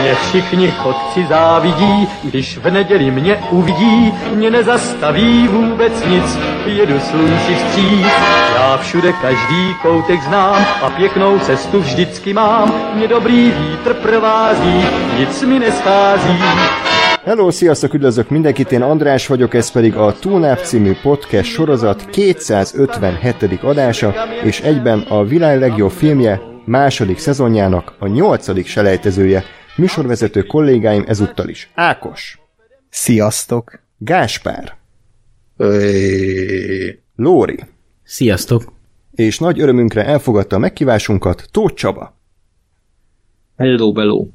[0.00, 7.54] Mě všichni chodci závidí, když v neděli mě uvidí, mě nezastaví vůbec nic, jedu slunci
[7.54, 8.06] vstříc.
[8.54, 14.84] Já všude každý koutek znám a pěknou cestu vždycky mám, mě dobrý vítr provází,
[15.18, 16.38] nic mi neschází.
[17.24, 23.58] Hello, sziasztok, üdvözlök mindenkit, én András vagyok, ez pedig a Túnáp című podcast sorozat 257.
[23.62, 29.44] adása, és egyben a világ legjobb filmje második szezonjának a nyolcadik selejtezője.
[29.76, 31.70] Műsorvezető kollégáim ezúttal is.
[31.74, 32.40] Ákos.
[32.90, 33.80] Sziasztok.
[33.98, 34.76] Gáspár.
[35.56, 37.02] Öy.
[37.16, 37.58] Lóri.
[38.04, 38.72] Sziasztok.
[39.14, 42.16] És nagy örömünkre elfogadta a megkívásunkat Tóth Csaba.
[43.56, 44.26] Hello, bello.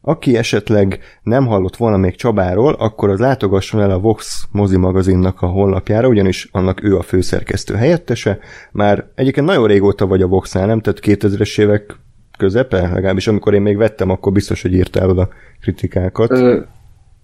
[0.00, 5.42] Aki esetleg nem hallott volna még Csabáról, akkor az látogasson el a Vox mozi magazinnak
[5.42, 8.38] a honlapjára, ugyanis annak ő a főszerkesztő helyettese.
[8.72, 10.80] Már egyébként nagyon régóta vagy a Voxnál, nem?
[10.80, 11.96] Tehát 2000-es évek
[12.38, 15.28] közepe, legalábbis amikor én még vettem, akkor biztos, hogy írtál oda
[15.60, 16.30] kritikákat.
[16.30, 16.60] Ö,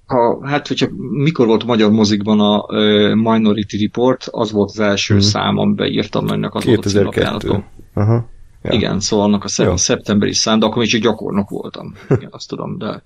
[0.06, 5.14] ha, hát, hogyha mikor volt magyar mozikban a uh, Minority Report, az volt az első
[5.14, 5.22] hmm.
[5.22, 7.64] szám, amiben írtam ennek az 2002.
[7.94, 8.32] Aha.
[8.64, 8.72] Ja.
[8.72, 11.94] Igen, szóval annak a szep- szeptemberi szám, de akkor még csak gyakornok voltam.
[12.08, 13.02] Igen, azt tudom, de,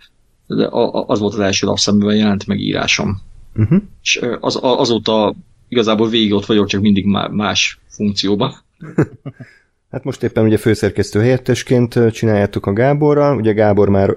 [0.46, 0.68] de
[1.06, 3.20] az volt az első lapszám, amiben jelent meg írásom.
[3.54, 3.82] Uh-huh.
[4.02, 5.34] És az, azóta
[5.68, 8.54] igazából végig ott vagyok, csak mindig más funkcióban.
[9.90, 14.16] Hát most éppen ugye főszerkesztő helyettesként csináljátok a Gáborral, ugye Gábor már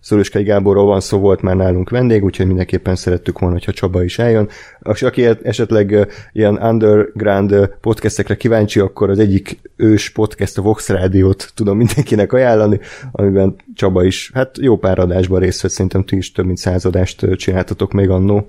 [0.00, 4.18] Szöröskei Gáborról van szó, volt már nálunk vendég, úgyhogy mindenképpen szerettük volna, hogyha Csaba is
[4.18, 4.48] eljön.
[4.80, 11.76] Aki esetleg ilyen underground podcastekre kíváncsi, akkor az egyik ős podcast, a Vox Rádiót tudom
[11.76, 12.80] mindenkinek ajánlani,
[13.12, 17.26] amiben Csaba is, hát jó pár adásban részt vett, szerintem ti is több mint századást
[17.36, 18.48] csináltatok még annó.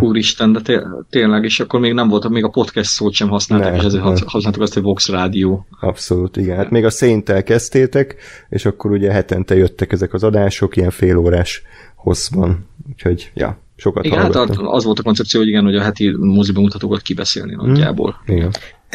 [0.00, 3.70] Úristen, de té- tényleg, és akkor még nem volt, még a podcast szót sem használtak,
[3.70, 4.10] ne, és ezért ne.
[4.26, 5.66] használtuk azt, hogy Vox Rádió.
[5.80, 6.56] Abszolút, igen.
[6.56, 8.16] Hát még a széntel kezdtétek,
[8.48, 11.62] és akkor ugye hetente jöttek ezek az adások, ilyen félórás
[11.94, 12.68] hosszban.
[12.90, 16.62] Úgyhogy, ja, sokat Igen, hát az volt a koncepció, hogy igen, hogy a heti moziban
[16.62, 18.20] mutatókat kibeszélni nagyjából.
[18.24, 18.36] Hmm.
[18.36, 18.50] Igen.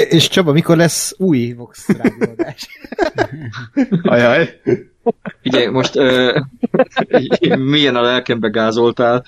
[0.10, 2.68] És Csaba, mikor lesz új Vox rádióadás?
[4.02, 4.60] Ajaj.
[5.44, 6.36] Ugye, most uh,
[7.58, 9.26] milyen a lelkembe gázoltál.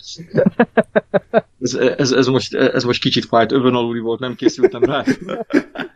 [1.59, 5.03] Ez, ez, ez, most, ez most kicsit fájt, övön aluli volt, nem készültem rá.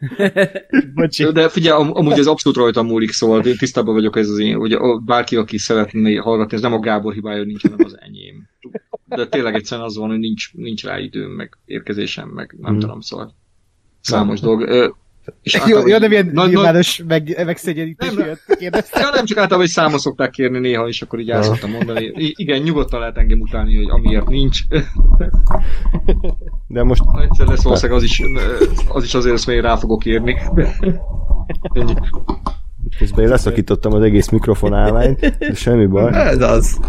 [0.96, 1.32] Bocsi.
[1.32, 4.58] De figyelj, am, amúgy ez abszolút rajtam múlik, szóval én tisztában vagyok ez az én,
[4.58, 8.50] hogy bárki, aki szeretné hallgatni, ez nem a Gábor hibája nincs, hanem az enyém.
[9.06, 12.80] De tényleg egyszerűen az van, hogy nincs, nincs rá időm, meg érkezésem, meg nem hmm.
[12.80, 13.34] tudom, szóval
[14.02, 14.94] számos dolog.
[15.42, 19.02] És jó, jó, de milyen nagy, nyilvános meg, megszegyenítés miatt kérdeztem.
[19.02, 22.12] Ja, nem csak általában, hogy számot szokták kérni néha, és akkor így el szoktam mondani.
[22.16, 24.60] I- igen, nyugodtan lehet engem utálni, hogy amiért nincs.
[26.68, 27.02] De most...
[27.06, 28.22] Ha egyszer lesz valószínűleg az is,
[28.88, 30.38] az is azért hogy rá fogok írni.
[31.74, 31.94] Ennyi.
[32.98, 36.14] Közben én leszakítottam az egész mikrofonállányt, de semmi baj.
[36.14, 36.80] Ez az.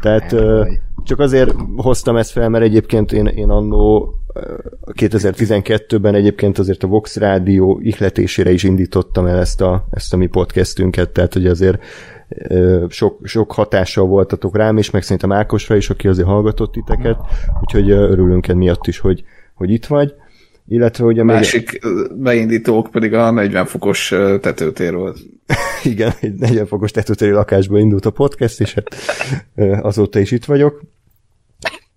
[0.00, 0.34] Tehát
[1.04, 4.14] csak azért hoztam ezt fel, mert egyébként én, én annó
[4.92, 10.26] 2012-ben egyébként azért a Vox Rádió ihletésére is indítottam el ezt a, ezt a mi
[10.26, 11.82] podcastünket, tehát hogy azért
[12.88, 17.18] sok, sok hatással voltatok rám, és meg szerintem Ákosra is, aki azért hallgatott titeket,
[17.60, 20.14] úgyhogy örülünk miatt is, hogy, hogy itt vagy.
[20.68, 21.92] Illetve ugye a másik még...
[22.16, 24.08] beindítók pedig a 40 fokos
[24.40, 25.18] tetőtér volt.
[25.82, 28.94] Igen, egy 40 fokos tetőtéri lakásból indult a podcast, és hát
[29.82, 30.82] azóta is itt vagyok.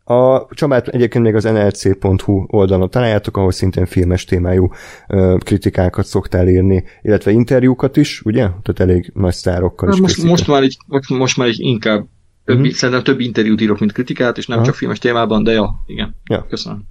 [0.09, 4.71] A Csabát egyébként még az nlc.hu oldalon találjátok, ahol szintén filmes témájú
[5.07, 8.41] ö, kritikákat szoktál írni, illetve interjúkat is, ugye?
[8.41, 12.05] Tehát elég nagy sztárokkal is most, most, már így, most, most már így inkább
[12.45, 12.69] több, mm-hmm.
[12.69, 14.65] szerintem több interjút írok, mint kritikát, és nem Aha.
[14.65, 16.15] csak filmes témában, de ja, igen.
[16.29, 16.45] Ja.
[16.49, 16.83] Köszönöm.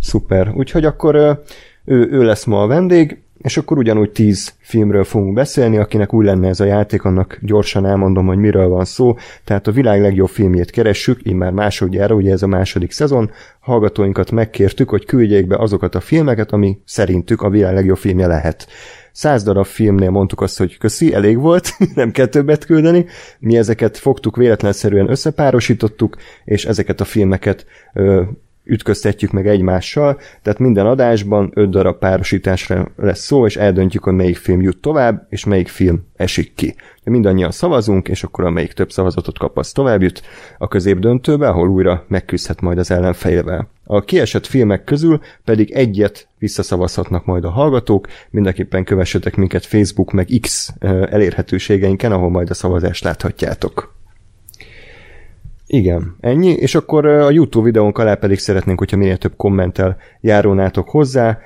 [0.00, 0.52] Szuper.
[0.54, 1.14] Úgyhogy akkor
[1.84, 6.24] ő, ő lesz ma a vendég, és akkor ugyanúgy tíz filmről fogunk beszélni, akinek új
[6.24, 9.16] lenne ez a játék, annak gyorsan elmondom, hogy miről van szó.
[9.44, 13.30] Tehát a világ legjobb filmjét keressük, immár másodjára, ugye ez a második szezon.
[13.60, 18.66] Hallgatóinkat megkértük, hogy küldjék be azokat a filmeket, ami szerintük a világ legjobb filmje lehet.
[19.12, 23.06] Száz darab filmnél mondtuk azt, hogy köszi, elég volt, nem kell többet küldeni.
[23.38, 28.22] Mi ezeket fogtuk, véletlenszerűen összepárosítottuk, és ezeket a filmeket ö,
[28.64, 34.36] ütköztetjük meg egymással, tehát minden adásban öt darab párosításra lesz szó, és eldöntjük, hogy melyik
[34.36, 36.74] film jut tovább, és melyik film esik ki.
[37.04, 40.22] Mindannyian szavazunk, és akkor amelyik több szavazatot kap, az tovább jut
[40.58, 43.68] a középdöntőbe, ahol újra megküzdhet majd az ellenfejével.
[43.84, 50.28] A kiesett filmek közül pedig egyet visszaszavazhatnak majd a hallgatók, mindenképpen kövessetek minket Facebook meg
[50.40, 50.72] X
[51.10, 53.99] elérhetőségeinken, ahol majd a szavazást láthatjátok.
[55.72, 60.88] Igen, ennyi, és akkor a YouTube videónk alá pedig szeretnénk, hogyha minél több kommentel járulnátok
[60.88, 61.38] hozzá,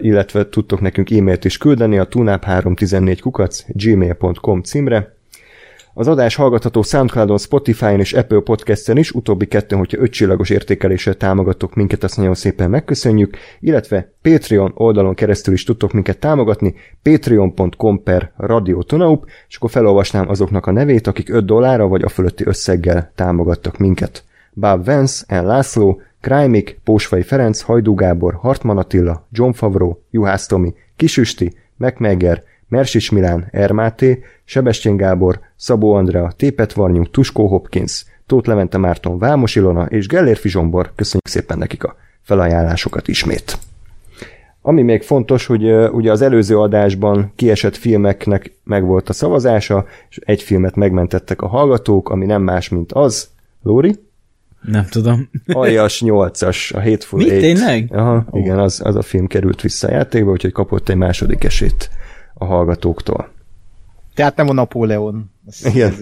[0.00, 5.14] illetve tudtok nekünk e-mailt is küldeni a tunap314 kukac gmail.com címre,
[5.94, 11.74] az adás hallgatható Soundcloudon, Spotify-on és Apple Podcast-en is, utóbbi kettőn, hogyha ötcsillagos értékeléssel támogatok
[11.74, 18.32] minket, azt nagyon szépen megköszönjük, illetve Patreon oldalon keresztül is tudtok minket támogatni, patreon.com per
[18.36, 23.78] radiotonaup, és akkor felolvasnám azoknak a nevét, akik 5 dollárra vagy a fölötti összeggel támogattak
[23.78, 24.24] minket.
[24.52, 25.46] Bob Vance, N.
[25.46, 32.42] László, Krajmik, Pósfai Ferenc, Hajdú Gábor, Hartman Attila, John Favro, Juhász Tomi, Kisüsti, MacMegger,
[32.74, 39.56] Mersis Milán, Ermáté, Sebestyén Gábor, Szabó Andrea, Tépet Varnyú, Tuskó Hopkins, Tóth Levente Márton, Vámos
[39.56, 40.92] Ilona és Gellérfi Zsombor.
[40.94, 43.58] Köszönjük szépen nekik a felajánlásokat ismét.
[44.62, 50.42] Ami még fontos, hogy ugye az előző adásban kiesett filmeknek megvolt a szavazása, és egy
[50.42, 53.28] filmet megmentettek a hallgatók, ami nem más, mint az.
[53.62, 53.98] Lóri?
[54.62, 55.28] Nem tudom.
[55.46, 57.40] Aljas 8-as, a Hateful Mi, Eight.
[57.40, 57.88] tényleg?
[57.92, 58.40] Aha, oh.
[58.40, 61.90] igen, az, az a film került vissza a játékba, úgyhogy kapott egy második esélyt
[62.34, 63.32] a hallgatóktól.
[64.14, 65.30] Tehát nem a Napóleon.
[65.64, 65.94] Igen.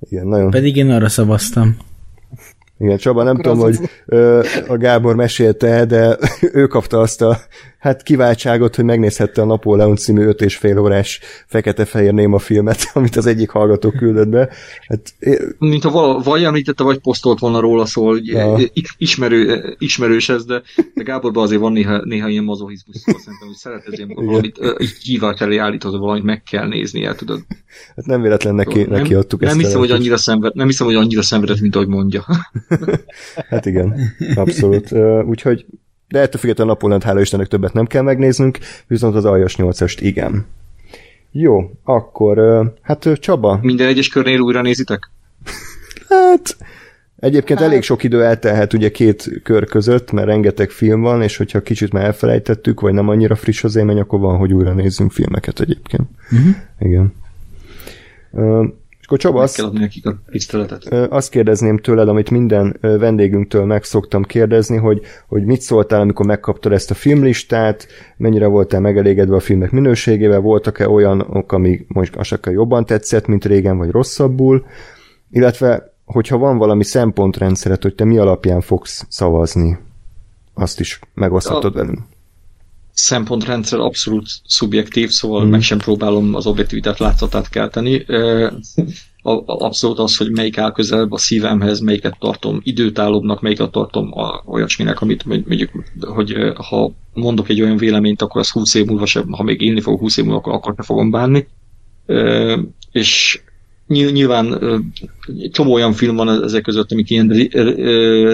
[0.00, 0.50] Igen, nagyon.
[0.50, 1.76] Pedig én arra szavaztam.
[2.78, 6.18] Igen, Csaba, nem Akkor tudom, hogy ö, a Gábor mesélte, de
[6.52, 7.38] ő kapta azt a
[7.78, 13.16] hát kiváltságot, hogy megnézhette a Napóleon című 5 és fél órás fekete-fehér néma filmet, amit
[13.16, 14.48] az egyik hallgató küldött be.
[14.88, 15.14] Hát,
[15.58, 18.58] Mint ha vagy említette, vagy posztolt volna róla, szóval ja.
[18.98, 20.62] ismerő, ismerős ez, de,
[20.94, 24.58] de Gáborban azért van néha, néha ilyen mazohizmus, szóval szerintem, hogy szeret ez ilyen valamit,
[25.02, 27.40] hívás elé állítod, valamit meg kell nézni, el tudod.
[27.96, 30.86] Hát nem véletlen neki, nem, neki adtuk nem ezt hiszem, hogy annyira szenved, nem hiszem,
[30.86, 32.24] hogy annyira szenvedett, mint ahogy mondja.
[33.50, 34.92] hát igen, abszolút.
[35.24, 35.66] Úgyhogy
[36.08, 40.00] de ettől függetlenül a Napoleont hála Istennek többet nem kell megnéznünk, viszont az aljas 8
[40.00, 40.46] igen.
[41.32, 43.58] Jó, akkor hát Csaba.
[43.62, 45.10] Minden egyes körnél újra nézitek?
[46.08, 46.56] Hát,
[47.16, 47.68] egyébként hát.
[47.68, 51.92] elég sok idő eltelhet ugye két kör között, mert rengeteg film van, és hogyha kicsit
[51.92, 56.08] már elfelejtettük, vagy nem annyira friss az élmény, akkor van, hogy újra nézzünk filmeket egyébként.
[56.30, 56.54] Uh-huh.
[56.78, 57.12] Igen
[59.08, 60.92] akkor Csaba, azt, nekik a tiszteletet.
[61.10, 66.72] azt kérdezném tőled, amit minden vendégünktől meg szoktam kérdezni, hogy, hogy mit szóltál, amikor megkaptad
[66.72, 72.86] ezt a filmlistát, mennyire voltál megelégedve a filmek minőségével, voltak-e olyanok, ami most akár jobban
[72.86, 74.64] tetszett, mint régen, vagy rosszabbul,
[75.30, 79.78] illetve hogyha van valami szempontrendszeret, hogy te mi alapján fogsz szavazni,
[80.54, 81.78] azt is megoszthatod a...
[81.78, 82.00] velünk
[82.98, 85.48] szempontrendszer abszolút szubjektív, szóval mm.
[85.48, 88.06] meg sem próbálom az objektivitát látszatát kelteni.
[89.46, 95.00] Abszolút az, hogy melyik áll közelebb a szívemhez, melyiket tartom időtállóbbnak, melyiket tartom a, olyasminek,
[95.00, 99.42] amit mondjuk, hogy ha mondok egy olyan véleményt, akkor az 20 év múlva sem, ha
[99.42, 101.46] még élni fogok 20 év múlva, akkor, akkor ne fogom bánni.
[102.92, 103.40] És
[103.88, 104.58] nyilván
[105.50, 107.28] csomó olyan film van ezek között, amik ilyen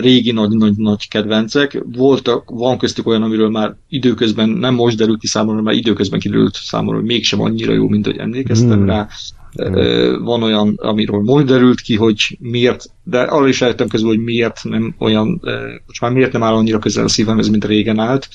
[0.00, 1.82] régi nagy-nagy kedvencek.
[1.96, 6.54] Voltak, van köztük olyan, amiről már időközben, nem most derült ki számomra, már időközben kiderült
[6.54, 8.86] számomra, hogy mégsem annyira jó, mint hogy emlékeztem hmm.
[8.86, 9.08] rá.
[9.52, 10.24] Hmm.
[10.24, 14.60] Van olyan, amiről most derült ki, hogy miért, de arra is eljöttem közül, hogy miért
[14.62, 15.40] nem olyan,
[15.86, 18.28] most már miért nem áll annyira közel a szívemhez, mint régen állt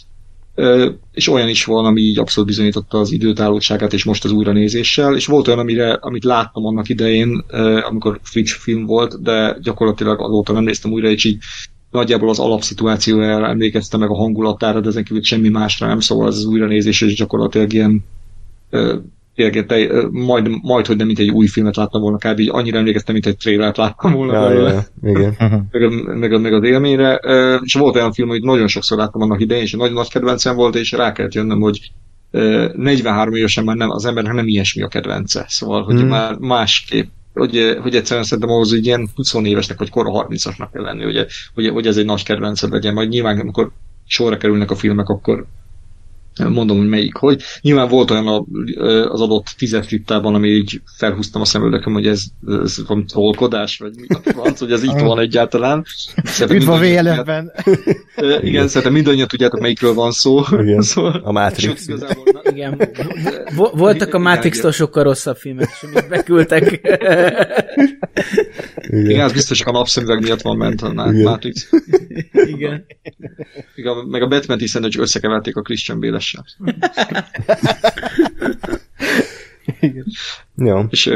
[1.11, 5.25] és olyan is van, ami így abszolút bizonyította az időtállóságát, és most az újranézéssel, és
[5.25, 7.43] volt olyan, amire, amit láttam annak idején,
[7.89, 11.37] amikor friss film volt, de gyakorlatilag azóta nem néztem újra, és így
[11.91, 16.45] nagyjából az alapszituációjára emlékeztem meg a hangulatára, de ezen kívül semmi másra nem, szóval az
[16.45, 18.03] újranézés, és gyakorlatilag ilyen
[19.39, 22.39] tényleg te, majd, majd, hogy nem mint egy új filmet láttam volna, kb.
[22.39, 25.35] így annyira emlékeztem, mint egy trailert láttam volna ja, ja, igen.
[25.71, 27.19] meg, a, meg, a, meg az élményre.
[27.63, 30.75] És volt olyan film, hogy nagyon sokszor láttam annak idején, és nagyon nagy kedvencem volt,
[30.75, 31.91] és rá kellett jönnöm, hogy
[32.31, 35.45] 43 évesen már nem, az embernek nem ilyesmi a kedvence.
[35.47, 36.07] Szóval, hogy mm.
[36.07, 40.83] már másképp hogy, hogy egyszerűen szerintem ahhoz, hogy ilyen 20 évesnek vagy kora 30-asnak kell
[40.83, 43.71] lenni, hogy, hogy, hogy ez egy nagy kedvenced legyen, majd nyilván amikor
[44.05, 45.45] sorra kerülnek a filmek, akkor
[46.47, 47.41] mondom, hogy melyik, hogy.
[47.61, 48.45] Nyilván volt olyan a,
[49.09, 52.23] az adott tízes listában, ami így felhúztam a szemöldököm, hogy ez,
[52.63, 55.85] ez van trollkodás, vagy mi a franc, hogy ez így van egyáltalán.
[56.49, 57.51] Üdv a VLF-ben!
[58.41, 60.41] Igen, szerintem mindannyian tudjátok, melyikről van szó.
[60.51, 61.87] Igen, szóval, a Matrix.
[62.53, 62.81] Igen,
[63.73, 66.79] voltak a Matrix-tól sokkal rosszabb filmek, és amit beküldtek.
[68.87, 69.09] Igen.
[69.09, 71.69] Igen, az biztos, hogy a napszemüveg miatt van ment a Matrix.
[72.31, 72.85] Igen.
[73.75, 74.07] Igen.
[74.07, 75.99] Meg a Batman-t is szerintem csak összekeverték a Christian
[76.35, 77.27] Bale-essel.
[80.55, 80.87] Ja.
[80.89, 81.09] És,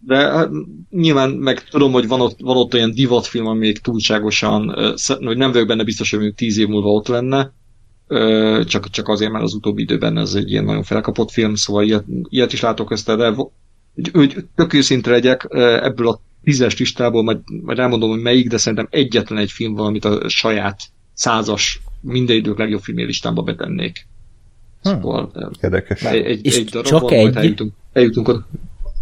[0.00, 0.50] de hát,
[0.90, 4.74] nyilván meg tudom, hogy van ott, van ott olyan divatfilm, ami még túlságosan,
[5.06, 7.52] hogy nem vagyok benne biztos, hogy tíz év múlva ott lenne,
[8.64, 12.04] csak, csak azért, mert az utóbbi időben ez egy ilyen nagyon felkapott film, szóval ilyet,
[12.28, 13.50] ilyet is látok ezt, de hogy,
[14.12, 15.46] hogy tök őszinte legyek,
[15.82, 19.86] ebből a tízes listából, majd, majd elmondom, hogy melyik, de szerintem egyetlen egy film van,
[19.86, 20.80] amit a saját
[21.14, 24.06] százas, minden idők legjobb filmé listámba betennék.
[24.82, 25.40] Szóval hm.
[25.60, 26.02] Érdekes.
[26.02, 27.36] Egy, egy, és egy darab csak van, egy?
[27.36, 28.46] Eljutunk, eljutunk oda.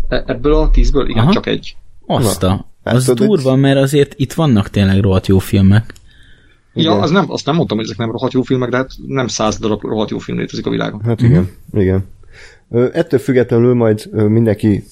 [0.08, 1.08] E, ebből a tízből?
[1.08, 1.32] Igen, Aha.
[1.32, 1.76] csak egy.
[2.06, 2.68] Azt a.
[2.82, 5.94] Az durva, mert azért itt vannak tényleg rohadt jó filmek.
[6.74, 9.26] Ja, az nem, azt nem mondtam, hogy ezek nem rohadt jó filmek, de hát nem
[9.26, 11.00] száz darab rohadt jó film létezik a világon.
[11.04, 11.80] Hát igen, mm-hmm.
[11.80, 12.04] igen.
[12.92, 14.84] Ettől függetlenül majd mindenki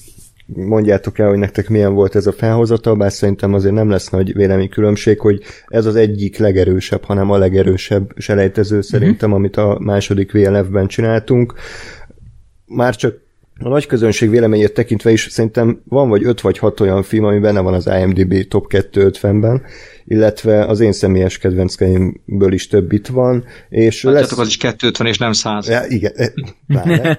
[0.55, 4.33] mondjátok el, hogy nektek milyen volt ez a felhozata, bár szerintem azért nem lesz nagy
[4.33, 9.37] véleménykülönbség, hogy ez az egyik legerősebb, hanem a legerősebb selejtező szerintem, mm-hmm.
[9.37, 11.53] amit a második VLF-ben csináltunk.
[12.65, 13.27] Már csak
[13.61, 17.39] a nagy közönség véleményét tekintve is szerintem van vagy öt vagy hat olyan film, ami
[17.39, 19.61] benne van az IMDb top 250-ben,
[20.05, 23.43] illetve az én személyes kedvenceimből is több itt van.
[23.69, 24.37] És hát lesz...
[24.37, 25.67] az is 250 és nem 100.
[25.67, 26.11] Ja, igen.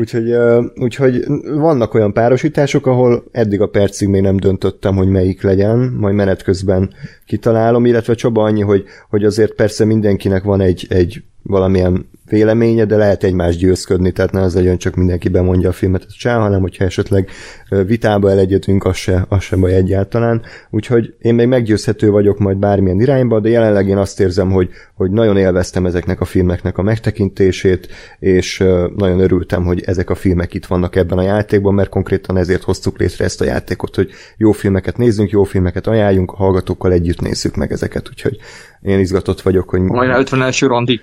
[0.00, 0.34] úgyhogy,
[0.74, 6.14] úgyhogy vannak olyan párosítások, ahol eddig a percig még nem döntöttem, hogy melyik legyen, majd
[6.14, 6.94] menet közben
[7.26, 12.96] kitalálom, illetve Csaba annyi, hogy, hogy azért persze mindenkinek van egy, egy valamilyen véleménye, de
[12.96, 16.84] lehet egymást győzködni, tehát ne az legyen csak mindenki bemondja a filmet csá, hanem hogyha
[16.84, 17.30] esetleg
[17.68, 20.42] vitába elegyedünk, az se, az se baj egyáltalán.
[20.70, 25.10] Úgyhogy én még meggyőzhető vagyok majd bármilyen irányba, de jelenleg én azt érzem, hogy, hogy
[25.10, 28.58] nagyon élveztem ezeknek a filmeknek a megtekintését, és
[28.96, 32.98] nagyon örültem, hogy ezek a filmek itt vannak ebben a játékban, mert konkrétan ezért hoztuk
[32.98, 37.56] létre ezt a játékot, hogy jó filmeket nézzünk, jó filmeket ajánljunk, a hallgatókkal együtt nézzük
[37.56, 38.36] meg ezeket, úgyhogy
[38.82, 39.80] én izgatott vagyok, hogy...
[39.80, 41.00] Majd 50 első randi.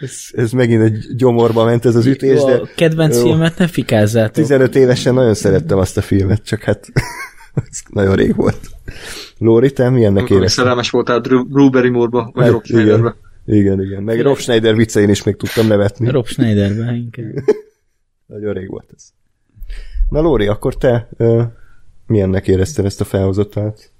[0.00, 2.60] Ez, ez megint egy gyomorba ment ez az ütés, jó, de...
[2.76, 4.32] Kedvenc jó, filmet ne fikázzátok.
[4.32, 6.86] 15 évesen nagyon szerettem azt a filmet, csak hát
[7.70, 8.60] ez nagyon rég volt.
[9.38, 10.48] Lóri, te milyennek érezted?
[10.48, 13.14] Szerelmes voltál Drew Barrymore-ba, vagy hát, Rob Schneiderbe.
[13.46, 14.02] Igen, igen.
[14.02, 16.10] Meg Rob Schneider viccein is még tudtam nevetni.
[16.10, 17.26] Rob Schneiderbe inkább.
[18.26, 19.12] Nagyon rég volt ez.
[20.08, 21.42] Na Lóri, akkor te uh,
[22.06, 23.90] milyennek érezted ezt a felhozatát?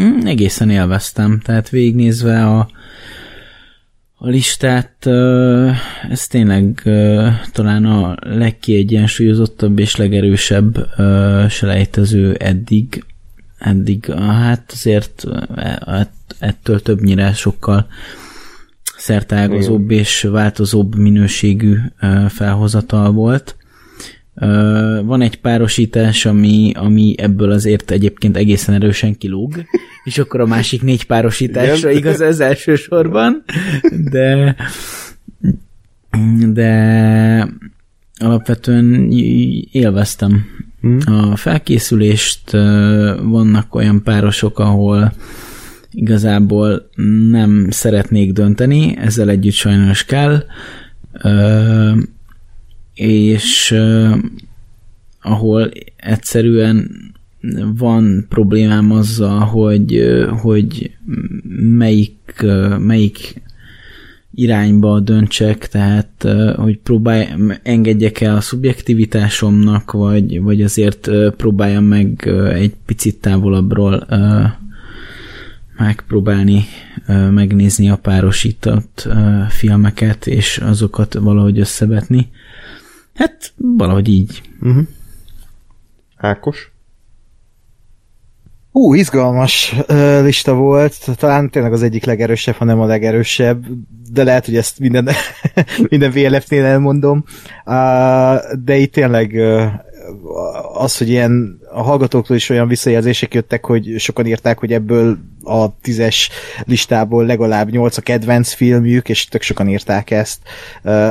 [0.00, 2.68] Mm, egészen élveztem, tehát végignézve a,
[4.14, 5.06] a listát,
[6.10, 6.82] ez tényleg
[7.52, 10.88] talán a legkiegyensúlyozottabb és legerősebb
[11.48, 13.04] selejtező eddig.
[13.58, 15.24] Eddig, hát azért
[15.56, 17.86] e, ettől többnyire sokkal
[18.96, 21.76] szertágazóbb és változóbb minőségű
[22.28, 23.56] felhozatal volt.
[25.04, 29.54] Van egy párosítás, ami, ami ebből azért egyébként egészen erősen kilóg,
[30.04, 32.00] és akkor a másik négy párosításra Igen.
[32.00, 33.44] igaz ez elsősorban,
[34.10, 34.56] de
[36.52, 37.48] de
[38.18, 39.08] alapvetően
[39.72, 40.44] élveztem
[40.80, 40.98] hmm.
[41.06, 42.50] a felkészülést,
[43.22, 45.12] vannak olyan párosok, ahol
[45.90, 46.88] igazából
[47.30, 50.44] nem szeretnék dönteni, ezzel együtt sajnos kell,
[52.94, 54.18] és uh,
[55.24, 56.90] ahol egyszerűen
[57.76, 60.96] van problémám azzal, hogy, hogy
[61.58, 62.44] melyik,
[62.78, 63.42] melyik
[64.34, 67.26] irányba döntsek, tehát hogy próbálj,
[67.62, 74.06] engedjek el a szubjektivitásomnak, vagy, vagy azért próbáljam meg egy picit távolabbról
[75.76, 76.64] megpróbálni
[77.30, 79.08] megnézni a párosított
[79.48, 82.28] filmeket, és azokat valahogy összevetni.
[83.14, 84.42] Hát valahogy így.
[84.60, 84.86] Uh-huh.
[86.16, 86.72] Ákos?
[88.72, 89.74] Ú, izgalmas
[90.22, 93.64] lista volt, talán tényleg az egyik legerősebb, hanem a legerősebb,
[94.12, 95.08] de lehet, hogy ezt minden,
[95.90, 97.24] minden VLF-nél elmondom,
[98.64, 99.40] de itt tényleg
[100.72, 105.76] az, hogy ilyen a hallgatóktól is olyan visszajelzések jöttek, hogy sokan írták, hogy ebből a
[105.82, 106.30] tízes
[106.64, 110.38] listából legalább nyolc a kedvenc filmjük, és tök sokan írták ezt.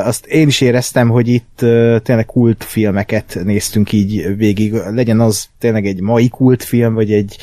[0.04, 1.56] Azt én is éreztem, hogy itt
[2.04, 4.74] tényleg kult filmeket néztünk így végig.
[4.74, 7.38] Legyen az tényleg egy mai kult film, vagy egy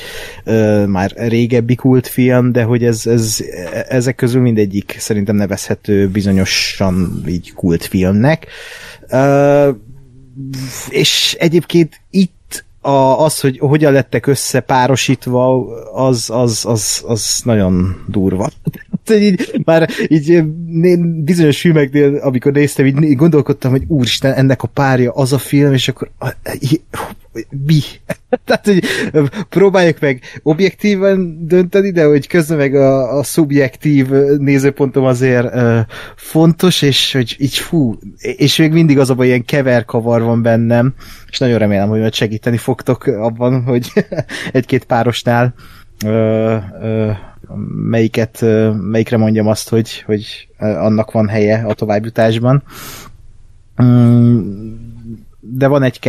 [0.87, 3.43] már régebbi kult film, de hogy ez, ez,
[3.87, 8.47] ezek közül mindegyik szerintem nevezhető bizonyosan így kult filmnek.
[10.89, 12.33] És egyébként itt
[12.81, 18.49] a, az, hogy hogyan lettek összepárosítva, az, az, az, az nagyon durva.
[19.11, 20.43] így, már így
[21.23, 25.87] bizonyos filmeknél, amikor néztem, így gondolkodtam, hogy úristen, ennek a párja az a film, és
[25.87, 26.11] akkor
[27.65, 27.79] mi?
[28.45, 28.83] Tehát, hogy
[29.49, 35.79] próbáljuk meg objektíven dönteni, de hogy közben meg a, a szubjektív nézőpontom azért uh,
[36.15, 40.93] fontos, és hogy így fú, és még mindig az a ilyen kever-kavar van bennem,
[41.29, 43.91] és nagyon remélem, hogy majd segíteni fogtok abban, hogy
[44.51, 45.53] egy-két párosnál
[46.05, 47.17] uh, uh,
[47.89, 48.45] melyiket,
[48.81, 52.63] melyikre mondjam azt, hogy, hogy annak van helye a továbbjutásban.
[53.83, 54.71] Mm,
[55.39, 55.99] de van egy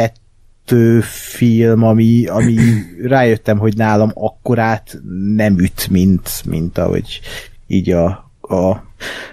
[0.72, 2.56] kettő film, ami, ami
[3.02, 5.00] rájöttem, hogy nálam akkorát
[5.34, 7.20] nem üt, mint, mint ahogy
[7.66, 8.82] így a, a,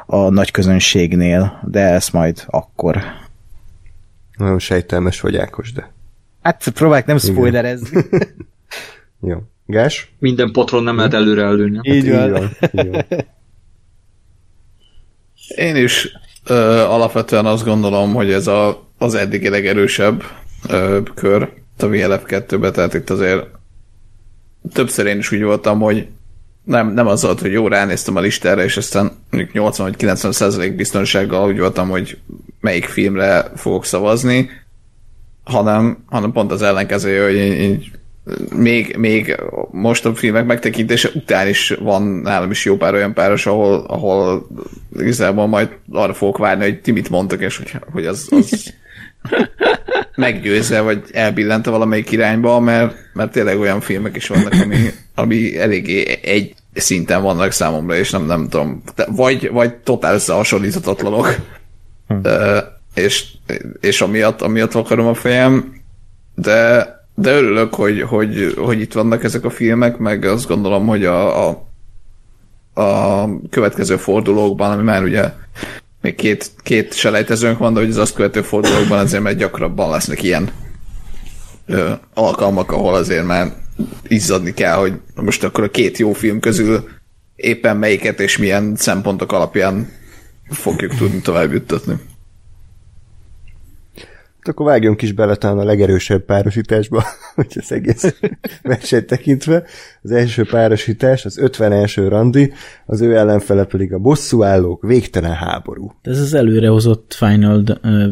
[0.05, 3.01] a nagy közönségnél, de ezt majd akkor.
[4.37, 5.91] Nagyon sejtelmes vagy Ákos, de
[6.41, 8.05] Hát próbálják nem spoilerezni.
[9.29, 9.37] jó.
[9.65, 10.11] Gás?
[10.19, 11.79] Minden potron nem lehet előre előni.
[11.83, 12.49] Így van.
[12.71, 13.05] Így van.
[15.55, 16.07] Én is
[16.45, 20.23] ö, alapvetően azt gondolom, hogy ez a, az eddigi legerősebb
[20.67, 21.49] ö, kör.
[21.77, 23.45] A VLF2-be, tehát itt azért
[24.73, 26.07] többször én is úgy voltam, hogy
[26.63, 30.31] nem, nem az volt, hogy jó, ránéztem a listára, és aztán mondjuk 80 vagy 90
[30.31, 32.17] százalék biztonsággal úgy voltam, hogy
[32.59, 34.49] melyik filmre fogok szavazni,
[35.43, 37.83] hanem, hanem pont az ellenkezője, hogy én, én
[38.55, 39.37] még, még
[39.71, 44.47] most a filmek megtekintése után is van nálam is jó pár olyan páros, ahol, ahol
[44.99, 48.73] igazából majd arra fogok várni, hogy ti mit mondtok, és hogy, hogy az, az
[50.15, 54.77] meggyőzze, vagy elbillente valamelyik irányba, mert, mert tényleg olyan filmek is vannak, ami,
[55.15, 61.35] ami eléggé egy szinten vannak számomra, és nem, nem tudom, vagy, vagy totál összehasonlíthatatlanok,
[62.07, 62.27] hm.
[62.93, 63.25] és,
[63.79, 65.73] és amiatt, amiatt vakarom a fejem,
[66.35, 71.05] de, de örülök, hogy, hogy, hogy itt vannak ezek a filmek, meg azt gondolom, hogy
[71.05, 71.67] a, a,
[72.73, 75.31] a következő fordulókban, ami már ugye
[76.01, 80.23] még két, két selejtezőnk van, de hogy az azt követő fordulókban azért már gyakrabban lesznek
[80.23, 80.51] ilyen
[81.65, 83.53] ö, alkalmak, ahol azért már
[84.07, 86.89] izzadni kell, hogy most akkor a két jó film közül
[87.35, 89.89] éppen melyiket és milyen szempontok alapján
[90.49, 91.93] fogjuk tudni tovább juttatni.
[94.49, 97.03] Akkor vágjunk is bele talán a legerősebb párosításba,
[97.35, 98.15] hogy az egész
[98.63, 99.63] versenyt tekintve.
[100.01, 101.95] Az első párosítás, az 51.
[101.95, 102.53] randi,
[102.85, 105.91] az ő ellenfele pedig a bosszúállók végtelen háború.
[106.01, 107.63] Ez az előrehozott final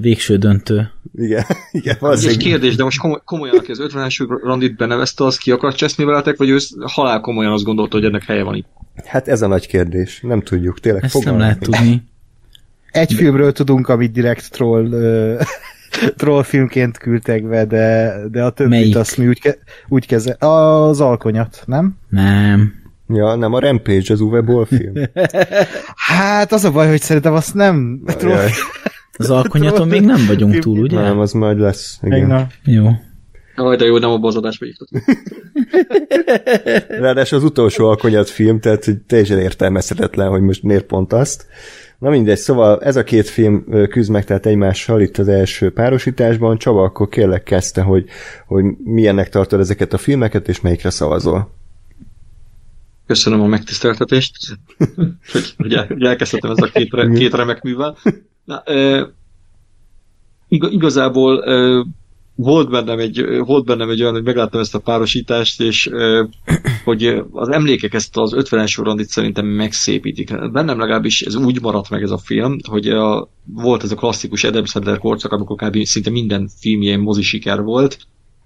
[0.01, 0.91] végső döntő.
[1.15, 2.39] Igen, igen, És valószínűleg.
[2.39, 4.09] kérdés, de most komoly, komolyan, aki az 50
[4.43, 8.23] randit benevezte, az ki akar cseszni veletek, vagy ő halál komolyan azt gondolta, hogy ennek
[8.23, 8.67] helye van itt?
[9.05, 10.19] Hát ez a nagy kérdés.
[10.21, 12.03] Nem tudjuk, tényleg Ezt nem fogalmam lehet tudni.
[12.91, 14.89] Egy filmről tudunk, amit direkt troll,
[16.03, 18.95] ö, troll filmként küldtek be, de, de a többit Melyik?
[18.95, 20.35] azt mi úgy, ke, úgy kezel...
[20.39, 21.97] Az alkonyat, nem?
[22.09, 22.73] Nem.
[23.07, 24.93] Ja, nem a Rampage, az Uwe Boll film.
[26.07, 28.51] Hát az a baj, hogy szerintem azt nem troll Jaj,
[29.17, 30.99] Az alkonyaton még nem vagyunk túl, ugye?
[31.01, 31.99] nem, az majd lesz.
[32.01, 32.27] Igen.
[32.27, 32.47] Na.
[32.63, 32.89] Jó.
[33.55, 34.89] Aj, de jó, nem abba az adásba hívtat.
[37.01, 41.45] Ráadásul az utolsó alkonyat film, tehát teljesen értelmezhetetlen, hogy most miért pont azt.
[41.99, 46.57] Na mindegy, szóval ez a két film küzd meg tehát egymással itt az első párosításban.
[46.57, 48.05] Csaba, akkor kérlek kezdte, hogy,
[48.45, 51.51] hogy milyennek tartod ezeket a filmeket, és melyikre szavazol.
[53.05, 54.35] Köszönöm a megtiszteltetést,
[55.31, 57.97] hogy, hogy, el, hogy elkezdhetem ezt a két, re, két remek művel.
[58.43, 59.07] Na, e,
[60.47, 61.85] ig- igazából e,
[62.39, 65.89] volt bennem, egy, volt bennem egy olyan, hogy megláttam ezt a párosítást, és
[66.83, 70.51] hogy az emlékek ezt az 50-es randit szerintem megszépítik.
[70.51, 74.43] Bennem legalábbis ez úgy maradt meg ez a film, hogy a, volt ez a klasszikus
[74.43, 75.83] Adam Sandler korszak, amikor kb.
[75.83, 77.97] szinte minden film ilyen mozi siker volt,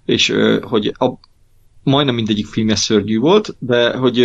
[0.04, 1.10] és hogy a,
[1.82, 4.18] majdnem mindegyik filmje szörnyű volt, de hogy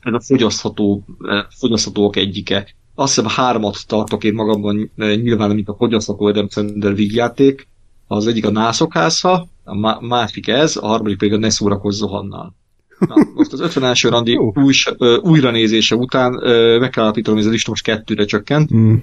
[0.00, 2.68] ez a fogyasztható, ö, fogyaszthatóak egyike.
[2.94, 7.68] Azt hiszem hármat tartok én magamban nyilván, mint a fogyasztható Adam Sandler vígjáték.
[8.06, 12.54] Az egyik a nászokháza, a má- másik ez, a harmadik pedig a Ne szórakozz Zohannal.
[12.98, 14.52] Na, most az 50 első randi Jó.
[14.54, 14.74] új,
[15.20, 16.32] újranézése után
[16.80, 18.74] meg kell állapítanom, hogy ez a lista most kettőre csökkent.
[18.74, 18.94] Mm.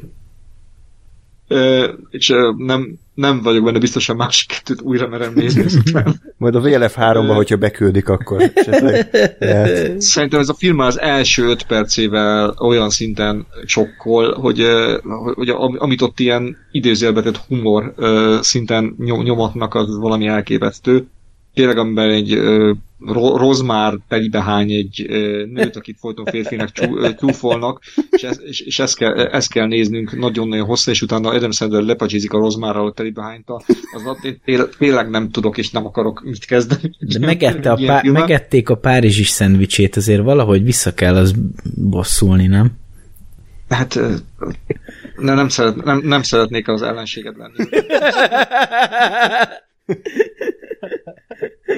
[2.09, 6.21] És nem, nem vagyok benne biztos, a másik kettőt újra merem nézni ezután.
[6.37, 7.33] Majd a VLF 3-ba, Ö.
[7.33, 10.01] hogyha beküldik, akkor esetleg lehet.
[10.01, 14.65] Szerintem ez a film az első öt percével olyan szinten sokkol, hogy,
[15.03, 17.93] hogy, hogy am- amit ott ilyen idézőjelbetett humor
[18.41, 21.07] szinten nyom, nyomatnak, az valami elképesztő.
[21.53, 27.81] Tényleg, amiben egy ö, ro- rozmár telibehány egy ö, nőt, akit folyton férfinek csú, csúfolnak,
[28.09, 31.81] és, ez, és, és ezt, kell, ezt kell néznünk nagyon-nagyon hosszú, és utána Adam Sandler
[31.81, 33.61] lepacsizik a rozmárral a telibehányta.
[33.95, 36.95] Az ott én té- tényleg nem tudok, és nem akarok mit kezdeni.
[36.99, 41.33] De megette a pá- megették a párizsi szendvicsét, azért valahogy vissza kell az
[41.75, 42.71] bosszulni, nem?
[43.69, 43.99] Hát
[45.17, 47.69] ne, nem, szeret, nem, nem szeretnék az ellenséged lenni.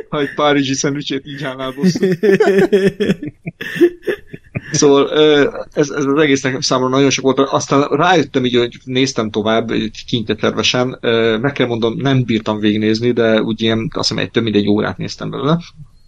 [0.10, 2.06] Ha egy párizsi szendvicsét így állnál bosszú.
[4.72, 5.10] Szóval
[5.74, 7.40] ez, ez az egész nekem számomra nagyon sok volt.
[7.40, 9.72] Aztán rájöttem így, hogy néztem tovább
[10.08, 10.98] kintetervesen.
[11.02, 14.56] Ö, Meg kell mondom, nem bírtam végignézni, de úgy ilyen, azt hiszem egy több mint
[14.56, 15.60] egy órát néztem belőle.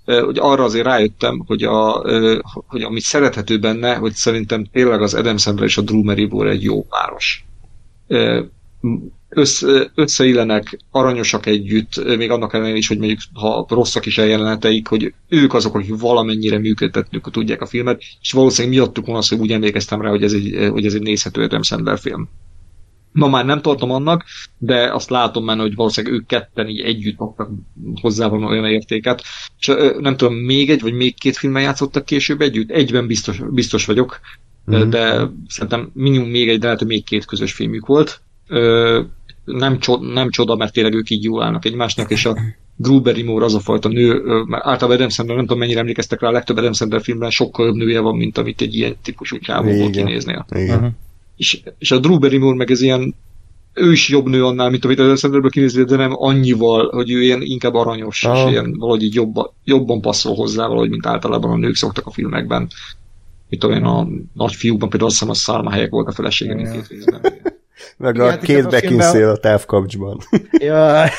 [0.06, 2.02] Hogy arra azért rájöttem, hogy, a,
[2.68, 6.64] hogy amit szerethető benne, hogy szerintem tényleg az Adam Sandler és a Drew Barrymore egy
[6.64, 7.46] jó páros.
[9.30, 14.88] Össze, összeillenek, aranyosak együtt, még annak ellenére is, hogy mondjuk ha rosszak is a jeleneteik,
[14.88, 19.40] hogy ők azok, akik valamennyire működtetni tudják a filmet, és valószínűleg miattuk van az, hogy
[19.40, 22.30] úgy emlékeztem rá, hogy ez egy, hogy ez egy nézhető Adam Sandler film.
[23.12, 24.24] Ma már nem tartom annak,
[24.58, 27.50] de azt látom már, hogy valószínűleg ők ketten így együtt adtak
[28.02, 29.24] hozzá van olyan értéket.
[29.60, 32.72] És nem tudom, még egy vagy még két filmmel játszottak később együtt?
[32.72, 34.20] Egyben biztos, biztos vagyok,
[34.76, 34.90] mm.
[34.90, 38.22] de szerintem minimum még egy, de lehet, hogy még két közös filmük volt.
[38.48, 39.02] Ö,
[39.46, 42.38] nem, csoda, nem csoda, mert tényleg ők így jól állnak egymásnak, és a
[42.78, 46.32] Barrymore az a fajta nő, mert általában Adam Sandler, nem tudom mennyire emlékeztek rá, a
[46.32, 50.46] legtöbb Adam Sandler filmben sokkal jobb nője van, mint amit egy ilyen típusú csávóból kinéznél.
[50.56, 50.76] Igen.
[50.76, 50.92] Uh-huh.
[51.38, 53.16] És, és a Drew Barrymore meg ez ilyen
[53.74, 57.22] ő is jobb nő annál, mint amit Adam Sandlerből kinézni, de nem annyival, hogy ő
[57.22, 58.38] ilyen inkább aranyos, ah.
[58.38, 62.12] és ilyen valahogy így jobban, jobban passzol hozzá, valahogy, mint általában a nők szoktak a
[62.12, 62.68] filmekben.
[63.50, 66.56] Mit tudom én, a nagy fiúkban például azt hiszem a Salma helyek volt a felesége
[66.56, 67.22] mindkét részben.
[67.98, 70.20] Meg igen, a két Beckinsale a távkapcsban.
[70.52, 71.10] ja,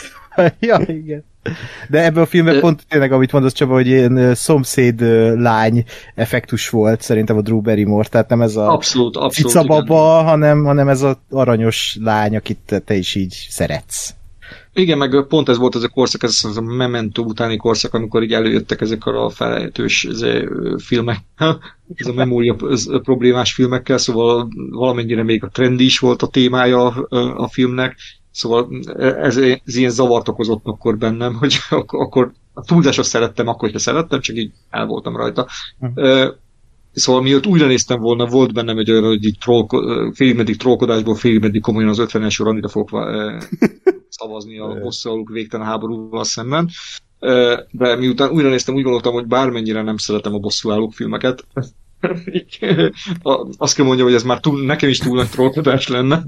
[0.58, 1.24] ja, igen.
[1.88, 5.00] De ebben a filmben pont tényleg, amit mondasz Csaba, hogy ilyen szomszéd
[5.40, 10.64] lány effektus volt szerintem a Drew Barrymore, tehát nem ez a abszolút, abszolút, cicababa, hanem,
[10.64, 14.14] hanem ez a aranyos lány, akit te is így szeretsz.
[14.72, 18.22] Igen, meg pont ez volt ez a korszak, ez az a Memento utáni korszak, amikor
[18.22, 20.24] így előjöttek ezek a felejtős ez
[20.76, 21.18] filmek,
[21.94, 22.56] ez a memória
[23.02, 26.86] problémás filmekkel, szóval valamennyire még a trendi is volt a témája
[27.36, 27.96] a filmnek,
[28.30, 31.58] Szóval ez, ez ilyen zavart okozott akkor bennem, hogy
[32.04, 35.46] akkor a túlzásos szerettem, akkor, hogyha szerettem, csak így el voltam rajta.
[35.78, 36.34] Uh-huh.
[36.92, 39.80] Szóval miatt újra néztem volna, volt bennem egy olyan, hogy így trollko,
[40.12, 42.90] félig trollkodásból, félig komolyan az 50-es Ranira fogok
[44.18, 46.68] szavazni a bosszaluk végtelen háborúval szemben.
[47.70, 51.46] De miután újra néztem, úgy gondoltam, hogy bármennyire nem szeretem a bosszúállók filmeket,
[53.58, 56.24] azt kell mondjam, hogy ez már túl, nekem is túl nagy trollkodás lenne.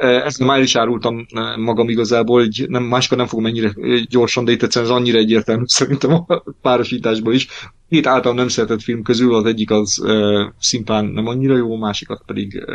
[0.00, 3.74] ezt már is árultam magam igazából, hogy nem, máskor nem fogom ennyire
[4.08, 7.48] gyorsan, de itt egyszerűen ez annyira egyértelmű szerintem a párosításból is.
[7.88, 11.78] Két által nem szeretett film közül az egyik az uh, szimplán nem annyira jó, a
[11.78, 12.74] másikat pedig uh,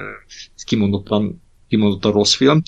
[0.65, 2.61] kimondottan, kimondottan rossz film.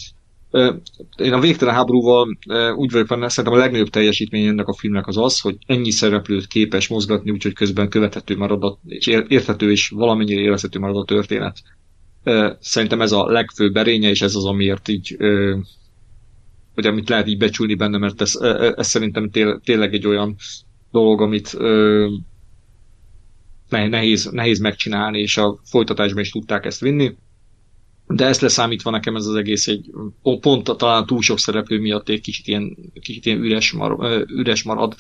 [1.18, 2.38] Én a végtelen háborúval
[2.76, 6.48] úgy vagyok benne, szerintem a legnagyobb teljesítmény ennek a filmnek az az, hogy ennyi szereplőt
[6.48, 11.62] képes mozgatni, úgyhogy közben követhető marad, a, és érthető és valamennyire élvezhető marad a történet
[12.60, 15.18] Szerintem ez a legfőbb erénye, és ez az, amiért így
[16.76, 18.36] hogy amit lehet így becsülni benne, mert ez,
[18.76, 19.30] ez szerintem
[19.64, 20.36] tényleg egy olyan
[20.92, 21.58] dolog, amit
[23.70, 27.16] nehéz, nehéz megcsinálni, és a folytatásban is tudták ezt vinni.
[28.14, 29.90] De ezt leszámítva nekem ez az egész egy
[30.22, 34.96] pont talán túl sok szereplő miatt egy kicsit ilyen, kicsit ilyen üres, mar, üres marad.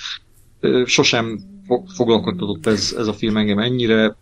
[0.85, 1.39] Sosem
[1.95, 4.17] foglalkoztatott ez, ez a film engem ennyire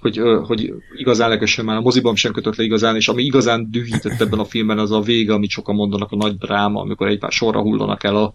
[0.00, 4.20] hogy, hogy igazán lekössön már a moziban sem kötött le igazán, és ami igazán dühített
[4.20, 7.60] ebben a filmben, az a vége, amit sokan mondanak, a nagy dráma, amikor egymás sorra
[7.60, 8.34] hullanak el a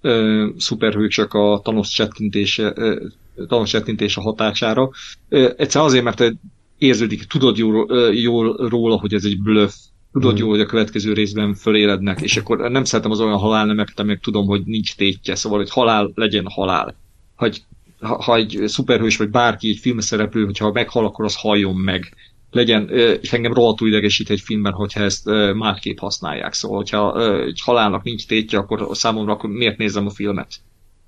[0.00, 3.06] ö, szuperhősök a Thanos csettintése, ö,
[3.46, 4.90] Thanos csettintése hatására.
[5.28, 6.36] Egyszerűen azért, mert
[6.78, 9.72] érződik, tudod jól, jól róla, hogy ez egy bluff,
[10.12, 10.40] tudod hmm.
[10.40, 14.46] jól, hogy a következő részben fölélednek, és akkor nem szeretem az olyan halálnemeket, amelyek tudom,
[14.46, 16.96] hogy nincs tétje, szóval, hogy halál legyen halál.
[17.36, 17.62] Hogy
[18.00, 22.14] ha, ha egy szuperhős vagy bárki, egy filmszereplő, hogyha meghal, akkor az halljon meg.
[22.50, 22.88] Legyen,
[23.20, 26.52] és engem rohadtul idegesít egy filmben, hogyha ezt másképp használják.
[26.52, 30.60] Szóval, hogyha egy halálnak nincs tétje, akkor számomra akkor miért nézem a filmet?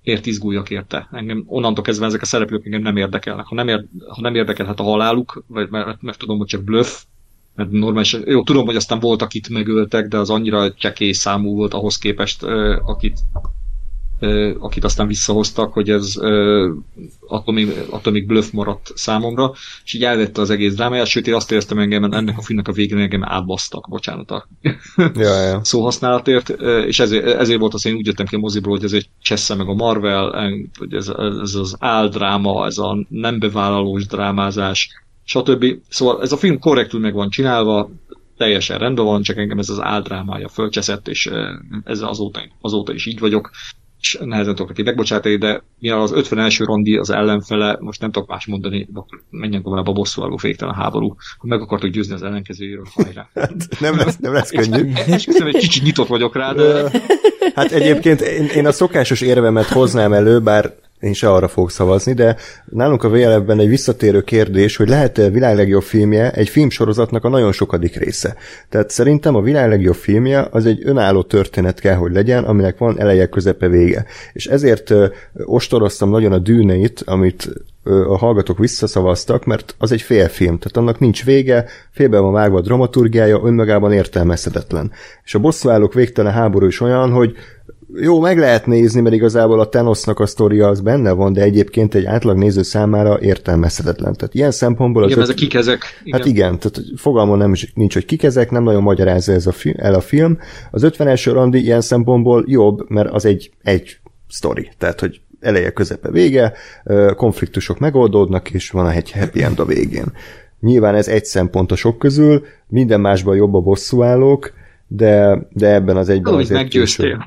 [0.06, 1.08] Miért izguljak érte?
[1.12, 3.46] Engem onnantól kezdve ezek a szereplők engem nem érdekelnek.
[3.46, 7.02] Ha nem, ér, ha nem érdekelhet a haláluk, vagy mert, mert, tudom, hogy csak bluff,
[7.54, 11.74] mert normális, jó, tudom, hogy aztán volt, akit megöltek, de az annyira csekély számú volt
[11.74, 12.42] ahhoz képest,
[12.84, 13.18] akit
[14.58, 16.14] akit aztán visszahoztak, hogy ez
[17.26, 19.52] attól még, attól még bluff maradt számomra,
[19.84, 22.72] és így elvette az egész drámáját, sőt én azt éreztem engem, ennek a filmnek a
[22.72, 24.48] végén engem átbasztak, bocsánat a
[25.14, 25.64] ja, ja.
[25.64, 26.48] szóhasználatért,
[26.86, 29.54] és ezért, ezért volt az, én úgy jöttem ki a moziból, hogy ez egy Csessze
[29.54, 31.08] meg a Marvel, hogy ez,
[31.42, 34.90] ez az áldráma, ez a nem bevállalós drámázás,
[35.24, 35.64] stb.
[35.88, 37.90] Szóval ez a film korrektül meg van csinálva,
[38.36, 41.30] teljesen rendben van, csak engem ez az áldrámája fölcseszett, és
[41.84, 43.50] ez azóta, azóta is így vagyok
[44.14, 46.56] nehezen tudok neki megbocsátani, de mivel az 51.
[46.58, 48.88] rondi az ellenfele, most nem tudok más mondani,
[49.30, 53.28] menjen tovább a bosszúálló féktelen háború, ha meg akartok győzni az ellenkezőjéről, hajrá.
[53.80, 54.92] Nem lesz, nem lesz könnyű.
[55.06, 56.90] Esküszöm, egy kicsit nyitott vagyok rá, de...
[57.54, 62.12] Hát egyébként én, én a szokásos érvemet hoznám elő, bár én se arra fogok szavazni,
[62.12, 67.24] de nálunk a VLF-ben egy visszatérő kérdés, hogy lehet-e a világ legjobb filmje egy filmsorozatnak
[67.24, 68.36] a nagyon sokadik része.
[68.68, 73.00] Tehát szerintem a világ legjobb filmje az egy önálló történet kell, hogy legyen, aminek van
[73.00, 74.04] eleje, közepe, vége.
[74.32, 75.06] És ezért ö,
[75.44, 77.50] ostoroztam nagyon a dűneit, amit
[77.86, 82.60] a hallgatók visszaszavaztak, mert az egy félfilm, tehát annak nincs vége, félben van vágva a
[82.60, 84.92] dramaturgiája, önmagában értelmezhetetlen.
[85.24, 87.36] És a bosszúállók végtelen háború is olyan, hogy
[87.94, 91.94] jó, meg lehet nézni, mert igazából a Thanosnak a sztoria az benne van, de egyébként
[91.94, 94.14] egy átlag néző számára értelmezhetetlen.
[94.14, 95.84] Tehát ilyen szempontból az Igen, öt- ezek kik ezek?
[96.04, 96.18] Igen.
[96.18, 99.52] Hát igen, tehát fogalmam nem, is- nincs, hogy kik ezek, nem nagyon magyarázza ez a
[99.52, 100.38] fi- el a film.
[100.70, 106.10] Az 50 randi ilyen szempontból jobb, mert az egy, egy sztori, tehát hogy eleje, közepe,
[106.10, 106.52] vége,
[107.16, 110.06] konfliktusok megoldódnak, és van egy happy end a végén.
[110.60, 114.52] Nyilván ez egy szempont a sok közül, minden másban jobb a bosszúállók,
[114.86, 117.26] de, de ebben az egyben Úgy azért meggyőztél.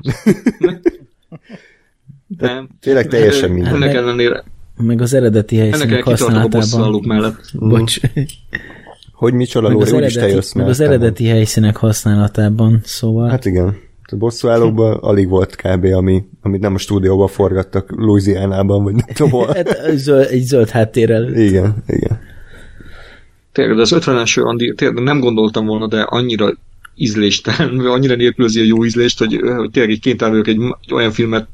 [2.38, 2.68] Nem.
[2.80, 3.72] tényleg teljesen mindegy.
[3.72, 4.44] Ennek ellenére,
[4.76, 7.02] Meg az eredeti helyszínek használatában.
[7.06, 7.40] mellett.
[7.54, 8.00] Bocs.
[9.12, 13.28] Hogy micsoda, Lóri, úgyis te eredeti, jössz meg az eredeti helyszínek használatában, szóval...
[13.28, 13.76] Hát igen.
[14.12, 15.84] A bosszúállókban alig volt kb.
[15.84, 19.46] Ami, amit nem a stúdióban forgattak Louisiana-ban, vagy nem tudom hol.
[19.54, 21.34] Hát zöld, egy zöld háttérrel.
[21.34, 22.18] Igen, igen.
[23.52, 26.52] Tényleg, de az 50-es Andi, tényleg nem gondoltam volna, de annyira
[26.94, 31.12] ízléstelen, annyira nélkülözi a jó ízlést, hogy, hogy tényleg egy kénytelen vagyok egy, egy olyan
[31.12, 31.48] filmet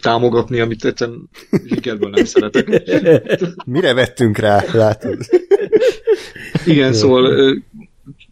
[0.00, 1.28] támogatni, amit egyszerűen
[1.64, 2.82] zsikerből nem szeretek.
[3.66, 5.18] Mire vettünk rá, látod?
[6.66, 7.54] Igen, szóval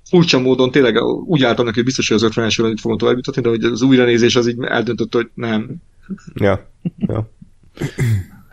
[0.08, 3.42] furcsa módon tényleg úgy álltam neki, hogy biztos, hogy az 50-es Andit fogom tovább jutatni,
[3.42, 5.76] de hogy az újranézés az így eldöntött, hogy nem.
[6.34, 7.30] Ja, ja.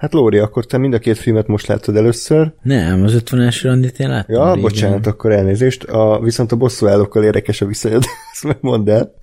[0.02, 2.52] Hát Lóri, akkor te mind a két filmet most láttad először.
[2.62, 4.62] Nem, az 50-es randit én láttam Ja, régen.
[4.62, 5.84] bocsánat, akkor elnézést.
[5.84, 9.14] A, viszont a bosszúállókkal érdekes a viszonyod, ezt meg mondd el.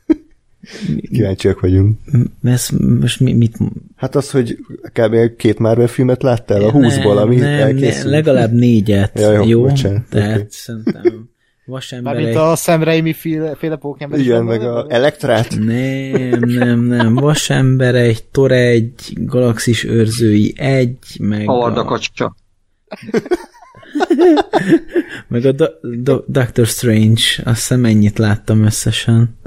[1.13, 1.99] Kíváncsiak vagyunk.
[2.43, 2.69] Ez
[3.01, 3.57] most mi, mit...
[3.97, 4.57] Hát az, hogy
[4.93, 5.37] kb.
[5.37, 8.05] két Marvel filmet láttál a 20-ból, nem, ami nem, elkészült.
[8.05, 9.63] ne, legalább négyet, Ja, jó, jó?
[9.63, 10.47] bocsánat, Tehát oké.
[10.51, 11.31] szerintem
[11.69, 12.43] vasember Mármint egy...
[12.43, 14.19] a Sam Raimi féle, féle Pokémon.
[14.19, 15.59] Igen, meg a Elektrát.
[15.59, 17.15] Nem, nem, nem.
[17.15, 22.35] Vasember egy, Tor egy, Galaxis őrzői egy, meg Howard a a, kacsa.
[25.29, 27.23] meg a Do- Do- Doctor Strange.
[27.45, 29.38] Azt hiszem ennyit láttam összesen.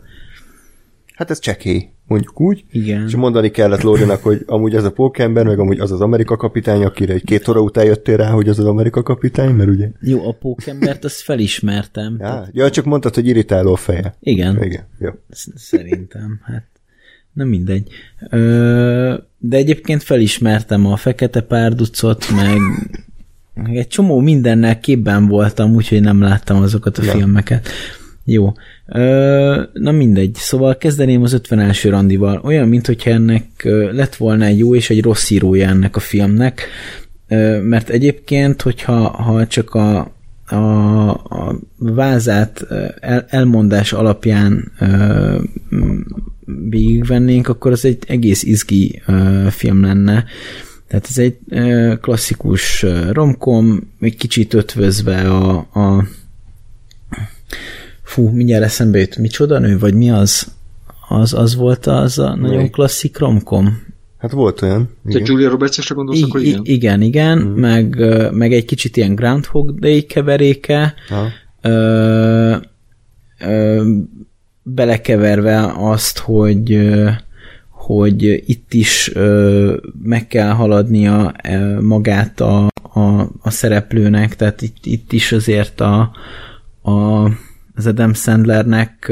[1.21, 2.63] Hát ez csekély, mondjuk úgy.
[2.71, 3.05] Igen.
[3.07, 6.84] És mondani kellett Lórinak, hogy amúgy ez a pókember, meg amúgy az az Amerika kapitány,
[6.84, 9.89] akire egy két óra után jöttél rá, hogy az az Amerika kapitány, mert ugye...
[9.99, 12.17] Jó, a pókembert azt felismertem.
[12.19, 14.15] Ja, ja csak mondtad, hogy irritáló a feje.
[14.19, 14.63] Igen.
[14.63, 15.10] Igen, jó.
[15.29, 16.65] Sz- Szerintem, hát
[17.34, 17.88] nem mindegy.
[18.29, 22.57] Ö, de egyébként felismertem a fekete párducot, meg,
[23.53, 27.12] meg egy csomó mindennel képben voltam, úgyhogy nem láttam azokat a Ja.
[27.12, 27.67] filmeket.
[28.25, 28.51] Jó.
[28.86, 30.34] Ö, na mindegy.
[30.34, 32.41] Szóval kezdeném az 50 első randival.
[32.43, 33.45] Olyan, mintha ennek
[33.91, 36.67] lett volna egy jó és egy rossz írója ennek a filmnek,
[37.31, 40.13] Ö, mert egyébként, hogyha ha csak a,
[40.45, 42.65] a, a vázát
[42.99, 45.38] el, elmondás alapján ö,
[46.69, 50.25] végigvennénk, akkor az egy egész izgi ö, film lenne.
[50.88, 56.07] Tehát ez egy ö, klasszikus romkom, egy kicsit ötvözve a, a
[58.12, 60.52] fú, mindjárt eszembe jut, micsoda nő, vagy mi az?
[61.08, 62.71] Az, az volt az a nagyon Melyik?
[62.71, 63.84] klasszik romkom.
[64.17, 64.89] Hát volt olyan.
[65.04, 65.24] Te Igen.
[65.26, 66.62] Julia Roberts-esre gondolsz, I- akkor i- igen?
[66.63, 67.52] igen, igen, mm.
[67.52, 67.95] meg,
[68.32, 71.28] meg egy kicsit ilyen Groundhog Day keveréke, Aha.
[71.62, 72.56] ö,
[73.39, 73.84] ö,
[74.63, 76.89] belekeverve azt, hogy
[77.69, 81.34] hogy itt is ö, meg kell haladnia
[81.80, 86.12] magát a, a, a szereplőnek, tehát itt, itt is azért a,
[86.82, 86.91] a,
[87.82, 89.12] az Adam Sandlernek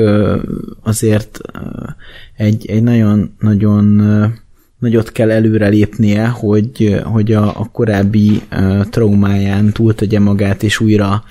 [0.81, 1.39] azért
[2.35, 3.85] egy, egy nagyon, nagyon
[4.79, 8.41] nagyot kell előrelépnie, hogy, hogy a, a korábbi
[8.89, 11.23] traumáján túltegye magát, és újra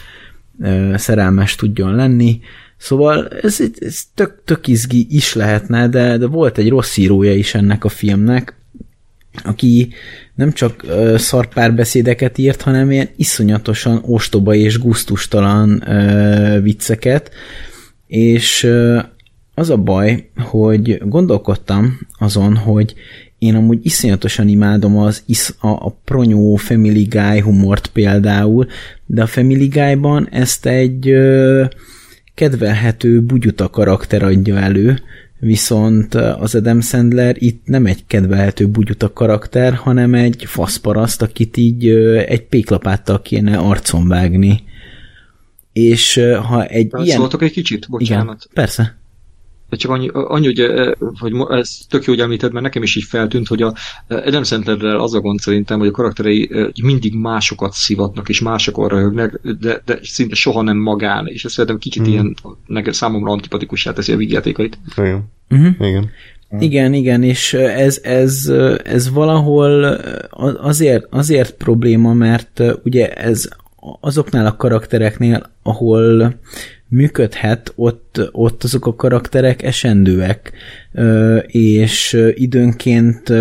[0.94, 2.40] szerelmes tudjon lenni.
[2.76, 7.54] Szóval ez, ez tök, tök izgi is lehetne, de, de volt egy rossz írója is
[7.54, 8.54] ennek a filmnek,
[9.44, 9.88] aki
[10.34, 17.30] nem csak ö, szarpárbeszédeket írt, hanem ilyen iszonyatosan ostoba és guztustalan ö, vicceket,
[18.06, 18.98] és ö,
[19.54, 22.94] az a baj, hogy gondolkodtam azon, hogy
[23.38, 28.66] én amúgy iszonyatosan imádom az isz, a, a pronyó Family Guy humort például,
[29.06, 31.64] de a Family Guy-ban ezt egy ö,
[32.34, 35.00] kedvelhető bugyuta karakter adja elő,
[35.38, 41.88] viszont az Adam Sandler itt nem egy kedvelhető bugyuta karakter, hanem egy faszparaszt, akit így
[42.26, 44.62] egy péklapáttal kéne arcon vágni.
[45.72, 47.18] És ha egy ilyen...
[47.18, 47.88] Szóltok egy kicsit?
[47.88, 48.24] Bocsánat.
[48.24, 48.97] Igen, persze.
[49.70, 50.70] Csak annyi, annyi hogy,
[51.18, 53.74] hogy ez tök jó, hogy említed, mert nekem is így feltűnt, hogy a
[54.08, 56.50] Adam Sandlerrel az a gond szerintem, hogy a karakterei
[56.82, 61.78] mindig másokat szivatnak, és másokon röhögnek, de, de szinte soha nem magán, és ez szerintem
[61.78, 62.12] kicsit Hmm.
[62.12, 62.34] ilyen
[62.66, 64.78] nekem számomra antipatikussá teszi a vígjátékait.
[64.96, 65.24] Igen.
[65.48, 65.88] Uh-huh.
[65.88, 66.10] Igen.
[66.58, 68.52] Igen, igen, és ez, ez,
[68.84, 69.84] ez valahol
[70.60, 73.48] azért, azért probléma, mert ugye ez
[74.00, 76.34] azoknál a karaktereknél, ahol
[76.88, 80.52] működhet, ott, ott azok a karakterek esendőek,
[81.46, 83.32] és időnként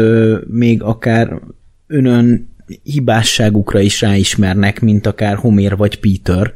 [0.48, 1.42] még akár
[1.88, 6.54] önön hibásságukra is ráismernek, mint akár Homér vagy Peter.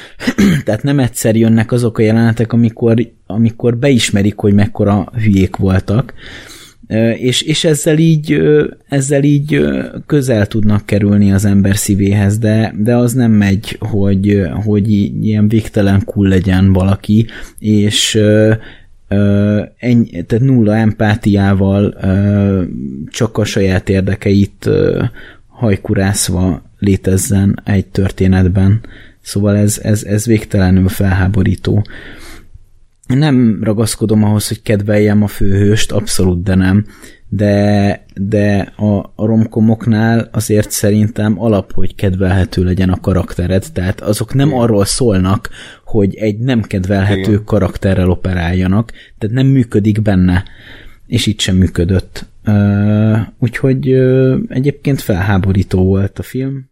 [0.64, 6.14] Tehát nem egyszer jönnek azok a jelenetek, amikor, amikor beismerik, hogy mekkora hülyék voltak,
[7.18, 12.74] és, és ezzel így, ö, ezzel így ö, közel tudnak kerülni az ember szívéhez, de,
[12.78, 14.90] de az nem megy, hogy, hogy
[15.24, 17.26] ilyen végtelen cool legyen valaki,
[17.58, 18.52] és ö,
[19.08, 22.62] ö, ennyi, tehát nulla empátiával ö,
[23.10, 25.02] csak a saját érdekeit ö,
[25.46, 28.80] hajkurászva létezzen egy történetben.
[29.20, 31.84] Szóval ez, ez, ez végtelenül felháborító.
[33.18, 36.84] Nem ragaszkodom ahhoz, hogy kedveljem a főhőst, abszolút, de nem.
[37.28, 44.34] De, de a, a romkomoknál azért szerintem alap, hogy kedvelhető legyen a karaktered, tehát azok
[44.34, 45.48] nem arról szólnak,
[45.84, 47.44] hogy egy nem kedvelhető Igen.
[47.44, 50.44] karakterrel operáljanak, tehát nem működik benne,
[51.10, 52.26] és itt sem működött.
[53.38, 53.92] Úgyhogy
[54.48, 56.68] egyébként felháborító volt a film.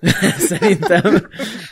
[0.48, 1.02] Szerintem.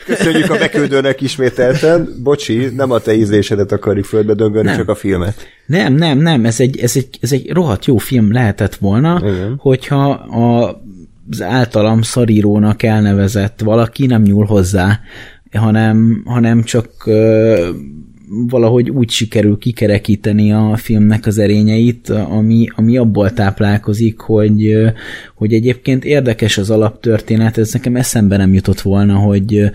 [0.06, 2.08] Köszönjük a beküldőnek ismételten.
[2.22, 5.46] Bocsi, nem a te ízlésedet akarjuk földbe döngölni, csak a filmet.
[5.66, 9.56] Nem, nem, nem, ez egy, ez egy, ez egy rohadt jó film lehetett volna, Igen.
[9.58, 10.80] hogyha a,
[11.30, 15.00] az általam szarírónak elnevezett valaki nem nyúl hozzá,
[15.52, 17.68] hanem, hanem csak ö,
[18.28, 24.76] valahogy úgy sikerül kikerekíteni a filmnek az erényeit, ami, ami abból táplálkozik, hogy,
[25.34, 29.70] hogy egyébként érdekes az alaptörténet, ez nekem eszembe nem jutott volna, hogy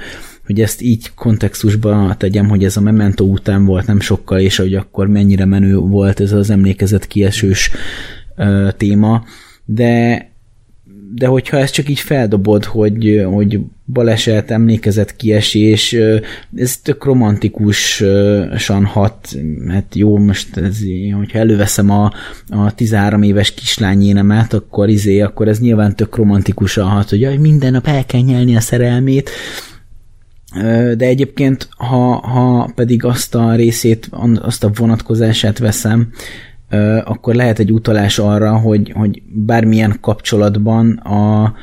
[0.45, 4.75] hogy ezt így kontextusba tegyem, hogy ez a Memento után volt nem sokkal, és hogy
[4.75, 7.71] akkor mennyire menő volt ez az emlékezet kiesős
[8.35, 9.23] ö, téma,
[9.65, 10.31] de
[11.15, 15.95] de hogyha ezt csak így feldobod, hogy, hogy baleset, emlékezet kiesés,
[16.55, 19.35] ez tök romantikusan hat,
[19.67, 20.77] hát jó, most ez,
[21.15, 22.11] hogyha előveszem a,
[22.47, 27.71] a 13 éves kislányénemet, akkor izé, akkor ez nyilván tök romantikusan hat, hogy jaj, minden
[27.71, 29.29] nap el kell nyelni a szerelmét,
[30.95, 34.09] de egyébként, ha, ha pedig azt a részét,
[34.41, 36.09] azt a vonatkozását veszem,
[37.03, 41.53] akkor lehet egy utalás arra, hogy, hogy bármilyen kapcsolatban a,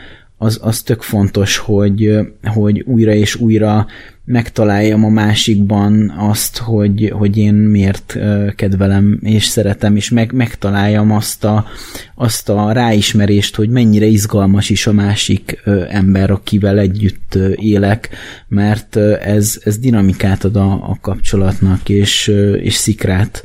[0.43, 3.87] az, az tök fontos, hogy, hogy újra és újra
[4.25, 8.19] megtaláljam a másikban azt, hogy, hogy én miért
[8.57, 11.67] kedvelem és szeretem, és meg, megtaláljam azt a,
[12.15, 18.09] azt a ráismerést, hogy mennyire izgalmas is a másik ember, akivel együtt élek,
[18.49, 23.45] mert ez, ez dinamikát ad a, a kapcsolatnak, és, és szikrát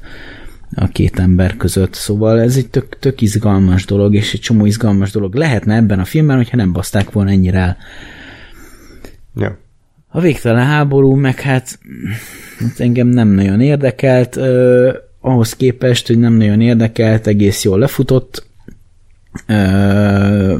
[0.76, 1.94] a két ember között.
[1.94, 6.06] Szóval ez egy tök, tök izgalmas dolog, és egy csomó izgalmas dolog lehetne ebben a
[6.06, 7.78] filmben, hogyha nem baszták volna ennyire el.
[9.36, 9.58] Ja.
[10.08, 11.80] A végtelen háború, meg hát
[12.60, 18.46] hát engem nem nagyon érdekelt, ö, ahhoz képest, hogy nem nagyon érdekelt, egész jól lefutott.
[19.48, 20.56] Ö,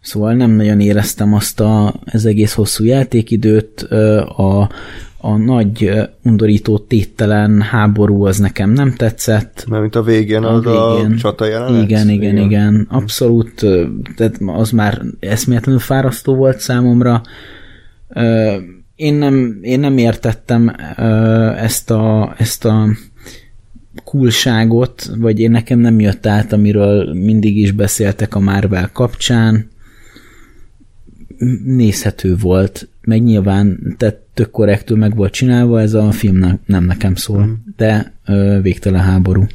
[0.00, 3.82] szóval nem nagyon éreztem azt a, ez egész hosszú játékidőt,
[4.22, 4.70] a,
[5.28, 5.90] a nagy
[6.22, 9.64] undorító téttelen háború az nekem nem tetszett.
[9.68, 11.82] Mert a végén az a, csata jelenet?
[11.82, 12.86] Igen, igen, igen, igen.
[12.90, 13.86] Abszolút, ö,
[14.16, 17.22] tehát az már eszméletlenül fárasztó volt számomra.
[18.94, 20.74] Én nem, én nem értettem
[21.56, 22.86] ezt a, ezt a
[24.04, 29.68] coolságot, vagy én nekem nem jött át, amiről mindig is beszéltek a Marvel kapcsán.
[31.64, 36.84] Nézhető volt, meg nyilván tehát tök korrektül meg volt csinálva, ez a film ne, nem
[36.84, 39.46] nekem szól, de ö, végtelen háború.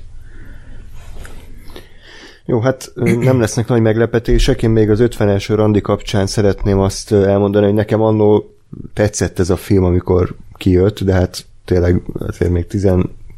[2.45, 7.65] Jó, hát nem lesznek nagy meglepetések, én még az 50-es randi kapcsán szeretném azt elmondani,
[7.65, 8.55] hogy nekem annó
[8.93, 12.89] tetszett ez a film, amikor kijött, de hát tényleg azért még 10,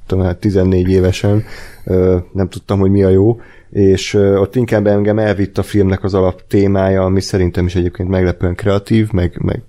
[0.08, 1.44] tudom, hát 14 évesen
[2.32, 6.48] nem tudtam, hogy mi a jó, és ott inkább engem elvitt a filmnek az alap
[6.48, 9.64] témája, ami szerintem is egyébként meglepően kreatív, meg, meg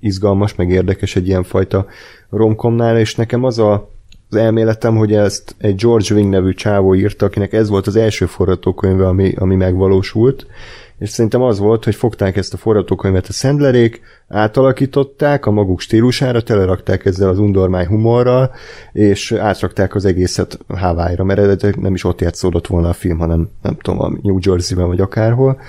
[0.00, 1.86] izgalmas, meg érdekes egy ilyen fajta
[2.30, 3.96] romkomnál, és nekem az a
[4.30, 8.26] az elméletem, hogy ezt egy George Wing nevű csávó írta, akinek ez volt az első
[8.26, 10.46] forgatókönyve, ami, ami megvalósult,
[10.98, 16.42] és szerintem az volt, hogy fogták ezt a forgatókönyvet a Sandlerék, átalakították a maguk stílusára,
[16.42, 18.50] telerakták ezzel az undormány humorral,
[18.92, 23.76] és átrakták az egészet Hawaii-ra, mert nem is ott játszódott volna a film, hanem nem
[23.76, 25.60] tudom, New Jersey-ben vagy akárhol.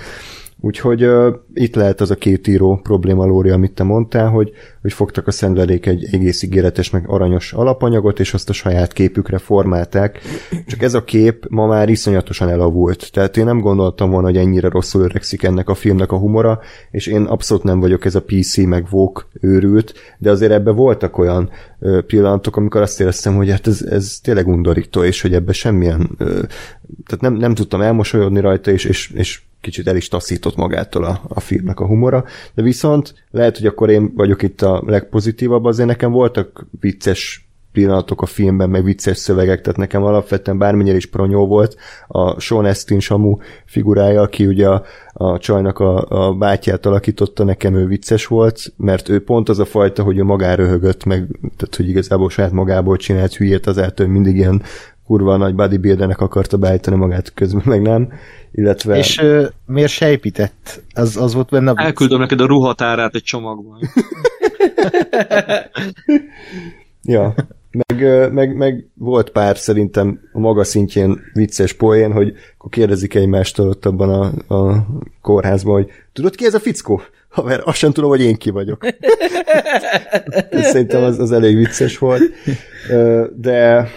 [0.62, 4.52] Úgyhogy uh, itt lehet az a két író probléma, Lóri, amit te mondtál, hogy,
[4.82, 9.38] hogy fogtak a szenvedék egy egész ígéretes, meg aranyos alapanyagot, és azt a saját képükre
[9.38, 10.20] formálták.
[10.66, 13.12] Csak ez a kép ma már iszonyatosan elavult.
[13.12, 17.06] Tehát én nem gondoltam volna, hogy ennyire rosszul öregszik ennek a filmnek a humora, és
[17.06, 21.50] én abszolút nem vagyok ez a PC meg Vogue őrült, de azért ebbe voltak olyan
[21.78, 26.10] ö, pillanatok, amikor azt éreztem, hogy hát ez, ez tényleg undorító, és hogy ebbe semmilyen,
[26.18, 26.24] ö,
[27.06, 31.20] tehát nem, nem tudtam elmosolyodni rajta, és, és, és kicsit el is taszított magától a,
[31.28, 35.88] a filmnek a humora, de viszont lehet, hogy akkor én vagyok itt a legpozitívabb, azért
[35.88, 41.46] nekem voltak vicces pillanatok a filmben, meg vicces szövegek, tehát nekem alapvetően bármennyire is pronyó
[41.46, 44.82] volt a Sean Astin Samu figurája, aki ugye a,
[45.12, 49.64] a csajnak a, a bátyját alakította, nekem ő vicces volt, mert ő pont az a
[49.64, 54.36] fajta, hogy ő magára röhögött, meg, tehát hogy igazából saját magából csinált hülyét, azáltal mindig
[54.36, 54.62] ilyen
[55.06, 58.08] kurva nagy bodybuildernek akarta beállítani magát, közben meg nem.
[58.52, 58.96] Illetve...
[58.96, 60.82] És ö, miért sejpített?
[60.94, 63.78] Az, az volt benne a Elküldöm neked a ruhatárát egy csomagban.
[67.02, 67.34] ja,
[67.70, 73.68] meg, meg, meg volt pár szerintem a maga szintjén vicces poén, hogy akkor kérdezik egymástól
[73.68, 74.10] ott abban
[74.48, 74.86] a, a
[75.22, 77.02] kórházban, hogy tudod ki ez a fickó?
[77.28, 78.86] Haver, azt sem tudom, hogy én ki vagyok.
[80.72, 82.22] Szerintem az, az elég vicces volt.
[83.36, 83.88] De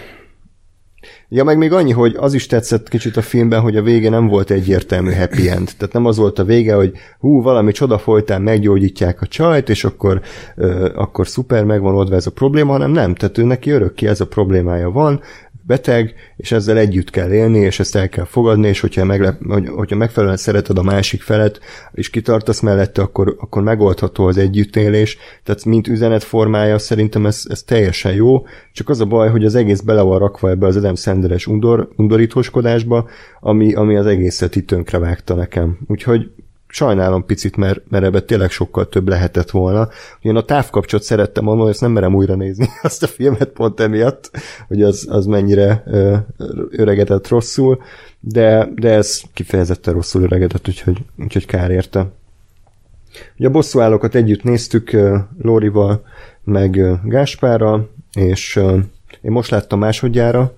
[1.35, 4.27] Ja, meg még annyi, hogy az is tetszett kicsit a filmben, hogy a vége nem
[4.27, 5.71] volt egyértelmű happy end.
[5.77, 9.83] Tehát nem az volt a vége, hogy hú, valami csoda folytán meggyógyítják a csajt, és
[9.83, 10.21] akkor,
[10.55, 13.15] ö, akkor szuper, megvan oldva ez a probléma, hanem nem.
[13.15, 15.21] Tehát ő neki örökké ez a problémája van,
[15.65, 19.67] beteg, és ezzel együtt kell élni, és ezt el kell fogadni, és hogyha, meglep, hogy,
[19.67, 21.59] hogyha megfelelően szereted a másik felet,
[21.91, 25.17] és kitartasz mellette, akkor, akkor megoldható az együttélés.
[25.43, 29.81] Tehát mint üzenetformája szerintem ez, ez teljesen jó, csak az a baj, hogy az egész
[29.81, 33.09] bele van rakva ebbe az Adam Sanders undor, undorítóskodásba,
[33.39, 35.77] ami, ami az egészet itt tönkre vágta nekem.
[35.87, 36.31] Úgyhogy
[36.73, 39.89] sajnálom picit, mert, mert ebbe tényleg sokkal több lehetett volna.
[40.21, 44.31] Én a távkapcsot szerettem volna, ezt nem merem újra nézni azt a filmet pont emiatt,
[44.67, 46.15] hogy az, az mennyire ö,
[46.69, 47.81] öregedett rosszul,
[48.19, 52.11] de, de ez kifejezetten rosszul öregedett, úgyhogy, úgyhogy kár érte.
[53.37, 54.97] Ugye a bosszúállókat együtt néztük
[55.41, 56.03] Lórival,
[56.43, 58.55] meg Gáspárral, és
[59.21, 60.53] én most láttam másodjára,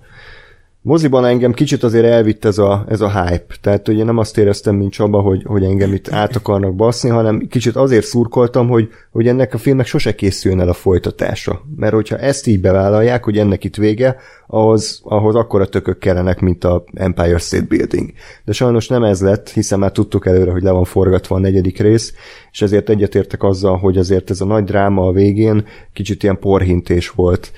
[0.86, 3.54] moziban engem kicsit azért elvitt ez a, ez a hype.
[3.60, 7.46] Tehát ugye nem azt éreztem, mint Csaba, hogy, hogy engem itt át akarnak baszni, hanem
[7.48, 11.60] kicsit azért szurkoltam, hogy, hogy ennek a filmnek sose készüljön el a folytatása.
[11.76, 14.16] Mert hogyha ezt így bevállalják, hogy ennek itt vége,
[14.46, 18.10] ahhoz, ahhoz akkora tökök kellenek, mint a Empire State Building.
[18.44, 21.80] De sajnos nem ez lett, hiszen már tudtuk előre, hogy le van forgatva a negyedik
[21.80, 22.12] rész,
[22.56, 27.10] és ezért egyetértek azzal, hogy azért ez a nagy dráma a végén kicsit ilyen porhintés
[27.10, 27.52] volt,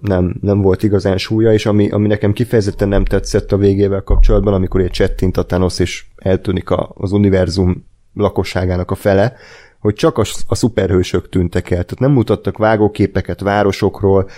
[0.00, 4.54] nem, nem volt igazán súlya, és ami, ami nekem kifejezetten nem tetszett a végével kapcsolatban,
[4.54, 9.34] amikor egy csettint a Thanos, és eltűnik a, az univerzum lakosságának a fele,
[9.78, 11.84] hogy csak a, a szuperhősök tűntek el.
[11.84, 14.28] Tehát nem mutattak vágóképeket városokról,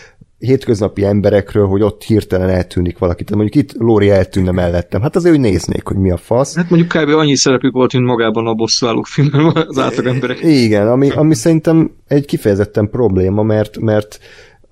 [0.44, 3.24] hétköznapi emberekről, hogy ott hirtelen eltűnik valaki.
[3.24, 5.02] Tehát mondjuk itt Lóri eltűnne mellettem.
[5.02, 6.56] Hát azért, hogy néznék, hogy mi a fasz.
[6.56, 7.08] Hát mondjuk kb.
[7.08, 10.42] annyi szerepük volt, mint magában a bosszúállók filmben az átlag emberek.
[10.42, 14.18] Igen, ami, ami szerintem egy kifejezetten probléma, mert, mert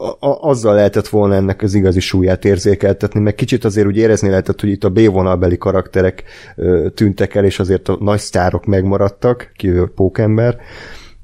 [0.03, 4.29] a, a, azzal lehetett volna ennek az igazi súlyát érzékeltetni, meg kicsit azért úgy érezni
[4.29, 6.23] lehetett, hogy itt a B-vonalbeli karakterek
[6.57, 10.57] ö, tűntek el, és azért a nagy sztárok megmaradtak, kivéve Pókember,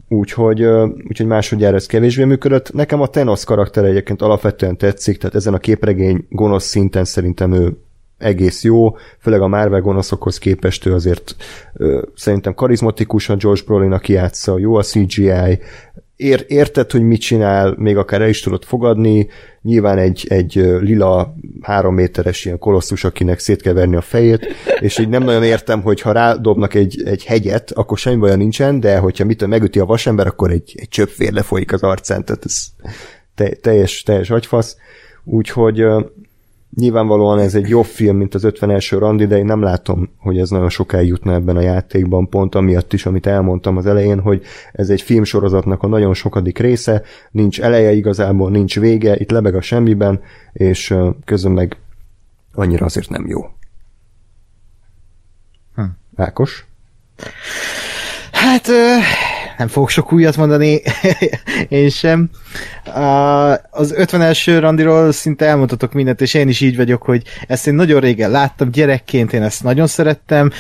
[0.08, 0.64] úgyhogy,
[1.08, 2.72] úgyhogy másodjára ez kevésbé működött.
[2.72, 7.76] Nekem a Thanos karakter egyébként alapvetően tetszik, tehát ezen a képregény gonosz szinten szerintem ő
[8.18, 11.36] egész jó, főleg a Marvel gonoszokhoz képest ő azért
[11.72, 15.58] ö, szerintem karizmatikus a George Brolin, aki játsza, jó a CGI,
[16.18, 19.28] ér, érted, hogy mit csinál, még akár el is tudod fogadni,
[19.62, 24.46] nyilván egy, egy lila három méteres ilyen kolosszus, akinek szét kell verni a fejét,
[24.80, 28.80] és így nem nagyon értem, hogy ha rádobnak egy, egy hegyet, akkor semmi baja nincsen,
[28.80, 32.66] de hogyha mit megüti a vasember, akkor egy, egy csöpfér lefolyik az arcán, tehát ez
[33.34, 34.76] te, teljes, teljes agyfasz.
[35.24, 35.84] Úgyhogy
[36.74, 38.88] Nyilvánvalóan ez egy jobb film, mint az 51.
[38.90, 42.92] randi, de én nem látom, hogy ez nagyon sokáig jutna ebben a játékban, pont amiatt
[42.92, 44.42] is, amit elmondtam az elején, hogy
[44.72, 49.60] ez egy filmsorozatnak a nagyon sokadik része, nincs eleje igazából, nincs vége, itt lebeg a
[49.60, 50.20] semmiben,
[50.52, 50.94] és
[51.24, 51.76] közben meg
[52.54, 53.40] annyira azért nem jó.
[55.74, 55.82] Hm.
[56.16, 56.66] Ákos?
[58.32, 58.68] Hát
[59.58, 60.80] nem fogok sok újat mondani,
[61.68, 62.30] én sem.
[63.70, 68.00] Az 50-es randiról szinte elmondhatok mindent, és én is így vagyok, hogy ezt én nagyon
[68.00, 70.50] régen láttam, gyerekként én ezt nagyon szerettem,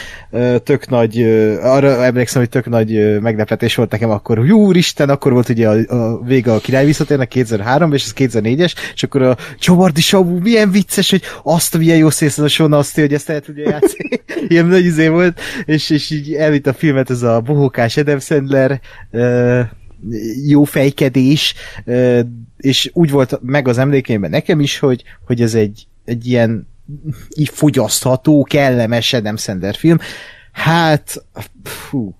[0.64, 1.22] tök nagy,
[1.62, 5.94] arra emlékszem, hogy tök nagy meglepetés volt nekem akkor, hogy úristen, akkor volt ugye a,
[5.94, 10.70] a vége a király visszatérnek 2003 és ez 2004-es, és akkor a Csavardi Sabu milyen
[10.70, 14.22] vicces, hogy azt a milyen jó szész a Sona azt, hogy ezt el tudja játszani.
[14.48, 18.80] Ilyen nagy izé volt, és, és így elvitt a filmet ez a bohókás Adam Sandler
[20.46, 21.54] jó fejkedés,
[22.56, 26.68] és úgy volt meg az emlékeimben nekem is, hogy, hogy ez egy, egy ilyen
[27.36, 29.98] így fogyasztható, kellemes Adam Sandler film.
[30.52, 31.24] Hát,
[31.62, 32.14] fú,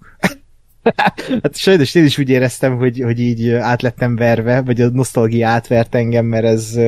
[1.42, 5.94] hát sajnos én is úgy éreztem, hogy, hogy így átlettem verve, vagy a nosztalgia átvert
[5.94, 6.78] engem, mert ez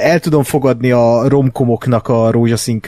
[0.00, 2.80] el tudom fogadni a romkomoknak a rózsaszín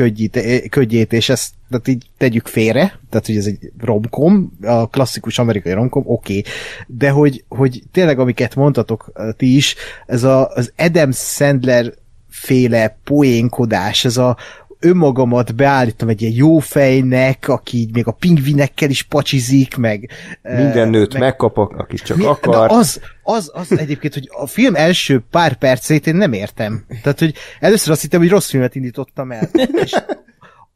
[0.70, 5.72] ködjét, és ezt tehát így tegyük félre, tehát hogy ez egy romkom, a klasszikus amerikai
[5.72, 6.52] romkom, oké, okay.
[6.86, 9.74] de hogy, hogy tényleg amiket mondtatok ti is,
[10.06, 11.92] ez a, az Adam Sandler
[12.28, 14.36] féle poénkodás, ez a
[14.80, 20.10] önmagamat beállítom egy ilyen jó fejnek, aki így még a pingvinekkel is pacsizik, meg...
[20.42, 22.70] Minden nőt meg, megkapok, aki csak mi, akar.
[22.70, 26.84] Az, az, az egyébként, hogy a film első pár percét én nem értem.
[27.02, 29.48] Tehát, hogy először azt hittem, hogy rossz filmet indítottam el.
[29.84, 29.94] És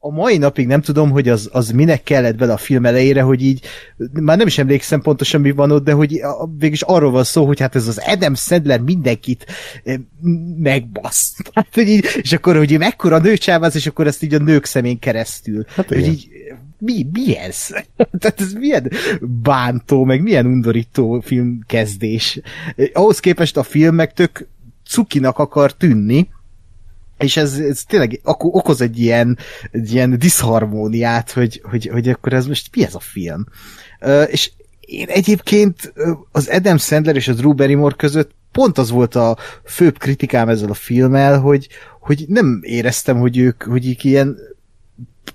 [0.05, 3.43] a mai napig nem tudom, hogy az, az minek kellett bele a film elejére, hogy
[3.43, 3.65] így,
[4.13, 6.21] már nem is emlékszem pontosan mi van ott, de hogy
[6.59, 9.47] végülis arról van szó, hogy hát ez az Adam Sandler mindenkit
[10.57, 11.37] megbasz.
[11.55, 14.99] Hát, hogy így, és akkor, hogy mekkora nőcsáváz, és akkor ezt így a nők szemén
[14.99, 15.65] keresztül.
[15.69, 16.29] Hát hogy így,
[16.79, 17.67] mi, mi ez?
[18.19, 18.91] Tehát ez milyen
[19.43, 22.41] bántó, meg milyen undorító filmkezdés.
[22.93, 24.49] Ahhoz képest a film meg tök
[24.85, 26.29] cukinak akar tűnni,
[27.23, 29.39] és ez, ez tényleg okoz egy ilyen,
[29.71, 33.47] egy ilyen diszharmóniát, hogy, hogy, hogy akkor ez most mi ez a film?
[34.27, 34.51] És
[34.81, 35.93] én egyébként
[36.33, 40.71] az Adam Sandler és az Drew Barrymore között pont az volt a főbb kritikám ezzel
[40.71, 41.69] a filmmel, hogy,
[42.01, 44.37] hogy nem éreztem, hogy ők, hogy ők ilyen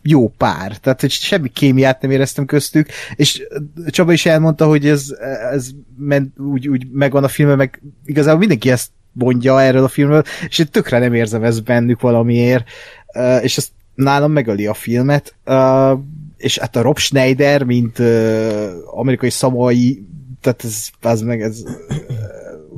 [0.01, 0.77] jó pár.
[0.77, 3.47] Tehát, hogy semmi kémiát nem éreztem köztük, és
[3.87, 5.09] Csaba is elmondta, hogy ez,
[5.51, 10.23] ez ment, úgy, úgy megvan a filmben, meg igazából mindenki ezt mondja erről a filmről,
[10.47, 12.67] és én tökre nem érzem ezt bennük valamiért,
[13.13, 15.99] uh, és ezt nálam megöli a filmet, uh,
[16.37, 20.05] és hát a Rob Schneider, mint uh, amerikai szamai,
[20.41, 21.63] tehát ez, ez meg ez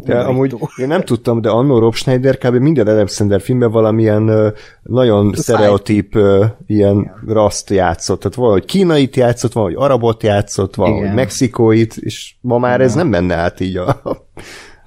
[0.04, 2.56] de amúgy én nem tudtam, de annó Rob Schneider kb.
[2.56, 4.48] minden Adam Sandler filmben valamilyen uh,
[4.84, 8.20] nagyon sztereotíp uh, ilyen raszt játszott.
[8.20, 11.16] Tehát valahogy kínait játszott, valahogy arabot játszott, valahogy Igen.
[11.16, 14.02] mexikóit, és ma már ez nem menne át így a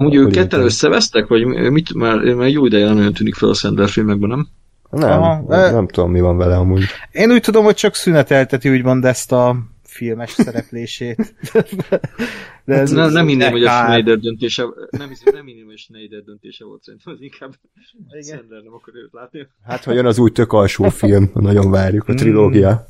[0.02, 3.54] Amúgy ők ketten összevesztek, vagy mit, már, már jó ideje nem nagyon tűnik fel a
[3.54, 4.48] Sandler filmekben, nem?
[4.90, 6.82] Nem, Aha, nem, nem tudom, mi van vele amúgy.
[7.10, 11.34] Én úgy tudom, hogy csak szünetelteti úgymond ezt a filmes szereplését.
[12.64, 16.22] De ez nem, nem hinném, hogy a Schneider döntése, nem, hiszem, nem hinném, hogy Schneider
[16.22, 17.52] döntése volt szerintem, az inkább
[18.20, 18.46] Igen.
[18.48, 19.46] Nem akar őt látni.
[19.62, 22.86] Hát, ha jön az új tök alsó film, nagyon várjuk a trilógia.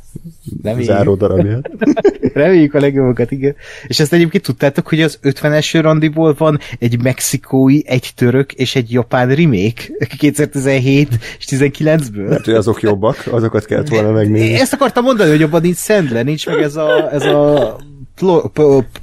[0.62, 1.70] Nem záró darabját.
[2.34, 3.54] Reméljük a legjobbakat, igen.
[3.86, 8.92] És ezt egyébként tudtátok, hogy az 50-es randiból van egy mexikói, egy török és egy
[8.92, 9.82] japán remake
[10.18, 11.08] 2017
[11.38, 12.26] és 19-ből.
[12.30, 14.54] Hát, hogy azok jobbak, azokat kellett volna megnézni.
[14.54, 17.76] Ezt akartam mondani, hogy jobban nincs Sandler, nincs meg ez a, ez a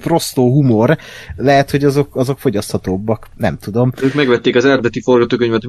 [0.01, 0.97] prostó humor,
[1.35, 3.91] lehet, hogy azok, azok fogyaszthatóbbak, nem tudom.
[4.01, 5.63] Ők megvették az eredeti forgatókönyvet,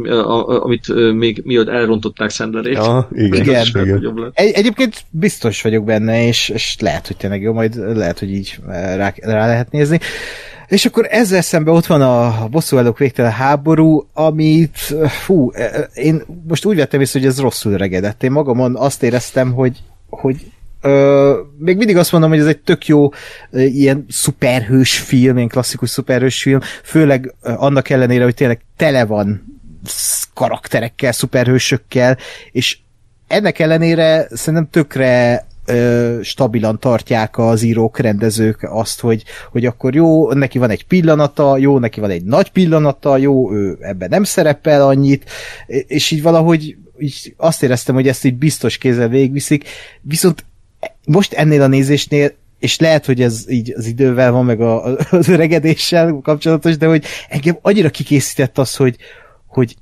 [0.46, 2.74] amit még miatt elrontották Sandlerék.
[2.74, 3.44] Ja, igen.
[3.44, 3.64] igen.
[3.86, 4.30] igen.
[4.34, 8.58] Egy, egyébként biztos vagyok benne, és, és lehet, hogy tényleg jó, majd lehet, hogy így
[8.66, 10.00] rá, rá lehet nézni.
[10.68, 15.52] És akkor ezzel szemben ott van a bosszúállók végtelen háború, amit, fú,
[15.94, 18.22] én most úgy vettem észre, hogy ez rosszul regedett.
[18.22, 19.78] Én magamon azt éreztem, hogy,
[20.08, 20.36] hogy
[20.82, 23.08] Ö, még mindig azt mondom, hogy ez egy tök jó
[23.50, 29.04] ö, ilyen szuperhős film, ilyen klasszikus szuperhős film, főleg ö, annak ellenére, hogy tényleg tele
[29.04, 29.58] van
[30.34, 32.16] karakterekkel, szuperhősökkel,
[32.52, 32.78] és
[33.26, 40.32] ennek ellenére szerintem tökre ö, stabilan tartják az írók, rendezők azt, hogy, hogy akkor jó,
[40.32, 44.86] neki van egy pillanata, jó, neki van egy nagy pillanata, jó, ő ebben nem szerepel
[44.86, 45.30] annyit,
[45.66, 49.68] és így valahogy így azt éreztem, hogy ezt így biztos kézzel végviszik,
[50.00, 50.44] viszont
[51.06, 55.28] most ennél a nézésnél és lehet, hogy ez így az idővel van, meg a, az
[55.28, 58.96] öregedéssel kapcsolatos, de hogy engem annyira kikészített az, hogy,
[59.46, 59.76] hogy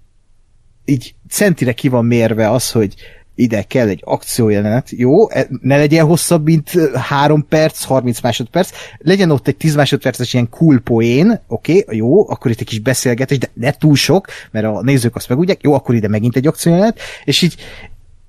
[0.84, 2.94] így centire ki van mérve az, hogy
[3.34, 9.30] ide kell egy akciójelenet, jó, e, ne legyen hosszabb, mint 3 perc, 30 másodperc, legyen
[9.30, 13.38] ott egy 10 másodperces ilyen cool poén, oké, okay, jó, akkor itt egy kis beszélgetés,
[13.38, 17.00] de ne túl sok, mert a nézők azt megudják, jó, akkor ide megint egy akciójelenet,
[17.24, 17.56] és így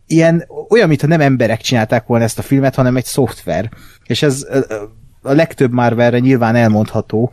[0.10, 3.70] ilyen, olyan, mintha nem emberek csinálták volna ezt a filmet, hanem egy szoftver.
[4.06, 4.48] És ez
[5.22, 7.32] a legtöbb Marvelre nyilván elmondható,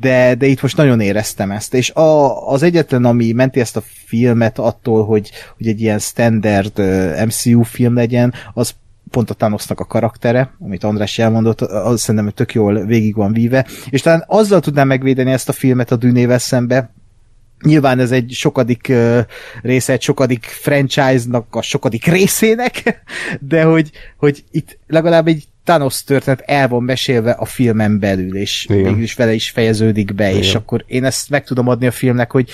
[0.00, 3.82] de, de itt most nagyon éreztem ezt, és a, az egyetlen, ami menti ezt a
[4.06, 6.78] filmet attól, hogy, hogy egy ilyen standard
[7.26, 8.74] MCU film legyen, az
[9.10, 13.66] pont a Thanosnak a karaktere, amit András elmondott, az szerintem tök jól végig van víve,
[13.90, 16.90] és talán azzal tudnám megvédeni ezt a filmet a dűnével szembe,
[17.62, 19.18] Nyilván ez egy sokadik uh,
[19.62, 23.02] része, egy sokadik franchise-nak a sokadik részének,
[23.48, 28.66] de hogy, hogy itt legalább egy Thanos történet el van mesélve a filmen belül, és
[28.68, 28.92] Igen.
[28.92, 30.40] mégis vele is fejeződik be, Igen.
[30.40, 32.50] és akkor én ezt meg tudom adni a filmnek, hogy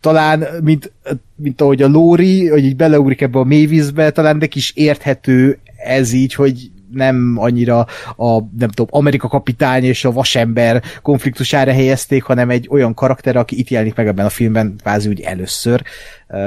[0.00, 0.92] talán, mint,
[1.34, 6.12] mint ahogy a Lóri, hogy így beleugrik ebbe a mélyvízbe, talán neki is érthető ez
[6.12, 7.78] így, hogy nem annyira
[8.16, 13.58] a, nem tudom, Amerika kapitány és a vasember konfliktusára helyezték, hanem egy olyan karakter, aki
[13.58, 15.82] itt jelenik meg ebben a filmben kvázi úgy először,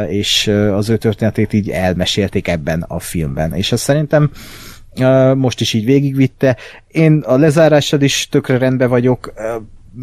[0.07, 3.53] és az ő történetét így elmesélték ebben a filmben.
[3.53, 4.31] És azt szerintem
[5.35, 6.57] most is így végigvitte.
[6.87, 9.33] Én a lezárással is tökre rendben vagyok,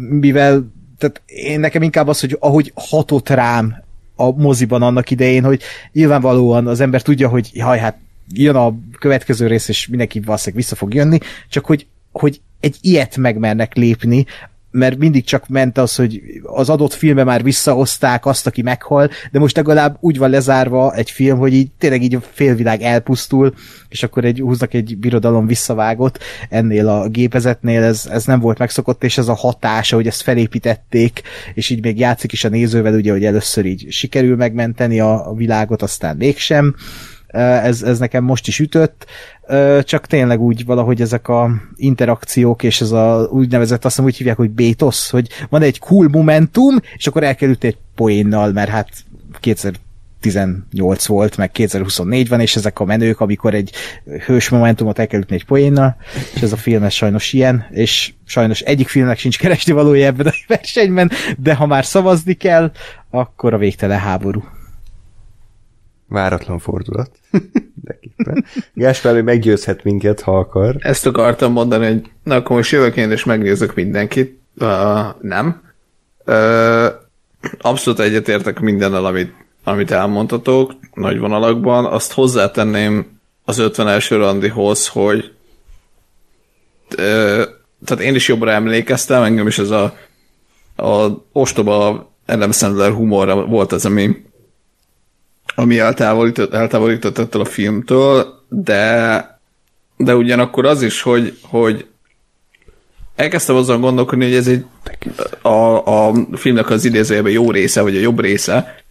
[0.09, 3.83] mivel tehát én nekem inkább az, hogy ahogy hatott rám
[4.15, 5.61] a moziban annak idején, hogy
[5.91, 7.97] nyilvánvalóan az ember tudja, hogy jaj, hát
[8.33, 11.17] jön a következő rész, és mindenki valószínűleg vissza fog jönni,
[11.49, 14.25] csak hogy, hogy egy ilyet megmernek lépni,
[14.71, 19.39] mert mindig csak ment az, hogy az adott filmbe már visszahozták azt, aki meghal, de
[19.39, 23.53] most legalább úgy van lezárva egy film, hogy így tényleg így a félvilág elpusztul,
[23.89, 26.19] és akkor egy, húznak egy birodalom visszavágott.
[26.49, 31.21] Ennél a gépezetnél ez, ez nem volt megszokott, és ez a hatása, hogy ezt felépítették,
[31.53, 35.33] és így még játszik is a nézővel, ugye, hogy először így sikerül megmenteni a, a
[35.33, 36.75] világot, aztán mégsem
[37.27, 39.05] ez, ez nekem most is ütött,
[39.81, 44.49] csak tényleg úgy valahogy ezek a interakciók, és ez a úgynevezett, azt úgy hívják, hogy
[44.49, 48.89] bétosz, hogy van egy cool momentum, és akkor elkerült egy poénnal, mert hát
[49.39, 53.71] 2018 volt, meg 2024 van, és ezek a menők, amikor egy
[54.25, 55.95] hős momentumot el kell ütni egy poénnal,
[56.35, 60.27] és ez a film ez sajnos ilyen, és sajnos egyik filmnek sincs keresni valója ebben
[60.27, 62.71] a versenyben, de ha már szavazni kell,
[63.09, 64.43] akkor a végtelen háború.
[66.07, 67.11] Váratlan fordulat.
[67.75, 68.45] Mindenképpen.
[68.73, 70.75] Gáspár, hogy meggyőzhet minket, ha akar.
[70.79, 74.39] Ezt akartam mondani, hogy na akkor most jövök én, és megnézek mindenkit.
[74.59, 75.61] Uh, nem.
[76.25, 76.85] Uh,
[77.61, 79.33] abszolút egyetértek mindennel, amit,
[79.63, 81.85] amit elmondhatok, nagy vonalakban.
[81.85, 84.07] Azt hozzátenném az 51.
[84.09, 85.33] randihoz, hogy
[86.97, 87.43] uh,
[87.85, 89.97] tehát én is jobbra emlékeztem, engem is ez a,
[90.75, 94.25] a ostoba Adam Sandler humorra volt az, ami
[95.59, 99.39] ami eltávolított, eltávolított ettől a filmtől, de,
[99.97, 101.85] de ugyanakkor az is, hogy, hogy
[103.15, 104.65] elkezdtem azon gondolkodni, hogy ez egy
[105.41, 108.83] a, a filmnek az idézőjében jó része, vagy a jobb része,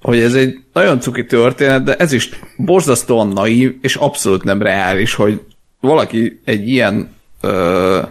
[0.00, 5.14] hogy ez egy nagyon cuki történet, de ez is borzasztóan naív, és abszolút nem reális,
[5.14, 5.40] hogy
[5.80, 8.02] valaki egy ilyen ö,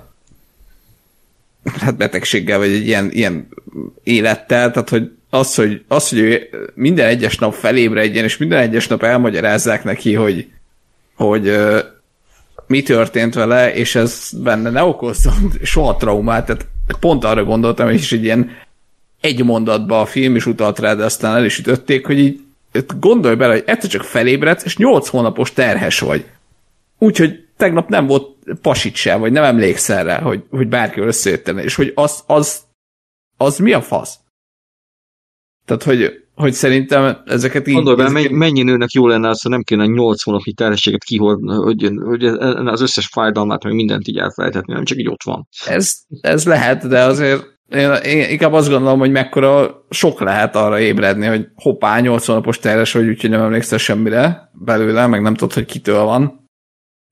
[1.79, 3.47] hát betegséggel, vagy egy ilyen, ilyen
[4.03, 8.87] élettel, tehát hogy az, hogy, az, hogy ő minden egyes nap felébredjen, és minden egyes
[8.87, 10.47] nap elmagyarázzák neki, hogy,
[11.15, 11.57] hogy
[12.67, 16.65] mi történt vele, és ez benne ne okozzon soha traumát, tehát
[16.99, 18.51] pont arra gondoltam, és egy ilyen
[19.21, 22.39] egy mondatba a film is utalt rá, de aztán el is ütötték, hogy így
[22.99, 26.25] gondolj bele, hogy egyszer csak felébredsz, és nyolc hónapos terhes vagy.
[26.97, 31.75] Úgyhogy tegnap nem volt pasit sem, vagy nem emlékszel rá, hogy, hogy bárki összejöttene, és
[31.75, 32.61] hogy az, az,
[33.37, 34.17] az mi a fasz?
[35.65, 37.73] Tehát, hogy, hogy szerintem ezeket így...
[37.73, 41.91] Gondolj bele, mennyi nőnek jó lenne az, ha nem kéne 8 hónapnyi terhességet kihordni, hogy,
[42.03, 45.47] hogy az összes fájdalmát, meg mindent így elfelejthetni, nem csak így ott van.
[45.65, 50.79] Ez, ez lehet, de azért én, én inkább azt gondolom, hogy mekkora sok lehet arra
[50.79, 55.53] ébredni, hogy hoppá, 8 hónapos terhes vagy, úgyhogy nem emlékszel semmire belőle, meg nem tudod,
[55.53, 56.41] hogy kitől van.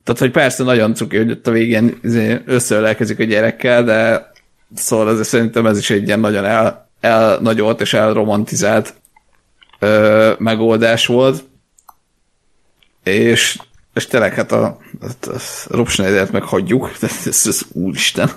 [0.03, 4.31] Tehát, hogy persze nagyon cuki, hogy ott a végén izé összeölelkezik a gyerekkel, de
[4.73, 8.93] szóval azért szerintem ez is egy ilyen nagyon el, elnagyolt és elromantizált
[9.79, 11.43] ö, megoldás volt.
[13.03, 13.59] És,
[13.93, 14.63] és tényleg hát a,
[15.01, 18.31] a, a Rob Schneider-t meg hagyjuk, ez, ez, úristen.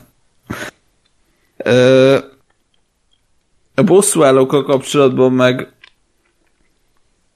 [1.57, 2.19] Ö,
[3.75, 5.69] a bosszúállókkal kapcsolatban meg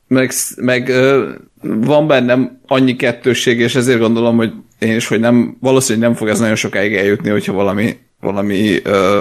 [0.08, 5.56] meg, meg ö, van bennem annyi kettősség, és ezért gondolom, hogy én is, hogy nem,
[5.60, 9.20] valószínűleg nem fog ez nagyon sokáig eljutni, hogyha valami, valami ö,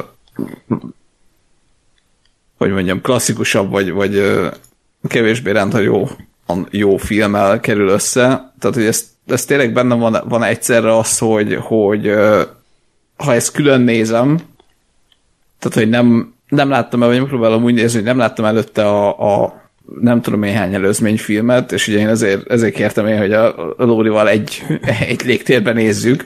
[2.58, 4.42] hogy mondjam, klasszikusabb, vagy, vagy
[5.08, 6.08] kevésbé rendha jó,
[6.70, 8.54] jó filmmel kerül össze.
[8.60, 12.14] Tehát, hogy ez, ez tényleg benne van, van egyszerre az, hogy, hogy
[13.18, 14.40] ha ezt külön nézem,
[15.60, 19.44] tehát, hogy nem, nem láttam el, vagy megpróbálom úgy nézni, hogy nem láttam előtte a,
[19.44, 19.66] a
[20.02, 23.84] nem tudom én hány előzményfilmet, és ugye én ezért, ezért kértem én, hogy a, a
[23.84, 24.64] Lórival egy,
[25.08, 26.26] egy légtérben nézzük.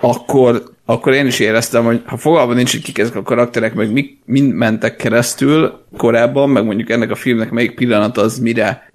[0.00, 0.62] akkor,
[0.92, 4.18] akkor én is éreztem, hogy ha fogalma nincs, hogy kik ezek a karakterek, meg mi,
[4.24, 8.92] mind mentek keresztül korábban, meg mondjuk ennek a filmnek melyik pillanat az mire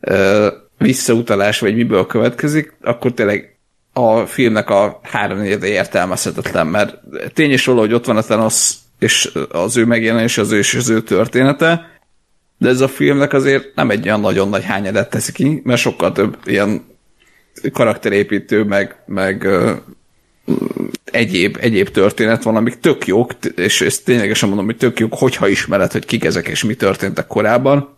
[0.00, 3.58] ö, visszautalás, vagy miből következik, akkor tényleg
[3.92, 6.98] a filmnek a háromnegyede értelmezhetetlen, mert
[7.32, 10.74] tény is róla, hogy ott van a Thanos és az ő megjelenés, az ő és
[10.74, 12.00] az ő története,
[12.58, 16.12] de ez a filmnek azért nem egy olyan nagyon nagy hányadat teszi ki, mert sokkal
[16.12, 16.84] több ilyen
[17.72, 19.48] karakterépítő, meg, meg
[21.12, 25.48] egyéb, egyéb történet van, amik tök jók, és ezt ténylegesen mondom, hogy tök jók, hogyha
[25.48, 27.96] ismered, hogy kik ezek és mi történtek korábban,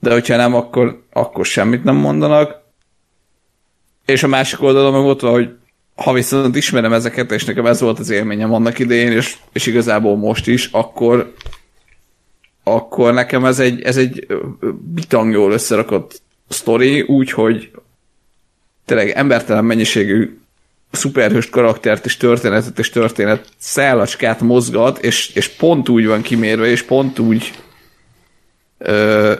[0.00, 2.62] de hogyha nem, akkor, akkor semmit nem mondanak.
[4.06, 5.50] És a másik oldalon meg ott van, hogy
[5.94, 10.16] ha viszont ismerem ezeket, és nekem ez volt az élményem annak idején, és, és igazából
[10.16, 11.34] most is, akkor
[12.64, 14.26] akkor nekem ez egy, ez egy
[14.94, 17.70] bitang jól összerakott sztori, úgyhogy
[18.84, 20.38] tényleg embertelen mennyiségű
[20.94, 26.82] szuperhőst karaktert és történetet és történet szálacskát mozgat, és, és pont úgy van kimérve, és
[26.82, 27.52] pont úgy
[28.78, 29.32] ö,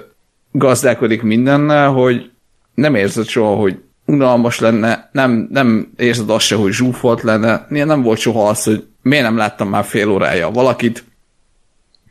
[0.53, 2.31] gazdálkodik mindennel, hogy
[2.75, 8.03] nem érzed soha, hogy unalmas lenne, nem, nem érzed azt se, hogy zsúfolt lenne, nem
[8.03, 11.05] volt soha az, hogy miért nem láttam már fél órája valakit,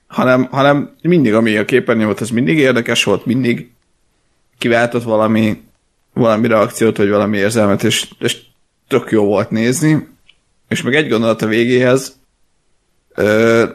[0.07, 3.71] hanem, hanem mindig, ami a képernyő volt, az mindig érdekes volt, mindig
[4.57, 5.61] kiváltott valami,
[6.13, 8.37] valami reakciót, vagy valami érzelmet, és, és
[8.99, 10.07] tök jó volt nézni.
[10.69, 12.19] És meg egy gondolat a végéhez,
[13.15, 13.65] ö,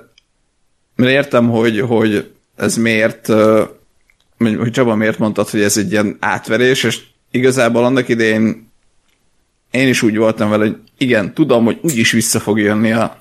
[0.97, 3.65] mert értem, hogy, hogy ez miért, ö,
[4.39, 8.71] hogy Csaba miért mondtad, hogy ez egy ilyen átverés, és igazából annak idején
[9.71, 13.21] én is úgy voltam vele, hogy igen, tudom, hogy úgyis vissza fog jönni a,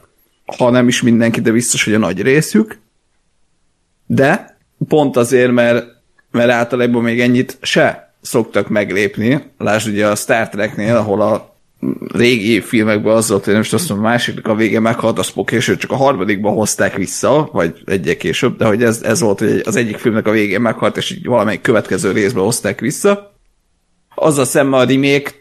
[0.58, 2.80] ha nem is mindenki, de biztos, hogy a nagy részük,
[4.06, 5.86] de pont azért, mert,
[6.32, 9.44] mert általában még ennyit se szoktak meglépni.
[9.58, 11.56] Lásd ugye a Star Treknél, ahol a
[12.14, 15.52] régi filmekben az volt, hogy most azt mondom, a másiknak a vége meghalt a Spock,
[15.52, 19.62] és csak a harmadikban hozták vissza, vagy egyek később, de hogy ez, ez volt, hogy
[19.66, 23.36] az egyik filmnek a végén meghalt, és így valamelyik következő részben hozták vissza.
[24.16, 25.32] Az a szemben a remake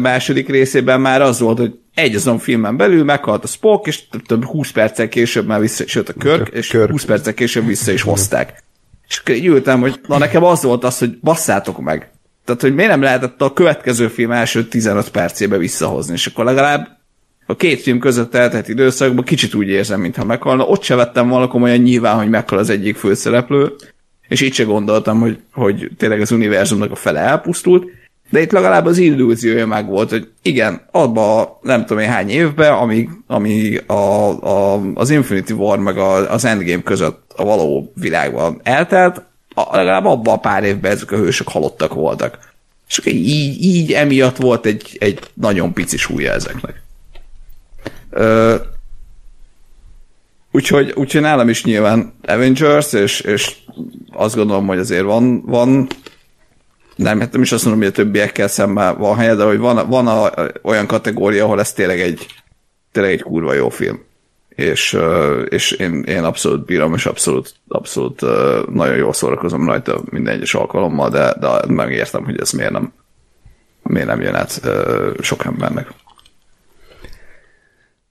[0.00, 4.44] második részében már az volt, hogy egy azon filmen belül meghalt a Spock, és több
[4.44, 6.90] 20 perccel később már vissza is jött a Körk, és Körk.
[6.90, 8.62] 20 perccel később vissza is hozták.
[9.08, 12.10] És ültem, hogy na nekem az volt az, hogy basszátok meg.
[12.44, 17.00] Tehát, hogy miért nem lehetett a következő film első 15 percébe visszahozni, és akkor legalább
[17.46, 20.64] a két film között eltelt időszakban kicsit úgy érzem, mintha meghalna.
[20.64, 23.72] Ott se vettem volna komolyan nyilván, hogy meghal az egyik főszereplő,
[24.28, 27.84] és így se gondoltam, hogy, hogy tényleg az univerzumnak a fele elpusztult,
[28.30, 32.72] de itt legalább az illúziója meg volt, hogy igen, abban nem tudom én hány évben,
[32.72, 38.60] amíg, amíg a, a, az Infinity War meg a, az Endgame között a való világban
[38.62, 39.22] eltelt,
[39.54, 42.38] legalább abban a pár évben ezek a hősök halottak voltak.
[42.88, 46.82] És így, így emiatt volt egy, egy nagyon pici súlya ezeknek.
[48.10, 48.56] Ö,
[50.50, 53.56] úgyhogy, úgyhogy nálam is nyilván Avengers, és, és
[54.12, 55.86] azt gondolom, hogy azért van, van
[56.96, 59.88] nem, hát nem is azt mondom, hogy a többiekkel szemben van helye, de hogy van,
[59.88, 60.30] van a,
[60.62, 62.26] olyan kategória, ahol ez tényleg egy,
[62.92, 64.02] tényleg egy kurva jó film.
[64.54, 64.98] És,
[65.48, 68.20] és én, én abszolút bírom, és abszolút, abszolút
[68.70, 72.92] nagyon jól szórakozom rajta minden egyes alkalommal, de, de megértem, hogy ez miért nem,
[73.82, 74.60] miért nem jön át
[75.20, 75.88] sok embernek.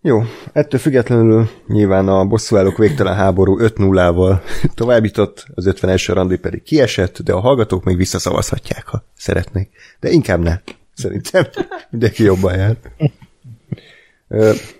[0.03, 0.23] Jó,
[0.53, 4.41] ettől függetlenül nyilván a bosszúállók végtelen háború 5-0-ával
[4.73, 9.69] továbbított, az 51 randi pedig kiesett, de a hallgatók még visszaszavazhatják, ha szeretnék.
[9.99, 10.59] De inkább ne.
[10.93, 11.47] Szerintem
[11.89, 12.77] mindenki jobban jár.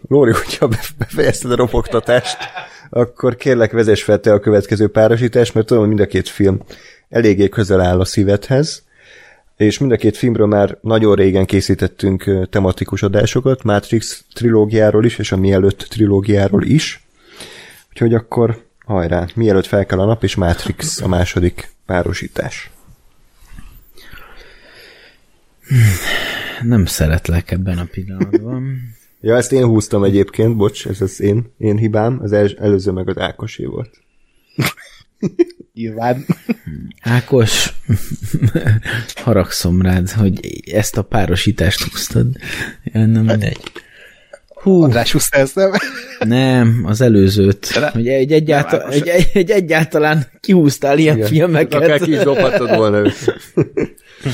[0.08, 2.38] Lóri, hogyha befejezted a ropogtatást,
[2.90, 6.62] akkor kérlek vezess fel te a következő párosítást, mert tudom, hogy mind a két film
[7.10, 8.84] eléggé közel áll a szívedhez
[9.62, 15.32] és mind a két filmről már nagyon régen készítettünk tematikus adásokat, Matrix trilógiáról is, és
[15.32, 17.04] a Mielőtt trilógiáról is.
[17.90, 22.72] Úgyhogy akkor hajrá, Mielőtt fel kell a nap, és Matrix a második párosítás.
[26.62, 28.80] Nem szeretlek ebben a pillanatban.
[29.22, 33.10] Ja, ezt én húztam egyébként, bocs, ez az én, én hibám, az el, előző meg
[33.10, 33.90] az Ákosé volt.
[35.74, 36.26] Nyilván.
[37.02, 37.74] Ákos,
[39.24, 40.40] haragszom rád, hogy
[40.72, 42.28] ezt a párosítást húztad.
[42.84, 43.72] Ja, nem mindegy.
[44.48, 44.84] Hú.
[44.84, 45.72] András húzta ezt, nem?
[46.20, 47.72] Nem, az előzőt.
[47.74, 51.28] De hogy egy, egyáltal, egy, egy, egy egyáltalán kihúztál ilyen Igen.
[51.28, 51.82] filmeket.
[51.82, 53.02] Akár ki is dobhattad volna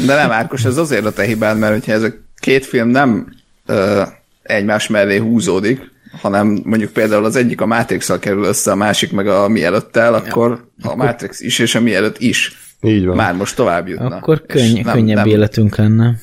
[0.06, 3.34] De nem, Ákos, ez azért a te hibád, mert hogyha ez a két film nem
[3.66, 4.02] ö,
[4.48, 5.91] egymás mellé húzódik,
[6.22, 10.68] hanem mondjuk például az egyik a matrix kerül össze, a másik meg a mielőttel, akkor
[10.84, 10.89] ja.
[10.89, 13.16] a Matrix is és a mielőtt is így van.
[13.16, 14.16] már most tovább jutna.
[14.16, 16.16] Akkor könny- nem, könnyebb nem, életünk lenne.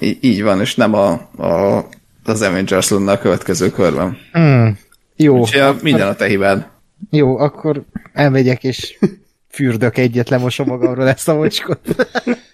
[0.00, 1.86] Így, így van, és nem a, a
[2.24, 4.16] az Avengers lenne a következő körben.
[4.38, 4.68] Mm.
[5.16, 6.66] Jó, Úgyhogy a, minden a te hibád.
[7.10, 8.98] jó, akkor elmegyek és
[9.54, 11.80] fürdök egyet, lemosom magamról ezt a mocskot.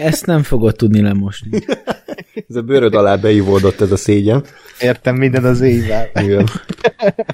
[0.00, 1.50] Ezt nem fogod tudni lemosni.
[2.48, 4.44] Ez a bőröd alá beivódott ez a szégyen.
[4.80, 6.10] Értem minden az éjjel.
[6.14, 6.48] Igen.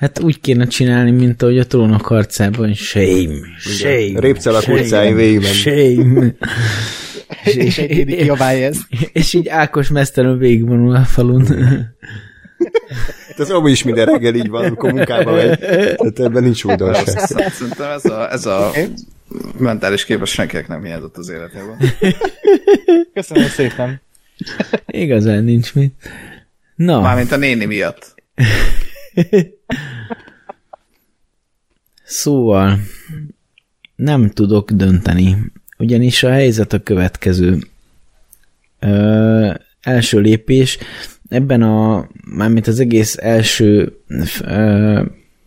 [0.00, 4.20] Hát úgy kéne csinálni, mint ahogy a trónok harcában, shame, shame.
[4.20, 5.54] Répcelak shame, utcáin végigmenni.
[5.54, 6.34] Shame.
[7.44, 8.80] És senki kiabálja ezt.
[9.12, 11.46] És így Ákos mesztelen végigvonul a falun.
[13.36, 15.58] Ez amúgy is minden reggel így van, amikor munkába megy.
[15.58, 17.08] Tehát ebben nincs újdonság.
[17.18, 18.72] Szerintem ez a, ez a
[19.58, 21.78] mentális képes senkinek nem hiányzott az életében.
[23.14, 24.00] Köszönöm szépen.
[24.86, 25.94] Igazán nincs mit.
[26.74, 28.14] Na, Mármint a néni miatt.
[32.04, 32.78] szóval
[33.96, 35.36] nem tudok dönteni,
[35.78, 37.58] ugyanis a helyzet a következő.
[38.78, 40.78] Ö, első lépés,
[41.28, 44.00] ebben a, mármint az egész első
[44.40, 45.02] ö,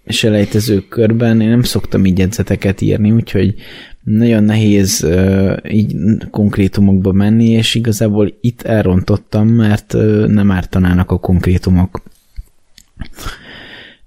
[0.09, 3.55] selejtező körben én nem szoktam így jegyzeteket írni, úgyhogy
[4.03, 5.95] nagyon nehéz ö, így
[6.31, 12.03] konkrétumokba menni, és igazából itt elrontottam, mert ö, nem ártanának a konkrétumok.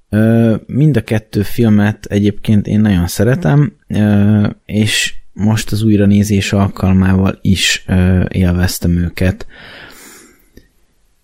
[0.08, 7.38] Ö, mind a kettő filmet egyébként én nagyon szeretem, ö, és most az újranézés alkalmával
[7.42, 9.46] is ö, élveztem őket.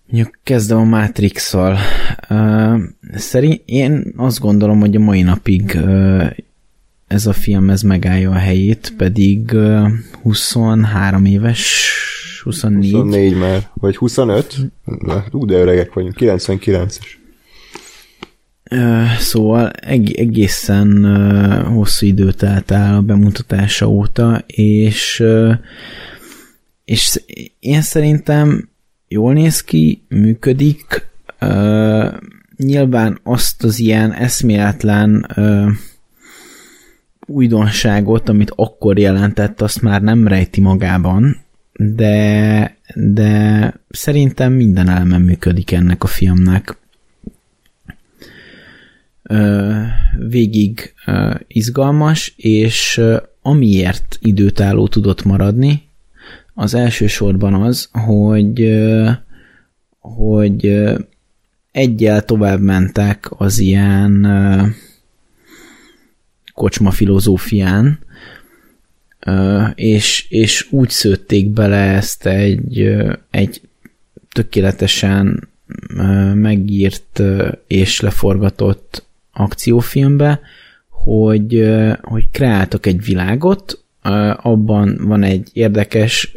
[0.09, 1.77] Mondjuk kezdem a Matrix-szal.
[3.13, 5.77] Szerint én azt gondolom, hogy a mai napig
[7.07, 9.87] ez a film ez megállja a helyét, pedig ö,
[10.21, 11.91] 23 éves,
[12.43, 12.91] 24.
[12.91, 14.57] 24 már, vagy 25?
[14.83, 16.97] Na, Ú, de öregek vagyunk, 99-es.
[18.71, 21.05] Ö, Szóval eg- egészen
[21.65, 25.23] hosszú idő telt el a bemutatása óta, és,
[26.85, 27.21] és
[27.59, 28.68] én szerintem
[29.09, 31.07] jól néz ki, működik,
[31.39, 32.07] ö,
[32.57, 35.69] nyilván azt az ilyen eszméletlen ö,
[37.25, 41.37] újdonságot, amit akkor jelentett, azt már nem rejti magában,
[41.73, 46.77] de, de szerintem minden eleme működik ennek a filmnek.
[49.23, 49.73] Ö,
[50.27, 50.93] végig
[51.47, 53.01] izgalmas, és
[53.41, 55.88] amiért időtálló tudott maradni,
[56.59, 58.79] az elsősorban az, hogy
[59.99, 60.83] hogy
[61.71, 64.27] egyel tovább mentek az ilyen
[66.53, 67.99] kocsma filozófián,
[69.75, 72.97] és, és úgy szőtték bele ezt egy,
[73.29, 73.61] egy
[74.31, 75.49] tökéletesen
[76.33, 77.21] megírt
[77.67, 80.39] és leforgatott akciófilmbe,
[80.89, 81.69] hogy,
[82.01, 83.83] hogy kreáltak egy világot,
[84.41, 86.33] abban van egy érdekes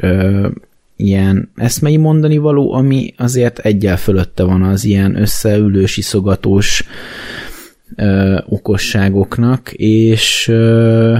[0.95, 6.83] ilyen eszmei mondani való, ami azért egyel fölötte van az ilyen összeülős, iszogatós
[7.95, 11.17] ö, okosságoknak, és ö,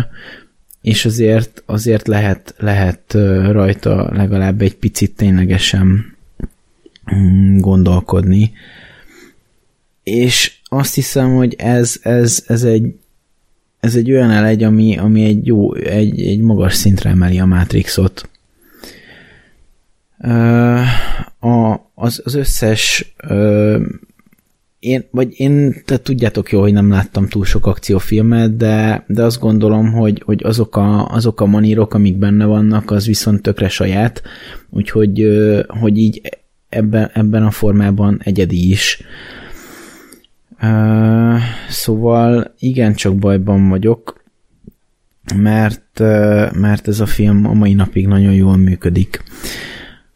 [0.83, 3.13] és azért, azért lehet, lehet
[3.51, 6.15] rajta legalább egy picit ténylegesen
[7.15, 8.51] mm, gondolkodni.
[10.03, 12.95] És azt hiszem, hogy ez, ez, ez egy
[13.83, 18.29] ez egy olyan elegy, ami, ami egy jó, egy, egy magas szintre emeli a Matrixot.
[21.39, 23.13] A, az, az összes
[24.79, 29.39] én, vagy én, te tudjátok jó, hogy nem láttam túl sok akciófilmet, de, de azt
[29.39, 34.21] gondolom, hogy, hogy azok, a, azok a manírok, amik benne vannak, az viszont tökre saját,
[34.69, 35.27] úgyhogy
[35.67, 36.21] hogy így
[36.69, 39.01] ebben, ebben a formában egyedi is.
[41.69, 44.23] Szóval igencsak bajban vagyok,
[45.35, 45.99] mert,
[46.53, 49.23] mert ez a film a mai napig nagyon jól működik.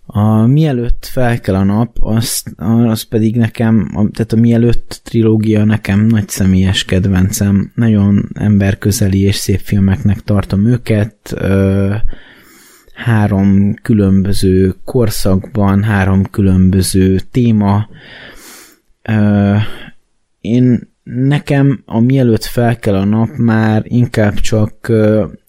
[0.05, 2.43] A Mielőtt fel kell a nap, az,
[2.87, 7.71] az pedig nekem, tehát a Mielőtt trilógia nekem nagy személyes kedvencem.
[7.75, 11.35] Nagyon emberközeli és szép filmeknek tartom őket.
[12.93, 17.87] Három különböző korszakban, három különböző téma.
[20.47, 24.91] Én nekem a mielőtt fel kell a nap már inkább csak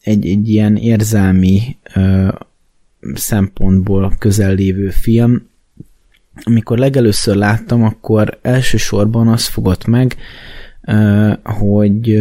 [0.03, 1.77] egy, egy ilyen érzelmi
[3.15, 5.47] szempontból közel lévő film.
[6.43, 10.17] Amikor legelőször láttam, akkor elsősorban az fogott meg,
[11.43, 12.19] hogy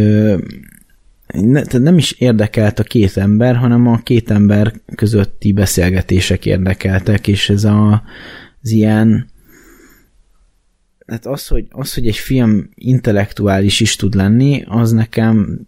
[1.72, 7.64] nem is érdekelt a két ember, hanem a két ember közötti beszélgetések érdekeltek, és ez
[7.64, 8.04] a,
[8.62, 9.30] az ilyen
[11.08, 15.68] hát az, hogy, az, hogy egy film intellektuális is tud lenni, az nekem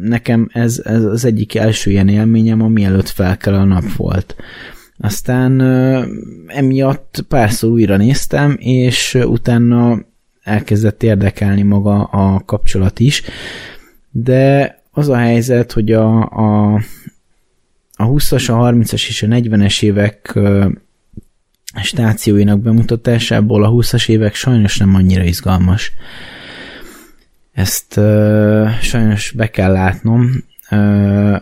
[0.00, 4.36] nekem ez, ez az egyik első ilyen élményem, ami előtt fel kell a nap volt.
[4.98, 5.60] Aztán
[6.46, 9.98] emiatt párszor újra néztem, és utána
[10.42, 13.22] elkezdett érdekelni maga a kapcsolat is,
[14.10, 16.74] de az a helyzet, hogy a, a,
[17.96, 20.38] a 20-as, a 30-as és a 40-es évek
[21.82, 25.92] stációinak bemutatásából a 20-as évek sajnos nem annyira izgalmas.
[27.52, 30.44] Ezt uh, sajnos be kell látnom.
[30.70, 31.36] Uh,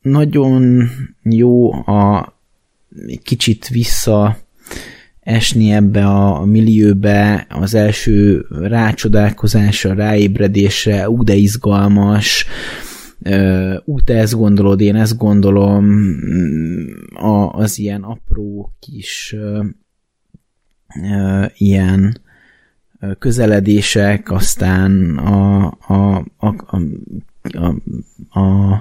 [0.00, 0.90] nagyon
[1.22, 2.32] jó a
[3.22, 4.36] kicsit vissza
[5.20, 12.46] esni ebbe a millióbe, az első rácsodálkozásra, ráébredésre, ú, de izgalmas,
[13.84, 16.04] ú, te ezt gondolod, én ezt gondolom,
[17.14, 19.36] a, az ilyen apró kis
[21.56, 22.20] ilyen
[23.18, 26.82] közeledések, aztán a, a, a, a,
[27.52, 27.74] a,
[28.40, 28.72] a,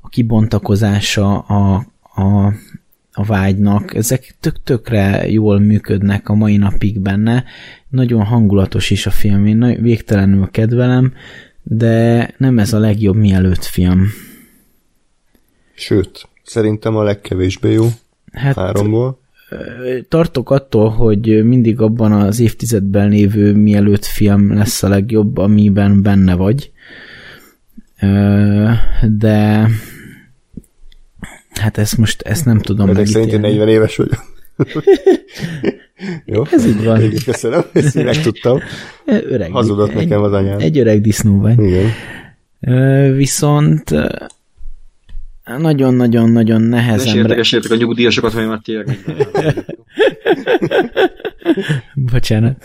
[0.00, 2.52] a kibontakozása a, a,
[3.12, 7.44] a vágynak, ezek tök-tökre jól működnek a mai napig benne,
[7.88, 11.12] nagyon hangulatos is a film, én végtelenül kedvelem,
[11.62, 14.06] de nem ez a legjobb mielőtt film.
[15.74, 17.86] Sőt, szerintem a legkevésbé jó
[18.32, 19.18] hát, háromból.
[20.08, 26.34] Tartok attól, hogy mindig abban az évtizedben lévő mielőtt film lesz a legjobb, amiben benne
[26.34, 26.72] vagy.
[29.08, 29.68] De
[31.50, 34.24] hát ezt most ezt nem tudom Ezek szerint 40 éves vagyok.
[36.24, 36.42] Jó?
[36.50, 36.98] Ez így van.
[36.98, 38.58] Végül köszönöm, ezt én megtudtam.
[39.06, 40.58] Öreg, Hazudott egy, nekem az anyám.
[40.58, 41.58] Egy öreg disznó vagy.
[41.58, 41.90] Igen.
[43.16, 43.90] Viszont
[45.58, 47.26] nagyon-nagyon-nagyon nehezen...
[47.26, 48.98] Ne sértek a nyugdíjasokat, vagy már tényleg
[52.12, 52.64] Bocsánat.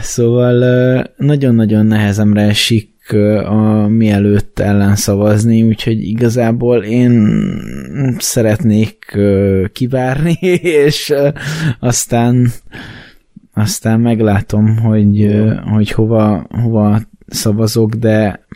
[0.00, 2.91] Szóval nagyon-nagyon nehezemre esik
[3.44, 7.28] a mielőtt ellen szavazni, úgyhogy igazából én
[8.18, 9.18] szeretnék
[9.72, 10.38] kivárni,
[10.86, 11.14] és
[11.80, 12.48] aztán
[13.54, 18.46] aztán meglátom, hogy, hogy hova, hova szavazok, de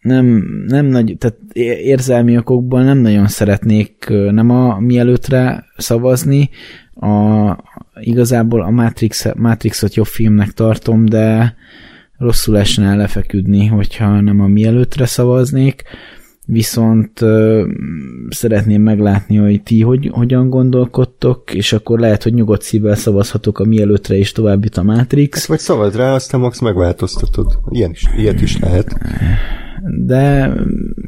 [0.00, 1.38] nem, nem nagy, tehát
[1.82, 6.50] érzelmi okokból nem nagyon szeretnék nem a mielőttre szavazni,
[6.94, 7.50] a,
[8.00, 11.56] igazából a Matrix, Matrixot jobb filmnek tartom, de
[12.24, 15.82] rosszul esne lefeküdni, hogyha nem a mielőttre szavaznék,
[16.46, 17.62] viszont uh,
[18.28, 23.64] szeretném meglátni, hogy ti hogy, hogyan gondolkodtok, és akkor lehet, hogy nyugodt szívvel szavazhatok a
[23.64, 25.38] mielőttre, és tovább a Matrix.
[25.38, 27.58] Hát vagy szavaz rá, aztán max megváltoztatod.
[27.70, 28.98] Ilyen is, ilyet is lehet.
[30.04, 30.54] De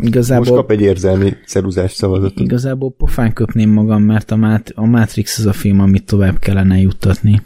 [0.00, 0.44] igazából...
[0.44, 2.44] Most kap egy érzelmi ceruzás szavazatot.
[2.44, 6.80] Igazából pofán köpném magam, mert a, Mat- a Matrix az a film, amit tovább kellene
[6.80, 7.42] juttatni.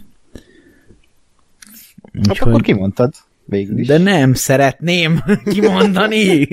[2.13, 2.49] Hát Úgyhogy...
[2.49, 3.13] akkor kimondtad
[3.51, 3.87] végül is.
[3.87, 5.23] De nem szeretném
[5.53, 6.49] kimondani.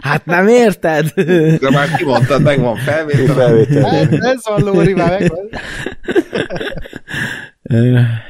[0.00, 1.12] Hát nem érted?
[1.60, 3.34] De már kimondtad, megvan felvétel.
[3.34, 3.90] felvétel.
[3.90, 5.48] Hát, ez van, Lóri, már megvan.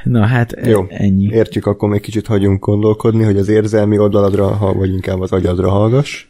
[0.05, 1.29] Na hát Jó, ennyi.
[1.33, 6.27] értjük, akkor még kicsit hagyunk gondolkodni, hogy az érzelmi oldaladra, vagy inkább az agyadra hallgass.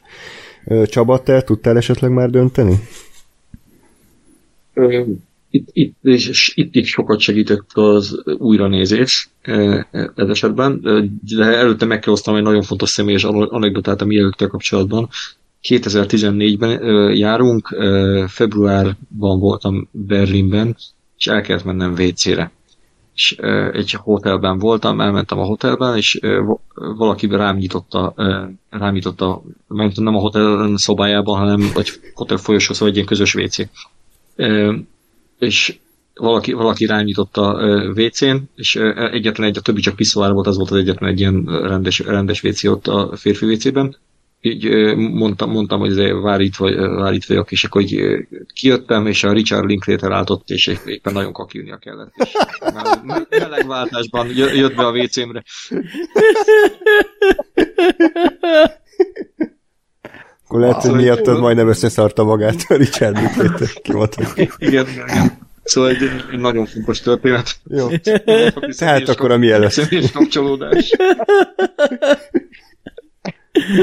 [0.84, 2.74] Csaba, te tudtál esetleg már dönteni?
[5.50, 9.28] Itt, itt, és itt is sokat segített az újranézés
[10.14, 10.80] ez esetben,
[11.36, 15.08] de előtte meg kell osztanom egy nagyon fontos személyes anekdotát a mielőttel kapcsolatban.
[15.62, 16.80] 2014-ben
[17.14, 17.76] járunk,
[18.28, 20.76] februárban voltam Berlinben,
[21.18, 22.50] és el kellett mennem WC-re.
[23.14, 23.36] És
[23.72, 26.20] egy hotelben voltam, elmentem a hotelben, és
[26.74, 28.14] valaki rám nyitotta,
[28.70, 29.42] rám nyitotta
[29.94, 33.56] nem a hotel szobájában, hanem egy hotel folyosó, szóval egy ilyen közös WC
[35.38, 35.78] és
[36.14, 38.76] valaki, valaki rányította a WC-n, és
[39.10, 42.42] egyetlen egy, a többi csak piszolár volt, az volt az egyetlen egy ilyen rendes, rendes
[42.42, 43.96] WC ott a férfi WC-ben.
[44.40, 49.24] Így mondtam, mondtam hogy vár itt, vagy, vár itt vagyok, és akkor így kijöttem, és
[49.24, 52.12] a Richard Linklater állt ott, és éppen nagyon kakilnia kellett.
[52.16, 52.32] És
[53.28, 55.44] melegváltásban jött be a WC-mre.
[60.56, 64.28] Akkor lehet, hogy miattad majdnem összeszarta magát a Richard Linklater.
[64.58, 65.38] Igen, igen.
[65.62, 67.56] Szóval egy, egy nagyon fontos történet.
[67.64, 67.88] Jó.
[68.76, 69.70] Tehát akkor a mielőtt.
[69.70, 70.90] Személyes kapcsolódás.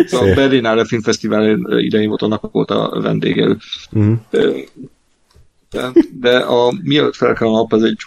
[0.06, 3.58] Szóval a Berlinale Filmfesztivál idején volt, annak volt a vendége.
[3.92, 4.18] Uh-huh.
[5.70, 7.98] De, de a mielőtt fel kell a nap, ez egy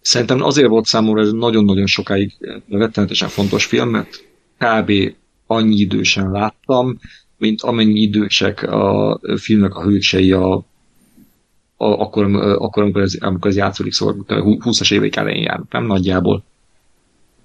[0.00, 2.32] szerintem azért volt számomra ez nagyon-nagyon sokáig
[2.68, 4.24] rettenetesen fontos film, mert
[4.58, 4.92] kb.
[5.46, 6.98] annyi idősen láttam,
[7.38, 10.64] mint amennyi idősek a filmnek a hősei a, a,
[11.76, 16.44] akkor, akkor amikor, ez, amikor ez játszódik, szóval 20-as évek elején járnak, nem nagyjából.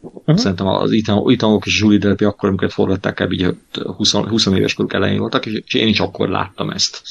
[0.01, 0.37] Uh-huh.
[0.37, 3.55] Szerintem az italok és Julie Delpy akkor, amikor forgatták el, így
[3.95, 7.01] 20, 20 éves koruk elején voltak, és, és én is akkor láttam ezt.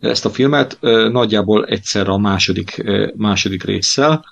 [0.00, 0.78] ezt a filmet,
[1.10, 2.84] nagyjából egyszer a második,
[3.16, 4.24] második résszel.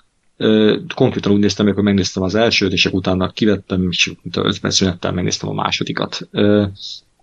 [0.95, 5.49] Konkrétan úgy néztem, amikor megnéztem az elsőt, és utána kivettem, és 5 perc szünettel megnéztem
[5.49, 6.29] a másodikat.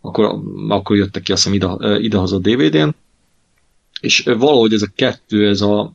[0.07, 2.89] Akkor, akkor jöttek ki azt hiszem ide, idehozott DVD-n,
[4.01, 5.93] és valahogy ez a kettő, ez a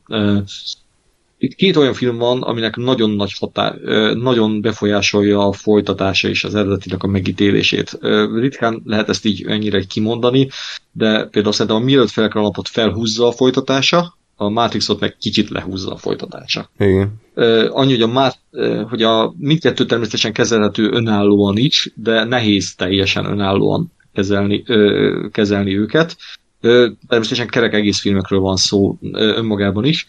[1.38, 3.74] itt két olyan film van, aminek nagyon nagy határ,
[4.14, 7.98] nagyon befolyásolja a folytatása és az eredetinek a megítélését.
[8.34, 10.48] Ritkán lehet ezt így ennyire kimondani,
[10.92, 15.92] de például szerintem a Mielőtt fel napot felhúzza a folytatása, a Matrixot meg kicsit lehúzza
[15.92, 16.70] a folytatása.
[16.78, 17.12] Igen.
[17.70, 18.38] Annyi, hogy a, Mát,
[18.88, 24.64] hogy a mindkettő természetesen kezelhető önállóan is, de nehéz teljesen önállóan kezelni,
[25.32, 26.16] kezelni őket.
[27.08, 30.06] Természetesen kerek egész filmekről van szó önmagában is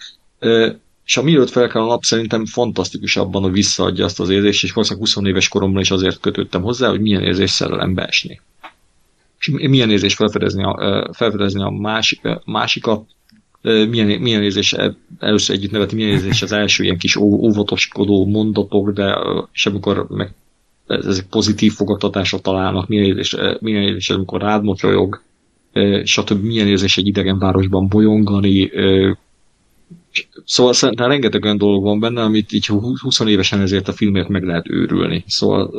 [1.12, 4.64] és a mielőtt fel kell a nap szerintem fantasztikus abban, hogy visszaadja azt az érzést,
[4.64, 8.42] és valószínűleg 20 éves koromban is azért kötöttem hozzá, hogy milyen érzés szerelembe esni.
[9.40, 13.04] És milyen érzés felfedezni a, felfedezni a másik, másikat,
[13.62, 14.76] milyen, milyen érzés
[15.20, 19.18] először együtt neveti, milyen érzés az első ilyen kis óvatoskodó mondatok, de
[19.54, 20.34] és amikor meg
[20.92, 25.22] ezek pozitív fogadtatásra találnak, milyen érzés, milyen érzés amikor rád mosolyog,
[26.04, 26.44] stb.
[26.44, 28.72] milyen érzés egy idegen városban bolyongani,
[30.46, 34.44] Szóval szerintem rengeteg olyan dolog van benne, amit így 20 évesen ezért a filmért meg
[34.44, 35.24] lehet őrülni.
[35.28, 35.72] Szóval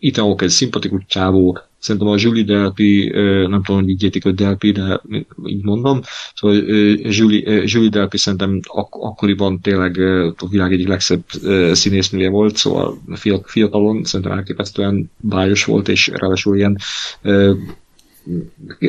[0.00, 4.22] Ethan Hawke egy szimpatikus csávó, szerintem a Julie Delpy, uh, nem tudom, hogy így értik,
[4.22, 5.00] hogy Delpy, de
[5.46, 6.00] így mondom,
[6.34, 6.56] szóval
[6.96, 9.98] Julie, Julie Delpy szerintem ak- akkoriban tényleg
[10.36, 11.24] a világ egyik legszebb
[11.72, 13.02] színésznője volt, szóval
[13.44, 16.78] fiatalon szerintem elképesztően bájos volt, és ráadásul ilyen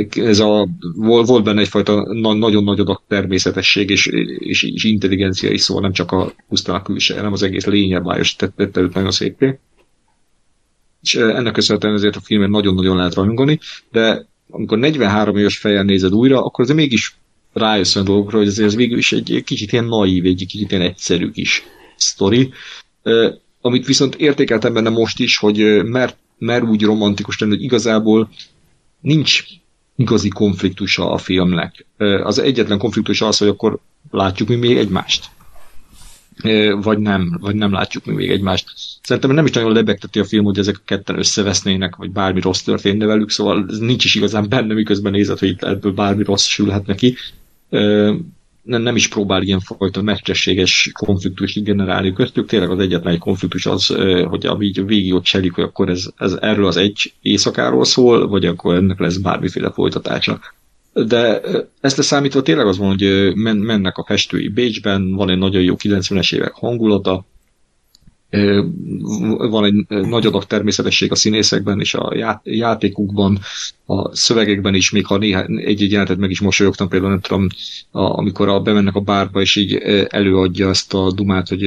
[0.10, 4.06] ez a, volt benne egyfajta nagyon nagy adag természetesség és,
[4.38, 8.04] és, és intelligencia is, szóval nem csak a pusztán a külső, hanem az egész lényeg
[8.04, 9.60] bájos tette őt nagyon szépé.
[11.02, 13.60] És ennek köszönhetően ezért a filmet nagyon-nagyon lehet rajongani,
[13.92, 17.16] de amikor 43 éves fejjel nézed újra, akkor azért mégis
[17.54, 21.32] rájössz olyan dolgokra, hogy ez végül is egy kicsit ilyen naív, egy kicsit ilyen egyszerű
[21.32, 21.64] kis
[21.96, 22.54] sztori,
[23.62, 28.30] amit viszont értékeltem benne most is, hogy mert, mert úgy romantikus lenni, hogy igazából
[29.00, 29.44] nincs
[29.96, 31.86] igazi konfliktusa a filmnek.
[32.24, 33.80] Az egyetlen konfliktus az, hogy akkor
[34.12, 35.30] látjuk mi még egymást.
[36.82, 38.66] Vagy nem, vagy nem látjuk mi még egymást.
[39.02, 42.62] Szerintem nem is nagyon lebegteti a film, hogy ezek a ketten összevesznének, vagy bármi rossz
[42.62, 46.86] történne velük, szóval ez nincs is igazán benne, miközben nézed, hogy ebből bármi rossz sülhet
[46.86, 47.16] neki
[48.62, 52.48] nem, nem is próbál ilyen fajta meccsességes konfliktust generálni köztük.
[52.48, 53.88] Tényleg az egyetlen egy konfliktus az,
[54.24, 58.28] hogy ami így végig ott cselik, hogy akkor ez, ez erről az egy éjszakáról szól,
[58.28, 60.40] vagy akkor ennek lesz bármiféle folytatása.
[60.94, 61.42] De
[61.82, 66.36] ezt leszámítva tényleg az van, hogy mennek a festői Bécsben, van egy nagyon jó 90-es
[66.36, 67.26] évek hangulata,
[69.50, 73.40] van egy nagy adag természetesség a színészekben és a játékukban,
[73.86, 77.48] a szövegekben is, még ha néha egy-egy jelenetet meg is mosolyogtam, például nem tudom,
[77.92, 79.74] a, amikor a, bemennek a bárba, és így
[80.08, 81.62] előadja ezt a dumát, hogy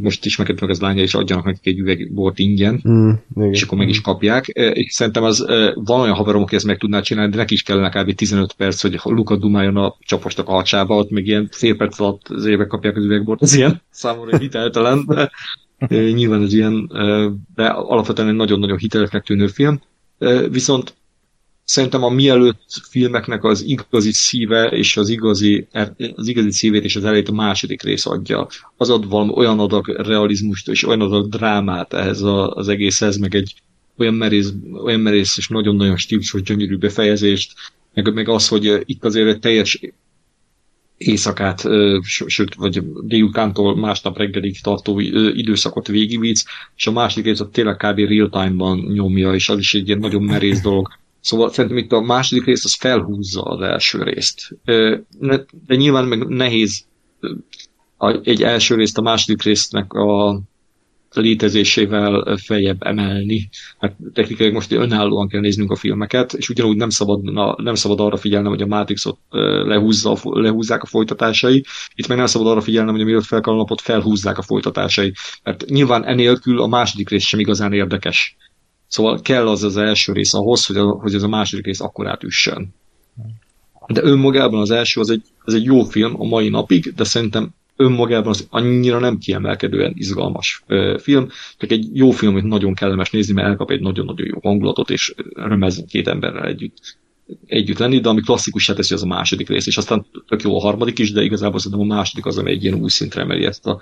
[0.00, 3.10] most ismerkedett meg az lánya, és adjanak nekik egy üveg bort ingyen, mm,
[3.50, 4.46] és akkor meg is kapják.
[4.46, 8.02] És szerintem az van olyan haverom, aki ezt meg tudná csinálni, de neki is kellene
[8.02, 8.14] kb.
[8.14, 12.28] 15 perc, hogy Luka dumáljon a csapostak a hacsába, ott még ilyen fél perc alatt
[12.28, 15.30] az évek kapják az üvegbort, ez ilyen számomra hiteltelen, de
[15.88, 16.86] Nyilván ez ilyen,
[17.54, 19.80] de alapvetően egy nagyon-nagyon hitelesnek tűnő film.
[20.50, 20.94] Viszont
[21.64, 25.66] szerintem a mielőtt filmeknek az igazi szíve és az igazi,
[26.14, 28.46] az igazi szívét és az elejét a második rész adja.
[28.76, 33.54] Az ad valami olyan adag realizmust és olyan adag drámát ehhez az egészhez, meg egy
[33.96, 34.52] olyan merész,
[34.84, 37.52] olyan merész és nagyon-nagyon stílusos, gyönyörű befejezést,
[37.94, 39.80] meg, meg az, hogy itt azért egy teljes
[40.96, 41.68] éjszakát,
[42.26, 44.98] sőt, vagy délutántól másnap reggelig tartó
[45.34, 46.44] időszakot végigvisz,
[46.76, 47.98] és a másik rész tényleg kb.
[47.98, 50.88] real-time-ban nyomja, és az is egy ilyen nagyon merész dolog.
[51.20, 54.58] Szóval szerintem itt a második rész az felhúzza az első részt.
[55.66, 56.84] De nyilván meg nehéz
[58.22, 60.40] egy első részt a második résznek a
[61.12, 63.48] létezésével feljebb emelni.
[63.78, 68.00] Hát technikai most önállóan kell néznünk a filmeket, és ugyanúgy nem szabad, na, nem szabad
[68.00, 69.18] arra figyelnem, hogy a Matrixot
[69.66, 73.54] lehúzza, lehúzzák a folytatásai, itt meg nem szabad arra figyelnem, hogy a mielőtt fel a
[73.54, 75.12] napot felhúzzák a folytatásai.
[75.42, 78.36] Mert nyilván enélkül a második rész sem igazán érdekes.
[78.88, 82.06] Szóval kell az az első rész ahhoz, hogy, a, hogy ez a második rész akkor
[82.06, 82.74] átüssön.
[83.86, 87.54] De önmagában az első az egy, az egy jó film a mai napig, de szerintem
[87.82, 90.64] önmagában az annyira nem kiemelkedően izgalmas
[90.98, 91.28] film,
[91.58, 95.14] csak egy jó film, amit nagyon kellemes nézni, mert elkap egy nagyon-nagyon jó hangulatot, és
[95.34, 97.00] remezni két emberrel együtt
[97.46, 100.60] együtt lenni, de ami klasszikus teszi az a második rész, és aztán tök jó a
[100.60, 103.66] harmadik is, de igazából szerintem a második az, ami egy ilyen új szintre emeli ezt,
[103.66, 103.80] a,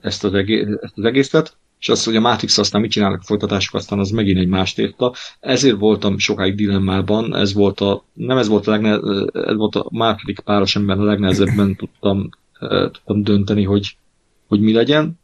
[0.00, 1.56] ezt, az, egész, ezt az egészet.
[1.80, 4.74] és az, hogy a Matrix aztán mit csinálnak a folytatások, aztán az megint egy más
[4.74, 5.14] téta.
[5.40, 8.90] Ezért voltam sokáig dilemmában, ez volt a, nem ez volt a legne,
[9.32, 13.96] ez volt a második páros ember a legnehezebben tudtam, tudtam dönteni, hogy,
[14.46, 15.18] hogy mi legyen.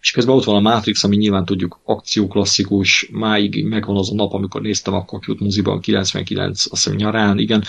[0.00, 4.14] És közben ott van a Matrix, ami nyilván tudjuk akció klasszikus, máig megvan az a
[4.14, 7.64] nap, amikor néztem a Kakjút moziban 99, azt hiszem nyarán, igen,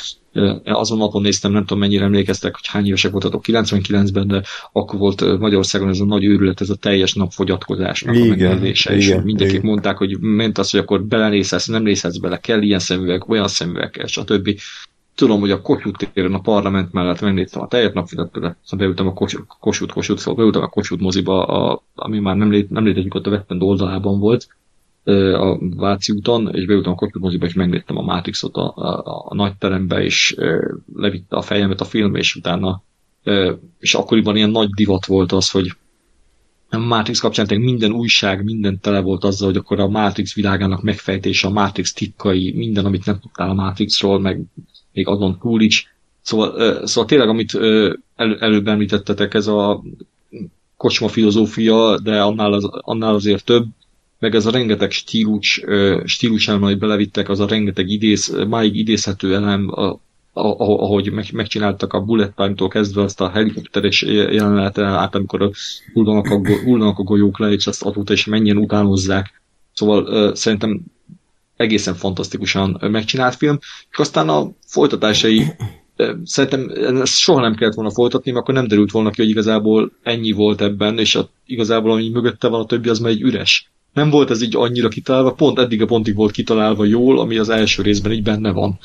[0.64, 5.40] azon napon néztem, nem tudom mennyire emlékeztek, hogy hány évesek voltatok 99-ben, de akkor volt
[5.40, 9.60] Magyarországon ez a nagy őrület, ez a teljes napfogyatkozásnak igen, a megnézése, és igen.
[9.62, 14.04] mondták, hogy ment az, hogy akkor belenézhetsz, nem nézhetsz bele, kell ilyen szemüveg, olyan szemüveg,
[14.06, 14.60] stb
[15.20, 19.14] tudom, hogy a Kossuth téren a parlament mellett megnéztem a teljes napvitat, szóval beültem a
[19.14, 23.28] Kossuth, Kossuth, szóval beültem a Kossuth moziba, a, ami már nem, lét, nem létezik, ott
[23.28, 24.48] a Wettend oldalában volt,
[25.34, 29.36] a Váci úton, és beültem a Kossuth moziba, és megnéztem a Matrixot a, a, a
[29.36, 30.36] nagy terembe, és
[30.96, 32.84] levitte a fejemet a film, és utána,
[33.80, 35.76] és akkoriban ilyen nagy divat volt az, hogy
[36.70, 41.48] a Matrix kapcsán minden újság, minden tele volt azzal, hogy akkor a Matrix világának megfejtése,
[41.48, 44.42] a Matrix titkai, minden, amit nem tudtál a Matrixról, meg
[44.94, 45.08] még
[45.42, 45.94] túl is.
[46.22, 47.56] Szóval, szóval tényleg, amit
[48.16, 49.84] el, előbb említettetek, ez a
[50.78, 53.66] kocsma filozófia, de annál, az, annál azért több,
[54.20, 55.64] meg ez a rengeteg stílus,
[56.04, 60.00] stílus elem, amit belevittek, az a rengeteg idéz, máig idézhető elem, a,
[60.34, 65.52] ahogy meg, megcsináltak a bullet time-tól kezdve azt a helikopteres jelenetet át, amikor
[65.94, 69.42] hullanak a, hullanak a golyók le, és azt azóta is mennyien utánozzák.
[69.74, 70.82] Szóval szerintem
[71.60, 73.60] egészen fantasztikusan megcsinált film,
[73.92, 75.44] és aztán a folytatásai
[76.24, 76.70] szerintem
[77.02, 80.32] ezt soha nem kellett volna folytatni, mert akkor nem derült volna ki, hogy igazából ennyi
[80.32, 83.72] volt ebben, és a, igazából ami mögötte van a többi, az már egy üres.
[83.94, 87.50] Nem volt ez így annyira kitalálva, pont eddig a pontig volt kitalálva jól, ami az
[87.50, 88.80] első részben így benne van.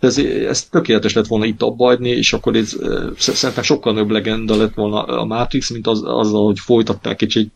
[0.00, 2.76] Ez, ez tökéletes lett volna itt abba adni, és akkor ez
[3.16, 7.50] szerintem sokkal nagyobb legenda lett volna a Matrix, mint az, azzal, hogy folytatták egy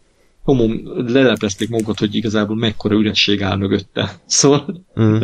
[0.45, 4.21] homom lelepezték magukat, hogy igazából mekkora üresség áll mögötte.
[4.27, 5.23] Szóval mm.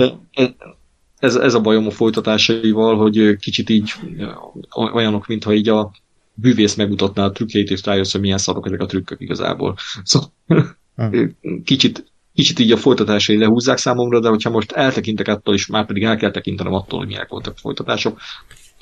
[1.19, 3.93] ez, ez a bajom a folytatásaival, hogy kicsit így
[4.75, 5.93] olyanok, mintha így a
[6.35, 9.77] bűvész megmutatná a trükkjeit, és rájössz, hogy milyen szarok ezek a trükkök igazából.
[10.03, 10.33] Szóval
[11.03, 11.25] mm.
[11.65, 16.05] kicsit, kicsit így a folytatásai lehúzzák számomra, de hogyha most eltekintek attól, és már pedig
[16.05, 18.21] el kell tekintenem attól, hogy milyenek voltak a folytatások,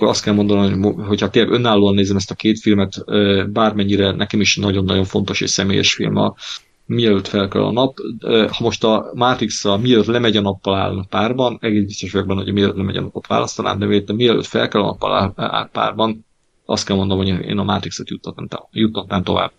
[0.06, 3.04] azt kell mondanom, hogy ha tényleg önállóan nézem ezt a két filmet,
[3.52, 6.34] bármennyire nekem is nagyon-nagyon fontos és személyes film a
[6.86, 7.98] mielőtt felkel a nap.
[8.26, 12.42] Ha most a matrix a mielőtt lemegy a nappal áll párban, egész biztos vagyok benne,
[12.42, 16.26] hogy mielőtt lemegy a napot választanám, de de mielőtt felkel a nappal áll párban,
[16.66, 19.52] azt kell mondanom, hogy én a Matrixot juttatnám, juttatnám tovább.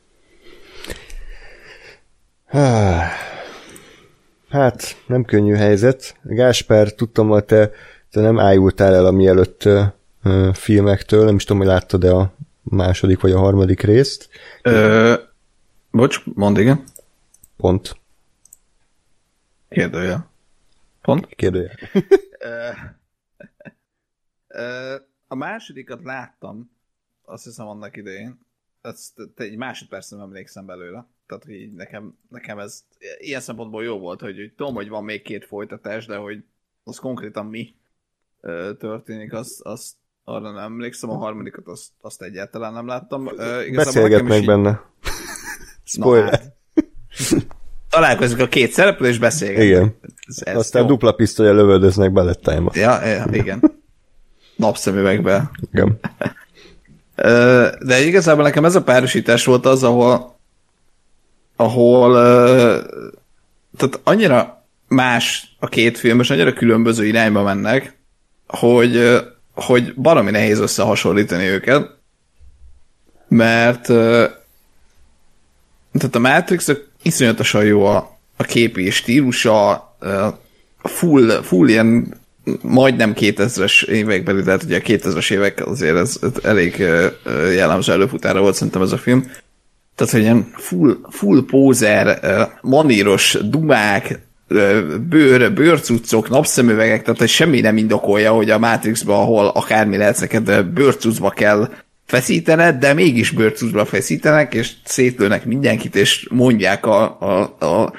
[4.49, 6.17] Hát, nem könnyű helyzet.
[6.23, 7.71] Gásper, tudtam, hogy te,
[8.11, 9.69] te nem ájultál el mielőtt
[10.53, 12.33] filmektől, nem is tudom, hogy láttad-e a
[12.63, 14.29] második vagy a harmadik részt.
[14.61, 15.13] Ö,
[15.91, 16.83] bocs, mondd igen.
[17.57, 17.97] Pont.
[19.69, 20.27] Kérdője.
[21.01, 21.27] Pont?
[21.35, 21.75] Kérdője.
[25.27, 26.71] a másodikat láttam,
[27.25, 28.39] azt hiszem annak idején,
[28.81, 31.05] ezt egy másodperc nem emlékszem belőle.
[31.27, 32.83] Tehát, hogy így nekem, nekem ez
[33.17, 36.43] ilyen szempontból jó volt, hogy, hogy tudom, hogy van még két folytatás, de hogy
[36.83, 37.75] az konkrétan mi
[38.77, 39.95] történik, azt, azt
[40.29, 43.25] arra nem emlékszem, a harmadikat azt, azt egyáltalán nem láttam.
[43.25, 44.81] Uh, Beszélgetnek benne.
[45.83, 46.29] Spoiler.
[46.29, 46.57] Hát.
[47.89, 49.65] Találkozik a két szereplő, és beszélgetnek.
[49.65, 49.95] Igen.
[50.27, 50.87] Ez, ez Aztán jó.
[50.87, 53.61] dupla pisztolya lövöldöznek bele time ja, ja, igen.
[54.55, 55.51] Napszemüvegbe.
[55.71, 55.99] Igen.
[57.85, 60.37] De igazából nekem ez a párosítás volt az, ahol
[61.55, 62.13] ahol
[63.77, 67.97] tehát annyira más a két film, és annyira különböző irányba mennek,
[68.47, 69.19] hogy
[69.61, 71.89] hogy valami nehéz összehasonlítani őket,
[73.27, 73.85] mert
[75.93, 76.71] tehát a Matrix
[77.01, 79.95] iszonyatosan jó a, a képi stílusa,
[80.83, 82.17] full, full ilyen
[82.61, 86.77] majdnem 2000-es évekbeli, tehát ugye a 2000-es évek azért ez, ez elég
[87.53, 89.31] jellemző előfutára volt szerintem ez a film.
[89.95, 92.19] Tehát, hogy ilyen full, full pózer,
[92.61, 94.19] maníros dumák,
[95.09, 100.63] bőr, bőrcuccok, napszemüvegek, tehát hogy semmi nem indokolja, hogy a Matrixban, ahol akármi lehet neked,
[100.63, 101.69] bőrcucba kell
[102.05, 107.93] feszítened, de mégis bőrcucba feszítenek, és szétlőnek mindenkit, és mondják a, a, a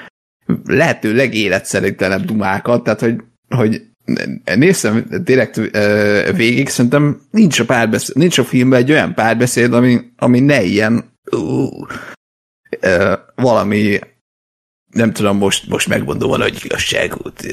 [0.65, 3.15] lehető legéletszerűtlenebb dumákat, tehát hogy,
[3.55, 3.81] hogy
[4.55, 5.55] néztem direkt
[6.35, 11.03] végig, szerintem nincs a, párbeszéd, nincs a filmben egy olyan párbeszéd, ami, ami ne ilyen
[11.31, 11.87] uh,
[13.35, 13.99] valami
[14.91, 17.43] nem tudom, most, most megmondom a nagy igazságot,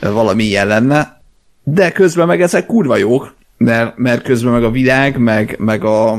[0.00, 1.22] valami ilyen lenne,
[1.64, 6.12] de közben meg ezek kurva jók, mert, mert közben meg a világ, meg, meg a,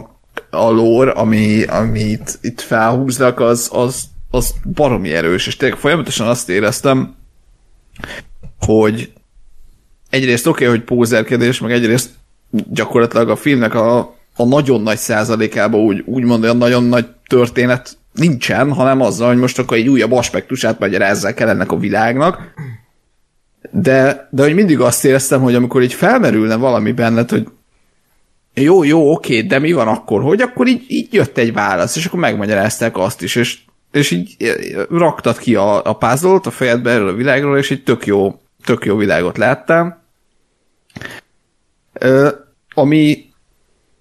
[0.49, 6.49] a lore, ami, amit itt felhúznak, az, az, az baromi erős, és tényleg folyamatosan azt
[6.49, 7.15] éreztem,
[8.59, 9.11] hogy
[10.09, 12.09] egyrészt oké, okay, hogy pózerkedés, meg egyrészt
[12.49, 18.73] gyakorlatilag a filmnek a, a nagyon nagy százalékában úgy, úgymond olyan nagyon nagy történet nincsen,
[18.73, 22.53] hanem azzal, hogy most akkor egy újabb aspektusát magyarázzák el ennek a világnak.
[23.71, 27.47] De, de hogy mindig azt éreztem, hogy amikor így felmerülne valami benned, hogy
[28.53, 32.05] jó, jó, oké, de mi van akkor, hogy akkor így, így jött egy válasz, és
[32.05, 33.59] akkor megmagyarázták azt is, és,
[33.91, 34.35] és így
[34.89, 38.85] raktad ki a, a puzzle a fejedbe erről a világról, és egy tök jó, tök
[38.85, 40.01] jó világot láttam.
[41.93, 42.29] Ö,
[42.73, 43.25] ami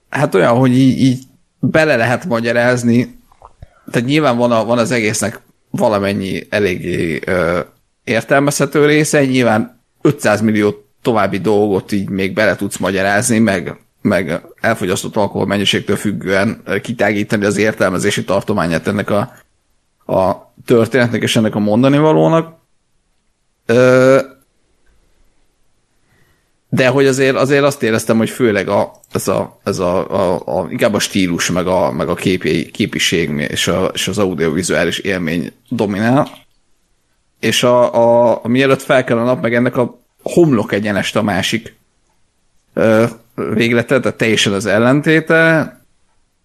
[0.09, 1.23] hát olyan, hogy így, így
[1.59, 3.22] bele lehet magyarázni,
[3.93, 5.41] tehát nyilván van, a, van az egésznek
[5.71, 7.61] valamennyi eléggé ö,
[8.05, 15.17] értelmezhető része, nyilván 500 millió további dolgot így még bele tudsz magyarázni, meg, meg elfogyasztott
[15.17, 19.33] alkohol mennyiségtől függően kitágítani az értelmezési tartományát ennek a,
[20.15, 22.61] a történetnek és ennek a mondani valónak.
[26.75, 30.67] De hogy azért, azért azt éreztem, hogy főleg a, ez, a, ez a, a, a,
[30.71, 35.53] inkább a stílus, meg a, meg a képi, képiség és, a, és az audiovizuális élmény
[35.69, 36.29] dominál.
[37.41, 41.23] És a, a, a mielőtt fel kell a nap, meg ennek a homlok egyenest a
[41.23, 41.77] másik
[42.75, 43.05] ö,
[43.35, 45.81] véglete, tehát teljesen az ellentéte.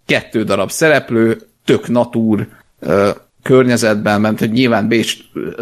[0.06, 2.48] Kettő darab szereplő, tök natúr
[2.80, 3.10] ö,
[3.42, 5.16] környezetben ment, hogy nyilván Bécs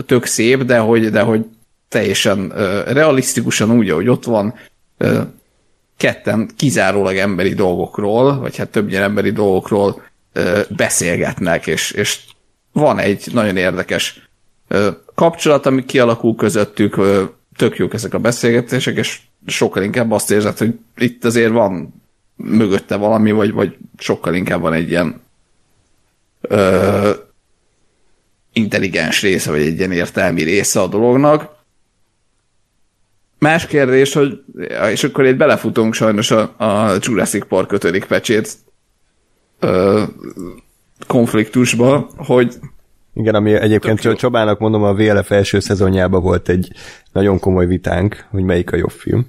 [0.07, 1.45] tök szép, de hogy, de hogy
[1.89, 2.49] teljesen
[2.87, 4.55] realisztikusan úgy, ahogy ott van,
[5.97, 10.03] ketten kizárólag emberi dolgokról, vagy hát többnyire emberi dolgokról
[10.69, 12.21] beszélgetnek, és, és
[12.73, 14.29] van egy nagyon érdekes
[15.15, 16.97] kapcsolat, ami kialakul közöttük,
[17.57, 22.03] tök jók ezek a beszélgetések, és sokkal inkább azt érzed, hogy itt azért van
[22.37, 25.21] mögötte valami, vagy, vagy sokkal inkább van egy ilyen
[26.51, 27.11] uh,
[28.53, 31.56] intelligens része, vagy egy ilyen értelmi része a dolognak,
[33.39, 34.43] Más kérdés, hogy
[34.91, 38.07] és akkor itt belefutunk sajnos a, a Jurassic Park 5.
[38.07, 38.49] pecsét
[39.61, 40.03] ö,
[41.07, 42.55] konfliktusba, hogy
[43.15, 46.73] igen, ami egyébként Csobának mondom, a VLF első szezonjában volt egy
[47.13, 49.27] nagyon komoly vitánk, hogy melyik a jobb film.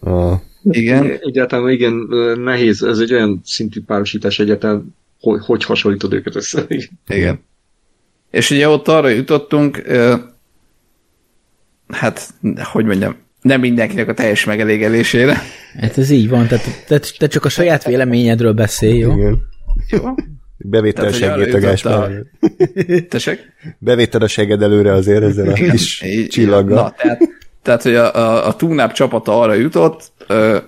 [0.14, 0.34] a...
[0.62, 1.18] Igen.
[1.20, 1.94] Egyáltalán igen,
[2.38, 6.66] nehéz, ez egy olyan szintű párosítás egyáltalán, hogy, hogy hasonlítod őket össze.
[7.06, 7.40] Igen.
[8.30, 9.82] És ugye ott arra jutottunk,
[11.92, 12.28] hát,
[12.62, 15.42] hogy mondjam, nem mindenkinek a teljes megelégedésére.
[15.80, 19.12] Hát ez így van, tehát te, te csak a saját véleményedről beszélj, jó?
[19.12, 19.38] Igen.
[19.88, 20.14] Jó.
[20.56, 22.08] Bevétel a segítagás a...
[23.08, 23.38] Tessék?
[23.78, 26.82] Bevétel a seged előre azért ezzel a kis csillaggal.
[26.82, 27.20] Na, tehát,
[27.62, 30.58] tehát, hogy a, a, a Túnáp csapata arra jutott, ö,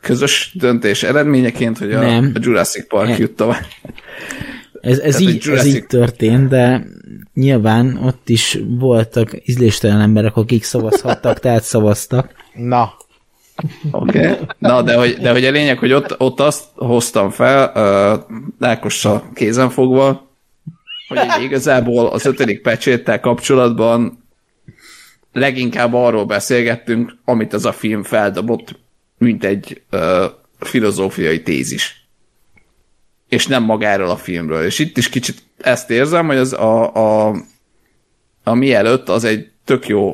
[0.00, 2.32] közös döntés eredményeként, hogy a, nem.
[2.34, 3.16] a Jurassic Park nem.
[3.18, 3.64] jut tovább.
[4.86, 5.68] Ez, ez, így, Jurassic...
[5.68, 6.86] ez így történt, de
[7.34, 12.34] nyilván ott is voltak ízléstelen emberek, akik szavazhattak, tehát szavaztak.
[12.54, 12.94] Na.
[13.90, 14.18] Oké.
[14.18, 14.38] Okay.
[14.58, 17.72] Na, de hogy, de hogy a lényeg, hogy ott, ott azt hoztam fel,
[18.60, 20.30] uh, Ákossal kézen fogva,
[21.08, 24.24] hogy igazából az ötödik pecséttel kapcsolatban
[25.32, 28.78] leginkább arról beszélgettünk, amit az a film feldobott,
[29.18, 30.24] mint egy uh,
[30.58, 32.05] filozófiai tézis
[33.36, 34.64] és nem magáról a filmről.
[34.64, 37.36] És itt is kicsit ezt érzem, hogy az a, a,
[38.42, 40.12] a mielőtt az egy tök jó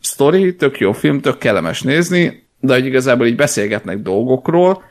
[0.00, 4.82] sztori, tök jó film, tök kellemes nézni, de hogy igazából így beszélgetnek dolgokról,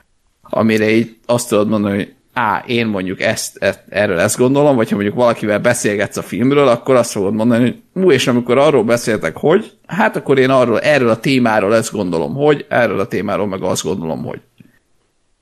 [0.42, 4.90] amire így azt tudod mondani, hogy á, én mondjuk ezt, ezt, erről ezt gondolom, vagy
[4.90, 8.84] ha mondjuk valakivel beszélgetsz a filmről, akkor azt fogod mondani, hogy ú, és amikor arról
[8.84, 13.48] beszéltek, hogy, hát akkor én arról, erről a témáról ezt gondolom, hogy, erről a témáról
[13.48, 14.40] meg azt gondolom, hogy.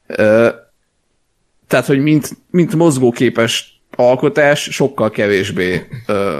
[0.07, 0.49] Ö,
[1.71, 6.39] tehát, hogy mint, mint mozgóképes alkotás sokkal kevésbé ö,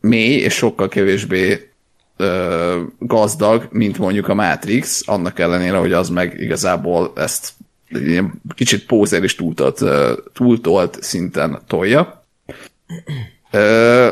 [0.00, 1.70] mély, és sokkal kevésbé
[2.16, 7.52] ö, gazdag, mint mondjuk a Matrix, annak ellenére, hogy az meg igazából ezt
[7.88, 9.84] ilyen kicsit pózer és túltolt,
[10.32, 12.24] túltolt szinten tolja.
[13.50, 14.08] Ö,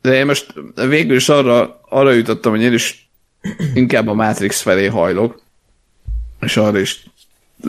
[0.00, 3.10] de én most végül is arra, arra jutottam, hogy én is
[3.74, 5.42] inkább a Matrix felé hajlok,
[6.40, 7.04] és arra is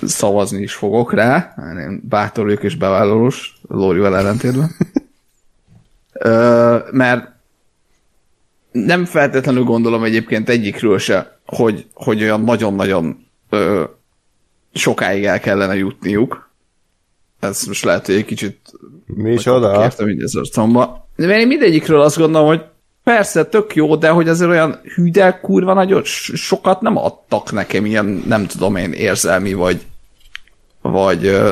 [0.02, 4.72] szavazni is fogok rá, én bátor vagyok és bevállalós, Lórival ellentétben.
[6.14, 7.32] Ö, mert
[8.72, 13.84] nem feltétlenül gondolom egyébként egyikről se, hogy, hogy olyan nagyon-nagyon ö,
[14.74, 16.50] sokáig el kellene jutniuk.
[17.40, 18.72] Ez most lehet, hogy egy kicsit
[19.06, 19.80] mi is oda?
[19.80, 21.08] Kértem így az arcomba.
[21.16, 22.64] De én mindegyikről azt gondolom, hogy
[23.06, 28.23] persze, tök jó, de hogy azért olyan hűde kurva nagyon sokat nem adtak nekem ilyen,
[28.27, 29.82] nem tudom én, érzelmi vagy,
[30.82, 31.49] vagy ö,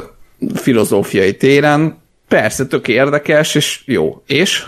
[0.56, 1.98] filozófiai téren.
[2.28, 4.24] Persze, tök érdekes, és jó.
[4.26, 4.66] És?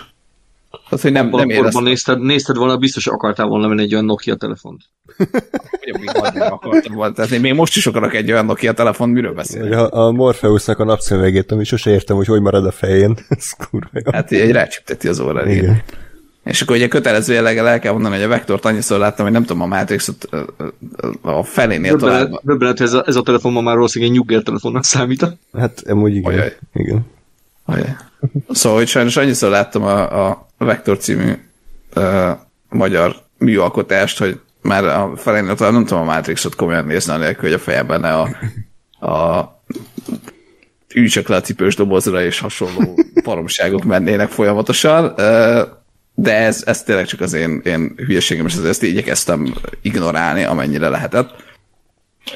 [0.90, 4.04] Az, hogy nem, nem Nem éreztem, nézted, nézted volna, biztos akartál volna venni egy olyan
[4.04, 4.82] Nokia telefont.
[6.38, 7.14] akartam volna.
[7.14, 9.68] Tehát én még most is akarok egy olyan Nokia telefon, miről beszélni?
[9.68, 13.16] Vagy a, a Morpheusnak a napszövegét, ami sose értem, hogy hogy marad a fején.
[13.28, 14.12] Ez kurva jó.
[14.12, 15.50] Hát egy rácsipteti az órára.
[15.50, 15.62] Igen.
[15.62, 15.82] Igen.
[16.46, 19.44] És akkor ugye kötelező jelleggel el kell mondani, hogy a vektort annyiszor láttam, hogy nem
[19.44, 20.28] tudom, a Matrixot
[21.20, 21.96] a felénél.
[21.96, 25.26] Döbbenet, döbbenet, ez a, ez a telefon ma már valószínűleg egy nyugger telefonnak számít.
[25.58, 26.32] Hát amúgy igen.
[26.32, 26.56] Ajaj.
[26.74, 27.06] igen.
[27.64, 27.96] Ajaj.
[28.48, 31.32] Szóval, hogy sajnos annyiszor láttam a, a Vektor című
[31.92, 32.30] ö,
[32.68, 37.58] magyar műalkotást, hogy már a felénél tovább nem tudom a Matrixot komolyan nézni, anélkül, hogy
[37.58, 38.28] a fejemben ne a,
[39.06, 39.54] a
[41.28, 45.62] a cipős dobozra és hasonló paromságok mennének folyamatosan, ö,
[46.18, 51.44] de ez, ez tényleg csak az én, én hülyeségem, és ezt igyekeztem ignorálni, amennyire lehetett.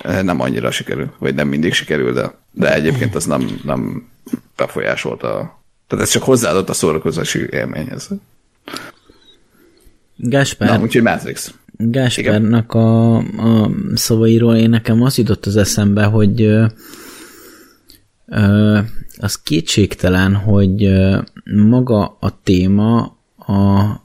[0.02, 4.08] Ö, Nem annyira sikerül, vagy nem mindig sikerül, de, de egyébként az nem, nem
[4.56, 5.28] befolyásolta.
[5.86, 8.08] Tehát ez csak hozzáadott a szórakozási élményhez.
[10.16, 11.54] Gáspár, Na, úgyhogy Matrix.
[11.76, 16.66] Gáspárnak a, a szavairól én nekem az jutott az eszembe, hogy ö,
[18.26, 18.78] ö,
[19.18, 23.18] az kétségtelen, hogy ö, maga a téma,
[23.50, 24.00] a,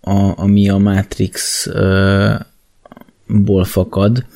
[0.00, 2.34] a, ami a Matrix ö,
[3.26, 4.26] ból fakad,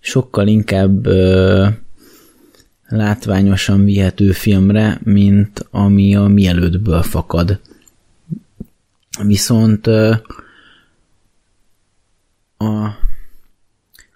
[0.00, 1.66] sokkal inkább ö,
[2.88, 7.60] látványosan vihető filmre, mint ami a mielőttből fakad.
[9.24, 10.14] Viszont ö,
[12.56, 12.88] a,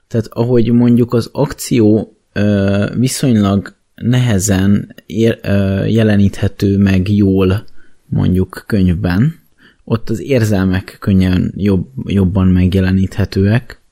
[0.09, 7.64] tehát ahogy mondjuk az akció ö, viszonylag nehezen ér, ö, jeleníthető meg jól
[8.06, 9.43] mondjuk könyvben,
[9.85, 13.82] ott az érzelmek könnyen jobb, jobban megjeleníthetőek.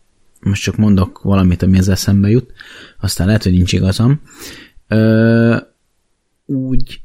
[0.40, 2.52] Most csak mondok valamit, ami az eszembe jut,
[3.00, 4.20] aztán lehet, hogy nincs igazam.
[4.88, 5.56] Ö,
[6.46, 7.00] úgy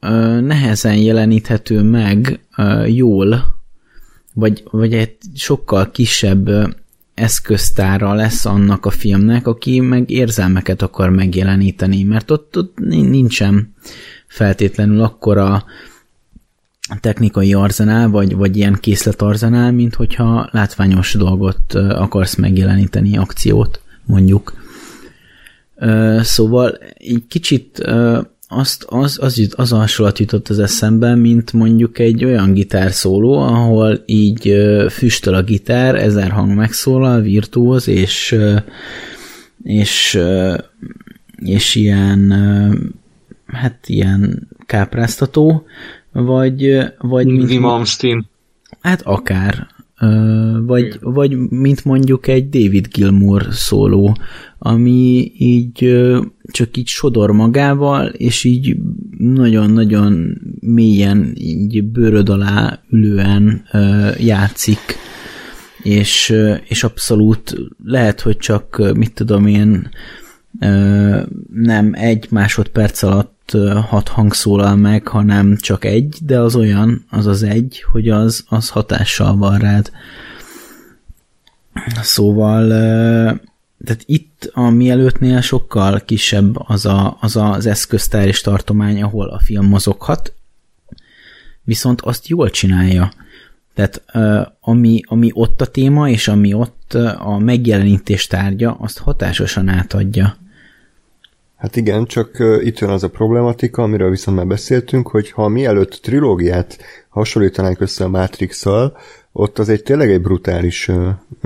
[0.00, 3.44] ö, nehezen jeleníthető meg ö, jól,
[4.34, 6.68] vagy, vagy egy sokkal kisebb ö,
[7.14, 13.74] eszköztára lesz annak a filmnek, aki meg érzelmeket akar megjeleníteni, mert ott, ott nincsen
[14.26, 15.64] feltétlenül akkora
[17.00, 24.52] technikai arzenál, vagy, vagy ilyen készletarzenál, mint hogyha látványos dolgot akarsz megjeleníteni, akciót, mondjuk.
[26.20, 27.78] Szóval így kicsit
[28.48, 34.02] azt, az, az, jut, az hasonlat jutott az eszembe, mint mondjuk egy olyan gitárszóló, ahol
[34.06, 34.54] így
[34.90, 38.36] füstöl a gitár, ezer hang megszólal, virtuóz, és
[39.62, 40.18] és,
[41.36, 42.32] és ilyen
[43.46, 45.66] hát ilyen kápráztató,
[46.12, 48.26] vagy, vagy mint, Malmsteen.
[48.80, 49.66] Hát akár.
[50.60, 54.16] Vagy, vagy mint mondjuk egy David Gilmour szóló,
[54.58, 55.96] ami így
[56.42, 58.76] csak így sodor magával, és így
[59.18, 63.64] nagyon-nagyon mélyen így bőröd alá ülően
[64.18, 64.80] játszik,
[65.82, 66.34] és,
[66.68, 67.54] és abszolút
[67.84, 69.90] lehet, hogy csak, mit tudom én,
[71.52, 73.39] nem egy másodperc alatt
[73.88, 78.44] hat hang szólal meg, hanem csak egy, de az olyan, az az egy, hogy az,
[78.48, 79.90] az hatással van rád.
[82.02, 82.68] Szóval
[83.84, 89.38] tehát itt a mielőttnél sokkal kisebb az, a, az az eszköztár és tartomány, ahol a
[89.38, 90.34] film mozoghat,
[91.62, 93.12] viszont azt jól csinálja.
[93.74, 94.02] Tehát
[94.60, 100.36] ami, ami ott a téma, és ami ott a megjelenítés tárgya, azt hatásosan átadja.
[101.60, 105.98] Hát igen, csak itt jön az a problematika, amiről viszont már beszéltünk, hogy ha mielőtt
[106.02, 106.78] trilógiát
[107.08, 108.64] hasonlítanánk össze a matrix
[109.32, 110.90] ott az egy tényleg egy brutális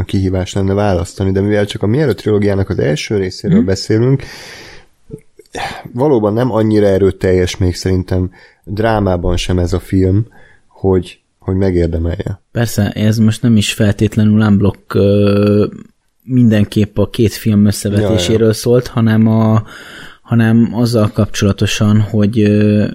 [0.04, 3.66] kihívás lenne választani, de mivel csak a mielőtt trilógiának az első részéről hmm.
[3.66, 4.22] beszélünk,
[5.92, 8.30] valóban nem annyira erőteljes még szerintem
[8.64, 10.26] drámában sem ez a film,
[10.66, 12.40] hogy, hogy megérdemelje.
[12.52, 14.98] Persze, ez most nem is feltétlenül unblock
[16.24, 18.52] mindenképp a két film összevetéséről ja, ja.
[18.52, 19.64] szólt, hanem a
[20.24, 22.86] hanem azzal kapcsolatosan, hogy ö,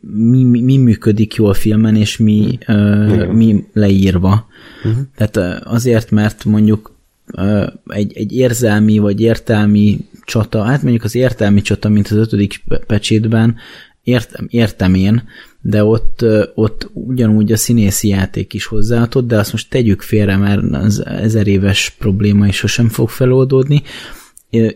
[0.00, 4.46] mi, mi, mi működik jól filmen, és mi, ö, mi leírva.
[4.84, 5.02] Uh-huh.
[5.16, 6.94] Tehát azért, mert mondjuk
[7.26, 12.64] ö, egy, egy érzelmi vagy értelmi csata, hát mondjuk az értelmi csata, mint az ötödik
[12.86, 13.56] pecsétben,
[14.02, 15.22] értem, értem én,
[15.68, 16.24] de ott,
[16.54, 21.46] ott ugyanúgy a színészi játék is hozzáadott, de azt most tegyük félre, mert az ezer
[21.46, 23.82] éves probléma is sosem fog feloldódni.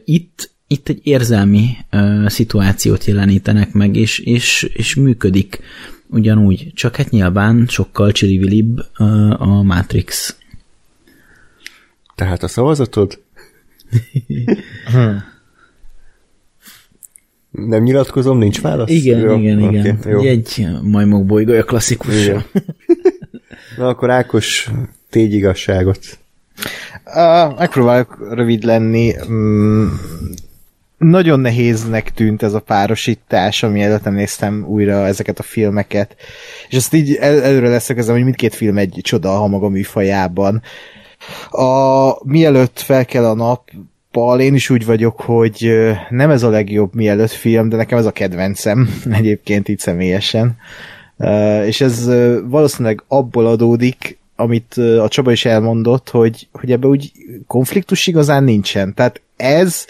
[0.05, 5.61] Itt, itt egy érzelmi uh, szituációt jelenítenek meg, és, és, és működik
[6.07, 10.37] ugyanúgy, csak hát nyilván sokkal csirivilibb uh, a Matrix.
[12.15, 13.21] Tehát a szavazatod?
[17.53, 18.91] Nem nyilatkozom, nincs válasz?
[18.91, 19.99] Igen, jó, igen, igen.
[20.01, 20.21] Okay, jó.
[20.21, 22.25] Egy majmok bolygója klasszikus.
[22.25, 22.45] Igen.
[23.77, 24.71] Na akkor Ákos,
[25.11, 26.19] tégy igazságot.
[27.05, 29.13] Uh, megpróbálok rövid lenni.
[29.31, 29.87] Mm,
[30.99, 36.17] nagyon nehéznek tűnt ez a párosítás, ami előtte néztem újra ezeket a filmeket.
[36.69, 40.63] És azt így el, előre leszögezem, hogy mindkét film egy csoda a maga műfajában.
[41.51, 43.71] A, mielőtt fel kell a nap,
[44.13, 45.73] Pal, én is úgy vagyok, hogy
[46.09, 50.57] nem ez a legjobb mielőtt film, de nekem ez a kedvencem egyébként így személyesen.
[51.67, 52.07] És ez
[52.45, 57.13] valószínűleg abból adódik, amit a Csaba is elmondott, hogy, hogy ebbe úgy
[57.47, 58.95] konfliktus igazán nincsen.
[58.95, 59.87] Tehát ez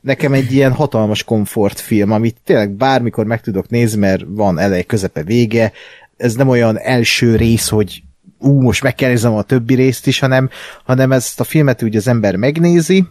[0.00, 5.22] nekem egy ilyen hatalmas komfortfilm, amit tényleg bármikor meg tudok nézni, mert van elej, közepe,
[5.22, 5.72] vége.
[6.16, 8.02] Ez nem olyan első rész, hogy
[8.38, 10.50] ú, most meg kell néznem a többi részt is, hanem,
[10.84, 13.04] hanem ezt a filmet úgy az ember megnézi,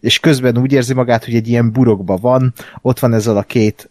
[0.00, 3.90] és közben úgy érzi magát, hogy egy ilyen burokba van, ott van ezzel a két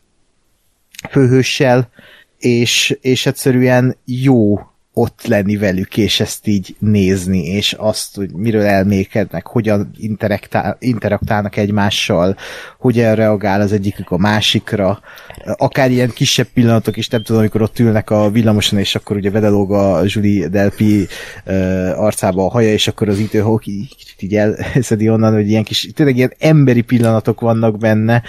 [1.10, 1.90] főhőssel,
[2.38, 4.60] és, és egyszerűen jó
[4.96, 11.58] ott lenni velük, és ezt így nézni, és azt, hogy miről elmékednek, hogyan interaktál, interaktálnak
[11.58, 12.36] egymással,
[12.80, 15.00] hogyan reagál az egyikük a másikra,
[15.58, 19.32] akár ilyen kisebb pillanatok is, nem tudom, amikor ott ülnek a villamoson, és akkor ugye
[19.32, 21.08] vedelóg a Julie Delpi
[21.96, 26.18] arcába a haja, és akkor az időhók kicsit így elszedi onnan, hogy ilyen kis, tényleg
[26.18, 28.24] ilyen emberi pillanatok vannak benne,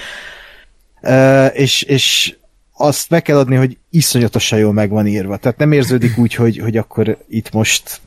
[1.02, 2.34] uh, és, és
[2.76, 5.36] azt meg kell adni, hogy iszonyatosan jól meg van írva.
[5.36, 8.00] Tehát nem érződik úgy, hogy, hogy akkor itt most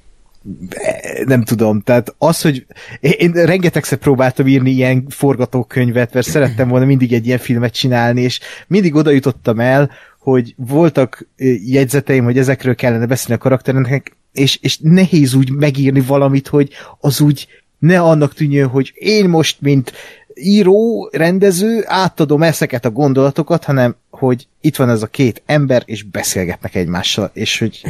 [1.25, 2.65] nem tudom, tehát az, hogy
[2.99, 8.39] én rengetegszer próbáltam írni ilyen forgatókönyvet, mert szerettem volna mindig egy ilyen filmet csinálni, és
[8.67, 11.27] mindig oda jutottam el, hogy voltak
[11.65, 16.69] jegyzeteim, hogy ezekről kellene beszélni a karakternek, és, és nehéz úgy megírni valamit, hogy
[16.99, 17.47] az úgy
[17.79, 19.93] ne annak tűnjön, hogy én most, mint
[20.39, 26.03] író, rendező, átadom ezeket a gondolatokat, hanem hogy itt van ez a két ember, és
[26.03, 27.81] beszélgetnek egymással, és hogy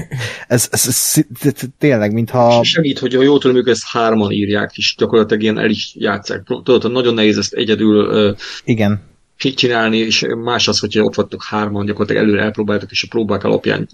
[0.48, 2.64] ez, ez, ez, ez tényleg, mintha...
[2.64, 6.44] Segít, hogy ha jól tudom, ők ezt hárman írják, és gyakorlatilag ilyen el is játszák.
[6.64, 9.02] Tudod, nagyon nehéz ezt egyedül Igen
[9.38, 13.90] csinálni, és más az, hogyha ott vagytok hárman, gyakorlatilag előre elpróbáltok, és a próbák alapján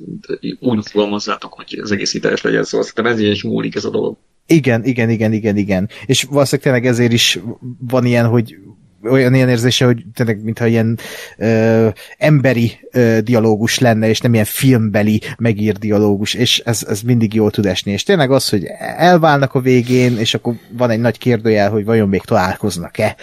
[0.60, 4.18] úgy fogalmazzátok, hogy az egész hiteles legyen, szóval szerintem ez is múlik ez a dolog.
[4.48, 5.90] Igen, igen, igen, igen, igen.
[6.06, 7.40] És valószínűleg tényleg ezért is
[7.80, 8.58] van ilyen, hogy
[9.04, 11.00] olyan ilyen érzése, hogy tényleg mintha ilyen
[11.38, 11.88] ö,
[12.18, 17.52] emberi ö, dialógus lenne, és nem ilyen filmbeli megírt dialógus, és ez, ez mindig jól
[17.52, 17.92] tud esni.
[17.92, 18.66] És tényleg az, hogy
[18.98, 23.16] elválnak a végén, és akkor van egy nagy kérdőjel, hogy vajon még találkoznak-e.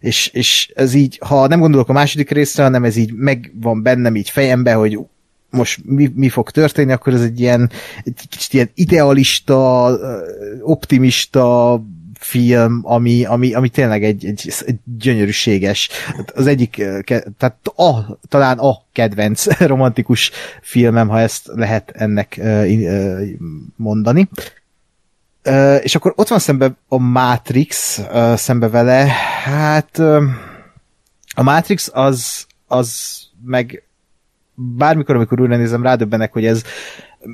[0.00, 3.82] És, és ez így, ha nem gondolok a második részre, hanem ez így meg van
[3.82, 4.98] bennem így fejembe, hogy
[5.50, 7.70] most mi, mi fog történni, akkor ez egy ilyen
[8.04, 9.90] egy kicsit ilyen idealista,
[10.60, 11.80] optimista
[12.18, 15.88] film, ami, ami, ami tényleg egy, egy, egy gyönyörűséges,
[16.34, 16.74] az egyik,
[17.38, 20.30] tehát a, talán a kedvenc romantikus
[20.62, 22.40] filmem, ha ezt lehet ennek
[23.76, 24.28] mondani.
[25.82, 28.00] És akkor ott van szembe a Matrix,
[28.34, 29.06] szembe vele,
[29.44, 29.98] hát
[31.34, 33.82] a Matrix az, az meg
[34.56, 36.62] bármikor, amikor újra nézem, rádöbbenek, hogy ez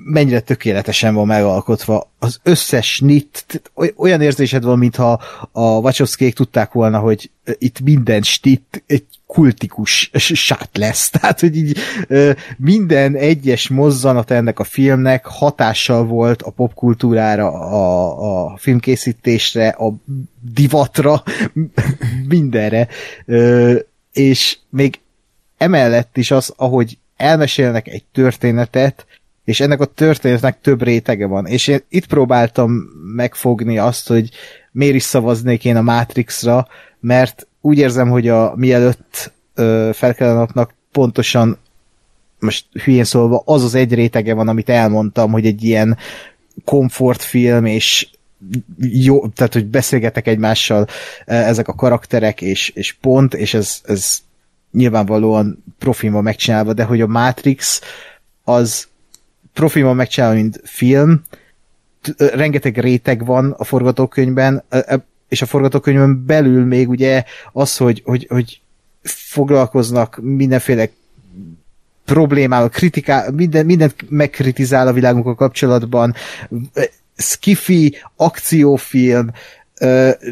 [0.05, 2.11] mennyire tökéletesen van megalkotva.
[2.19, 3.63] Az összes nit,
[3.97, 5.21] olyan érzésed van, mintha
[5.53, 11.11] a Wachowskiék tudták volna, hogy itt minden snit egy kultikus sát lesz.
[11.21, 11.79] Tehát, hogy így
[12.57, 19.93] minden egyes mozzanat ennek a filmnek hatással volt a popkultúrára, a, a filmkészítésre, a
[20.55, 21.23] divatra,
[22.29, 22.89] mindenre.
[24.13, 25.01] És még
[25.57, 29.07] emellett is az, ahogy elmesélnek egy történetet,
[29.45, 31.47] és ennek a történetnek több rétege van.
[31.47, 32.73] És én itt próbáltam
[33.17, 34.31] megfogni azt, hogy
[34.73, 36.67] miért is szavaznék én a Matrixra,
[37.01, 39.33] mert úgy érzem, hogy a mielőtt
[39.93, 41.59] fel napnak pontosan
[42.39, 45.97] most hülyén szólva, az az egy rétege van, amit elmondtam, hogy egy ilyen
[46.65, 48.09] komfortfilm, és
[48.79, 50.87] jó, tehát, hogy beszélgetek egymással
[51.25, 54.19] ezek a karakterek, és, és pont, és ez, ez
[54.73, 57.81] nyilvánvalóan profilma megcsinálva, de hogy a Matrix
[58.45, 58.89] az
[59.53, 61.23] profilma megcsinálva, mint film,
[62.17, 64.65] rengeteg réteg van a forgatókönyvben,
[65.29, 68.61] és a forgatókönyvben belül még ugye az, hogy, hogy, hogy
[69.03, 70.89] foglalkoznak mindenféle
[72.05, 76.15] problémával, kritikál, minden, mindent megkritizál a világunkkal kapcsolatban,
[77.17, 79.31] skifi, akciófilm,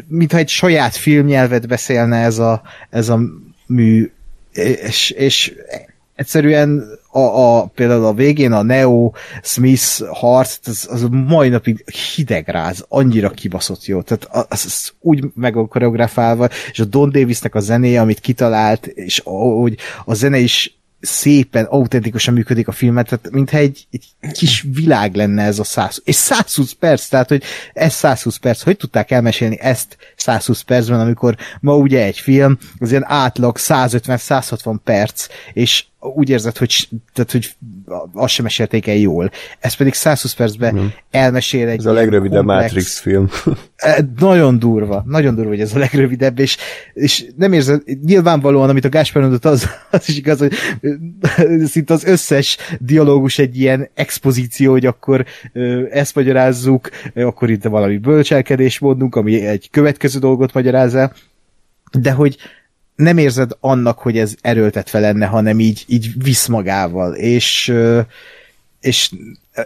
[0.07, 3.19] mintha egy saját filmnyelvet beszélne ez a, ez a
[3.65, 4.11] mű,
[4.53, 5.53] és, és
[6.15, 9.11] egyszerűen a, a, például a végén a Neo
[9.43, 14.01] Smith harc, az, az mai napig hidegráz, annyira kibaszott jó.
[14.01, 18.85] Tehát az, az úgy meg van koreografálva, és a Don Davisnek a zenéje, amit kitalált,
[18.85, 24.65] és ahogy a zene is szépen, autentikusan működik a filmet, tehát mintha egy, egy kis
[24.73, 29.11] világ lenne ez a 100, és 120 perc, tehát hogy ez 120 perc, hogy tudták
[29.11, 35.85] elmesélni ezt 120 percben, amikor ma ugye egy film, az ilyen átlag 150-160 perc, és
[36.01, 37.49] úgy érzed, hogy, tehát, hogy
[38.13, 39.31] azt sem mesélték el jól.
[39.59, 40.85] Ez pedig 120 percben mm.
[41.11, 43.29] elmesél egy Ez a legrövidebb komplex, Matrix film.
[43.75, 46.57] Eh, nagyon durva, nagyon durva, hogy ez a legrövidebb, és,
[46.93, 50.53] és nem érzed, nyilvánvalóan, amit a Gáspár mondott, az, az is igaz, hogy
[51.65, 55.25] szinte az összes dialógus egy ilyen expozíció, hogy akkor
[55.91, 61.13] ezt magyarázzuk, akkor itt valami bölcselkedés mondunk, ami egy következő dolgot magyaráz el,
[61.99, 62.37] de hogy
[62.95, 67.73] nem érzed annak, hogy ez erőltetve lenne, hanem így, így visz magával, és,
[68.79, 69.11] és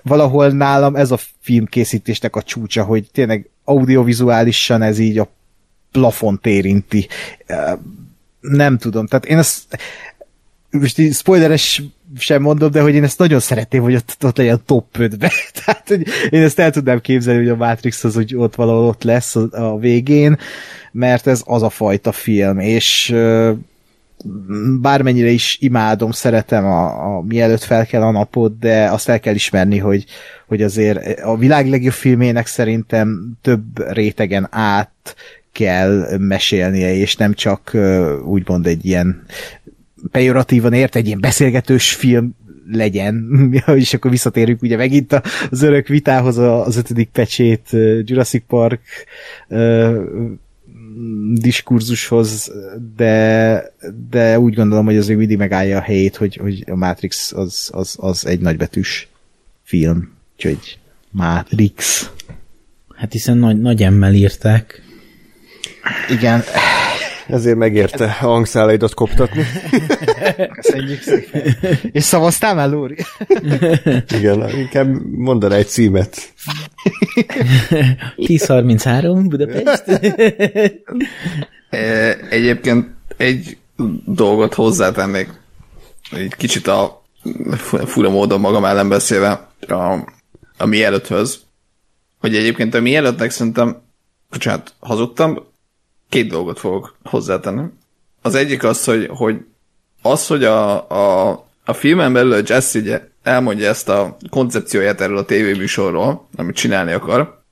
[0.04, 5.32] valahol nálam ez a filmkészítésnek a csúcsa, hogy tényleg audiovizuálisan ez így a
[5.92, 7.08] plafont érinti.
[8.40, 9.78] Nem tudom, tehát én ezt
[10.80, 11.84] most így spoileres
[12.18, 15.32] sem mondom, de hogy én ezt nagyon szeretném, hogy ott, ott legyen top 5-be.
[15.66, 19.04] Tehát, hogy én ezt el tudnám képzelni, hogy a Matrix az, hogy ott valahol ott
[19.04, 20.38] lesz a, a végén,
[20.92, 23.16] mert ez az a fajta film, és
[24.82, 29.34] bármennyire is imádom, szeretem a, a mielőtt fel kell a napot, de azt el kell
[29.34, 30.06] ismerni, hogy,
[30.48, 35.16] hogy azért a világ legjobb filmének szerintem több rétegen át
[35.52, 37.78] kell mesélnie, és nem csak
[38.26, 39.26] úgymond egy ilyen
[40.12, 42.36] pejoratívan ért, egy ilyen beszélgetős film
[42.72, 43.28] legyen,
[43.76, 47.70] és akkor visszatérünk ugye megint az örök vitához az ötödik pecsét
[48.04, 48.82] Jurassic Park
[51.34, 52.52] diskurzushoz,
[52.96, 53.64] de,
[54.10, 57.70] de úgy gondolom, hogy az még mindig megállja a helyét, hogy, hogy a Matrix az,
[57.74, 59.08] az, az egy nagybetűs
[59.64, 60.14] film.
[60.36, 60.80] Úgyhogy
[61.12, 62.10] Matrix.
[62.96, 64.82] Hát hiszen nagy, nagy emmel írták.
[66.10, 66.44] Igen.
[67.28, 69.44] Ezért megérte a hangszálaidat koptatni.
[70.54, 71.42] Köszönjük szépen.
[71.92, 72.98] És szavaztál már, Lóri?
[74.18, 76.34] Igen, inkább mondd egy címet.
[78.16, 79.84] 1033 Budapest.
[82.30, 82.88] Egyébként
[83.18, 83.58] egy
[84.06, 85.30] dolgot hozzátennék,
[86.12, 87.04] egy kicsit a
[87.86, 89.94] fura módon magam ellen beszélve a,
[90.58, 91.40] a mielőtthöz,
[92.20, 93.82] hogy egyébként a mielőttnek szerintem,
[94.30, 95.44] bocsánat, hazudtam,
[96.16, 97.64] két dolgot fogok hozzátenni.
[98.22, 99.46] Az egyik az, hogy, hogy
[100.02, 101.30] az, hogy a, a,
[101.66, 106.92] a filmen belül a Jesse ugye elmondja ezt a koncepcióját erről a tévéműsorról, amit csinálni
[106.92, 107.44] akar,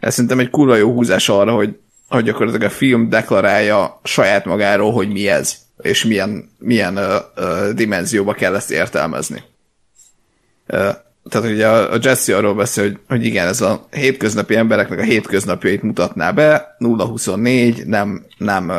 [0.00, 1.78] ez szerintem egy kurva jó húzás arra, hogy,
[2.08, 7.70] hogy gyakorlatilag a film deklarálja saját magáról, hogy mi ez, és milyen, milyen uh, uh,
[7.70, 9.42] dimenzióba kell ezt értelmezni.
[10.68, 10.88] Uh,
[11.28, 15.82] tehát ugye a Jesse arról beszél, hogy, hogy igen, ez a hétköznapi embereknek a hétköznapjait
[15.82, 18.72] mutatná be, 0-24, nem, nem,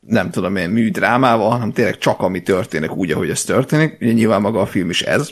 [0.00, 3.96] nem tudom én, műdrámával, hanem tényleg csak ami történik úgy, ahogy ez történik.
[4.00, 5.30] Ugye nyilván maga a film is ez.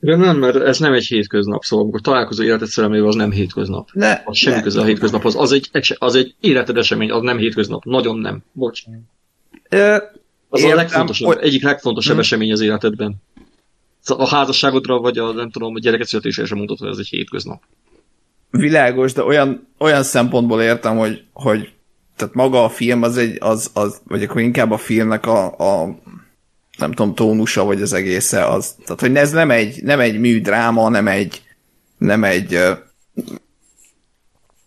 [0.00, 3.88] Igen, nem, mert ez nem egy hétköznap, szóval amikor találkozó életed szerelmével, az nem hétköznap.
[3.92, 5.36] Ne, az semmi köze a hétköznaphoz.
[5.36, 7.84] Az egy, az egy életed esemény, az nem hétköznap.
[7.84, 8.42] Nagyon nem.
[8.52, 8.82] Bocs.
[9.68, 9.96] Ö,
[10.48, 11.38] az értem, a legfontosabb, hogy...
[11.42, 12.20] egyik legfontosabb hmm.
[12.20, 13.14] esemény az életedben.
[14.04, 17.08] Szóval a házasságodra, vagy a nem tudom, a gyereket születésre sem mondod, hogy ez egy
[17.08, 17.62] hétköznap.
[18.50, 21.72] Világos, de olyan, olyan szempontból értem, hogy, hogy
[22.16, 25.98] tehát maga a film az egy, az, az vagy akkor inkább a filmnek a, a
[26.78, 28.74] nem tudom, tónusa, vagy az egésze az.
[28.84, 31.42] Tehát, hogy ez nem egy, nem egy műdráma, nem egy,
[31.98, 32.58] nem egy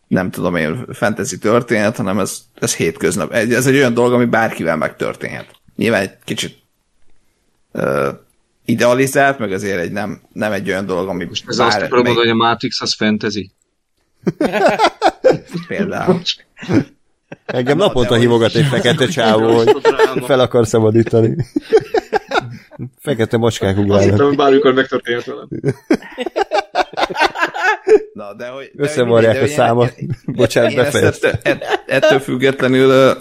[0.07, 3.31] nem tudom én, fantasy történet, hanem ez, ez hétköznap.
[3.31, 5.51] Ez egy olyan dolog, ami bárkivel megtörténhet.
[5.75, 6.57] Nyilván egy kicsit
[8.67, 12.15] idealizált, meg azért egy nem, nem egy olyan dolog, ami Most ez azt akarom mondani,
[12.15, 13.51] hogy a Matrix az fantasy?
[15.67, 16.21] Például.
[17.45, 19.81] Engem naponta hívogat egy fekete csávó, hogy
[20.25, 21.35] fel akar szabadítani.
[22.99, 23.99] Fekete macskák ugrálnak.
[23.99, 25.47] Azt hittem, bármikor megtörténhet velem.
[28.13, 28.71] Na, de hogy...
[28.75, 29.93] Összevarják a számot.
[30.25, 31.39] Bocsánat, befejeztem.
[31.85, 33.17] Ettől függetlenül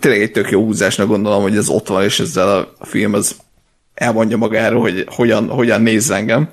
[0.00, 3.36] tényleg egy tök jó húzásnak gondolom, hogy ez ott van, és ezzel a film az
[3.98, 6.50] elmondja magáról, hogy hogyan, hogyan néz engem.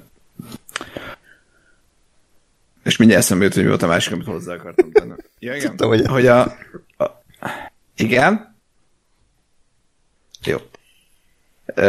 [2.84, 5.14] És mindjárt eszembe jut, hogy mi volt a másik, amit hozzá akartam tenni.
[5.40, 5.70] Ja, igen.
[5.70, 6.06] Tudtam, hogy...
[6.06, 6.42] hogy a,
[6.98, 7.24] a...
[7.96, 8.56] Igen?
[10.44, 10.58] Jó.
[11.66, 11.84] E,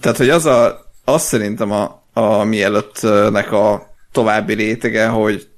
[0.00, 5.48] tehát, hogy az a, az szerintem a, a mielőttnek a további rétege, hogy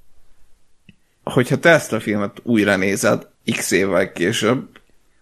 [1.24, 4.68] hogyha te ezt a filmet újra nézed x évvel később,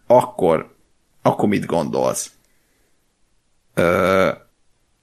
[0.06, 0.74] akkor,
[1.22, 2.30] akkor mit gondolsz?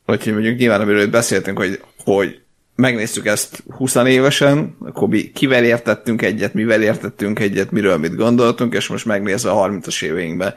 [0.06, 2.42] Úgyhogy mondjuk nyilván, amiről beszéltünk, hogy, hogy
[2.76, 8.74] megnéztük ezt 20 évesen, akkor mi kivel értettünk egyet, mivel értettünk egyet, miről mit gondoltunk,
[8.74, 10.56] és most megnézve a 30-as éveinkben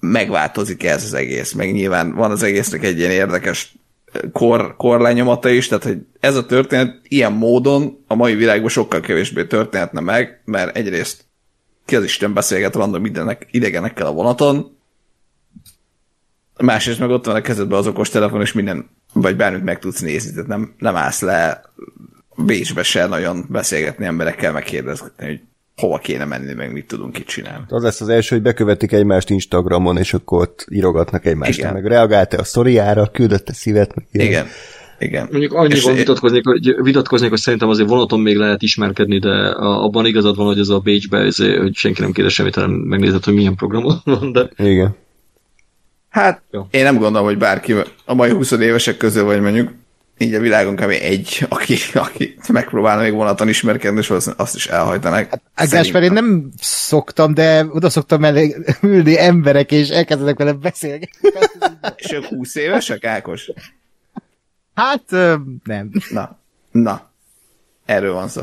[0.00, 3.74] megváltozik ez az egész, meg nyilván van az egésznek egy ilyen érdekes
[4.32, 9.44] kor, korlenyomata is, tehát hogy ez a történet ilyen módon a mai világban sokkal kevésbé
[9.44, 11.24] történhetne meg, mert egyrészt
[11.84, 14.73] ki az Isten beszélget random idenek, idegenekkel a vonaton,
[16.60, 20.00] másrészt meg ott van a kezedben az okos telefon, és minden, vagy bármit meg tudsz
[20.00, 21.62] nézni, tehát nem, nem állsz le
[22.36, 25.40] Bécsbe se nagyon beszélgetni emberekkel, megkérdezni, hogy
[25.76, 27.64] hova kéne menni, meg mit tudunk itt csinálni.
[27.68, 31.58] Az lesz az első, hogy bekövetik egymást Instagramon, és akkor ott írogatnak egymást.
[31.58, 31.72] Igen.
[31.72, 33.94] Meg reagált-e a sztoriára, küldött-e szívet?
[33.94, 34.26] Meg ilyen.
[34.26, 34.46] Igen.
[34.98, 35.28] Igen.
[35.30, 40.06] Mondjuk annyiban És- vitatkoznék, hogy, vitatkoznék, hogy szerintem azért vonaton még lehet ismerkedni, de abban
[40.06, 43.34] igazad van, hogy ez a Bécsbe, ez, hogy senki nem kérdez semmit, hanem megnézed, hogy
[43.34, 44.96] milyen programon van, de Igen.
[46.14, 46.66] Hát Jó.
[46.70, 47.74] én nem gondolom, hogy bárki
[48.04, 49.72] a mai 20 évesek közül, vagy mondjuk
[50.18, 50.90] így a világon kb.
[50.90, 55.28] egy, aki, aki megpróbálna még vonaton ismerkedni, és azt is elhajtanak.
[55.54, 61.30] Hát Gásper, én nem szoktam, de oda szoktam elé ülni emberek, és elkezdenek vele beszélgetni.
[61.96, 63.50] És ők 20 évesek, Ákos?
[64.74, 65.34] Hát ö,
[65.64, 65.90] nem.
[66.10, 66.38] Na,
[66.70, 67.10] na.
[67.84, 68.42] Erről van szó.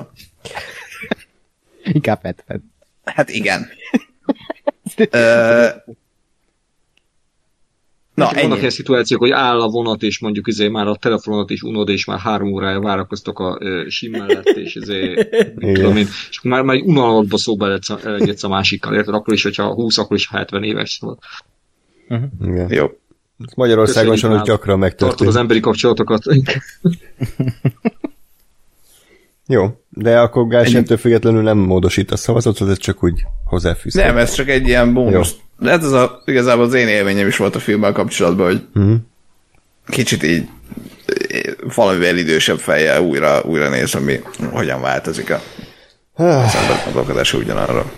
[1.84, 2.74] Inkább 70.
[3.06, 3.70] Hát igen.
[5.10, 5.68] Ö,
[8.14, 8.58] Na, Na, vannak ennyi.
[8.58, 12.06] ilyen szituációk, hogy áll a vonat, és mondjuk izé már a telefonot is unod, és
[12.06, 15.28] már három órája várakoztok a ö, sim mellett, és izé,
[15.74, 19.14] tudom én, és akkor már, már egy unalmatba szóba elegedsz a másikkal, érted?
[19.14, 20.92] Akkor is, hogyha 20, akkor is 70 éves.
[20.92, 21.18] Szóval
[22.42, 22.68] Igen.
[22.70, 22.86] Jó.
[23.56, 25.34] Magyarországon sajnos gyakran tartod megtörténik.
[25.34, 26.24] az emberi kapcsolatokat.
[29.48, 33.94] Jó, de akkor Gás ettől függetlenül nem módosít a szavazatot, ez csak úgy hozzáfűz.
[33.94, 35.36] Nem, ez csak egy ilyen bónusz.
[35.62, 38.94] De hát ez a, igazából az én élményem is volt a filmmel kapcsolatban, hogy Mhm.
[39.88, 40.48] kicsit így
[41.06, 44.20] eh, valamivel idősebb fejjel újra, újra néz, ami
[44.52, 45.40] hogyan változik a
[46.16, 46.56] az
[46.86, 47.92] gondolkodása ugyanarra.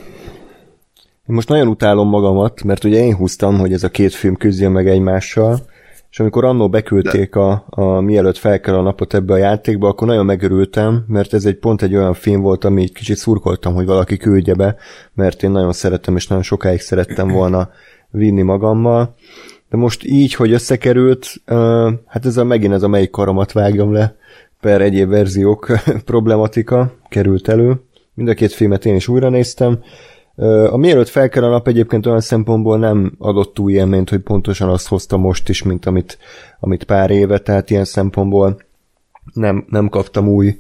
[1.26, 4.88] Most nagyon utálom magamat, mert ugye én húztam, hogy ez a két film küzdjön meg
[4.88, 5.66] egymással,
[6.14, 10.08] és amikor annó beküldték a, a mielőtt fel kell a napot ebbe a játékba, akkor
[10.08, 13.86] nagyon megörültem, mert ez egy pont egy olyan film volt, ami így kicsit szurkoltam, hogy
[13.86, 14.76] valaki küldje be,
[15.14, 17.70] mert én nagyon szeretem, és nagyon sokáig szerettem volna
[18.10, 19.16] vinni magammal.
[19.70, 21.34] De most így, hogy összekerült,
[22.06, 24.16] hát ez a megint ez a melyik karomat vágjam le,
[24.62, 25.68] per egyéb verziók
[26.06, 27.82] problematika került elő.
[28.14, 29.80] Mind a két filmet én is újra néztem.
[30.70, 34.88] A mielőtt felkel a nap egyébként olyan szempontból nem adott új élményt, hogy pontosan azt
[34.88, 36.18] hozta most is, mint amit,
[36.60, 38.58] amit pár éve, tehát ilyen szempontból
[39.34, 40.58] nem, nem kaptam új,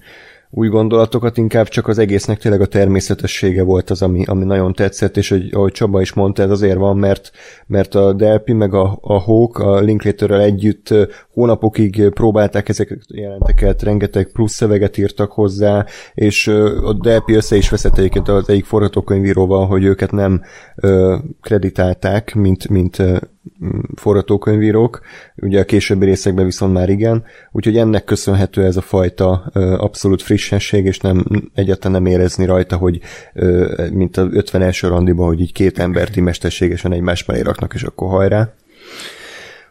[0.55, 5.17] új gondolatokat, inkább csak az egésznek tényleg a természetessége volt az, ami, ami nagyon tetszett,
[5.17, 7.31] és hogy, ahogy Csaba is mondta, ez azért van, mert,
[7.67, 10.93] mert a Delpi meg a, a Hawk a Linklaterrel együtt
[11.33, 16.47] hónapokig próbálták ezeket jelenteket, rengeteg plusz szöveget írtak hozzá, és
[16.83, 20.41] a Delpi össze is veszett egyébként az egyik forgatókönyvíróval, hogy őket nem
[20.75, 23.03] ö, kreditálták, mint, mint
[23.95, 25.01] forgatókönyvírók,
[25.35, 29.31] ugye a későbbi részekben viszont már igen, úgyhogy ennek köszönhető ez a fajta
[29.77, 32.99] abszolút frissesség, és nem egyáltalán nem érezni rajta, hogy
[33.91, 34.79] mint az 51.
[34.81, 38.53] randiban, hogy így két embert így mesterségesen egymás mellé raknak, és akkor hajrá.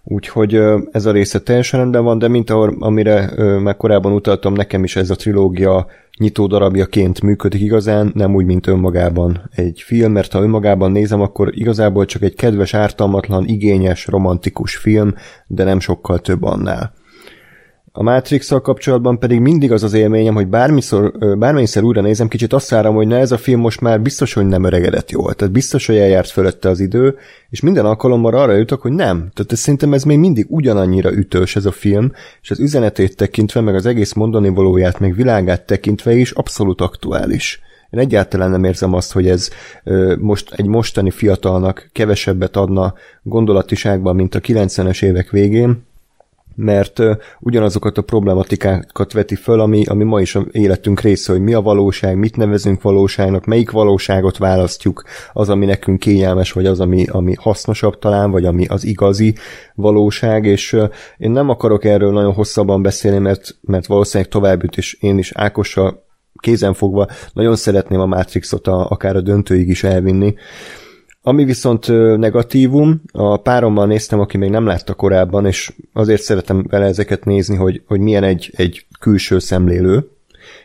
[0.04, 0.62] Úgyhogy
[0.92, 3.30] ez a része teljesen rendben van, de mint ahol, amire
[3.60, 5.86] már korábban utaltam, nekem is ez a trilógia
[6.18, 11.58] nyitó darabjaként működik igazán, nem úgy, mint önmagában egy film, mert ha önmagában nézem, akkor
[11.58, 15.14] igazából csak egy kedves, ártalmatlan, igényes, romantikus film,
[15.46, 16.92] de nem sokkal több annál.
[17.94, 22.52] A matrix kapcsolatban pedig mindig az az élményem, hogy bármiszor, ö, bármennyiszer újra nézem, kicsit
[22.52, 25.34] azt várom, hogy na ez a film most már biztos, hogy nem öregedett jól.
[25.34, 27.16] Tehát biztos, hogy eljárt fölötte az idő,
[27.50, 29.16] és minden alkalommal arra jutok, hogy nem.
[29.16, 32.12] Tehát ez, szerintem ez még mindig ugyanannyira ütős ez a film,
[32.42, 37.60] és az üzenetét tekintve, meg az egész mondani valóját, meg világát tekintve is abszolút aktuális.
[37.90, 39.50] Én egyáltalán nem érzem azt, hogy ez
[39.84, 45.90] ö, most egy mostani fiatalnak kevesebbet adna gondolatiságban, mint a 90-es évek végén,
[46.54, 51.40] mert ö, ugyanazokat a problematikákat veti föl, ami, ami ma is a életünk része, hogy
[51.40, 55.02] mi a valóság, mit nevezünk valóságnak, melyik valóságot választjuk,
[55.32, 59.34] az, ami nekünk kényelmes, vagy az, ami, ami hasznosabb talán, vagy ami az igazi
[59.74, 60.76] valóság, és
[61.18, 66.04] én nem akarok erről nagyon hosszabban beszélni, mert, mert valószínűleg tovább jut, én is Ákossal
[66.40, 70.34] kézenfogva nagyon szeretném a Matrixot a, akár a döntőig is elvinni,
[71.22, 71.86] ami viszont
[72.18, 77.56] negatívum, a párommal néztem, aki még nem látta korábban, és azért szeretem vele ezeket nézni,
[77.56, 80.08] hogy, hogy milyen egy, egy külső szemlélő,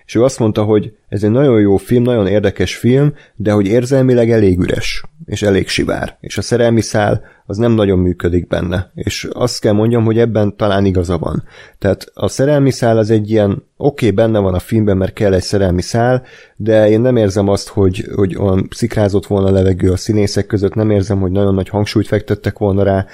[0.08, 3.66] és ő azt mondta, hogy ez egy nagyon jó film, nagyon érdekes film, de hogy
[3.66, 8.92] érzelmileg elég üres, és elég sivár, és a szerelmi szál az nem nagyon működik benne,
[8.96, 11.44] és azt kell mondjam, hogy ebben talán igaza van.
[11.80, 15.34] Tehát a szerelmi szál az egy ilyen, oké, okay, benne van a filmben, mert kell
[15.34, 16.24] egy szerelmi szál,
[16.56, 20.74] de én nem érzem azt, hogy, hogy olyan szikrázott volna a levegő a színészek között,
[20.74, 23.06] nem érzem, hogy nagyon nagy hangsúlyt fektettek volna rá,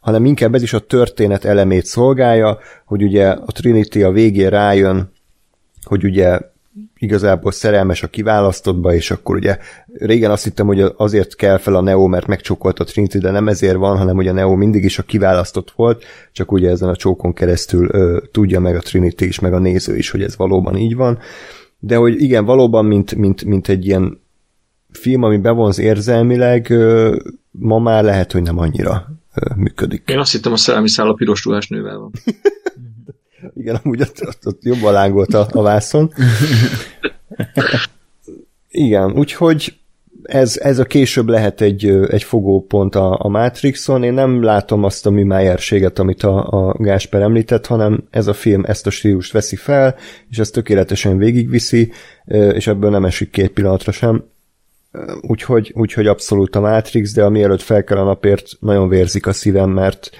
[0.00, 5.11] hanem inkább ez is a történet elemét szolgálja, hogy ugye a Trinity a végén rájön,
[5.84, 6.38] hogy ugye
[6.96, 9.58] igazából szerelmes a kiválasztottba, és akkor ugye
[9.92, 13.48] régen azt hittem, hogy azért kell fel a Neo, mert megcsókolt a Trinity, de nem
[13.48, 16.96] ezért van, hanem hogy a Neo mindig is a kiválasztott volt, csak ugye ezen a
[16.96, 20.76] csókon keresztül ö, tudja meg a Trinity is, meg a néző is, hogy ez valóban
[20.76, 21.18] így van.
[21.78, 24.20] De hogy igen, valóban, mint, mint, mint egy ilyen
[24.90, 27.16] film, ami bevonz érzelmileg, ö,
[27.50, 30.02] ma már lehet, hogy nem annyira ö, működik.
[30.06, 32.10] Én azt hittem, a szerelmi száll a piros ruhás nővel van.
[33.54, 36.12] Igen, amúgy ott, ott, ott jobban lángolt a, a vászon.
[38.70, 39.76] Igen, úgyhogy
[40.22, 44.02] ez, ez a később lehet egy, egy fogópont a, a Matrixon.
[44.02, 48.64] Én nem látom azt a műmájerséget, amit a, a Gásper említett, hanem ez a film
[48.66, 49.96] ezt a stílust veszi fel,
[50.30, 51.92] és ezt tökéletesen végigviszi,
[52.52, 54.24] és ebből nem esik két pillanatra sem.
[55.20, 59.70] Úgyhogy, úgyhogy abszolút a Matrix, de mielőtt fel kell a napért, nagyon vérzik a szívem,
[59.70, 60.10] mert,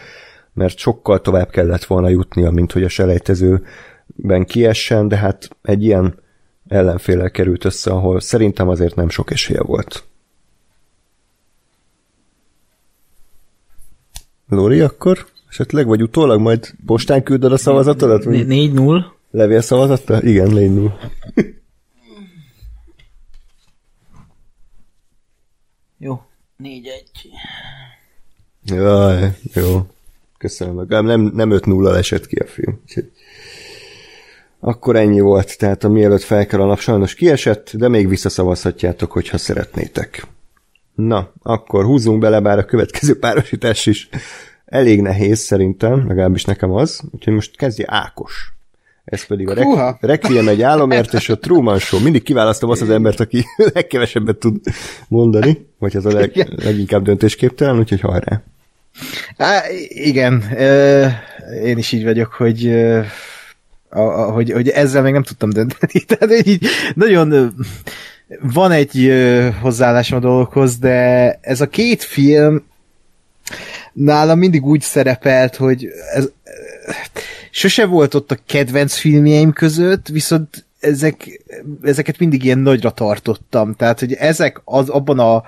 [0.52, 6.20] mert sokkal tovább kellett volna jutnia, mint hogy a selejtezőben kiessen, de hát egy ilyen
[6.68, 10.04] ellenfélel került össze, ahol szerintem azért nem sok esélye volt.
[14.48, 18.22] Lóri, akkor esetleg, vagy utólag majd postán küldöd a szavazatodat?
[18.26, 19.04] 4-0.
[19.30, 20.22] Levél szavazattal?
[20.22, 20.92] Igen, 4-0.
[25.98, 26.22] Jó,
[26.62, 26.72] 4-1.
[28.64, 29.86] Jaj, jó.
[30.42, 30.76] Köszönöm.
[30.76, 32.80] Legalább nem, nem 5-0 esett ki a film.
[32.82, 33.10] Úgyhogy
[34.60, 39.12] akkor ennyi volt, tehát a mielőtt fel kell a nap sajnos kiesett, de még visszaszavazhatjátok,
[39.12, 40.26] hogyha szeretnétek.
[40.94, 44.08] Na, akkor húzzunk bele, bár a következő párosítás is
[44.64, 48.52] elég nehéz szerintem, legalábbis nekem az, úgyhogy most kezdje Ákos.
[49.04, 52.00] Ez pedig a Re- Requiem egy álomért, és a Truman Show.
[52.00, 53.44] Mindig kiválasztom azt az embert, aki
[53.74, 54.60] legkevesebbet tud
[55.08, 58.42] mondani, vagy ez a leg, leginkább döntésképtelen, úgyhogy hajrá.
[59.36, 60.42] Á, igen,
[61.64, 62.72] én is így vagyok, hogy,
[64.32, 66.00] hogy, hogy ezzel még nem tudtam dönteni.
[66.08, 67.54] Tehát így nagyon
[68.40, 69.12] van egy
[69.60, 72.64] hozzáállásom a dolgokhoz, de ez a két film
[73.92, 76.30] nálam mindig úgy szerepelt, hogy ez,
[77.50, 81.42] sose volt ott a kedvenc filmjeim között, viszont ezek,
[81.82, 83.74] ezeket mindig ilyen nagyra tartottam.
[83.74, 85.42] Tehát, hogy ezek az abban a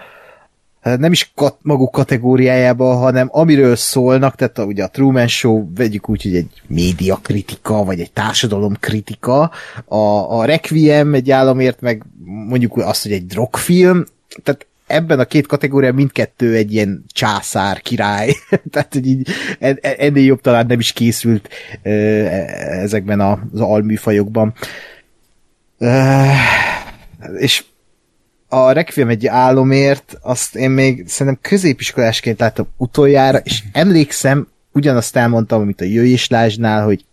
[0.85, 6.09] nem is kat, maguk kategóriájában, hanem amiről szólnak, tehát a, ugye a Truman Show, vegyük
[6.09, 9.51] úgy, hogy egy médiakritika, vagy egy társadalomkritika,
[9.85, 9.97] a,
[10.39, 14.05] a Requiem egy államért, meg mondjuk azt, hogy egy drogfilm,
[14.43, 18.35] tehát ebben a két kategóriában mindkettő egy ilyen császár, király,
[18.73, 19.29] tehát hogy így
[19.81, 21.49] ennél jobb talán nem is készült
[21.83, 24.55] ezekben az alműfajokban.
[27.37, 27.65] És
[28.55, 35.61] a Requiem egy álomért, azt én még szerintem középiskolásként láttam utoljára, és emlékszem, ugyanazt elmondtam,
[35.61, 37.05] amit a Jöjjéslásnál, hogy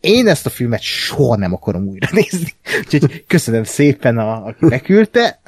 [0.00, 2.52] én ezt a filmet soha nem akarom újra nézni.
[2.78, 5.40] Úgyhogy köszönöm szépen, a, aki beküldte.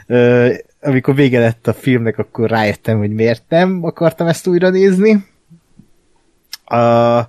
[0.80, 5.26] Amikor vége lett a filmnek, akkor rájöttem, hogy miért nem akartam ezt újra nézni.
[6.70, 7.24] Uh,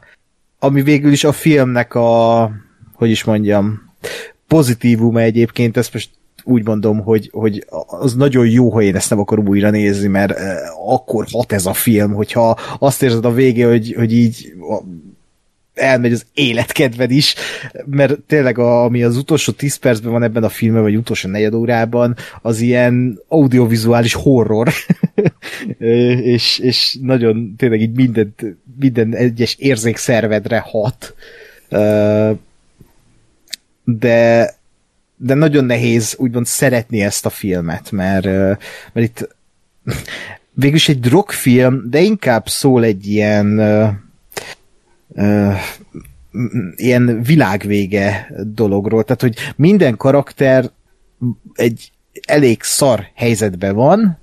[0.60, 2.52] ami végül is a filmnek a,
[2.94, 3.94] hogy is mondjam,
[4.48, 6.10] pozitívuma egyébként, ezt most
[6.44, 10.32] úgy mondom, hogy, hogy az nagyon jó, ha én ezt nem akarom újra nézni, mert
[10.32, 10.58] eh,
[10.88, 14.54] akkor hat ez a film, hogyha azt érzed a vége, hogy, hogy így
[15.80, 17.36] elmegy az életkedved is,
[17.86, 21.54] mert tényleg a, ami az utolsó 10 percben van ebben a filmben, vagy utolsó negyed
[21.54, 24.70] órában, az ilyen audiovizuális horror,
[26.34, 28.36] és, és nagyon tényleg így minden,
[28.80, 31.16] minden egyes érzékszervedre hat.
[33.84, 34.54] De
[35.22, 38.26] de nagyon nehéz úgymond szeretni ezt a filmet, mert,
[38.94, 39.36] mert itt
[40.54, 43.60] végülis egy drogfilm, de inkább szól egy ilyen
[46.76, 50.70] ilyen világvége dologról, tehát hogy minden karakter
[51.54, 51.92] egy
[52.26, 54.20] elég szar helyzetben van,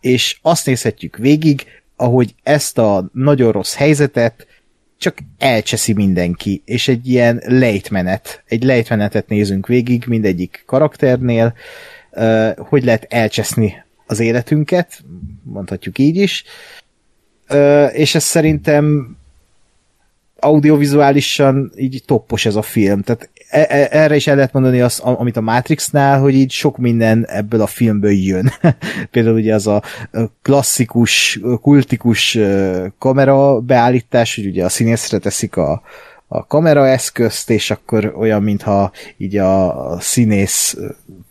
[0.00, 1.64] és azt nézhetjük végig,
[1.96, 4.46] ahogy ezt a nagyon rossz helyzetet
[5.02, 11.54] csak elcseszi mindenki, és egy ilyen lejtmenet, egy lejtmenetet nézünk végig mindegyik karakternél,
[12.56, 15.04] hogy lehet elcseszni az életünket,
[15.42, 16.44] mondhatjuk így is,
[17.92, 19.16] és ez szerintem
[20.38, 23.02] audiovizuálisan így toppos ez a film.
[23.02, 27.60] Tehát erre is el lehet mondani azt, amit a Matrixnál, hogy így sok minden ebből
[27.60, 28.52] a filmből jön.
[29.10, 29.82] Például ugye az a
[30.42, 32.38] klasszikus, kultikus
[32.98, 35.82] kamera beállítás, hogy ugye a színészre teszik a,
[36.26, 40.76] a kameraeszközt, és akkor olyan, mintha így a színész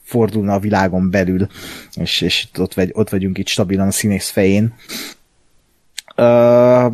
[0.04, 1.48] fordulna a világon belül,
[1.96, 4.74] és, és ott, vagy, ott vagyunk itt stabilan a színész fején.
[6.18, 6.94] Uh,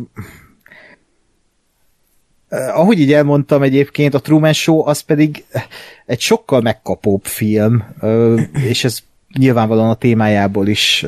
[2.50, 5.44] ahogy így elmondtam egyébként, a Truman Show az pedig
[6.06, 7.84] egy sokkal megkapóbb film,
[8.52, 8.98] és ez
[9.36, 11.02] nyilvánvalóan a témájából is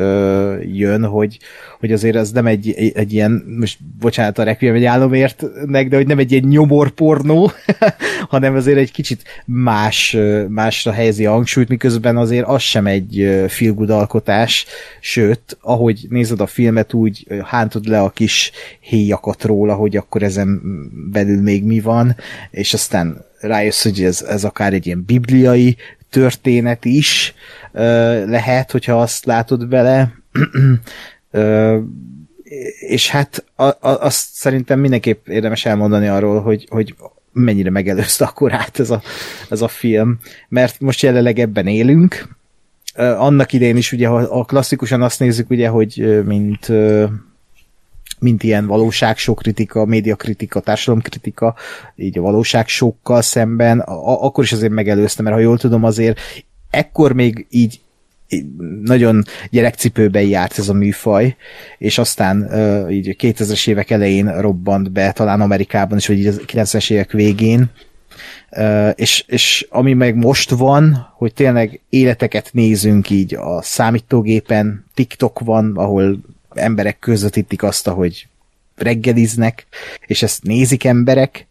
[0.72, 1.38] jön, hogy,
[1.78, 5.96] hogy azért ez nem egy, egy, egy ilyen, most bocsánat a Requiem egy álomértnek, de
[5.96, 7.50] hogy nem egy ilyen nyomorpornó,
[8.28, 10.16] hanem azért egy kicsit más,
[10.48, 14.66] másra helyezi a hangsúlyt, miközben azért az sem egy feel alkotás,
[15.00, 20.60] sőt, ahogy nézed a filmet, úgy hántod le a kis héjakat róla, hogy akkor ezen
[21.12, 22.16] belül még mi van,
[22.50, 25.76] és aztán rájössz, hogy ez, ez akár egy ilyen bibliai
[26.10, 27.34] történet is
[28.26, 30.12] lehet, hogyha azt látod bele.
[32.88, 33.44] és hát
[33.80, 36.94] azt szerintem mindenképp érdemes elmondani arról, hogy, hogy
[37.32, 39.02] mennyire megelőzte a korát ez a,
[39.50, 40.18] ez a film,
[40.48, 42.28] mert most jelenleg ebben élünk.
[42.96, 46.72] Annak idején is ugye, ha a klasszikusan azt nézzük, ugye, hogy mint
[48.18, 51.54] mint ilyen valóságsok kritika, médiakritika, társadalomkritika,
[51.96, 56.20] így a valóságsokkal szemben, a, akkor is azért megelőzte, mert ha jól tudom, azért
[56.70, 57.80] ekkor még így
[58.82, 61.36] nagyon gyerekcipőben járt ez a műfaj,
[61.78, 66.32] és aztán uh, így 2000-es évek elején robbant be, talán Amerikában is, vagy így a
[66.32, 67.70] 90-es évek végén,
[68.50, 75.38] uh, és, és ami meg most van, hogy tényleg életeket nézünk így a számítógépen, TikTok
[75.38, 76.20] van, ahol
[76.54, 78.28] emberek közvetítik azt, hogy
[78.76, 79.66] reggeliznek,
[80.06, 81.46] és ezt nézik emberek.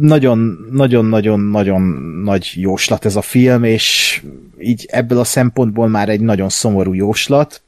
[0.00, 1.80] Nagyon-nagyon-nagyon-nagyon
[2.24, 4.22] nagy jóslat ez a film, és
[4.58, 7.62] így ebből a szempontból már egy nagyon szomorú jóslat.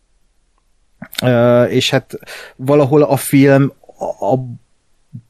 [1.69, 2.19] És hát
[2.57, 3.73] valahol a film
[4.20, 4.35] a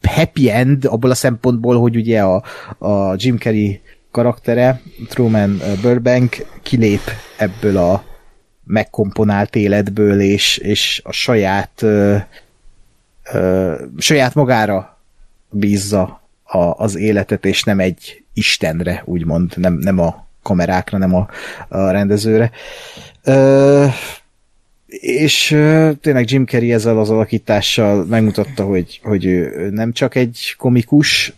[0.09, 2.43] happy end abból a szempontból, hogy ugye a,
[2.79, 3.81] a Jim Carrey
[4.11, 7.01] karaktere, Truman Burbank kilép
[7.39, 8.05] ebből a
[8.65, 12.17] megkomponált életből, és, és a saját ö,
[13.33, 14.99] ö, saját magára
[15.51, 21.29] bízza a, az életet, és nem egy istenre, úgymond, nem, nem a kamerákra, nem a,
[21.69, 22.51] a rendezőre.
[23.25, 23.87] Ö,
[24.89, 25.47] és
[26.01, 31.33] tényleg Jim Carrey ezzel az alakítással megmutatta, hogy, hogy ő nem csak egy komikus,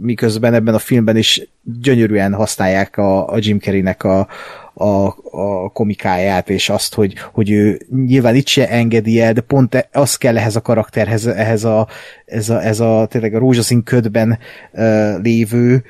[0.00, 1.48] miközben ebben a filmben is
[1.80, 4.28] gyönyörűen használják a, a Jim Carrey-nek a,
[4.74, 9.74] a, a komikáját, és azt, hogy, hogy ő nyilván itt se engedi el, de pont
[9.74, 11.88] e, az kell ehhez a karakterhez, ehhez a,
[12.24, 14.38] ez a, ez a tényleg a rózsaszín ködben
[14.72, 15.84] uh, lévő,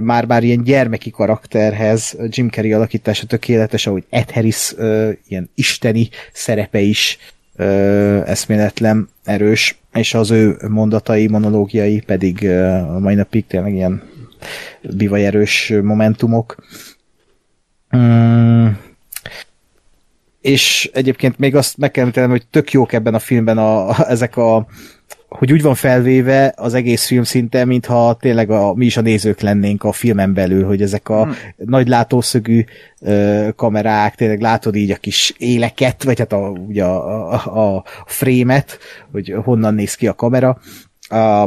[0.00, 6.80] már-már ilyen gyermeki karakterhez Jim Carrey alakítása tökéletes, ahogy Ed Harris uh, ilyen isteni szerepe
[6.80, 7.18] is
[7.58, 14.02] uh, eszméletlen erős, és az ő mondatai, monológiai pedig uh, a mai napig tényleg ilyen
[14.82, 16.56] bivajerős momentumok.
[17.96, 18.66] Mm.
[20.40, 24.08] És egyébként még azt meg kell említenem, hogy tök jók ebben a filmben a, a,
[24.08, 24.66] ezek a
[25.38, 29.40] hogy úgy van felvéve az egész film szinte, mintha tényleg a, mi is a nézők
[29.40, 31.34] lennénk a filmen belül, hogy ezek a hmm.
[31.56, 32.64] nagy látószögű
[33.00, 37.84] ö, kamerák, tényleg látod így a kis éleket, vagy hát a, ugye a, a, a
[38.06, 38.78] frémet,
[39.12, 40.58] hogy honnan néz ki a kamera.
[41.08, 41.44] A,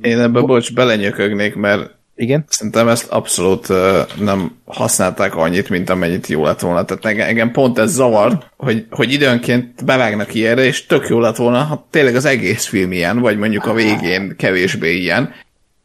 [0.00, 2.44] Én ebbe, bocs, belenyökögnék, mert igen?
[2.48, 3.68] Szerintem ezt abszolút
[4.20, 6.84] nem használták annyit, mint amennyit jó lett volna.
[6.84, 11.62] Tehát engem pont ez zavar, hogy, hogy időnként bevágnak ilyenre, és tök jó lett volna,
[11.62, 15.32] ha tényleg az egész film ilyen, vagy mondjuk a végén kevésbé ilyen.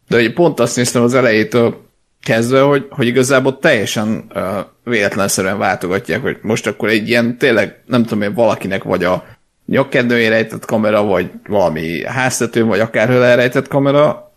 [0.08, 1.82] De hogy pont azt néztem az elejétől
[2.24, 4.44] kezdve, hogy, hogy igazából teljesen uh,
[4.84, 9.24] véletlenszerűen váltogatják, hogy most akkor egy ilyen tényleg, nem tudom én, valakinek vagy a
[9.66, 14.33] nyakkendőjén rejtett kamera, vagy valami háztetőn, vagy akárhol elrejtett kamera,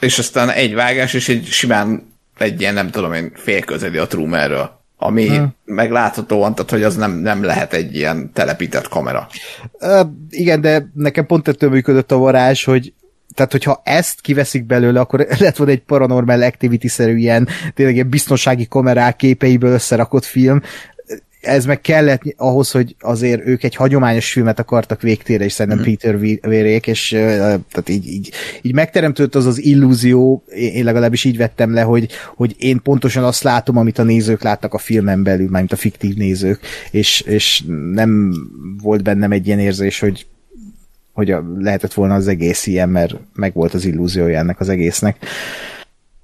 [0.00, 4.76] és aztán egy vágás, és egy simán egy ilyen, nem tudom én, félközeli a Trumerről
[5.00, 5.54] ami hmm.
[5.64, 9.28] megláthatóan, tehát hogy az nem, nem lehet egy ilyen telepített kamera.
[9.72, 10.00] Uh,
[10.30, 12.92] igen, de nekem pont ettől működött a varázs, hogy
[13.34, 18.66] tehát, hogyha ezt kiveszik belőle, akkor lett volna egy paranormal activity-szerű ilyen, tényleg ilyen biztonsági
[18.66, 20.62] kamerák képeiből összerakott film,
[21.40, 25.84] ez meg kellett ahhoz, hogy azért ők egy hagyományos filmet akartak végtére, és szerintem mm.
[25.84, 28.32] Peter Vérék, és uh, tehát így, így,
[28.62, 33.42] így megteremtődött az az illúzió, én legalábbis így vettem le, hogy, hogy én pontosan azt
[33.42, 36.60] látom, amit a nézők láttak a filmen belül, mármint a fiktív nézők,
[36.90, 37.62] és, és
[37.92, 38.32] nem
[38.82, 40.26] volt bennem egy ilyen érzés, hogy
[41.18, 45.16] hogy a, lehetett volna az egész ilyen, mert meg volt az illúziója ennek az egésznek.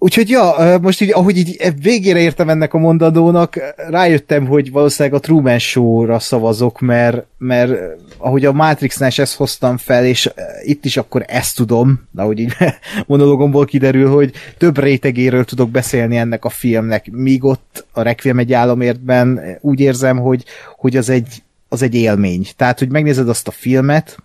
[0.04, 5.20] Úgyhogy ja, most így, ahogy így végére értem ennek a mondadónak, rájöttem, hogy valószínűleg a
[5.20, 7.72] Truman Show-ra szavazok, mert, mert
[8.18, 10.30] ahogy a Matrixnál is ezt hoztam fel, és
[10.62, 12.52] itt is akkor ezt tudom, ahogy így
[13.06, 18.52] monologomból kiderül, hogy több rétegéről tudok beszélni ennek a filmnek, míg ott a Requiem egy
[18.52, 20.44] álomértben úgy érzem, hogy,
[20.76, 22.46] hogy az, egy, az egy élmény.
[22.56, 24.16] Tehát, hogy megnézed azt a filmet,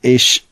[0.00, 0.42] és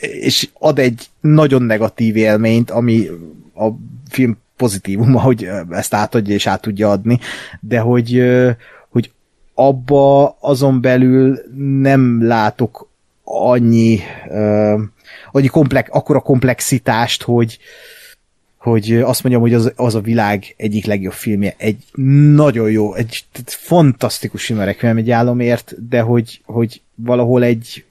[0.00, 3.08] és ad egy nagyon negatív élményt, ami
[3.54, 3.68] a
[4.10, 7.18] film pozitívuma, hogy ezt átadja és át tudja adni,
[7.60, 8.22] de hogy,
[8.88, 9.10] hogy
[9.54, 11.38] abba azon belül
[11.80, 12.88] nem látok
[13.24, 14.00] annyi,
[15.32, 17.58] annyi komplex, akkora komplexitást, hogy,
[18.56, 21.84] hogy azt mondjam, hogy az, az a világ egyik legjobb filmje, egy
[22.34, 27.84] nagyon jó, egy fantasztikus film egy álomért, de hogy, hogy valahol egy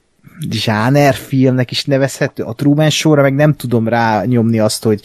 [1.12, 2.42] filmnek is nevezhető.
[2.42, 5.00] A Truman Show-ra meg nem tudom rá nyomni azt, hogy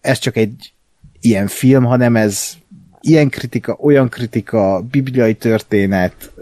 [0.00, 0.72] ez csak egy
[1.20, 2.56] ilyen film, hanem ez
[3.00, 6.32] ilyen kritika, olyan kritika, bibliai történet,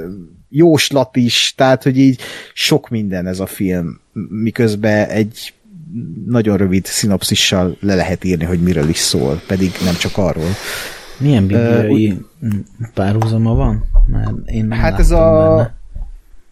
[0.48, 2.20] jóslat is, tehát, hogy így
[2.52, 5.54] sok minden ez a film, miközben egy
[6.26, 10.48] nagyon rövid szinopszissal le lehet írni, hogy miről is szól, pedig nem csak arról.
[11.18, 12.52] Milyen bibliai uh,
[12.94, 13.84] párhuzama van?
[14.06, 15.75] Mert én nem hát ez a, benne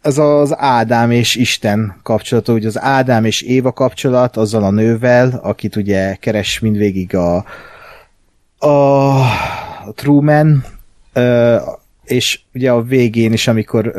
[0.05, 5.41] ez az Ádám és Isten kapcsolata, ugye az Ádám és Éva kapcsolat azzal a nővel,
[5.43, 7.37] akit ugye keres mindvégig a,
[8.59, 10.65] a Truman,
[12.05, 13.95] és ugye a végén is, amikor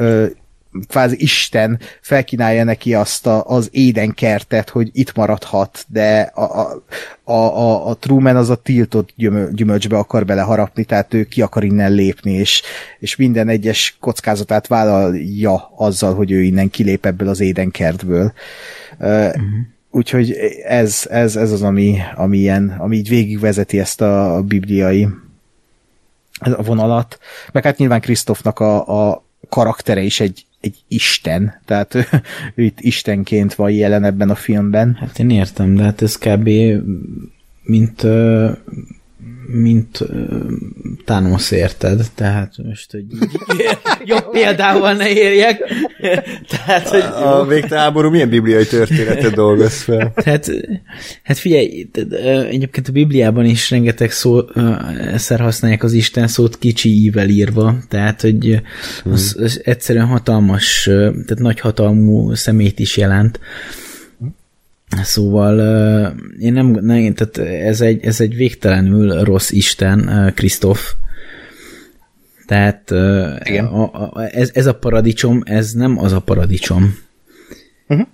[0.87, 6.41] kvázi Isten felkínálja neki azt a, az édenkertet, hogy itt maradhat, de a,
[7.23, 9.09] a, a, a, Truman az a tiltott
[9.51, 12.61] gyümölcsbe akar beleharapni, tehát ő ki akar innen lépni, és,
[12.99, 18.33] és minden egyes kockázatát vállalja azzal, hogy ő innen kilép ebből az édenkertből.
[18.99, 19.43] Uh-huh.
[19.91, 20.31] Úgyhogy
[20.63, 25.07] ez, ez, ez az, ami, ami, ilyen, ami így végigvezeti ezt a, a bibliai
[26.57, 27.19] vonalat.
[27.51, 32.05] Meg hát nyilván Krisztofnak a, a karaktere is egy, egy isten, tehát ő,
[32.55, 34.97] ő itt istenként van jelen ebben a filmben.
[34.99, 36.49] Hát én értem, de hát ez kb.
[37.63, 38.03] mint
[39.47, 40.07] mint uh,
[41.05, 43.05] Thanos érted, tehát most, hogy
[44.05, 45.59] jobb példával ne érjek.
[46.49, 50.13] tehát, hogy a, a milyen bibliai történetet dolgoz fel?
[50.15, 50.51] Tehát,
[51.23, 51.89] hát figyelj,
[52.49, 54.41] egyébként a Bibliában is rengeteg szó,
[55.15, 58.61] szer használják az Isten szót kicsi ível írva, tehát, hogy
[59.11, 59.43] az, hmm.
[59.43, 63.39] az egyszerűen hatalmas, tehát nagy hatalmú szemét is jelent.
[65.03, 65.59] Szóval
[66.39, 70.93] én nem, nem tehát ez egy, ez egy végtelenül rossz Isten, Krisztof.
[72.45, 72.91] Tehát
[73.43, 73.65] Igen.
[73.65, 76.97] A, a, ez, ez a paradicsom, ez nem az a paradicsom.
[77.87, 78.07] Uh-huh.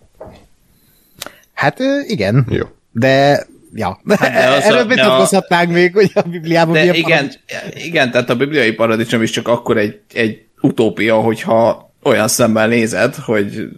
[1.53, 2.47] Hát igen.
[2.49, 2.65] Jó.
[2.91, 5.71] De ja, hát de az erről betukozhatnánk a...
[5.71, 7.31] még, hogy a Bibliában de igen,
[7.73, 13.15] igen, tehát a bibliai paradicsom is csak akkor egy, egy utópia, hogyha olyan szemmel nézed,
[13.15, 13.69] hogy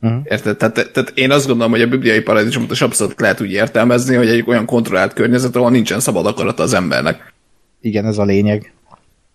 [0.00, 0.20] Uh-huh.
[0.24, 0.56] Érted?
[0.56, 4.28] Tehát, tehát én azt gondolom, hogy a bibliai paradicsomot is abszolút lehet úgy értelmezni, hogy
[4.28, 7.32] egy olyan kontrollált környezet, ahol nincsen szabad akarata az embernek.
[7.80, 8.72] Igen, ez a lényeg.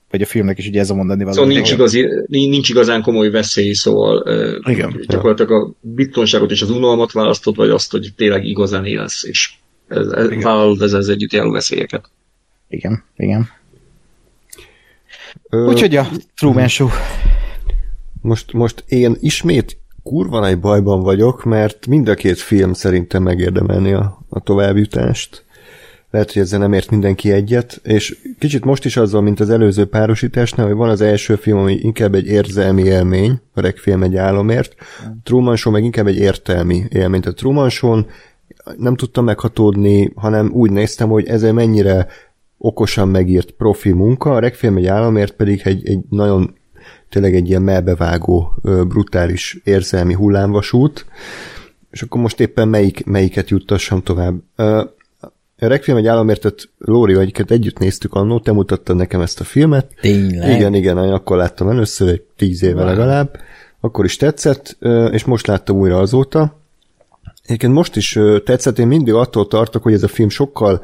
[0.10, 1.40] Vagy a filmnek is ugye ez a mondani valami.
[1.40, 4.24] Szóval nincs, igazi, nincs igazán komoly veszély, szóval
[4.66, 9.54] Igen, gyakorlatilag a biztonságot és az unalmat választod, vagy azt, hogy tényleg igazán élsz, és
[9.88, 12.10] ez, ez, vállalod ez, ez együtt járó veszélyeket.
[12.70, 13.50] Igen, igen.
[15.50, 15.66] Ö...
[15.66, 16.90] Úgyhogy a Truman Show.
[18.22, 23.94] Most, most én ismét kurva nagy bajban vagyok, mert mind a két film szerintem megérdemelni
[23.94, 25.46] a, a továbbjutást.
[26.12, 29.86] Lehet, hogy ezzel nem ért mindenki egyet, és kicsit most is azzal, mint az előző
[29.86, 34.76] párosításnál, hogy van az első film, ami inkább egy érzelmi élmény, a Requiem egy álomért,
[35.24, 37.22] Truman Show meg inkább egy értelmi élmény.
[37.22, 38.02] A Truman Show
[38.78, 42.08] nem tudtam meghatódni, hanem úgy néztem, hogy ez mennyire
[42.58, 46.56] okosan megírt profi munka, a Requiem egy álomért pedig egy, egy nagyon
[47.10, 51.06] tényleg egy ilyen melbevágó, brutális érzelmi hullámvasút,
[51.92, 54.36] és akkor most éppen melyik, melyiket juttassam tovább.
[54.56, 59.92] A Requiem egy államértet Lóri, egyiket együtt néztük annó, te mutattad nekem ezt a filmet.
[60.02, 60.56] Tényleg?
[60.56, 62.90] Igen, igen, akkor láttam először, egy tíz éve wow.
[62.90, 63.40] legalább.
[63.80, 64.78] Akkor is tetszett,
[65.12, 66.62] és most láttam újra azóta.
[67.44, 70.82] Egyébként most is tetszett, én mindig attól tartok, hogy ez a film sokkal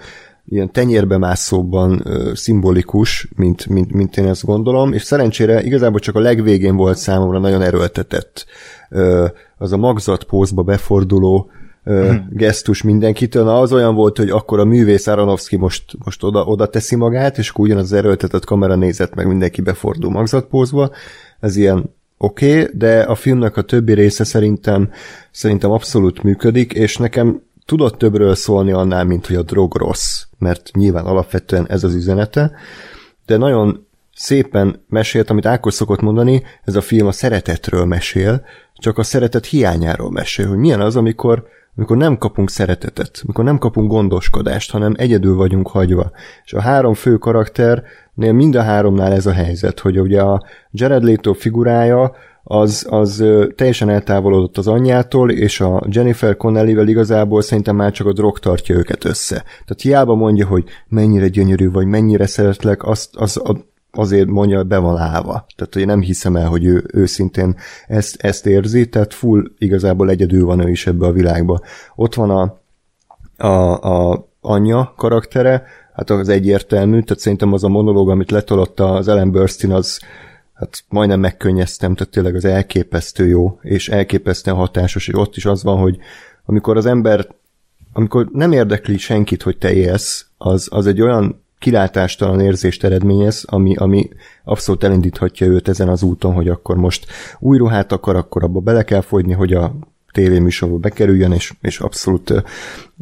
[0.49, 6.15] ilyen tenyérbe mászóban ö, szimbolikus, mint, mint, mint én ezt gondolom, és szerencsére igazából csak
[6.15, 8.45] a legvégén volt számomra nagyon erőltetett
[8.89, 9.25] ö,
[9.57, 11.49] az a magzatpózba beforduló
[11.83, 12.27] ö, hmm.
[12.29, 13.43] gesztus mindenkitől.
[13.43, 17.37] Na, az olyan volt, hogy akkor a művész Aronofsky most, most oda, oda teszi magát,
[17.37, 20.91] és akkor ugyanaz az erőltetett kamera nézett meg mindenki befordul magzatpózba.
[21.39, 24.89] Ez ilyen oké, okay, de a filmnek a többi része szerintem,
[25.31, 30.71] szerintem abszolút működik, és nekem tudott többről szólni annál, mint hogy a drog rossz, mert
[30.73, 32.51] nyilván alapvetően ez az üzenete,
[33.25, 38.97] de nagyon szépen mesélt, amit Ákos szokott mondani, ez a film a szeretetről mesél, csak
[38.97, 43.91] a szeretet hiányáról mesél, hogy milyen az, amikor, amikor nem kapunk szeretetet, amikor nem kapunk
[43.91, 46.11] gondoskodást, hanem egyedül vagyunk hagyva.
[46.45, 51.03] És a három fő karakternél mind a háromnál ez a helyzet, hogy ugye a Jared
[51.03, 53.23] Leto figurája az, az
[53.55, 58.75] teljesen eltávolodott az anyjától, és a Jennifer Connelly-vel igazából szerintem már csak a drog tartja
[58.75, 59.35] őket össze.
[59.35, 63.41] Tehát hiába mondja, hogy mennyire gyönyörű vagy, mennyire szeretlek, azt, az,
[63.91, 65.45] azért mondja, be van állva.
[65.55, 67.55] Tehát, hogy nem hiszem el, hogy ő őszintén
[67.87, 71.59] ezt, ezt érzi, tehát full igazából egyedül van ő is ebbe a világba.
[71.95, 72.59] Ott van a,
[73.47, 75.63] a, a anyja karaktere,
[75.93, 79.99] hát az egyértelmű, tehát szerintem az a monológ, amit letolott az Ellen Burstyn, az
[80.59, 85.63] hát majdnem megkönnyeztem, tehát tényleg az elképesztő jó, és elképesztően hatásos, és ott is az
[85.63, 85.97] van, hogy
[86.45, 87.27] amikor az ember,
[87.93, 93.75] amikor nem érdekli senkit, hogy te élsz, az, az egy olyan kilátástalan érzést eredményez, ami,
[93.75, 94.09] ami
[94.43, 97.05] abszolút elindíthatja őt ezen az úton, hogy akkor most
[97.39, 99.75] új ruhát akar, akkor abba bele kell fogyni, hogy a
[100.11, 102.43] tévéműsorba bekerüljön, és, és abszolút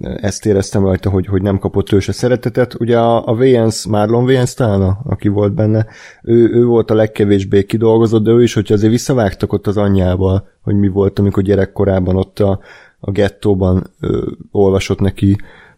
[0.01, 2.75] ezt éreztem rajta, hogy, hogy nem kapott ő se szeretetet.
[2.79, 5.85] Ugye a, a Vance, Marlon Vance talán, aki volt benne,
[6.23, 10.47] ő, ő volt a legkevésbé kidolgozott, de ő is, hogyha azért visszavágtak ott az anyjával,
[10.61, 12.59] hogy mi volt, amikor gyerekkorában ott a,
[12.99, 15.37] a gettóban ö, olvasott neki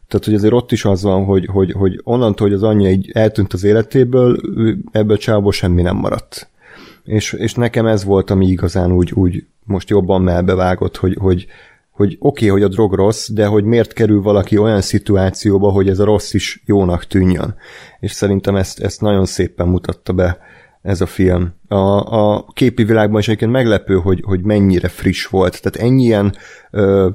[0.09, 3.11] tehát, hogy azért ott is az van, hogy, hogy, hogy onnantól, hogy az anyja így
[3.13, 4.39] eltűnt az életéből,
[4.91, 6.49] ebből csából semmi nem maradt.
[7.03, 11.47] És, és nekem ez volt, ami igazán úgy, úgy most jobban melbevágott, hogy, hogy,
[11.91, 15.89] hogy oké, okay, hogy a drog rossz, de hogy miért kerül valaki olyan szituációba, hogy
[15.89, 17.55] ez a rossz is jónak tűnjön.
[17.99, 20.37] És szerintem ezt, ezt nagyon szépen mutatta be
[20.81, 21.53] ez a film.
[21.67, 21.75] A,
[22.35, 25.61] a képi világban is egyébként meglepő, hogy, hogy mennyire friss volt.
[25.61, 26.35] Tehát ennyi ilyen
[26.71, 27.09] ö,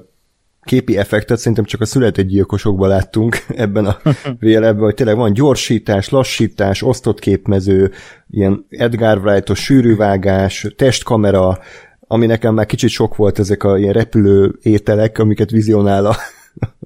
[0.65, 3.97] képi effektet szerintem csak a született gyilkosokban láttunk ebben a
[4.39, 7.91] véletben, hogy tényleg van gyorsítás, lassítás, osztott képmező,
[8.31, 11.59] ilyen Edgar Wright-os sűrűvágás, testkamera,
[12.07, 16.17] ami nekem már kicsit sok volt ezek a ilyen repülő ételek, amiket vizionál a,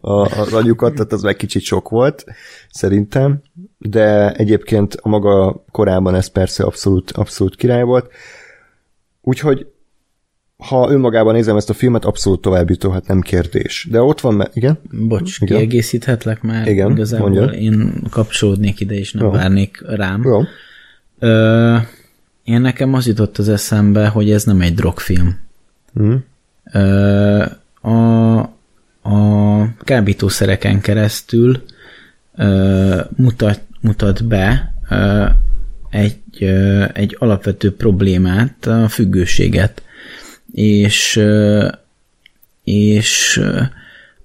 [0.01, 2.25] a, a ranyukat, tehát az meg kicsit sok volt,
[2.71, 3.43] szerintem,
[3.79, 8.11] de egyébként a maga korában ez persze abszolút, abszolút király volt.
[9.23, 9.67] Úgyhogy
[10.59, 13.89] ha önmagában nézem ezt a filmet, abszolút továbbító, hát nem kérdés.
[13.91, 14.79] De ott van, mert igen?
[14.91, 15.57] Bocs, igen.
[15.59, 16.69] kiegészíthetlek már?
[16.69, 17.59] Igen, Igazából mondja.
[17.59, 19.31] én kapcsolódnék ide, és nem Jó.
[19.31, 20.23] várnék rám.
[20.25, 20.41] Jó.
[21.19, 21.77] Ö,
[22.49, 25.39] én nekem az jutott az eszembe, hogy ez nem egy drogfilm.
[26.73, 27.45] Ö,
[27.81, 28.39] a,
[29.03, 31.63] a kábítószereken keresztül
[32.37, 35.27] ö, mutat, mutat be ö,
[35.91, 39.83] egy, ö, egy alapvető problémát, a függőséget.
[40.53, 41.69] És, ö,
[42.65, 43.41] és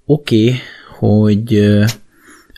[0.05, 0.59] oké, okay,
[0.97, 1.57] hogy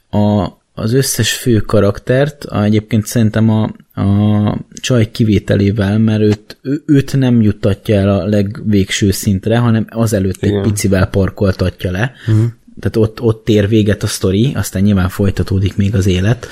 [0.09, 0.47] a,
[0.77, 3.63] az összes fő karaktert, egyébként szerintem a,
[4.01, 10.43] a csaj kivételével, mert őt, ő, őt nem juttatja el a legvégső szintre, hanem azelőtt
[10.43, 10.61] egy Igen.
[10.61, 12.13] picivel parkoltatja le.
[12.27, 12.45] Uh-huh.
[12.79, 16.47] Tehát ott, ott ér véget a sztori, aztán nyilván folytatódik még az élet.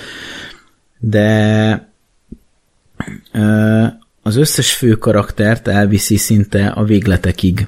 [1.00, 1.92] De
[4.22, 7.68] az összes fő karaktert elviszi szinte a végletekig.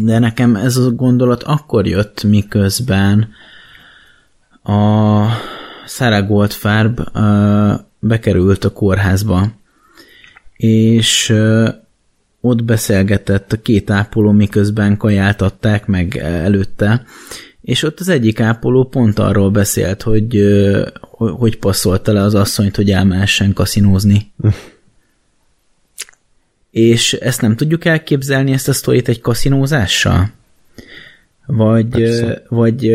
[0.00, 3.28] De nekem ez a gondolat akkor jött, miközben
[4.64, 5.28] a
[5.86, 7.00] Sarah Goldfarb
[7.98, 9.52] bekerült a kórházba,
[10.56, 11.34] és
[12.40, 17.04] ott beszélgetett a két ápoló, miközben kajáltatták meg előtte,
[17.60, 20.42] és ott az egyik ápoló pont arról beszélt, hogy
[21.16, 24.32] hogy passzolta le az asszonyt, hogy elmehessen kaszinózni.
[26.70, 30.30] és ezt nem tudjuk elképzelni, ezt a sztorit egy kaszinózással?
[31.46, 32.94] Vagy, ö, vagy,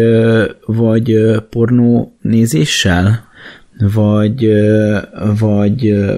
[0.66, 3.28] vagy pornó nézéssel?
[3.94, 4.50] Vagy,
[5.40, 6.16] vagy ö,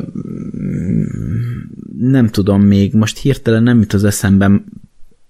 [2.00, 4.64] nem tudom még, most hirtelen nem jut az eszembe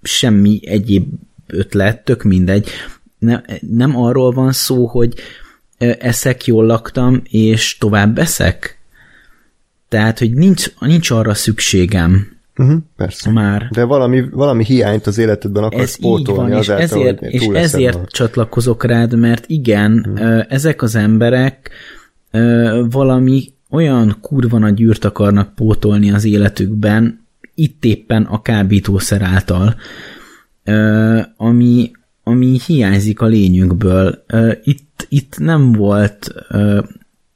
[0.02, 1.08] semmi egyéb
[1.48, 2.70] ötlet, tök mindegy.
[3.20, 5.14] Nem, nem arról van szó, hogy
[6.00, 8.80] eszek, jól laktam, és tovább eszek?
[9.88, 13.32] Tehát, hogy nincs, nincs arra szükségem Uh-huh, persze.
[13.32, 13.68] már.
[13.72, 17.34] De valami, valami hiányt az életedben akarsz Ez így van, pótolni és azáltal, ezért, hogy
[17.34, 18.10] és ezért valami.
[18.12, 20.44] csatlakozok rád, mert igen, hmm.
[20.50, 21.70] ezek az emberek
[22.90, 27.26] valami olyan kurva nagy űrt akarnak pótolni az életükben,
[27.56, 29.76] itt éppen a kábítószer által,
[31.38, 31.92] ami,
[32.24, 34.24] ami hiányzik a lényükből.
[34.28, 36.34] Ö, Itt, itt nem volt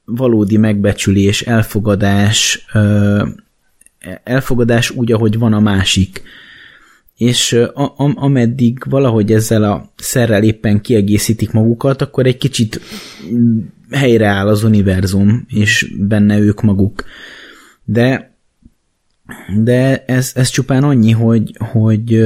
[0.04, 2.66] valódi megbecsülés, elfogadás,
[4.24, 6.22] elfogadás úgy, ahogy van a másik.
[7.16, 12.80] És a, a, ameddig valahogy ezzel a szerrel éppen kiegészítik magukat, akkor egy kicsit
[13.90, 17.04] helyreáll az univerzum, és benne ők maguk.
[17.84, 18.34] De
[19.62, 22.22] de ez, ez csupán annyi, hogy, hogy,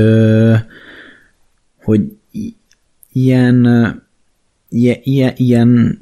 [1.83, 2.17] hogy
[3.13, 3.67] ilyen,
[4.69, 5.99] ilyen, ilyen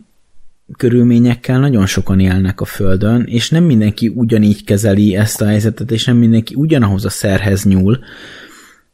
[0.77, 6.05] körülményekkel nagyon sokan élnek a Földön, és nem mindenki ugyanígy kezeli ezt a helyzetet, és
[6.05, 7.99] nem mindenki ugyanahoz a szerhez nyúl,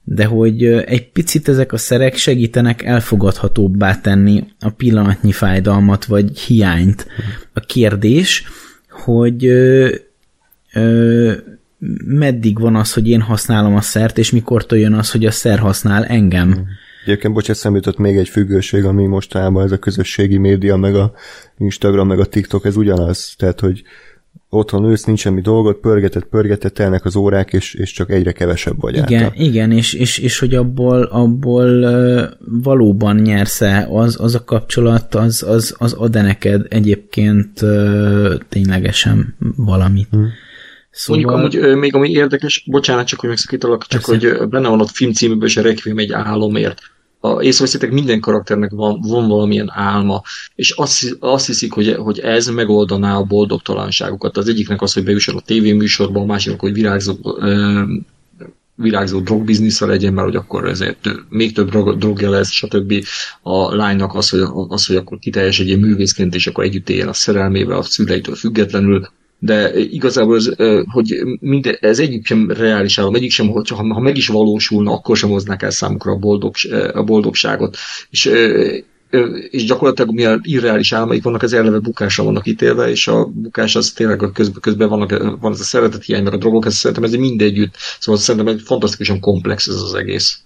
[0.04, 7.06] de hogy egy picit ezek a szerek segítenek elfogadhatóbbá tenni a pillanatnyi fájdalmat, vagy hiányt.
[7.52, 8.44] A kérdés,
[8.88, 9.94] hogy ö,
[10.72, 11.32] ö,
[12.04, 15.58] meddig van az, hogy én használom a szert, és mikor jön az, hogy a szer
[15.58, 16.66] használ engem.
[17.04, 21.12] Egyébként, bocs, eszembe jutott még egy függőség, ami mostában ez a közösségi média, meg a
[21.58, 23.34] Instagram, meg a TikTok, ez ugyanaz.
[23.38, 23.82] Tehát, hogy
[24.48, 28.80] otthon ősz, nincs semmi dolgot, pörgetett, pörgetett, telnek az órák, és, és csak egyre kevesebb
[28.80, 29.44] vagy Igen, által.
[29.44, 31.88] igen és, és, és hogy abból, abból
[32.62, 37.60] valóban nyersz-e, az, az a kapcsolat, az, az, az ad-e neked egyébként
[38.48, 40.08] ténylegesen valamit.
[40.10, 40.28] Hmm.
[40.90, 41.22] Szóval...
[41.22, 44.36] Mondjuk amúgy, még ami érdekes, bocsánat, csak hogy megszakítalak, csak Persze.
[44.36, 46.80] hogy benne van ott filmcíműben és a Requiem egy álomért.
[47.24, 50.22] A, észreveszitek, minden karakternek van, van valamilyen álma,
[50.54, 54.36] és azt, azt hiszik, hogy, hogy ez megoldaná a boldogtalanságukat.
[54.36, 57.16] Az egyiknek az, hogy bejusson a tévéműsorba, a másiknak, hogy virágzó,
[58.74, 63.04] virágzó drogbiznisze legyen, mert hogy akkor ezért még több drog, drogja lesz, stb.
[63.42, 67.78] A lánynak az, hogy, az, hogy akkor kiteljesedjen művészként, és akkor együtt éljen a szerelmével,
[67.78, 69.08] a szüleitől függetlenül
[69.44, 70.48] de igazából ez,
[70.92, 75.16] hogy minden, ez egyik sem reális állam, egyik sem, hogyha, ha meg is valósulna, akkor
[75.16, 76.54] sem hoznák el számukra a, boldog,
[76.92, 77.76] a boldogságot.
[78.10, 78.30] És
[79.50, 83.92] és gyakorlatilag milyen irreális álmaik vannak, az eleve bukásra vannak ítélve, és a bukás az
[83.92, 87.04] tényleg a közben, közben vannak, van ez a szeretet hiány, meg a drogok, ez szerintem
[87.04, 90.40] ez mindegyütt, szóval szerintem egy fantasztikusan komplex ez az egész.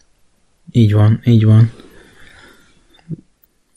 [0.73, 1.73] Így van, így van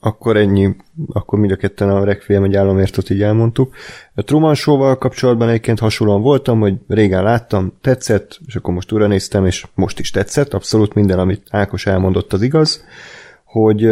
[0.03, 0.75] akkor ennyi,
[1.13, 3.75] akkor mind a ketten a Requiem egy államértot így elmondtuk.
[4.15, 9.07] A Truman Show-val kapcsolatban egyébként hasonlóan voltam, hogy régen láttam, tetszett, és akkor most újra
[9.07, 12.85] néztem, és most is tetszett, abszolút minden, amit Ákos elmondott, az igaz,
[13.43, 13.87] hogy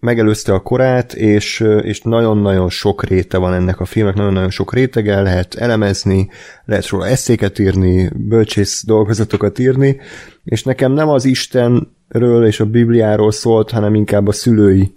[0.00, 5.20] megelőzte a korát, és, és nagyon-nagyon sok réte van ennek a filmnek, nagyon-nagyon sok rétege,
[5.20, 6.28] lehet elemezni,
[6.64, 10.00] lehet róla eszéket írni, bölcsész dolgozatokat írni,
[10.44, 14.94] és nekem nem az Istenről és a Bibliáról szólt, hanem inkább a szülői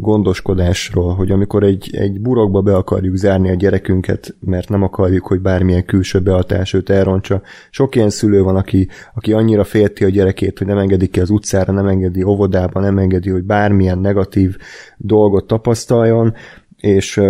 [0.00, 5.40] gondoskodásról, hogy amikor egy, egy burokba be akarjuk zárni a gyerekünket, mert nem akarjuk, hogy
[5.40, 7.42] bármilyen külső behatás őt elrontsa.
[7.70, 11.30] Sok ilyen szülő van, aki, aki annyira félti a gyerekét, hogy nem engedi ki az
[11.30, 14.56] utcára, nem engedi óvodába, nem engedi, hogy bármilyen negatív
[14.96, 16.34] dolgot tapasztaljon,
[16.76, 17.20] és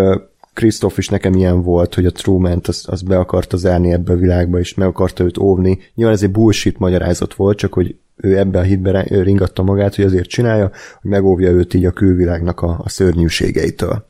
[0.55, 4.16] Krisztof is nekem ilyen volt, hogy a Truman-t az, az be akarta zárni ebbe a
[4.16, 5.78] világba, és meg akarta őt óvni.
[5.94, 10.05] Nyilván ez egy bullshit magyarázat volt, csak hogy ő ebbe a hitbe ringatta magát, hogy
[10.05, 10.70] azért csinálja,
[11.01, 14.09] hogy megóvja őt így a külvilágnak a, a szörnyűségeitől.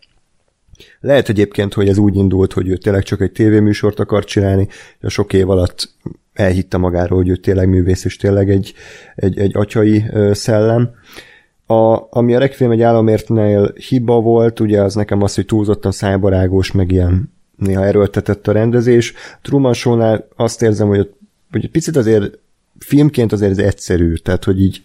[1.01, 4.69] Lehet egyébként, hogy ez úgy indult, hogy ő tényleg csak egy tévéműsort akar csinálni,
[4.99, 5.95] és a sok év alatt
[6.32, 8.74] elhitte magáról, hogy ő tényleg művész, és tényleg egy,
[9.15, 10.91] egy, egy atyai szellem.
[11.66, 16.73] A, ami a Requiem egy államértnél hiba volt, ugye az nekem az, hogy túlzottan szájbarágos,
[16.73, 19.15] meg ilyen néha erőltetett a rendezés.
[19.43, 21.11] Truman Show-nál azt érzem, hogy,
[21.51, 22.39] hogy egy picit azért
[22.85, 24.85] filmként azért ez egyszerű, tehát hogy így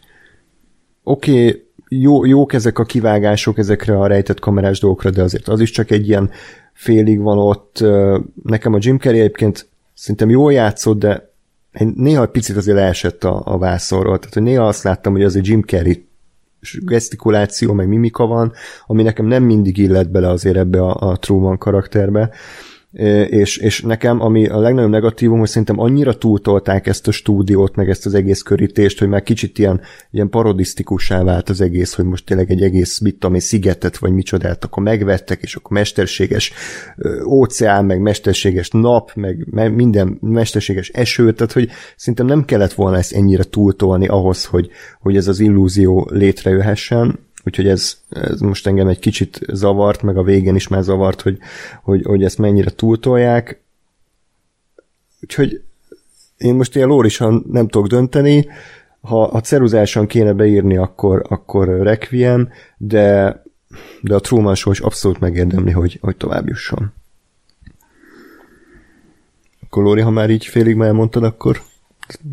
[1.03, 5.59] oké, okay, jó, jók ezek a kivágások ezekre a rejtett kamerás dolgokra, de azért az
[5.59, 6.30] is csak egy ilyen
[6.73, 7.84] félig van ott.
[8.43, 11.34] Nekem a Jim Carrey egyébként szerintem jól játszott, de
[11.95, 14.19] néha picit azért leesett a, a vászorról.
[14.19, 16.07] Tehát, hogy néha azt láttam, hogy az egy Jim Carrey
[16.80, 18.53] gesztikuláció, meg mimika van,
[18.85, 22.30] ami nekem nem mindig illet bele azért ebbe a, a Truman karakterbe
[23.30, 27.89] és, és nekem, ami a legnagyobb negatívum, hogy szerintem annyira túltolták ezt a stúdiót, meg
[27.89, 29.81] ezt az egész körítést, hogy már kicsit ilyen,
[30.11, 34.11] ilyen parodisztikussá vált az egész, hogy most tényleg egy egész, mit tudom, egy szigetet, vagy
[34.11, 36.53] micsodát, akkor megvettek, és akkor mesterséges
[37.27, 43.13] óceán, meg mesterséges nap, meg minden mesterséges eső, tehát hogy szerintem nem kellett volna ezt
[43.13, 44.69] ennyire túltolni ahhoz, hogy,
[45.01, 50.23] hogy ez az illúzió létrejöhessen, úgyhogy ez, ez most engem egy kicsit zavart, meg a
[50.23, 51.38] végén is már zavart, hogy,
[51.84, 53.61] hogy, hogy ezt mennyire túltolják.
[55.22, 55.61] Úgyhogy
[56.38, 58.47] én most ilyen lórisan nem tudok dönteni,
[59.01, 63.41] ha a ceruzásan kéne beírni, akkor, akkor Requiem, de,
[64.01, 66.93] de a Truman Show is abszolút megérdemli, hogy, hogy tovább jusson.
[69.63, 71.61] Akkor Lóri, ha már így félig már elmondtad, akkor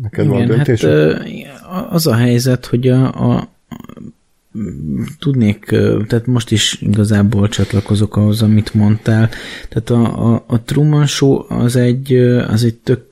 [0.01, 0.85] neked Igen, van döntés?
[0.85, 3.49] Hát, az a helyzet, hogy a, a,
[5.19, 5.65] tudnék,
[6.07, 9.29] tehát most is igazából csatlakozok ahhoz, amit mondtál.
[9.69, 12.13] Tehát a, a, a Truman Show az egy,
[12.47, 13.11] az egy tök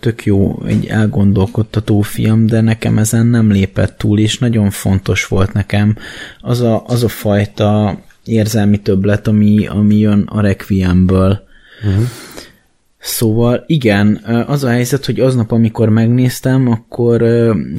[0.00, 5.52] tök jó, egy elgondolkodtató film, de nekem ezen nem lépett túl, és nagyon fontos volt
[5.52, 5.96] nekem
[6.40, 11.42] az a, az a fajta érzelmi többlet, ami, ami jön a Requiemből.
[11.84, 12.04] Uh-huh.
[13.06, 14.14] Szóval igen,
[14.46, 17.24] az a helyzet, hogy aznap, amikor megnéztem, akkor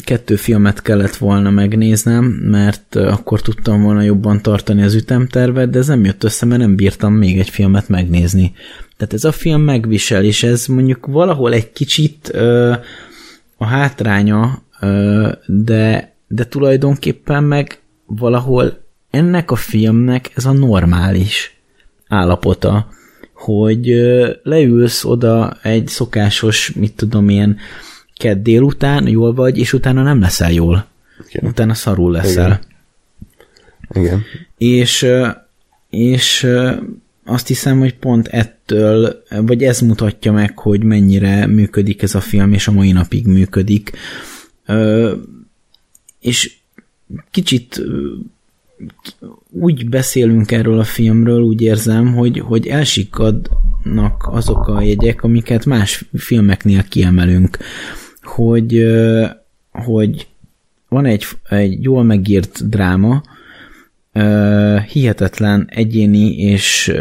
[0.04, 5.88] kettő filmet kellett volna megnéznem, mert akkor tudtam volna jobban tartani az ütemtervet, de ez
[5.88, 8.54] nem jött össze, mert nem bírtam még egy filmet megnézni.
[8.98, 12.28] Tehát ez a film megvisel, és ez mondjuk valahol egy kicsit
[13.58, 14.64] a hátránya,
[15.46, 18.78] de, de tulajdonképpen meg valahol
[19.10, 21.58] ennek a filmnek ez a normális
[22.08, 22.88] állapota
[23.46, 23.86] hogy
[24.44, 27.60] leülsz oda egy szokásos, mit tudom én,
[28.18, 30.88] kedd délután, jól vagy, és utána nem leszel jól.
[31.30, 31.50] Igen.
[31.50, 32.60] Utána szarul leszel.
[33.90, 34.04] Igen.
[34.04, 34.24] Igen.
[34.58, 35.08] És,
[35.90, 36.48] és
[37.26, 42.54] azt hiszem, hogy pont ettől, vagy ez mutatja meg, hogy mennyire működik ez a film,
[42.54, 43.92] és a mai napig működik.
[46.20, 46.54] És
[47.32, 47.82] kicsit
[49.52, 56.06] úgy beszélünk erről a filmről, úgy érzem, hogy, hogy elsikadnak azok a jegyek, amiket más
[56.14, 57.58] filmeknél kiemelünk,
[58.22, 58.86] hogy,
[59.72, 60.28] hogy
[60.90, 63.24] van egy, egy jól megírt dráma,
[64.92, 66.94] hihetetlen egyéni és,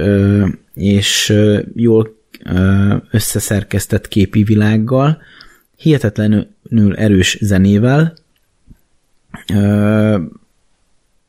[0.75, 1.35] és
[1.75, 2.23] jól
[3.11, 5.23] összeszerkesztett képi világgal,
[5.77, 8.15] hihetetlenül erős zenével,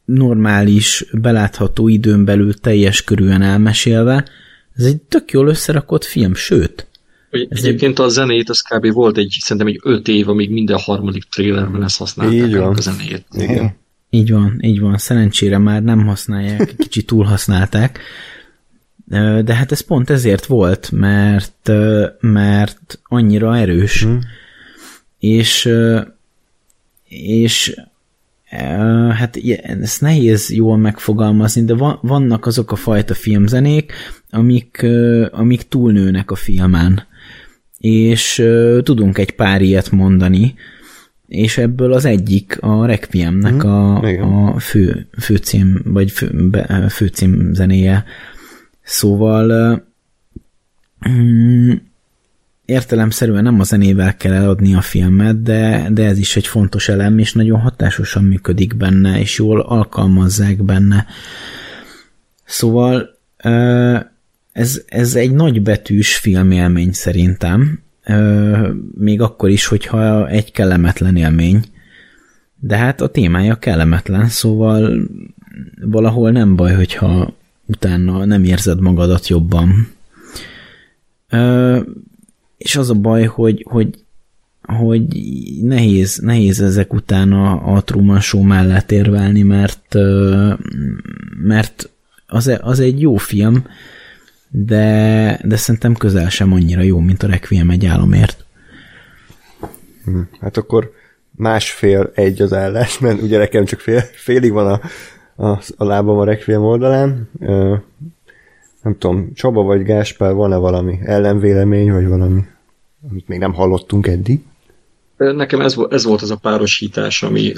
[0.06, 4.26] normális, belátható időn belül teljes körűen elmesélve.
[4.76, 6.88] Ez egy tök jól összerakott film, sőt.
[7.30, 8.06] Egy, egyébként egy...
[8.06, 8.92] a zenét, az kb.
[8.92, 12.76] volt egy, szerintem egy öt év, amíg minden harmadik trailerben ezt használták így van.
[12.76, 13.26] a zenét.
[13.32, 13.76] Igen.
[14.10, 14.98] Így van, így van.
[14.98, 18.00] Szerencsére már nem használják, kicsit túl használták.
[19.44, 21.72] De hát ez pont ezért volt, mert,
[22.20, 24.04] mert annyira erős.
[24.04, 24.20] Hmm.
[25.20, 25.70] És,
[27.08, 27.76] és
[29.12, 29.38] hát
[29.82, 33.94] ezt nehéz jól megfogalmazni, de vannak azok a fajta filmzenék,
[34.30, 34.86] amik,
[35.32, 37.04] amik túlnőnek a filmen.
[37.78, 38.44] És
[38.84, 40.56] tudunk egy pár ilyet mondani,
[41.28, 47.54] és ebből az egyik a Requiemnek mm, a, a fő, főcím, vagy fő, be, főcím
[47.54, 48.06] zenéje.
[48.82, 49.84] Szóval
[51.10, 51.72] mm,
[52.66, 57.18] értelemszerűen nem a zenével kell eladni a filmet, de, de ez is egy fontos elem,
[57.18, 61.06] és nagyon hatásosan működik benne, és jól alkalmazzák benne.
[62.46, 63.18] Szóval
[64.52, 67.80] ez, ez egy nagy betűs filmélmény szerintem,
[68.98, 71.64] még akkor is, hogyha egy kellemetlen élmény,
[72.60, 75.10] de hát a témája kellemetlen, szóval
[75.82, 77.34] valahol nem baj, hogyha
[77.66, 79.88] utána nem érzed magadat jobban
[82.58, 84.04] és az a baj, hogy, hogy,
[84.62, 85.04] hogy
[85.62, 89.96] nehéz, nehéz ezek után a, a Truman Show mellett érvelni, mert,
[91.44, 91.90] mert
[92.28, 93.66] az, az egy jó film,
[94.50, 98.46] de, de szerintem közel sem annyira jó, mint a Requiem egy álomért.
[100.06, 100.92] Hm, hát akkor
[101.32, 104.82] másfél egy az állás, mert ugye nekem csak fél, félig van a,
[105.48, 107.30] a, a lábam a Requiem oldalán
[108.86, 112.42] nem tudom, Csaba vagy Gáspár, van-e valami ellenvélemény, vagy valami,
[113.10, 114.44] amit még nem hallottunk eddig?
[115.18, 117.54] Nekem ez, ez volt az a párosítás, ami,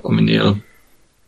[0.00, 0.56] aminél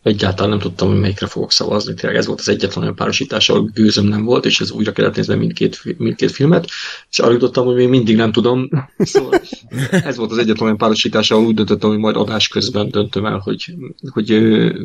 [0.01, 1.93] egyáltalán nem tudtam, hogy melyikre fogok szavazni.
[1.93, 5.15] Tényleg ez volt az egyetlen olyan párosítás, ahol gőzöm nem volt, és ez újra kellett
[5.15, 6.67] nézni mindkét, mindkét filmet,
[7.09, 8.69] és arra jutottam, hogy még mindig nem tudom.
[8.97, 9.41] Szóval
[9.89, 13.37] ez volt az egyetlen olyan párosítás, ahol úgy döntöttem, hogy majd adás közben döntöm el,
[13.37, 13.75] hogy,
[14.11, 14.27] hogy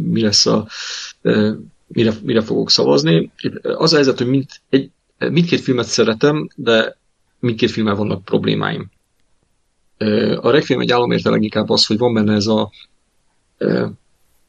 [0.02, 0.66] mi lesz a
[1.92, 3.30] mire, mire fogok szavazni.
[3.62, 6.96] Az a helyzet, hogy mind, egy, mindkét filmet szeretem, de
[7.38, 8.90] mindkét filmmel vannak problémáim.
[10.40, 12.70] A Requiem egy államérte leginkább az, hogy van benne ez a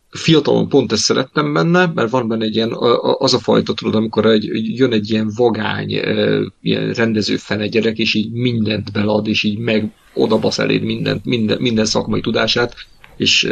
[0.10, 2.72] fiatalon pont ezt szerettem benne, mert van benne egy ilyen,
[3.18, 5.90] az a fajta, tudod, amikor egy, jön egy ilyen vagány,
[6.62, 11.62] ilyen rendező fene gyerek, és így mindent belad, és így meg odabasz eléd mindent, minden,
[11.62, 12.76] minden szakmai tudását,
[13.22, 13.50] és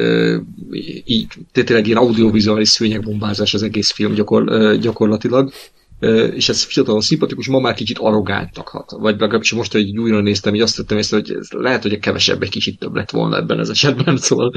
[1.06, 5.52] így tényleg ilyen audiovizuális szőnyegbombázás az egész film gyakor, gyakorlatilag,
[6.36, 8.92] és ez fiatalon szimpatikus, ma már kicsit arrogáltak hat.
[8.92, 12.00] Vagy legalábbis most, hogy újra néztem, hogy azt tettem észre, hogy ez lehet, hogy a
[12.00, 14.54] kevesebb egy kicsit több lett volna ebben az esetben, szóval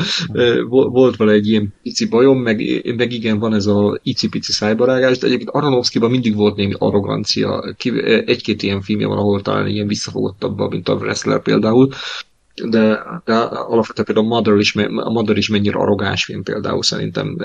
[0.69, 5.27] volt vele egy ilyen pici bajom, meg, meg igen, van ez a icipici szájbarágás, de
[5.27, 7.75] egyébként Aronofskyban mindig volt némi arrogancia,
[8.25, 11.89] egy-két ilyen filmje van, ahol talán ilyen visszafogottabb, mint a Wrestler például,
[12.69, 17.37] de, de alapvetően például a Mother is, a Mother is mennyire arrogáns film például szerintem.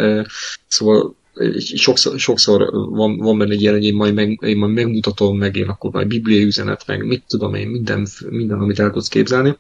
[0.68, 1.15] Szóval
[1.60, 5.91] sokszor, sokszor van, van benne egy ilyen, hogy én én majd megmutatom, meg én akkor
[5.91, 9.57] majd bibliai üzenet, meg mit tudom én, minden, minden amit el tudsz képzelni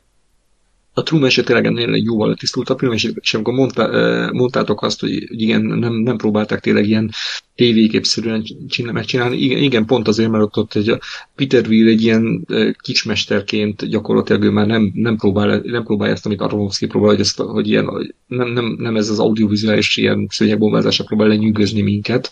[0.97, 3.89] a Truman eset tényleg ennél egy jóval tisztultabb film, és, és amikor mondta,
[4.33, 7.11] mondtátok azt, hogy igen, nem, nem próbálták tényleg ilyen
[7.57, 8.43] tévéképszerűen
[8.93, 10.97] megcsinálni, igen, igen, pont azért, mert ott, ott egy
[11.35, 12.47] Peter Weir egy ilyen
[12.81, 17.37] kicsmesterként gyakorlatilag ő már nem, nem, próbál, nem próbálja ezt, amit Aronofsky próbál, hogy, ezt,
[17.39, 22.29] hogy ilyen, nem, nem, nem ez az audiovizuális ilyen szőnyegbombázásra próbál lenyűgözni minket,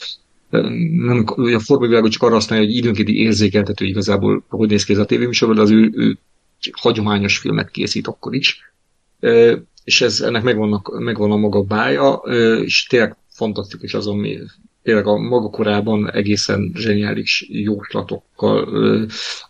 [0.49, 5.05] nem, a formavilágot csak arra használja, hogy időnkénti érzékeltető igazából, hogy néz ki ez a
[5.05, 6.17] tévéműsor, de az ő, ő
[6.71, 8.73] hagyományos filmet készít akkor is,
[9.83, 12.13] és ez, ennek megvannak, megvan a maga bája,
[12.63, 14.37] és tényleg fantasztikus az, ami
[14.85, 18.67] tényleg a maga korában egészen zseniális jóslatokkal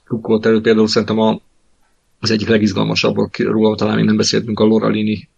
[0.06, 0.62] rukkolt elő.
[0.62, 1.42] Például szerintem a,
[2.20, 5.30] az egyik legizgalmasabb, róla talán még nem beszéltünk, a Loralini,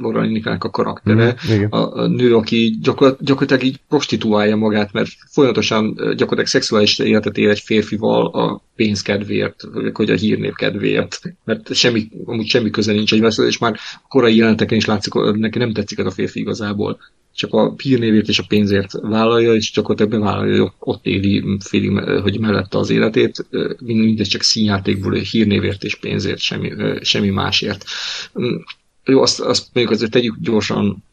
[0.00, 1.36] Loralinikának a karaktere.
[1.52, 7.38] Mm, a, a nő, aki gyakor, gyakorlatilag így prostituálja magát, mert folyamatosan gyakorlatilag szexuális életet
[7.38, 9.62] él egy férfival a pénz kedvéért,
[9.92, 13.76] vagy a hírnév kedvéért, mert semmi, amúgy semmi köze nincs egy és már
[14.08, 16.98] korai jelenteken is látszik, hogy neki nem tetszik ez a férfi igazából
[17.38, 22.78] csak a hírnévért és a pénzért vállalja, és gyakorlatilag bevállalja, ott éli félig, hogy mellette
[22.78, 23.46] az életét,
[23.78, 27.84] mindez csak színjátékból, hírnévért és pénzért, semmi, semmi másért.
[29.04, 31.04] Jó, azt, azt mondjuk azért tegyük gyorsan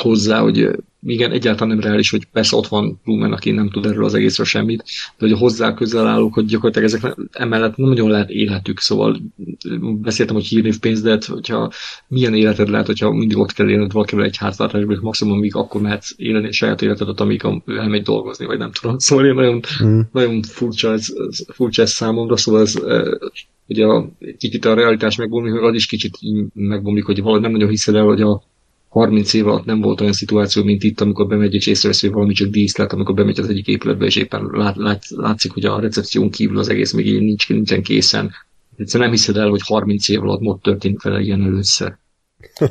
[0.00, 0.68] hozzá, hogy
[1.06, 4.46] igen, egyáltalán nem reális, hogy persze ott van Blumen, aki nem tud erről az egészről
[4.46, 4.84] semmit,
[5.18, 9.20] de hogy hozzá közel állók, hogy gyakorlatilag ezek emellett nem nagyon lehet életük, szóval
[9.80, 11.72] beszéltem, hogy hírnév pénz, de hát, hogyha
[12.08, 16.14] milyen életed lehet, hogyha mindig ott kell élned valakivel egy háztartásban, maximum még akkor mehetsz
[16.16, 18.98] élni a saját életedet, amíg elmegy dolgozni, vagy nem tudom.
[18.98, 20.00] Szóval én nagyon, mm.
[20.12, 22.74] nagyon furcsa, ez, ez, furcsa ez számomra, szóval ez
[23.66, 24.08] ugye a,
[24.38, 26.18] kicsit a realitás megbomlik, meg az is kicsit
[26.54, 28.42] megbomlik, hogy valahogy nem nagyon hiszed el, hogy a
[28.92, 32.32] 30 év alatt nem volt olyan szituáció, mint itt, amikor bemegy és észrevesz, hogy valami
[32.32, 36.30] csak díszlet, amikor bemegy az egyik épületbe, és éppen lát, lát, látszik, hogy a recepción
[36.30, 38.32] kívül az egész még így nincs, nincsen készen.
[38.76, 41.94] Egyszerűen nem hiszed el, hogy 30 év alatt most történik vele ilyen először.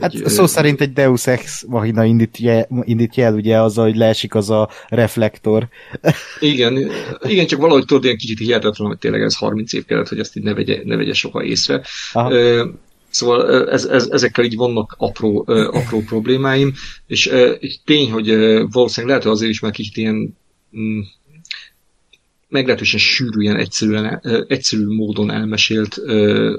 [0.02, 4.36] Hát egy, szó szerint egy Deus Ex Machina indítja, indítja el ugye az, hogy leesik
[4.36, 5.68] az a reflektor.
[6.40, 6.92] Igen,
[7.22, 10.38] igen csak valahogy tudod, ilyen kicsit hihetetlen, hogy tényleg ez 30 év kellett, hogy ezt
[10.38, 11.82] így ne vegye, ne vegye soha észre.
[12.14, 12.34] Aha.
[13.12, 16.74] Szóval ez, ez, ezekkel így vannak apró, apró problémáim,
[17.08, 17.32] és,
[17.86, 18.28] tény, hogy
[18.72, 20.38] valószínűleg lehet, hogy azért is már kicsit ilyen
[20.78, 21.00] mm,
[22.52, 26.54] meglehetősen sűrű, ilyen egyszerűen, egyszerű módon elmesélt uh,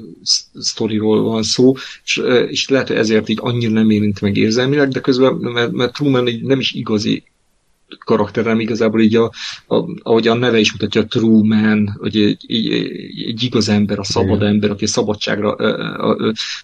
[0.55, 1.75] sztoriról van szó,
[2.05, 5.73] és, uh, és lehet, hogy ezért így annyira nem érint meg érzelmileg, de közben, mert,
[5.73, 7.23] mert Truman így nem is igazi
[7.99, 9.33] karakterem igazából így, a,
[9.67, 12.73] a, ahogy a neve is mutatja, a true man, hogy egy, egy,
[13.27, 14.49] egy igaz ember, a szabad Igen.
[14.49, 15.57] ember, aki szabadságra,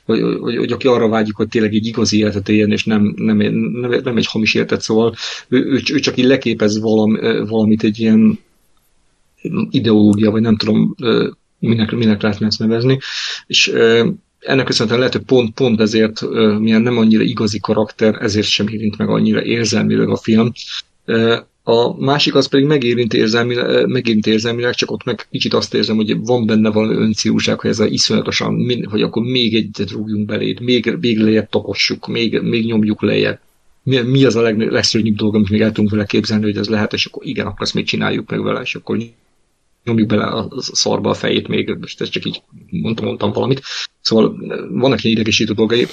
[0.04, 3.36] hogy, hogy, hogy aki arra vágyik, hogy tényleg egy igazi életet éljen, és nem, nem,
[3.36, 5.14] nem, nem egy hamis életet, szóval
[5.48, 8.38] ő, ő, ő csak így leképez valam, valamit egy ilyen
[9.70, 10.94] ideológia, vagy nem tudom,
[11.58, 12.98] minek, minek lehetne ezt nevezni,
[13.46, 13.72] és
[14.38, 16.20] ennek köszönhetően lehet, hogy pont, pont ezért,
[16.58, 20.52] milyen nem annyira igazi karakter, ezért sem érint meg annyira érzelmileg a film,
[21.62, 26.18] a másik az pedig megérint érzelmileg, megérint érzelmileg, csak ott meg kicsit azt érzem, hogy
[26.20, 30.96] van benne valami öncélúság, hogy ez a iszonyatosan, hogy akkor még egyet rúgjunk beléd, még,
[31.00, 33.40] még lejjebb tapossuk, még, még nyomjuk lejjebb.
[33.82, 36.68] Mi, mi az a leg, legszörnyűbb dolog, amit még el tudunk vele képzelni, hogy ez
[36.68, 38.96] lehet, és akkor igen, akkor ezt még csináljuk meg vele, és akkor
[39.88, 43.62] nyomjuk bele a szarba a fejét még, most ezt csak így mondtam, mondtam valamit.
[44.00, 44.36] Szóval
[44.70, 45.86] vannak ilyen idegesítő dolgai,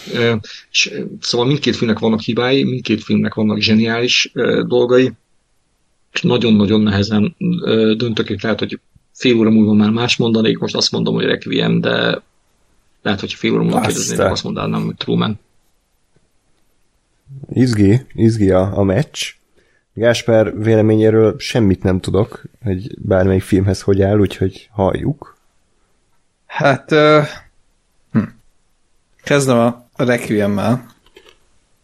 [0.71, 4.31] és szóval mindkét filmnek vannak hibái, mindkét filmnek vannak zseniális
[4.67, 5.11] dolgai,
[6.13, 7.35] és nagyon-nagyon nehezen
[7.97, 8.79] döntök, és lehet, hogy
[9.13, 12.21] fél óra múlva már más mondanék, most azt mondom, hogy Requiem, de
[13.01, 15.39] lehet, hogy fél óra múlva kérdeznék, azt mondanám, hogy Truman.
[17.53, 19.33] Izgi, izgi a, a meccs.
[19.97, 25.37] Gásper véleményéről semmit nem tudok, hogy bármelyik filmhez hogy áll, úgyhogy halljuk.
[26.45, 27.25] Hát, uh,
[28.11, 28.23] hm.
[29.23, 30.85] kezdem a Requiemmel.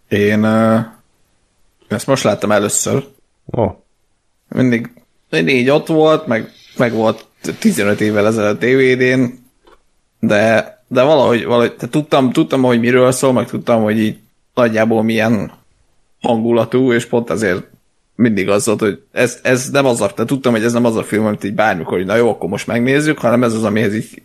[0.08, 0.80] Én uh,
[1.88, 3.08] ezt most láttam először.
[3.46, 3.76] Oh.
[4.48, 4.92] Mindig,
[5.30, 7.26] mindig így ott volt, meg, meg volt
[7.60, 9.26] 15 évvel ezelőtt DVD-n,
[10.20, 14.20] de, de valahogy, valahogy de tudtam, tudtam, hogy miről szól, meg tudtam, hogy így
[14.54, 15.52] nagyjából milyen
[16.22, 17.71] hangulatú, és pont azért
[18.22, 20.96] mindig az volt, hogy ez, ez nem az a, de tudtam, hogy ez nem az
[20.96, 23.96] a film, amit így bármikor, hogy na jó, akkor most megnézzük, hanem ez az, amihez
[23.96, 24.22] így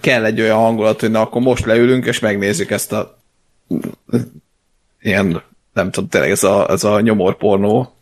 [0.00, 3.18] kell egy olyan hangulat, hogy na akkor most leülünk, és megnézzük ezt a
[5.00, 5.42] ilyen,
[5.72, 7.94] nem tudom, tényleg ez a, ez a nyomorpornó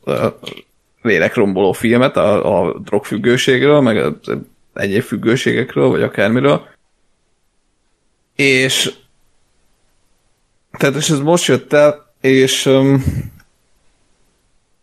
[1.03, 4.15] lélekromboló filmet a, a drogfüggőségről, meg
[4.75, 6.69] egyéb függőségekről, vagy akármiről.
[8.35, 8.95] És
[10.71, 13.05] tehát és ez most jött el, és um,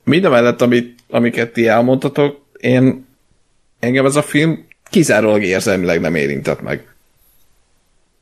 [0.04, 3.06] mindemellett, amit, amiket ti elmondtatok, én
[3.80, 6.88] engem ez a film kizárólag érzelmileg nem érintett meg.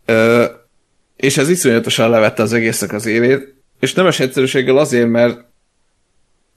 [0.06, 0.46] Ö,
[1.16, 5.40] és ez iszonyatosan levette az egésznek az élét, és nemes egyszerűséggel azért, mert,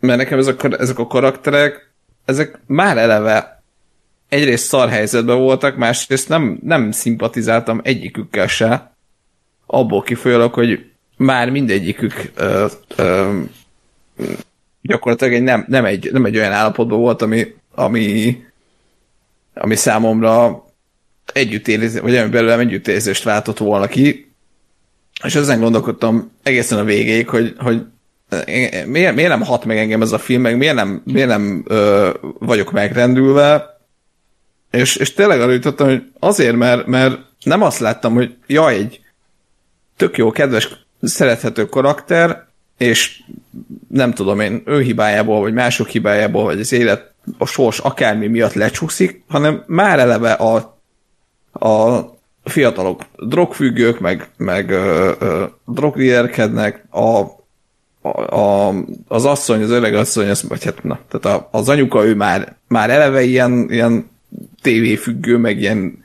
[0.01, 1.93] mert nekem ezek, a- ezek a karakterek,
[2.25, 3.63] ezek már eleve
[4.29, 8.97] egyrészt szar helyzetben voltak, másrészt nem, nem szimpatizáltam egyikükkel se,
[9.67, 13.41] abból kifolyólag, hogy már mindegyikük ö, ö,
[14.86, 18.36] gyakorlatilag egy nem, nem, egy, nem egy olyan állapotban volt, ami, ami,
[19.55, 20.65] ami számomra
[21.32, 24.32] együttérzés, vagy ami belőlem együttérzést váltott volna ki,
[25.24, 27.82] és ezen gondolkodtam egészen a végéig, hogy, hogy
[28.86, 32.11] miért, miért nem hat meg engem ez a film, meg miért nem, miért nem ö,
[32.39, 33.78] vagyok megrendülve,
[34.70, 39.01] és, és tényleg arra jutottam, hogy azért, mert, mert nem azt láttam, hogy jaj, egy
[39.97, 40.69] tök jó, kedves,
[41.02, 42.47] szerethető karakter,
[42.79, 43.23] és
[43.89, 48.53] nem tudom én, ő hibájából, vagy mások hibájából, vagy az élet, a sors akármi miatt
[48.53, 50.79] lecsúszik, hanem már eleve a,
[51.67, 52.01] a
[52.45, 55.45] fiatalok drogfüggők, meg, meg ö, ö,
[56.91, 56.99] a,
[58.03, 58.75] a, a,
[59.09, 62.57] az asszony, az öreg asszony, az, vagy hát na, tehát a, az anyuka, ő már,
[62.69, 64.11] már eleve ilyen, ilyen
[64.63, 66.05] tévéfüggő, meg ilyen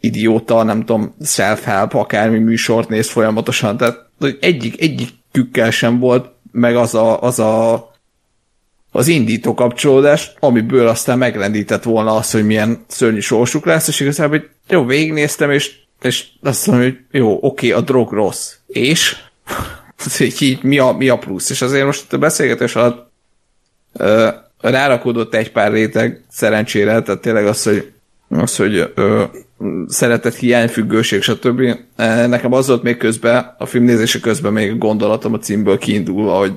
[0.00, 4.80] idióta, nem tudom, self-help, akármi műsort néz folyamatosan, tehát hogy egyik,
[5.34, 7.92] egyikükkel sem volt meg az a, az a
[8.96, 14.38] az indító kapcsolódás, amiből aztán megrendített volna az, hogy milyen szörnyű sorsuk lesz, és igazából,
[14.38, 18.52] hogy jó, végignéztem, és, és azt mondom, hogy jó, oké, a drog rossz.
[18.66, 19.16] És?
[20.20, 21.50] így, így mi, a, mi a plusz?
[21.50, 23.10] És azért most a beszélgetés alatt
[23.92, 24.28] ö,
[24.60, 27.92] rárakódott egy pár réteg szerencsére, tehát tényleg az, hogy
[28.28, 29.24] az, hogy ö,
[29.88, 31.60] szeretet hiányfüggőség, stb.
[31.96, 36.52] E, Nekem az volt még közben, a filmnézése közben még gondolatom a címből kiindulva, hogy,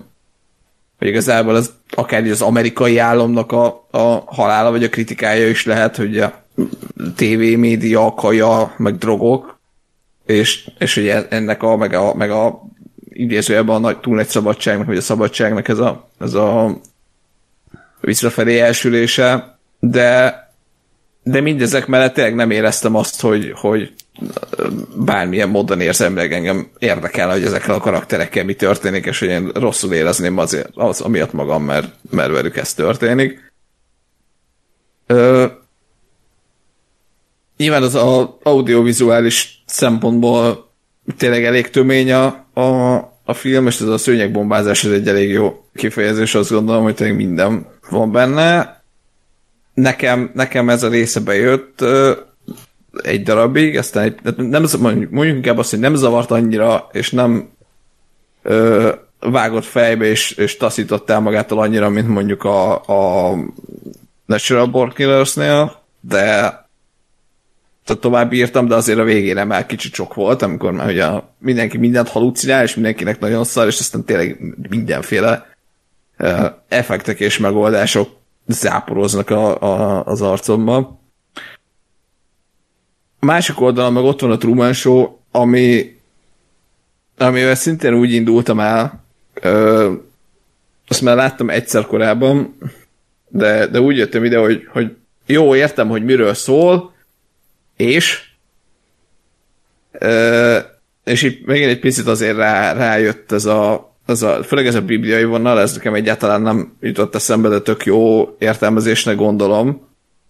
[0.97, 5.95] hogy igazából az akár az amerikai államnak a, a halála, vagy a kritikája is lehet,
[5.95, 6.43] hogy a
[7.15, 9.59] TV, média, kaja, meg drogok,
[10.25, 12.61] és, és hogy e- ennek a, meg a, meg a
[13.09, 16.79] idézőjelben a nagy, túl nagy szabadságnak, vagy a szabadságnak ez a, ez a
[18.01, 20.46] visszafelé elsülése, de
[21.29, 23.93] de mindezek mellett tényleg nem éreztem azt, hogy, hogy
[24.95, 29.93] bármilyen módon érzemleg engem érdekel, hogy ezekkel a karakterekkel mi történik, és hogy én rosszul
[29.93, 33.51] érezném azért, az, amiatt magam, mert, mert velük ez történik.
[35.07, 35.45] Ö,
[37.57, 40.71] nyilván az a audiovizuális szempontból
[41.17, 45.65] tényleg elég tömény a, a, a film, és ez a szőnyegbombázás ez egy elég jó
[45.73, 48.76] kifejezés, azt gondolom, hogy tényleg minden van benne.
[49.77, 51.85] Nekem, nekem ez a része bejött
[53.03, 57.49] egy darabig, aztán egy, nem, mondjuk, mondjuk inkább azt, hogy nem zavart annyira, és nem
[58.41, 63.35] ö, vágott fejbe, és, és taszított el magától annyira, mint mondjuk a, a
[64.25, 66.53] Natural Born Killers-nél, de
[67.83, 71.07] tovább írtam, de azért a végére már kicsit sok volt, amikor már ugye
[71.39, 75.55] mindenki mindent halucinál, és mindenkinek nagyon szar, és aztán tényleg mindenféle
[76.67, 78.16] effektek és megoldások
[78.47, 80.99] záporoznak a, a, az arcomba.
[83.19, 85.95] A másik oldalon meg ott van a Truman Show, ami
[87.17, 89.03] amivel szintén úgy indultam el,
[89.33, 89.93] ö,
[90.87, 92.57] azt már láttam egyszer korábban,
[93.27, 94.95] de, de úgy jöttem ide, hogy, hogy
[95.25, 96.93] jó, értem, hogy miről szól,
[97.75, 98.29] és
[99.91, 100.57] ö,
[101.03, 104.81] és itt megint egy picit azért rá, rájött ez a, ez a, főleg ez a
[104.81, 109.87] bibliai vonal, ez nekem egyáltalán nem jutott eszembe, de tök jó értelmezésnek gondolom.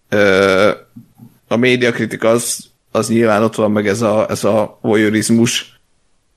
[0.08, 0.70] Ö,
[1.48, 2.58] a médiakritika az,
[2.90, 5.80] az nyilván ott van, meg ez a, ez a voyeurizmus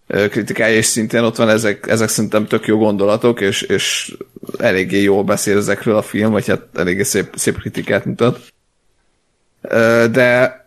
[0.08, 4.16] kritikája, és szintén ott van, ezek, ezek szerintem tök jó gondolatok, és, és
[4.58, 8.40] eléggé jól beszél ezekről a film, vagy hát eléggé szép, szép kritikát mutat.
[10.12, 10.60] De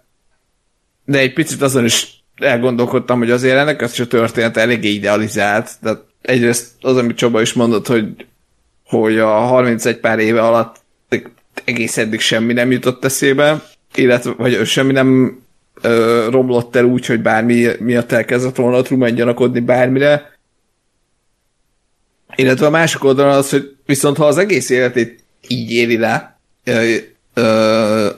[1.05, 5.71] de egy picit azon is elgondolkodtam, hogy azért ennek az a történet eléggé idealizált.
[5.83, 8.27] Tehát egyrészt az, amit Csaba is mondott, hogy,
[8.85, 10.83] hogy a 31 pár éve alatt
[11.65, 13.63] egész eddig semmi nem jutott eszébe,
[13.95, 15.39] illetve vagy semmi nem
[15.83, 20.33] ö, romlott el úgy, hogy bármi miatt elkezdett volna a Truman gyanakodni bármire.
[22.37, 26.95] Illetve a másik oldalon az, hogy viszont ha az egész életét így éli le, ö,
[27.35, 28.09] ö,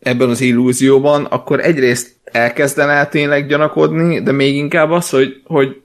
[0.00, 5.80] ebben az illúzióban, akkor egyrészt elkezdene el tényleg gyanakodni, de még inkább az, hogy, hogy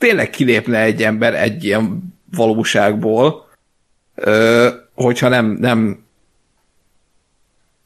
[0.00, 3.48] tényleg kilépne egy ember egy ilyen valóságból,
[4.94, 6.04] hogyha nem, nem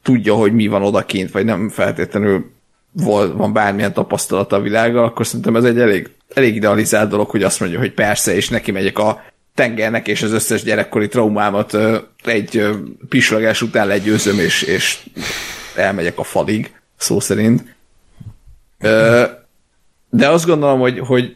[0.01, 2.51] tudja, hogy mi van odakint, vagy nem feltétlenül
[2.91, 7.59] van bármilyen tapasztalata a világgal, akkor szerintem ez egy elég, elég idealizált dolog, hogy azt
[7.59, 9.23] mondja, hogy persze, és neki megyek a
[9.55, 11.77] tengernek és az összes gyerekkori traumámat
[12.23, 12.67] egy
[13.09, 15.05] pislagás után legyőzöm, és, és
[15.75, 17.75] elmegyek a falig, szó szerint.
[20.09, 21.35] De azt gondolom, hogy, hogy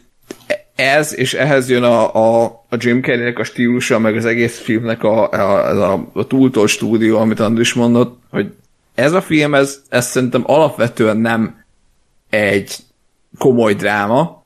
[0.80, 5.03] ez, és ehhez jön a, a, a Jim Carrey-nek a stílusa, meg az egész filmnek
[5.03, 8.53] a, a, a, a túltól stúdió, amit Andris mondott, hogy
[8.95, 11.64] ez a film, ez, ez szerintem alapvetően nem
[12.30, 12.75] egy
[13.38, 14.43] komoly dráma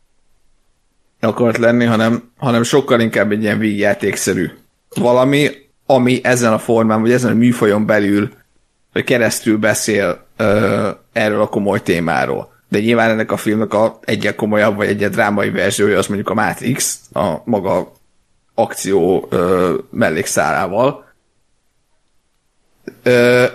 [1.19, 4.49] akart lenni, hanem, hanem sokkal inkább egy ilyen vígjátékszerű
[4.95, 5.49] valami,
[5.85, 8.29] ami ezen a formán, vagy ezen a műfajon belül
[8.93, 12.52] vagy keresztül beszél ö, erről a komoly témáról.
[12.73, 16.33] De nyilván ennek a filmnek a egyet komolyabb, vagy egyet drámai verziója az mondjuk a
[16.33, 17.91] Matrix, a maga
[18.53, 21.05] akció ö, mellékszárával.
[23.03, 23.45] Ö,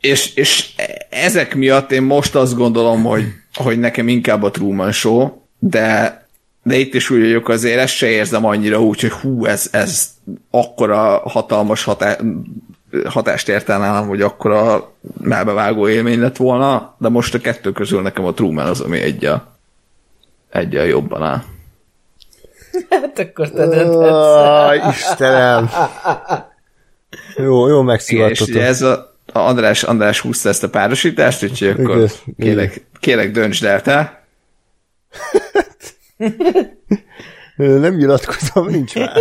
[0.00, 0.74] és, és
[1.10, 3.24] ezek miatt én most azt gondolom, hogy,
[3.54, 6.22] hogy nekem inkább a Truman Show, de
[6.62, 10.10] de itt is úgy vagyok azért, ezt se érzem annyira úgy, hogy hú, ez, ez
[10.50, 12.16] akkora hatalmas hatá,
[13.04, 18.02] hatást ért el nálam, hogy akkora melbevágó élmény lett volna, de most a kettő közül
[18.02, 19.56] nekem a Truman az, ami egyel,
[20.50, 21.42] egyel jobban áll.
[22.90, 24.96] Hát akkor te dönthetsz.
[24.96, 25.70] Istenem!
[27.36, 31.96] Jó, jó Igen, ugye ez a, a András, András húzta ezt a párosítást, úgyhogy akkor
[31.96, 32.08] Igen,
[32.38, 34.24] kérlek, kérlek döntsd el te.
[37.56, 39.12] Nem nyilatkozom, nincs már.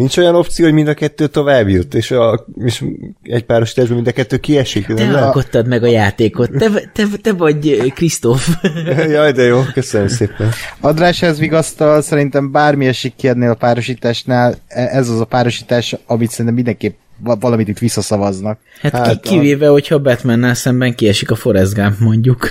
[0.00, 2.84] Nincs olyan opció, hogy mind a kettő tovább jut, és, a, és
[3.22, 4.86] egy párosításban mind a kettő kiesik.
[4.86, 6.50] Te Nem alkottad meg a játékot.
[6.58, 8.48] Te, te, te vagy Krisztóf.
[9.10, 10.50] Jaj, de jó, köszönöm szépen.
[10.80, 15.96] Adrás ez vigasztal, szerintem bármi esik ki ennél a párosításnál, e- ez az a párosítás,
[16.06, 18.58] amit szerintem mindenképp va- valamit itt visszaszavaznak.
[18.80, 22.50] Hát, Hát, ki, kivéve, hogyha Batmannel szemben kiesik a Forrest Gump, mondjuk.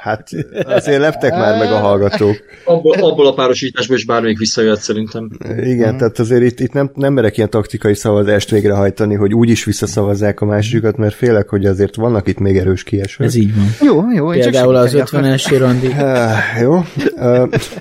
[0.00, 0.28] Hát
[0.64, 2.36] azért leptek már meg a hallgatók.
[2.64, 5.30] Abból, abból a párosításból is bármelyik visszajöhet szerintem.
[5.62, 9.64] Igen, tehát azért itt, itt nem, nem merek ilyen taktikai szavazást végrehajtani, hogy úgy is
[9.64, 13.26] visszaszavazzák a másikat, mert félek, hogy azért vannak itt még erős kiesők.
[13.26, 13.66] Ez így van.
[13.80, 15.94] Jó, jó, Például az segíteni 50-es randi.
[16.62, 16.80] Jó,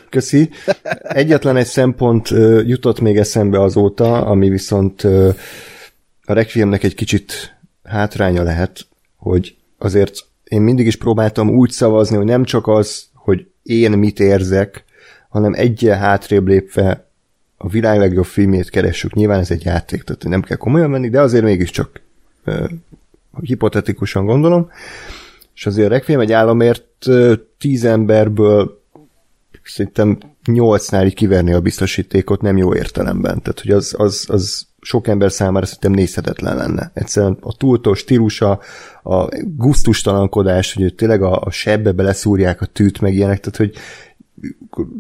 [0.10, 0.50] köszi.
[1.02, 2.30] Egyetlen egy szempont
[2.66, 5.04] jutott még eszembe azóta, ami viszont
[6.24, 12.26] a Requiemnek egy kicsit hátránya lehet, hogy azért én mindig is próbáltam úgy szavazni, hogy
[12.26, 14.84] nem csak az, hogy én mit érzek,
[15.30, 17.08] hanem egyen hátrébb lépve
[17.58, 19.14] a világ legjobb filmét keressük.
[19.14, 22.02] Nyilván ez egy játék, tehát nem kell komolyan menni, de azért mégiscsak
[22.44, 22.66] ö,
[23.42, 24.70] hipotetikusan gondolom.
[25.56, 28.82] És azért a Requiem egy államért ö, tíz emberből
[29.64, 33.42] szerintem nyolcnál kiverni a biztosítékot nem jó értelemben.
[33.42, 36.92] Tehát, hogy az, az, az sok ember számára szerintem nézhetetlen lenne.
[36.94, 38.60] Egyszerűen a túltó stílusa,
[39.04, 39.28] a
[39.58, 43.74] guztustalankodás, hogy tényleg a, a sebbe beleszúrják a tűt, meg ilyenek, tehát, hogy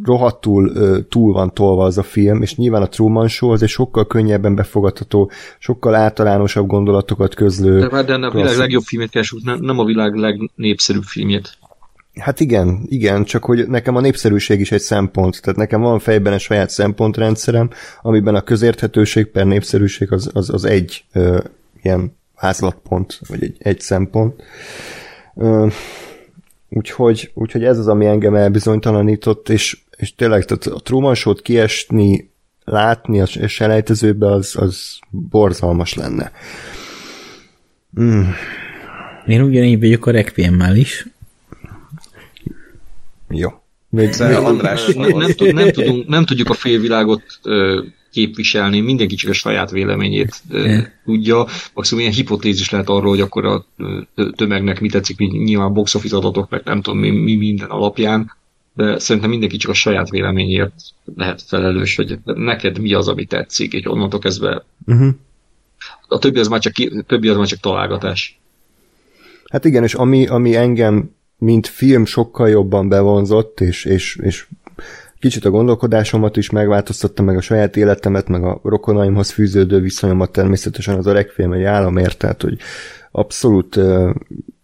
[0.03, 0.73] rohadtul
[1.09, 4.55] túl van tolva az a film, és nyilván a Truman Show az egy sokkal könnyebben
[4.55, 7.79] befogadható, sokkal általánosabb gondolatokat közlő.
[7.79, 11.57] De, várj, de a világ legjobb filmét keresünk, nem, nem a világ legnépszerűbb filmjét.
[12.19, 16.33] Hát igen, igen, csak hogy nekem a népszerűség is egy szempont, tehát nekem van fejben
[16.33, 17.69] egy saját szempontrendszerem,
[18.01, 21.39] amiben a közérthetőség per népszerűség az, az, az egy ö,
[21.81, 24.43] ilyen házlatpont, vagy egy, egy szempont.
[25.35, 25.67] Ö,
[26.69, 32.31] úgyhogy, úgyhogy ez az, ami engem elbizonytalanított, és, és tényleg tehát a Truman Show-t kiesni,
[32.65, 36.31] látni a selejtezőbe, az, az borzalmas lenne.
[39.27, 41.07] Én ugyanígy vagyok a Requiemmel is.
[43.29, 43.49] Jó.
[43.89, 49.15] Még, De András, nem, nem, tud, nem, tudunk, nem tudjuk a félvilágot ö, képviselni, mindenki
[49.15, 51.45] csak a saját véleményét ö, tudja.
[51.73, 53.65] Maximum ilyen hipotézis lehet arról, hogy akkor a
[54.35, 58.37] tömegnek mi tetszik, mi, nyilván box office adatok, meg nem tudom mi, mi minden alapján,
[58.73, 60.73] de szerintem mindenki csak a saját véleményért
[61.15, 65.09] lehet felelős, hogy neked mi az, ami tetszik, és onnantól kezdve uh-huh.
[66.07, 66.73] a többi az már csak,
[67.07, 68.39] többi az már csak találgatás.
[69.51, 74.47] Hát igen, és ami, ami engem, mint film sokkal jobban bevonzott, és, és, és
[75.19, 80.95] kicsit a gondolkodásomat is megváltoztatta, meg a saját életemet, meg a rokonaimhoz fűződő viszonyomat természetesen
[80.97, 82.57] az a Requiem egy államért, tehát hogy
[83.11, 84.09] abszolút uh,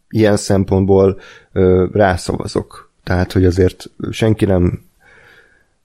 [0.09, 1.19] ilyen szempontból
[1.53, 2.91] uh, rászavazok.
[3.03, 4.83] Tehát, hogy azért senki nem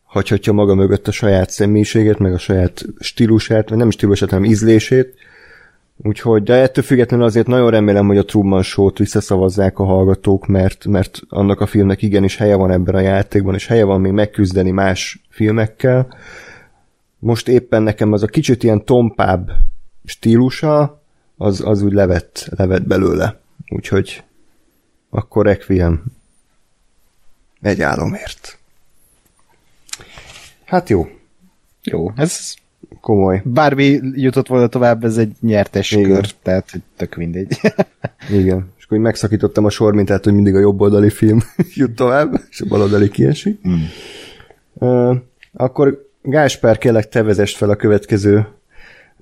[0.05, 5.15] hagyhatja maga mögött a saját személyiségét, meg a saját stílusát, vagy nem stílusát, hanem ízlését,
[6.03, 10.85] Úgyhogy, de ettől függetlenül azért nagyon remélem, hogy a Truman Show-t visszaszavazzák a hallgatók, mert,
[10.85, 14.71] mert annak a filmnek igenis helye van ebben a játékban, és helye van még megküzdeni
[14.71, 16.17] más filmekkel.
[17.19, 19.51] Most éppen nekem az a kicsit ilyen tompább
[20.05, 21.03] stílusa,
[21.37, 23.41] az, az úgy levett, levett belőle.
[23.69, 24.23] Úgyhogy
[25.11, 26.03] akkor Requiem
[27.61, 28.59] egy álomért.
[30.65, 31.09] Hát jó.
[31.83, 32.55] Jó, ez
[33.01, 33.43] Komoly.
[33.45, 36.11] bármi jutott volna tovább, ez egy nyertes Igen.
[36.11, 37.61] kör, tehát tök mindegy.
[38.41, 38.69] Igen.
[38.79, 41.39] És akkor így megszakítottam a sormintát, hogy mindig a jobb oldali film
[41.75, 43.61] jut tovább, és a bal oldali kiesik.
[43.69, 43.83] Mm.
[44.73, 45.17] Uh,
[45.53, 48.47] akkor Gáspár, kérlek te vezest fel a következő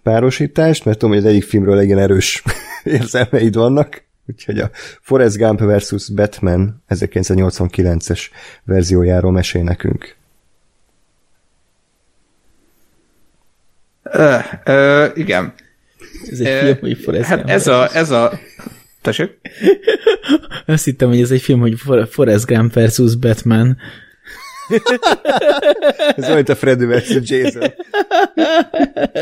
[0.02, 2.42] párosítást, mert tudom, hogy az egyik filmről igen erős
[2.84, 8.20] érzelmeid vannak, úgyhogy a Forrest Gump versus Batman 1989-es
[8.64, 10.16] verziójáról mesél nekünk.
[14.12, 15.52] Ö, ö, igen.
[16.30, 17.50] Ez egy Ö, film, hogy Forrest Hát Gump.
[17.50, 18.38] ez a, ez a...
[19.02, 19.30] Tessék?
[20.66, 23.76] Azt hittem, hogy ez egy film, hogy For- Forrest Gump versus Batman.
[26.16, 27.72] Ez olyan, mint a Freddy versus Jason.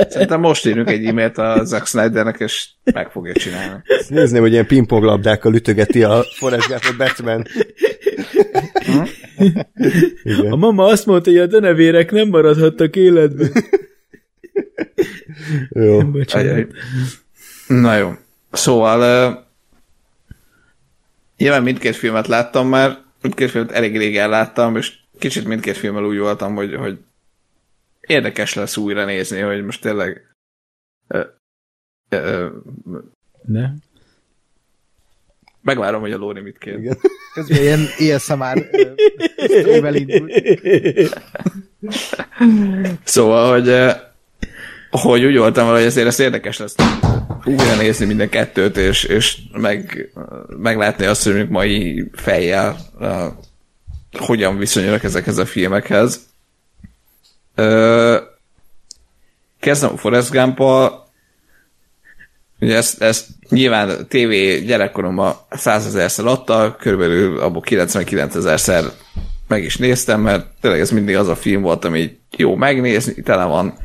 [0.09, 3.83] Szerintem most írunk egy e-mailt a Zack Snydernek, és meg fogja csinálni.
[4.09, 7.47] Nézném, hogy ilyen pingponglabdákkal ütögeti a Forrest Gumpot Batman.
[10.23, 10.53] Igen.
[10.53, 13.51] A mama azt mondta, hogy a denevérek nem maradhattak életben.
[15.69, 16.11] Jó.
[16.11, 16.73] Bocsánat.
[17.67, 18.13] Na jó.
[18.53, 19.39] Szóval uh,
[21.37, 26.19] nyilván mindkét filmet láttam már, mindkét filmet elég régen láttam, és kicsit mindkét filmmel úgy
[26.19, 26.99] voltam, hogy, hogy
[28.01, 30.35] érdekes lesz újra nézni, hogy most tényleg
[31.09, 31.27] uh,
[32.11, 32.51] uh,
[33.43, 33.75] De?
[35.67, 36.79] megvárom, hogy a Lóri mit kér.
[36.79, 36.99] Igen.
[37.35, 37.81] Közben ilyen
[38.15, 38.69] ASMR
[39.37, 40.31] streamel indul.
[43.05, 43.91] Szóval, hogy, uh,
[44.97, 46.75] hogy úgy voltam hogy ezért ez érdekes lesz
[47.47, 50.11] újra nézni minden kettőt, és, és meg,
[50.47, 53.27] meglátni azt, hogy mondjuk mai fejjel uh,
[54.19, 56.21] hogyan viszonyulok ezekhez a filmekhez.
[57.57, 58.17] Uh,
[59.61, 60.61] kezdem a Forrest gump
[62.61, 64.31] Ugye ezt, ezt nyilván TV
[64.67, 68.85] gyerekkoromban százezerszer adta, körülbelül abból 99 ezerszer
[69.49, 73.45] meg is néztem, mert tényleg ez mindig az a film volt, ami jó megnézni, tele
[73.45, 73.79] van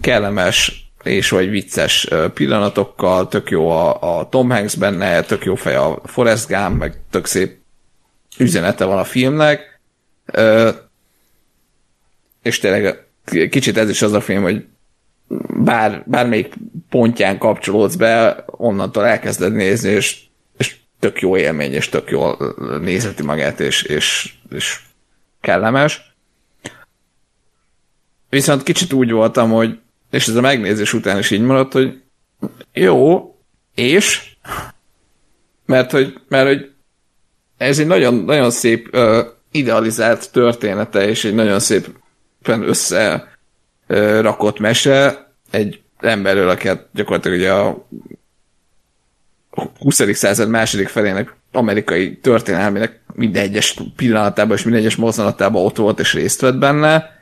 [0.00, 5.74] kellemes és vagy vicces pillanatokkal, tök jó a, a Tom Hanks benne, tök jó fej
[5.74, 7.56] a Forrest Gump, meg tök szép
[8.38, 9.80] üzenete van a filmnek,
[12.42, 13.06] és tényleg
[13.50, 14.64] kicsit ez is az a film, hogy
[15.48, 16.54] bár, bármelyik
[16.90, 20.20] pontján kapcsolódsz be, onnantól elkezded nézni, és,
[20.56, 24.80] és tök jó élmény, és tök jól nézeti magát, és, és, és
[25.40, 26.13] kellemes.
[28.34, 29.78] Viszont kicsit úgy voltam, hogy,
[30.10, 32.02] és ez a megnézés után is így maradt, hogy
[32.72, 33.34] jó,
[33.74, 34.34] és
[35.66, 36.70] mert hogy, mert hogy
[37.56, 39.18] ez egy nagyon, nagyon szép uh,
[39.50, 43.32] idealizált története, és egy nagyon szépen össze
[44.20, 47.88] rakott mese egy emberről, aki hát gyakorlatilag ugye a
[49.78, 50.14] 20.
[50.16, 56.12] század második felének amerikai történelmének minden egyes pillanatában és minden egyes mozzanatában ott volt és
[56.14, 57.12] részt vett benne.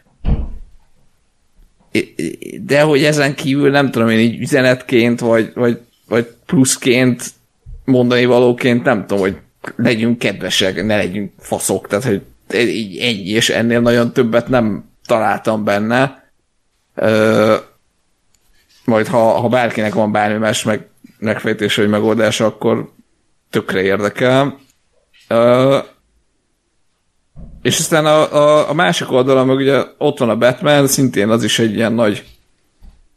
[2.60, 7.24] De hogy ezen kívül nem tudom én így üzenetként, vagy, vagy, vagy pluszként
[7.84, 9.36] mondani valóként nem tudom, hogy
[9.76, 12.22] legyünk kedvesek, ne legyünk faszok, tehát hogy
[12.54, 16.30] így ennyi, és ennél nagyon többet nem találtam benne.
[16.94, 17.56] Ö,
[18.84, 20.86] majd ha, ha bárkinek van bármi más meg,
[21.18, 22.92] megfejtés vagy megoldása, akkor
[23.50, 24.58] tökre érdekel.
[25.28, 25.78] Ö,
[27.62, 31.44] és aztán a, a, a másik oldalon meg ugye ott van a Batman, szintén az
[31.44, 32.24] is egy ilyen nagy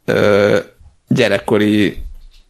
[0.04, 0.58] ö,
[1.08, 2.04] gyerekkori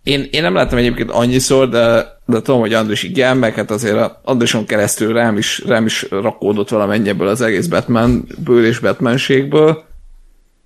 [0.06, 3.96] én, én nem láttam egyébként annyiszor, de, de tudom, hogy Andris igen, meg hát azért
[3.96, 9.84] a Andrison keresztül rám is, rám is rakódott valamennyi ebből az egész Batmanből és Batmanségből.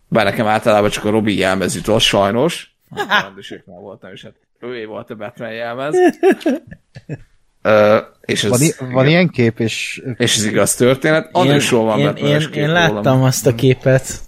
[0.09, 2.75] Bár nekem általában csak a Robi jelmez jutott, sajnos.
[3.27, 5.95] Andriséknál voltam, és hát ő volt a Batman jelmez.
[7.65, 11.29] Uh, és ez, Van, van ilyen kép, és és ez igaz történet.
[11.33, 12.95] Andrisról van én, Batman-es én, kép én rólam.
[12.95, 14.21] láttam azt a képet.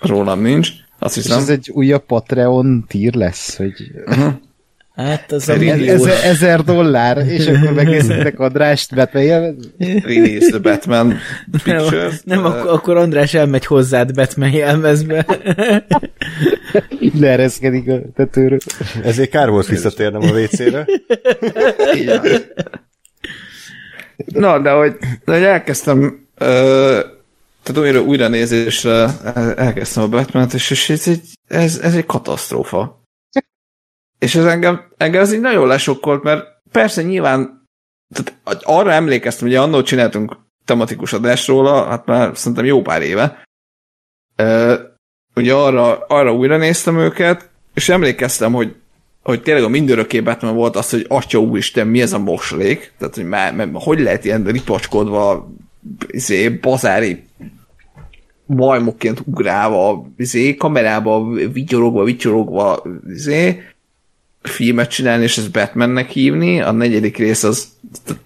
[0.00, 0.68] Rólam nincs.
[0.98, 1.38] Azt és hiszem.
[1.38, 3.74] ez egy újabb Patreon tír lesz, hogy
[4.94, 6.00] Hát az a ez, milliós.
[6.00, 11.18] ezer, ezer dollár, és akkor megnézhetek Andrást Batman Release the Batman
[11.50, 12.20] Pictures.
[12.24, 15.26] Nem, Uh, akkor, akkor András elmegy hozzád Batman jelmezbe.
[17.20, 18.58] leereszkedik a tetőről.
[19.04, 20.86] Ezért kár volt visszatérnem a WC-re.
[22.06, 22.20] Van.
[24.26, 27.00] Na, de hogy, de hogy elkezdtem ö,
[27.62, 29.06] tehát újra, újra nézésre
[29.56, 33.03] elkezdtem a batman és, és ez, egy, ez, ez egy katasztrófa.
[34.18, 37.68] És ez engem, engem ez így nagyon lesokkolt, mert persze nyilván
[38.14, 43.42] tehát arra emlékeztem, hogy annól csináltunk tematikus adást róla, hát már szerintem jó pár éve.
[44.36, 44.74] Ö,
[45.34, 48.74] ugye arra, arra újra néztem őket, és emlékeztem, hogy
[49.24, 53.28] hogy tényleg a mindörökké volt az, hogy atya úristen, mi ez a moslék, tehát hogy
[53.28, 55.52] már, már hogy lehet ilyen ripacskodva
[56.06, 57.24] izé, bazári
[58.46, 63.62] majmokként ugrálva, izé, kamerába vigyorogva, vigyorogva, izé,
[64.48, 66.60] filmet csinálni, és ezt Batmannek hívni.
[66.60, 67.68] A negyedik rész az,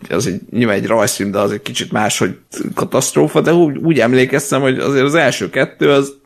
[0.08, 2.38] az egy, nyilván egy rajzfilm, de az egy kicsit máshogy
[2.74, 6.16] katasztrófa, de úgy, úgy emlékeztem, hogy azért az első kettő az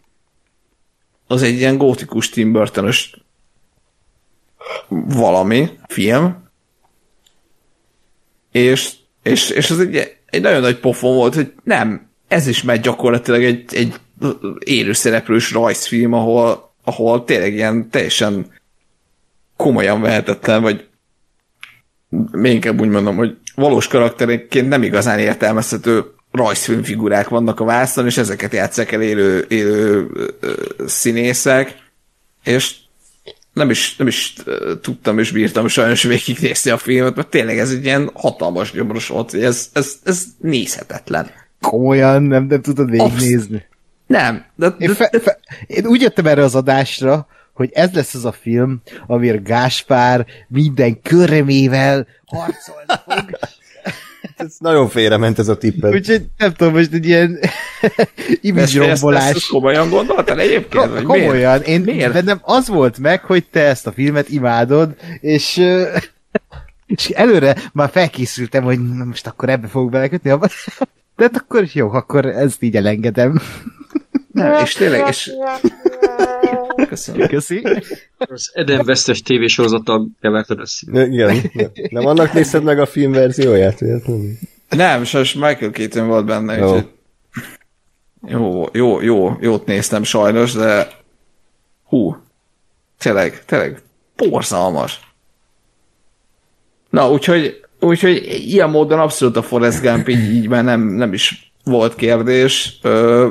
[1.32, 2.90] az egy ilyen gótikus Tim burton
[4.88, 6.48] valami film,
[8.50, 12.80] és, és, és az egy, egy nagyon nagy pofon volt, hogy nem, ez is megy
[12.80, 13.94] gyakorlatilag egy, egy
[14.58, 18.60] élőszereplős rajzfilm, ahol, ahol tényleg ilyen teljesen
[19.56, 20.86] komolyan vehetetlen, vagy
[22.30, 28.16] még inkább úgy mondom, hogy valós karakterként nem igazán értelmezhető rajzfilmfigurák vannak a vászon, és
[28.16, 30.10] ezeket játszák el élő, élő
[30.86, 31.76] színészek,
[32.44, 32.74] és
[33.52, 34.34] nem is, nem is
[34.80, 39.34] tudtam és bírtam sajnos végignézni a filmet, mert tényleg ez egy ilyen hatalmas gyomros volt,
[39.34, 41.30] ez, ez, ez nézhetetlen.
[41.60, 43.64] Komolyan nem, nem tudod végignézni.
[44.06, 44.44] Nem.
[44.54, 48.32] De, Én, fe, fe, én úgy jöttem erre az adásra, hogy ez lesz az a
[48.32, 53.38] film, amiért Gáspár minden körömével harcolni fog.
[54.36, 55.94] Ez nagyon félrement ez a tippet.
[55.94, 57.38] Úgyhogy nem tudom, most egy ilyen
[58.40, 59.46] image rombolás.
[59.46, 60.90] komolyan gondoltál egyébként?
[60.90, 61.32] Vagy komolyan.
[61.32, 61.66] Miért?
[61.66, 62.12] Én miért?
[62.12, 65.56] bennem az volt meg, hogy te ezt a filmet imádod, és,
[66.96, 70.30] és előre már felkészültem, hogy na most akkor ebbe fogok belekötni,
[71.16, 73.40] de hát akkor jó, akkor ezt így elengedem.
[74.32, 75.30] Nem, és tényleg, és...
[76.88, 77.28] Köszönöm.
[77.28, 77.62] Köszi.
[78.18, 81.06] Az Eden Vesztes tévésorozattal keverted össze.
[81.06, 81.50] Igen.
[81.90, 83.78] Nem annak nézted meg a film verzióját?
[83.78, 84.30] Véletlenül?
[84.68, 86.66] Nem, sajnos Michael Keaton volt benne, Jó.
[86.66, 86.88] úgyhogy
[88.26, 90.88] jó, jó, jó, jót néztem sajnos, de
[91.84, 92.16] hú,
[92.98, 93.82] tényleg, tényleg
[94.16, 95.00] borzalmas.
[96.90, 101.52] Na, úgyhogy, úgyhogy ilyen módon abszolút a Forrest Gump így, így már nem, nem is
[101.64, 102.78] volt kérdés.
[102.82, 103.28] Ö,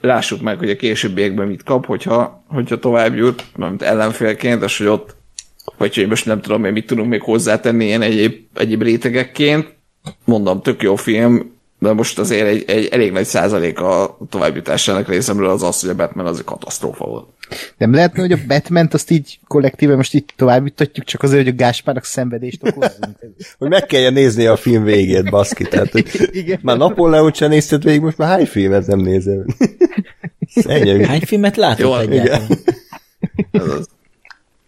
[0.00, 4.86] lássuk meg, hogy a későbbiekben mit kap, hogyha, hogyha tovább jut, mint ellenfélként, és hogy
[4.86, 5.16] ott,
[5.76, 9.74] vagy hogy most nem tudom, hogy mit tudunk még hozzátenni ilyen egyéb, egyéb rétegekként.
[10.24, 15.48] Mondom, tök jó film, de most azért egy, egy elég nagy százalék a továbbjutásának részemről
[15.48, 17.26] az az, hogy a Batman az egy katasztrófa volt.
[17.76, 21.52] Nem lehetne, hogy a batman azt így kollektíve most így tovább jutatjuk, csak azért, hogy
[21.52, 23.16] a Gáspárnak szenvedést okozzunk.
[23.58, 25.64] Hogy meg kelljen nézni a film végét, baszki.
[25.64, 26.58] Tehát, hogy Igen.
[26.62, 29.46] már Napóleon sem nézted végig, most már hány filmet nem nézel?
[30.64, 31.04] Ennyi.
[31.04, 32.58] Hány filmet látott Jó, egyáltalán?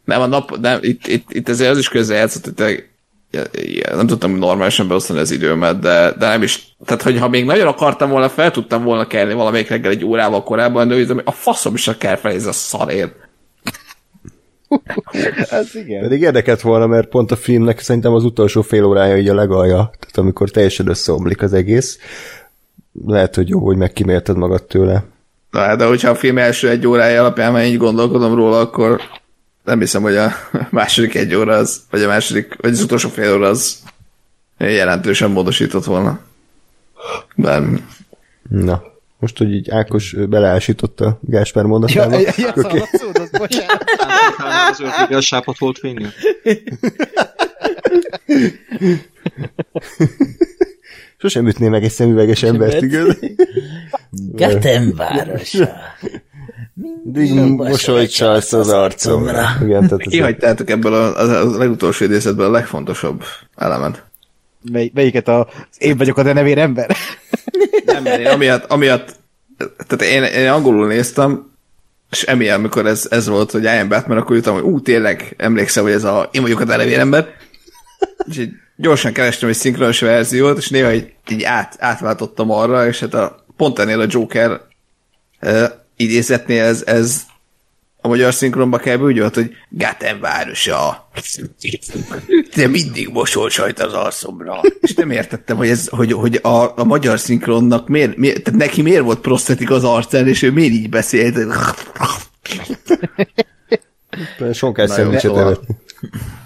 [0.05, 2.85] Nem, a nap, nem, itt, itt, itt azért az is közzel játszott, hogy
[3.95, 8.11] nem tudtam normálisan beosztani az időmet, de, de nem is, tehát hogyha még nagyon akartam
[8.11, 11.89] volna, fel tudtam volna kelni valamelyik reggel egy órával korábban, de úgy, a faszom is
[11.89, 13.15] a kell fel ez a szarért.
[15.51, 16.03] Ez igen.
[16.03, 19.91] Pedig érdekelt volna, mert pont a filmnek szerintem az utolsó fél órája így a legalja,
[19.99, 21.99] tehát amikor teljesen összeomlik az egész.
[23.07, 25.05] Lehet, hogy jó, hogy megkímélted magad tőle.
[25.51, 29.01] Na, de hogyha a film első egy órája alapján már így gondolkodom róla, akkor
[29.65, 30.33] nem hiszem, hogy a
[30.71, 33.83] második egy óra az, vagy a második, vagy az utolsó fél óra az
[34.59, 36.21] jelentősen módosított volna.
[37.35, 37.89] Nem.
[38.49, 38.83] Na,
[39.19, 42.19] most, hogy így Ákos beleásította Gáspár mondatába.
[42.19, 43.85] ja, ja, szaladszódott, bocsánat.
[44.71, 46.13] Az ördögel sápat volt fénynél?
[51.19, 53.19] Sosem ütné meg egy szemüveges embert, igaz?
[54.11, 55.77] Gatem városa.
[57.13, 59.47] Mindig mosolyt csalsz az arcomra.
[59.63, 63.23] Igen, tehát ez Kihagytátok ebből a, a, a legutolsó idézetből a legfontosabb
[63.57, 64.05] elemet.
[64.73, 66.97] Mely, melyiket a, az én vagyok a denevér ember?
[67.87, 69.17] Nem, én amiatt, amiatt
[69.87, 71.53] tehát én, én angolul néztem,
[72.11, 75.35] és emiatt, amikor ez, ez volt, hogy I am Batman, akkor jöttem, hogy ú, tényleg
[75.37, 77.29] emlékszem, hogy ez a én vagyok a denevér ember.
[78.29, 83.01] És így gyorsan kerestem egy szinkronos verziót, és néha így, így át, átváltottam arra, és
[83.01, 84.61] hát a, pont ennél a Joker
[85.97, 87.23] idézetnél ez, ez
[88.05, 91.09] a magyar szinkronba kell úgy volt, hogy Gaten városa.
[92.55, 94.61] De mindig mosol sajt az arcomra.
[94.81, 98.83] És nem értettem, hogy, ez, hogy, hogy a, a magyar szinkronnak miért, miért, tehát neki
[98.83, 101.37] miért volt prosztetik az arcán, és ő miért így beszélt.
[104.53, 104.97] sonkás Na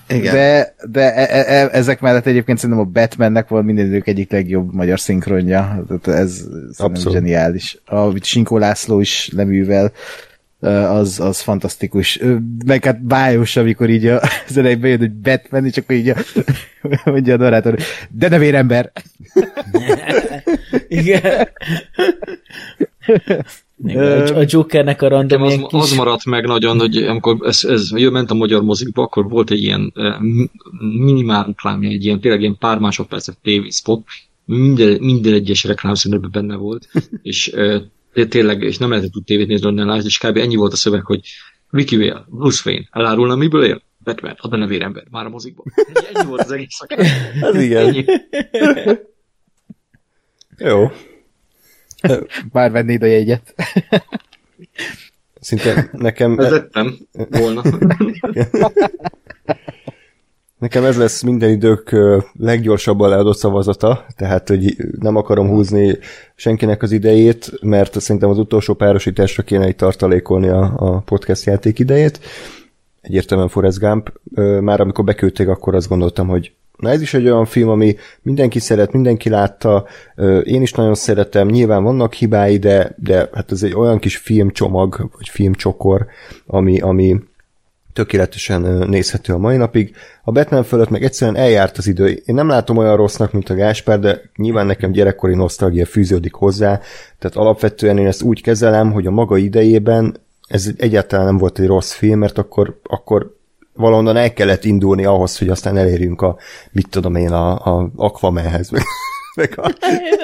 [0.09, 0.35] Igen.
[0.35, 4.75] De, de e, e, ezek mellett egyébként szerintem a Batmannek volt minden idők egyik legjobb
[4.75, 5.85] magyar szinkronja.
[5.87, 6.45] Tehát ez
[6.77, 7.13] Abszolút.
[7.13, 7.79] zseniális.
[7.87, 9.93] Amit Sinkó László is leművel,
[10.61, 12.21] az, az fantasztikus.
[12.67, 16.17] Meg hát bájos, amikor így a, az elején bejön, hogy Batman, és akkor így a,
[17.11, 17.79] mondja a narrátor,
[18.11, 18.93] de nevér ember.
[20.89, 21.49] Igen.
[23.85, 25.65] Igen, a Jokernek a random az, kis...
[25.71, 29.63] az maradt meg nagyon, hogy amikor ez, ez ment a magyar mozikba, akkor volt egy
[29.63, 29.93] ilyen
[30.99, 34.05] minimál reklámja, egy ilyen tényleg ilyen pár másodperces tévészpot,
[34.45, 36.89] minden, minden egyes reklámszünetben benne volt,
[37.23, 37.55] és
[38.29, 40.37] tényleg, és nem lehetett tud tévét nézni, onnan látni, és kb.
[40.37, 41.21] ennyi volt a szöveg, hogy
[41.71, 43.83] Ricky Vale, Bruce Wayne, elárulna, miből él?
[44.05, 45.67] Batman, a benne vérember, már a mozikban.
[46.13, 46.81] Ennyi, volt az egész.
[47.41, 47.87] Ez igen.
[47.87, 48.05] Ennyi.
[50.69, 50.91] Jó.
[52.53, 53.55] Már vennéd a jegyet.
[55.41, 56.37] Szinte nekem...
[56.37, 57.63] Vezettem volna.
[60.59, 61.97] Nekem ez lesz minden idők
[62.39, 65.99] leggyorsabban leadott szavazata, tehát hogy nem akarom húzni
[66.35, 71.79] senkinek az idejét, mert szerintem az utolsó párosításra kéne itt tartalékolni a, a podcast játék
[71.79, 72.21] idejét.
[73.01, 74.13] Egyértelműen Forrest Gump.
[74.61, 78.59] Már amikor beküldték, akkor azt gondoltam, hogy na ez is egy olyan film, ami mindenki
[78.59, 79.87] szeret, mindenki látta,
[80.43, 85.11] én is nagyon szeretem, nyilván vannak hibái, de, de hát ez egy olyan kis filmcsomag,
[85.17, 86.07] vagy filmcsokor,
[86.47, 87.21] ami, ami
[87.93, 89.97] tökéletesen nézhető a mai napig.
[90.23, 92.07] A Batman fölött meg egyszerűen eljárt az idő.
[92.07, 96.81] Én nem látom olyan rossznak, mint a Gáspár, de nyilván nekem gyerekkori nosztalgia fűződik hozzá,
[97.19, 100.17] tehát alapvetően én ezt úgy kezelem, hogy a maga idejében
[100.49, 103.37] ez egyáltalán nem volt egy rossz film, mert akkor, akkor
[103.79, 106.37] valahonnan el kellett indulni ahhoz, hogy aztán elérjünk a,
[106.73, 108.83] mit tudom én, a, a Aquamanhez, meg,
[109.35, 109.73] meg, a,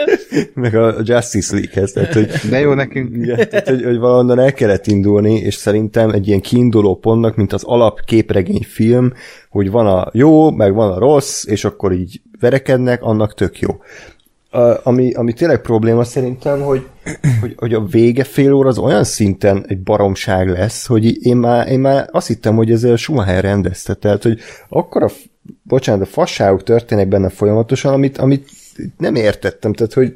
[0.60, 1.92] meg a Justice League-hez.
[1.92, 3.16] Tehát, hogy, De jó nekünk.
[3.16, 7.52] igen, tehát, hogy, hogy valahonnan el kellett indulni, és szerintem egy ilyen kiinduló pontnak, mint
[7.52, 9.12] az alap képregény film,
[9.50, 13.70] hogy van a jó, meg van a rossz, és akkor így verekednek, annak tök jó.
[14.82, 16.86] Ami, ami tényleg probléma szerintem, hogy,
[17.40, 21.68] hogy, hogy a vége fél óra az olyan szinten egy baromság lesz, hogy én már,
[21.68, 25.10] én már azt hittem, hogy ez a Schumacher rendezte, tehát, hogy akkor a,
[25.62, 28.48] bocsánat, a fasságok történnek benne folyamatosan, amit, amit
[28.98, 30.14] nem értettem, tehát, hogy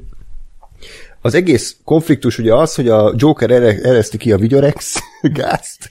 [1.20, 4.98] az egész konfliktus ugye az, hogy a Joker ere- ereszti ki a Vigyorex
[5.38, 5.90] gázt,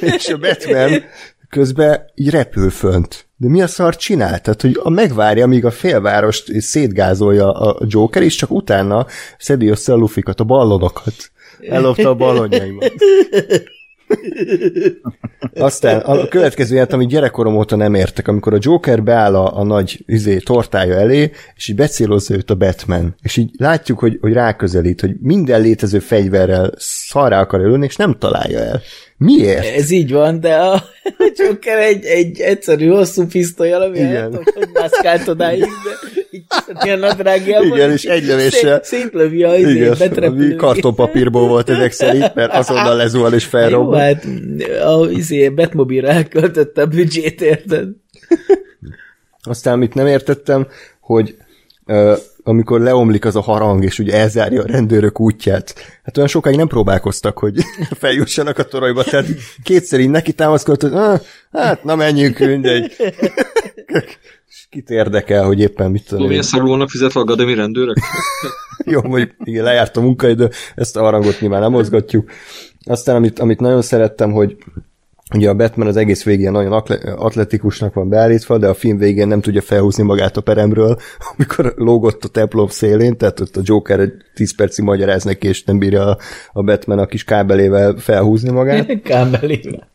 [0.00, 1.02] és a Batman
[1.48, 3.26] közben így repül fönt.
[3.36, 4.40] De mi a szar csinál?
[4.40, 9.06] Tehát, hogy a megvárja, amíg a félvárost szétgázolja a Joker, és csak utána
[9.38, 11.14] szedi össze a lufikat, a ballonokat.
[11.68, 12.92] Ellopta a ballonjaimat.
[15.54, 19.64] Aztán a következő ját, amit gyerekkorom óta nem értek, amikor a Joker beáll a, a
[19.64, 23.14] nagy izé, tortája elé, és így becélozza őt a Batman.
[23.22, 28.16] És így látjuk, hogy, hogy ráközelít, hogy minden létező fegyverrel szarrá akar ölni, és nem
[28.18, 28.80] találja el.
[29.18, 29.76] Miért?
[29.76, 30.82] Ez így van, de a
[31.38, 34.32] Joker egy, egy egyszerű hosszú pisztolyal, ami Igen.
[34.34, 35.68] hogy mászkált odáig, de
[36.84, 41.92] így a nadrágjából, Igen, és egy lövéssel- szét- Szétlövi a Igen, ami kartonpapírból volt ezek
[41.92, 44.00] szerint, mert azonnal lezuhal és Jó, felrobban.
[44.00, 44.24] hát
[44.84, 47.88] a izé, Batmobile elköltötte a büdzsét, érted?
[49.42, 50.66] Aztán, amit nem értettem,
[51.00, 51.36] hogy
[51.86, 52.14] ö,
[52.46, 56.66] amikor leomlik az a harang, és ugye elzárja a rendőrök útját, hát olyan sokáig nem
[56.66, 57.54] próbálkoztak, hogy
[57.98, 59.26] feljussanak a toronyba, tehát
[59.62, 61.20] kétszer így neki támaszkodott, hogy ah,
[61.52, 62.92] hát na menjünk, mindegy.
[64.48, 67.96] És Kit érdekel, hogy éppen mit tudom milyen szarul vannak fizetve a gademi rendőrök?
[68.84, 72.30] Jó, mondjuk igen, lejárt a munkaidő, ezt a harangot nyilván nem mozgatjuk.
[72.84, 74.56] Aztán, amit, amit nagyon szerettem, hogy
[75.34, 79.28] Ugye a Batman az egész végén nagyon atle- atletikusnak van beállítva, de a film végén
[79.28, 80.98] nem tudja felhúzni magát a peremről,
[81.36, 85.64] amikor lógott a templom szélén, tehát ott a Joker egy 10 percig magyaráz neki, és
[85.64, 86.18] nem bírja a,
[86.52, 89.00] a Batman a kis kábelével felhúzni magát.
[89.02, 89.94] Kábelével.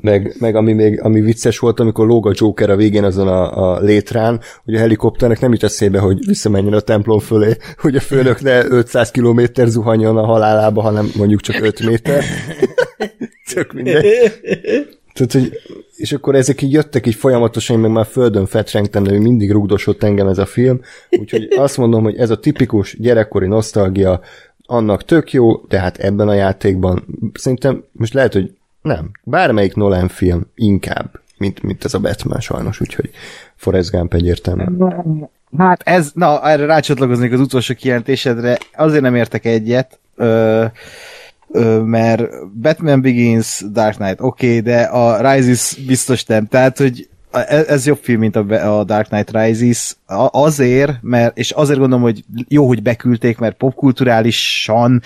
[0.00, 3.72] Meg, meg ami még ami vicces volt, amikor lóg a Joker a végén azon a,
[3.72, 8.00] a létrán, hogy a helikopternek nem jut eszébe, hogy visszamenjen a templom fölé, hogy a
[8.00, 12.24] főnök ne 500 km zuhanjon a halálába, hanem mondjuk csak 5 méter.
[13.54, 14.04] Tök mindegy.
[15.14, 15.52] Tehát, hogy,
[15.96, 20.02] és akkor ezek így jöttek így folyamatosan, én meg már földön fetrengtem, de mindig rugdosott
[20.02, 24.20] engem ez a film, úgyhogy azt mondom, hogy ez a tipikus gyerekkori nosztalgia,
[24.66, 30.46] annak tök jó, tehát ebben a játékban szerintem, most lehet, hogy nem, bármelyik Nolan film
[30.54, 33.10] inkább, mint, mint ez a Batman sajnos, úgyhogy
[33.56, 34.64] Forrest Gump egyértelmű.
[35.58, 40.64] Hát ez, na, erre rácsatlakoznék az utolsó kijelentésedre, azért nem értek egyet, ö,
[41.84, 42.22] mert
[42.60, 47.86] Batman Begins, Dark Knight, oké, okay, de a Rises biztos nem, tehát, hogy ez, ez
[47.86, 49.96] jobb film, mint a, Dark Knight Rises,
[50.30, 55.02] azért, mert, és azért gondolom, hogy jó, hogy beküldték, mert popkulturálisan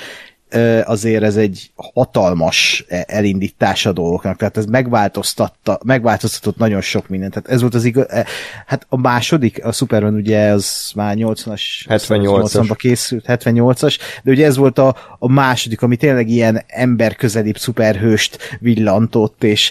[0.85, 7.33] azért ez egy hatalmas e- elindítás a dolgoknak, tehát ez megváltoztatta, megváltoztatott nagyon sok mindent,
[7.33, 8.27] tehát ez volt az igaz, e,
[8.67, 12.67] hát a második, a Superman ugye az már 80-as 78-as.
[12.69, 18.39] 80-ba készült, 78-as, de ugye ez volt a, a második, ami tényleg ilyen emberközelibb szuperhőst
[18.61, 19.71] villantott, és,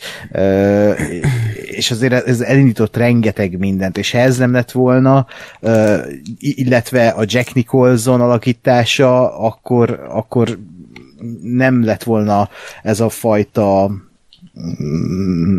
[1.62, 5.28] és azért ez elindított rengeteg mindent, és ha ez nem lett volna,
[6.40, 10.58] illetve a Jack Nicholson alakítása, akkor, akkor
[11.42, 12.50] nem lett volna
[12.84, 13.92] ez a fajta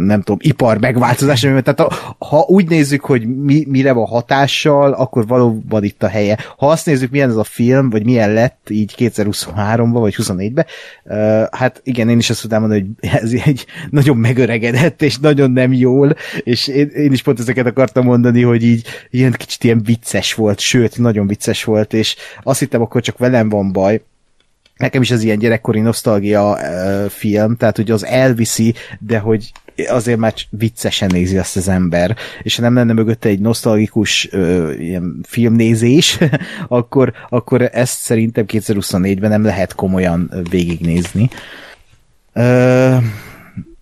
[0.06, 5.26] nem tudom, ipar megváltozás, tehát a, ha úgy nézzük, hogy mi, mire van hatással, akkor
[5.26, 6.38] valóban itt a helye.
[6.56, 10.66] Ha azt nézzük, milyen ez a film, vagy milyen lett így 2023-ban, vagy 24-ben,
[11.04, 15.50] uh, hát igen, én is azt tudám mondani, hogy ez egy nagyon megöregedett, és nagyon
[15.50, 19.82] nem jól, és én, én is pont ezeket akartam mondani, hogy így ilyen kicsit ilyen
[19.82, 24.02] vicces volt, sőt, nagyon vicces volt, és azt hittem, akkor csak velem van baj,
[24.78, 26.58] nekem is ez ilyen gyerekkori nosztalgia
[27.08, 29.52] film, tehát hogy az elviszi, de hogy
[29.86, 34.74] azért már viccesen nézi azt az ember, és ha nem lenne mögötte egy nosztalgikus uh,
[34.78, 36.18] ilyen filmnézés,
[36.68, 41.28] akkor, akkor ezt szerintem 2024-ben nem lehet komolyan végignézni.
[42.34, 43.02] Uh,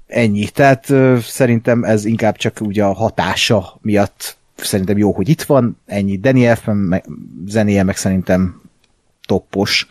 [0.06, 0.48] ennyi.
[0.48, 5.80] Tehát uh, szerintem ez inkább csak ugye a hatása miatt szerintem jó, hogy itt van,
[5.86, 6.16] ennyi.
[6.16, 7.02] Danny Elfman
[7.46, 8.60] zenéje meg szerintem
[9.26, 9.86] toppos.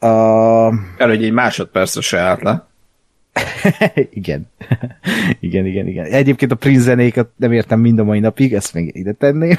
[0.00, 0.74] Uh...
[0.96, 2.68] El, hogy egy másodpercre se állt le.
[4.10, 4.46] igen.
[5.40, 6.04] igen, igen, igen.
[6.04, 9.50] Egyébként a Prince zenéket nem értem mind a mai napig, ezt még ide tenném.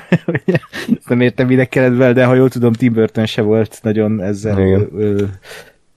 [0.97, 4.21] ezt nem értem, minek kellett vele, de ha jól tudom, Tim Burton se volt nagyon
[4.21, 4.57] ezzel
[4.95, 5.23] ö,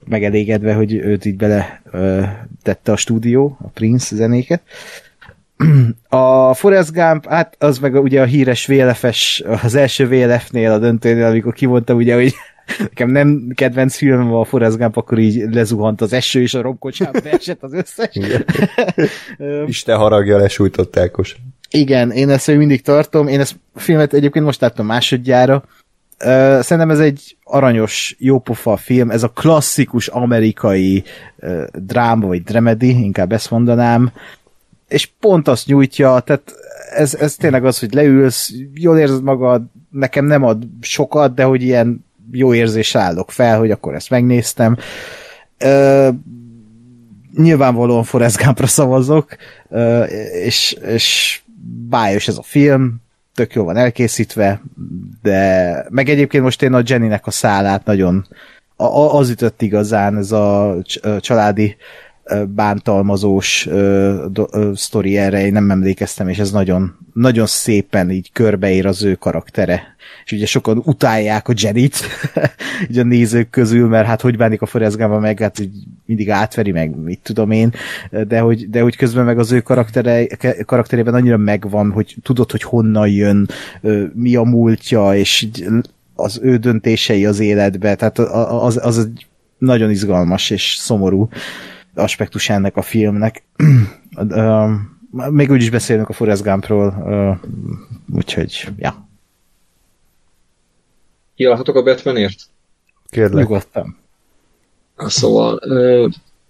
[0.05, 2.23] megelégedve, hogy őt így bele ö,
[2.63, 4.63] tette a stúdió, a Prince zenéket.
[6.09, 11.25] A Forrest Gump, hát az meg ugye a híres VLF-es, az első VLF-nél a döntőnél,
[11.25, 12.35] amikor kimondta ugye, hogy
[12.79, 17.21] nekem nem kedvenc filmem a Forrest Gump, akkor így lezuhant az eső, és a romkocsába
[17.25, 18.19] beesett az összes.
[19.67, 21.37] Isten haragja lesújtott Ákos.
[21.71, 23.29] Igen, én ezt még mindig tartom.
[23.29, 25.65] Én ezt a filmet egyébként most láttam másodjára.
[26.61, 31.05] Szerintem ez egy aranyos, jópofa film, ez a klasszikus amerikai
[31.73, 34.13] dráma, vagy dramedy, inkább ezt mondanám,
[34.89, 36.55] és pont azt nyújtja, tehát
[36.95, 41.63] ez, ez tényleg az, hogy leülsz, jól érzed magad, nekem nem ad sokat, de hogy
[41.63, 44.77] ilyen jó érzés állok fel, hogy akkor ezt megnéztem.
[45.59, 46.09] Ö,
[47.37, 49.37] nyilvánvalóan Forrest Gumpra szavazok,
[49.69, 50.03] ö,
[50.45, 51.41] és, és
[51.89, 53.03] bájos ez a film,
[53.35, 54.63] tök jó van elkészítve,
[55.23, 58.27] de meg egyébként most én a Jennynek a szálát nagyon
[59.11, 60.77] az ütött igazán, ez a
[61.21, 61.77] családi
[62.55, 63.69] bántalmazós
[64.75, 69.95] sztori erre, én nem emlékeztem, és ez nagyon, nagyon szépen így körbeér az ő karaktere.
[70.25, 71.97] És ugye sokan utálják a Jenit,
[72.91, 75.73] így a nézők közül, mert hát hogy bánik a Forrest meg hát így
[76.07, 77.73] mindig átveri, meg mit tudom én,
[78.29, 80.27] de hogy, de hogy közben meg az ő karaktere,
[80.67, 83.49] karakterében annyira megvan, hogy tudod, hogy honnan jön,
[84.13, 85.49] mi a múltja, és
[86.15, 89.27] az ő döntései az életbe, tehát az, az egy
[89.59, 91.29] nagyon izgalmas és szomorú
[91.95, 93.43] aspektus ennek a filmnek.
[95.31, 96.95] Még úgy is beszélünk a Forrest Gumpról,
[98.15, 99.09] úgyhogy, ja.
[101.35, 102.41] Kiállhatok a Batmanért?
[103.11, 103.43] Kérlek.
[103.43, 103.97] Nyugodtan.
[104.97, 105.57] Szóval,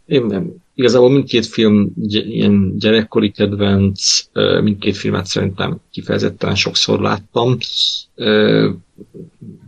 [0.06, 0.61] én nem.
[0.74, 4.20] Igazából mindkét film ilyen gyerekkori kedvenc,
[4.62, 7.56] mindkét filmet szerintem kifejezetten sokszor láttam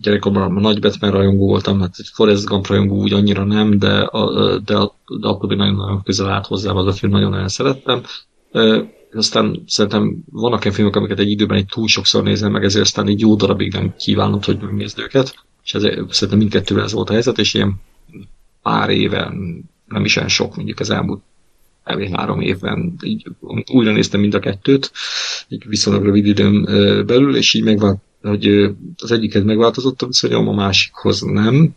[0.00, 4.58] gyerekkorban nagy Batman rajongó voltam, hát egy Forrest Gump rajongó úgy annyira nem, de, a,
[4.58, 4.74] de,
[5.20, 8.02] de akkor nagyon-nagyon közel állt hozzám az a film, nagyon-nagyon szerettem.
[9.12, 13.08] Aztán szerintem vannak olyan filmek, amiket egy időben egy túl sokszor nézem meg, ezért aztán
[13.08, 17.12] egy jó darabig nem kívánom, hogy megnézd őket, és ezért szerintem mindkettővel ez volt a
[17.12, 17.74] helyzet, és ilyen
[18.62, 19.33] pár éve,
[19.88, 21.22] nem is olyan sok, mondjuk az elmúlt
[22.12, 23.26] három évben így
[23.72, 24.92] újra néztem mind a kettőt,
[25.48, 26.64] egy viszonylag rövid időn
[27.06, 27.98] belül, és így megvált
[28.28, 31.74] hogy az egyiket megváltozott a viszonyom, a másikhoz nem.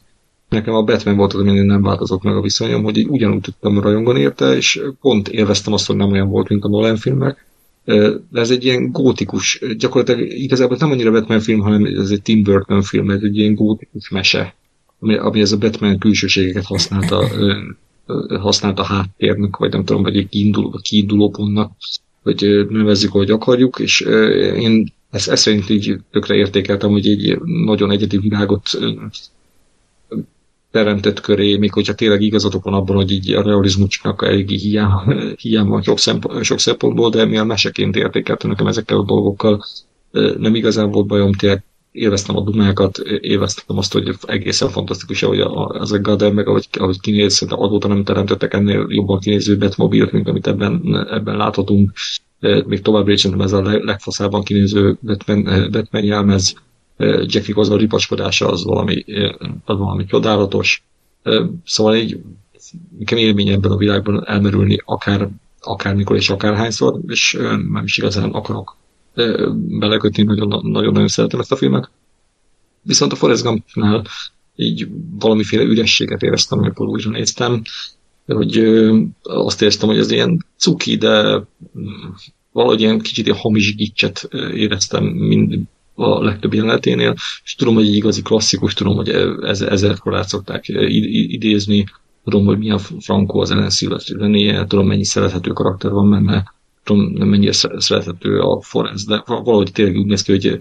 [0.49, 4.19] Nekem a Batman volt az, amin nem változott meg a viszonyom, hogy ugyanúgy tudtam rajongani
[4.19, 7.45] érte, és pont élveztem azt, hogy nem olyan volt, mint a Nolan filmek.
[8.29, 12.43] De ez egy ilyen gótikus, gyakorlatilag igazából nem annyira Batman film, hanem ez egy Tim
[12.43, 14.55] Burton film, ez egy ilyen gótikus mese,
[14.99, 17.27] ami, ami ez a Batman külsőségeket használta,
[18.39, 21.71] használta háttérnek, vagy nem tudom, vagy egy kiinduló, kiinduló pontnak,
[22.23, 23.99] hogy nevezzük, ahogy akarjuk, és
[24.55, 28.69] én ezt, ezt szerint így tökre értékeltem, hogy egy nagyon egyedi világot
[30.71, 35.65] teremtett köré, még hogyha tényleg igazatok van abban, hogy így a realizmusnak elég hiány, hiány
[35.65, 39.65] van sok, szempont, sok szempontból, de mivel meseként értékeltem nekem ezekkel a dolgokkal,
[40.37, 41.63] nem igazán volt bajom, tényleg
[41.97, 46.99] élveztem a dumákat, élveztem azt, hogy egészen fantasztikus, hogy az a Gader, meg ahogy, ahogy
[46.99, 51.91] kinéz, szerintem azóta nem teremtettek ennél jobban kinéző Batmobilt, mint amit ebben, ebben láthatunk
[52.65, 56.55] még továbbra is ez a legfaszában kinéző Batman, Batman jelmez,
[56.97, 59.05] Jackie az a ripacskodása az valami,
[59.65, 60.83] az valami csodálatos.
[61.65, 62.19] Szóval így
[62.97, 65.29] nekem élmény ebben a világban elmerülni akár,
[65.61, 67.37] akármikor és akárhányszor, és
[67.71, 68.75] nem is igazán akarok
[69.55, 71.89] belekötni, nagyon-nagyon szeretem ezt a filmet.
[72.81, 74.05] Viszont a Forrest Gumpnál
[74.55, 74.87] így
[75.19, 77.61] valamiféle ürességet éreztem, amikor újra néztem.
[78.25, 78.57] hogy
[79.23, 81.43] azt éreztem, hogy ez ilyen cuki, de
[82.51, 85.59] valahogy ilyen kicsit ilyen hamis gicset éreztem mind
[85.95, 89.09] a legtöbb jeleneténél, és tudom, hogy egy igazi klasszikus, tudom, hogy
[89.41, 91.85] ez, ezerkor át szokták idézni,
[92.23, 94.15] tudom, hogy milyen frankó az Ellen Silvestri
[94.67, 96.53] tudom, mennyi szerethető karakter van benne,
[96.87, 100.59] tudom, nem mennyire szerethető a Forrest, de valahogy tényleg úgy néz ki, hogy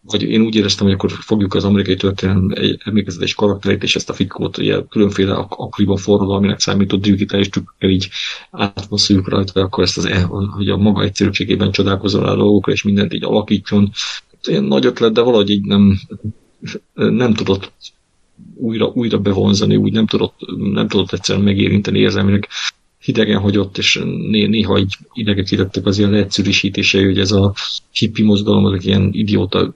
[0.00, 4.10] vagy én úgy éreztem, hogy akkor fogjuk az amerikai történelem egy emlékezetes karakterét, és ezt
[4.10, 8.08] a fickót ugye különféle ak- akkoriban forradalminak számított digitális trükkökkel így
[8.50, 13.12] átmasszoljuk rajta, akkor ezt az, e, hogy a maga egyszerűségében csodálkozol a dolgokra, és mindent
[13.12, 13.90] így alakítson.
[14.42, 15.98] Ilyen nagy ötlet, de valahogy így nem,
[16.94, 17.72] nem tudott
[18.54, 20.34] újra, újra bevonzani, úgy nem tudott,
[20.72, 22.48] nem tudott egyszerűen megérinteni érzelmileg
[23.08, 27.54] hidegen hagyott, és néha így idegesítettek az ilyen leegyszerűsítései, hogy ez a
[27.92, 29.74] hippi mozgalom, azok ilyen idióta,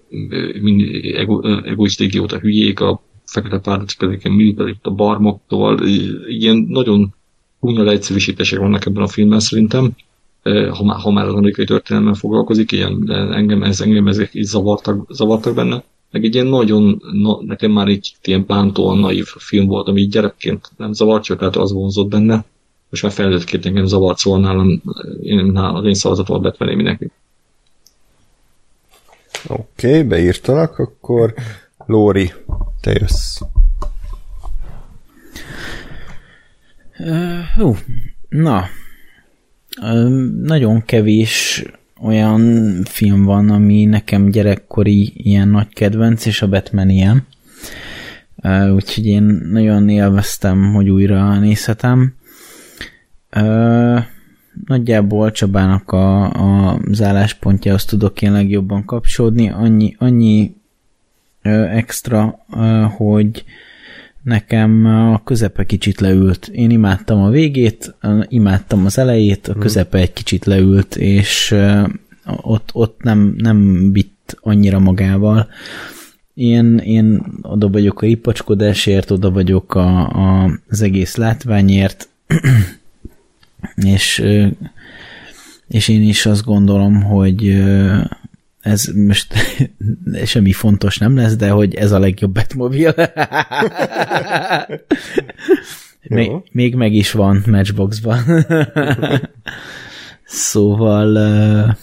[1.15, 5.87] ego, egoista idióta hülyék, a fekete pártok, ezek ilyen militarista barmoktól,
[6.29, 7.15] ilyen nagyon
[7.61, 9.91] húnya leegyszerűsítések vannak ebben a filmben szerintem,
[10.71, 15.07] ha már, ha már az amerikai történelemmel foglalkozik, ilyen, engem, ez, engem ezek így zavartak,
[15.13, 15.85] zavartak benne.
[16.11, 20.71] Meg egy ilyen nagyon, na, nekem már egy ilyen bántóan naív film volt, ami gyerekként
[20.77, 22.45] nem zavart, csak tehát az vonzott benne
[22.93, 24.83] most már felnőttként engem zavart, szóval nálam,
[25.23, 27.11] én, nálam az én szavazatom a Batman mindenki.
[29.47, 31.35] Oké, okay, beírtalak, akkor
[31.87, 32.33] Lóri,
[32.81, 33.41] te jössz.
[36.99, 37.77] Uh, hú,
[38.29, 38.65] na,
[39.83, 40.09] uh,
[40.43, 41.65] nagyon kevés
[42.01, 47.27] olyan film van, ami nekem gyerekkori ilyen nagy kedvenc, és a Batman ilyen.
[48.37, 52.21] Uh, úgyhogy én nagyon élveztem, hogy újra nézhetem.
[53.37, 53.99] Ö,
[54.67, 59.51] nagyjából Csabának a, a, az álláspontjához tudok én legjobban kapcsolódni.
[59.51, 60.55] Annyi, annyi
[61.43, 63.45] ö, extra, ö, hogy
[64.23, 66.47] nekem a közepe kicsit leült.
[66.53, 67.95] Én imádtam a végét,
[68.29, 69.61] imádtam az elejét, a hmm.
[69.61, 71.55] közepe egy kicsit leült, és
[72.41, 75.49] ott, ott nem, nem vitt annyira magával.
[76.35, 82.09] Én, én oda vagyok a ipacskodásért, oda vagyok a, a, az egész látványért,
[83.75, 84.25] és,
[85.69, 87.63] és én is azt gondolom, hogy
[88.63, 89.35] ez most
[90.25, 93.13] semmi fontos nem lesz, de hogy ez a legjobb Batmobile.
[96.09, 98.23] még, még meg is van Matchboxban.
[100.25, 101.77] szóval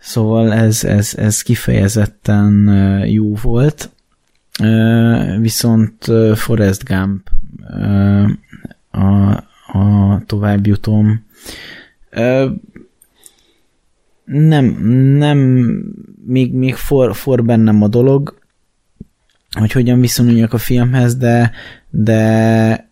[0.00, 2.68] szóval ez, ez, ez kifejezetten
[3.06, 3.90] jó volt.
[5.38, 7.28] Viszont Forrest Gump
[8.90, 11.24] a, a továbbjutom.
[14.24, 14.64] Nem,
[15.16, 15.38] nem,
[16.26, 18.38] még, még for, for bennem a dolog,
[19.58, 21.50] hogy hogyan viszonyuljak a filmhez, de,
[21.90, 22.90] de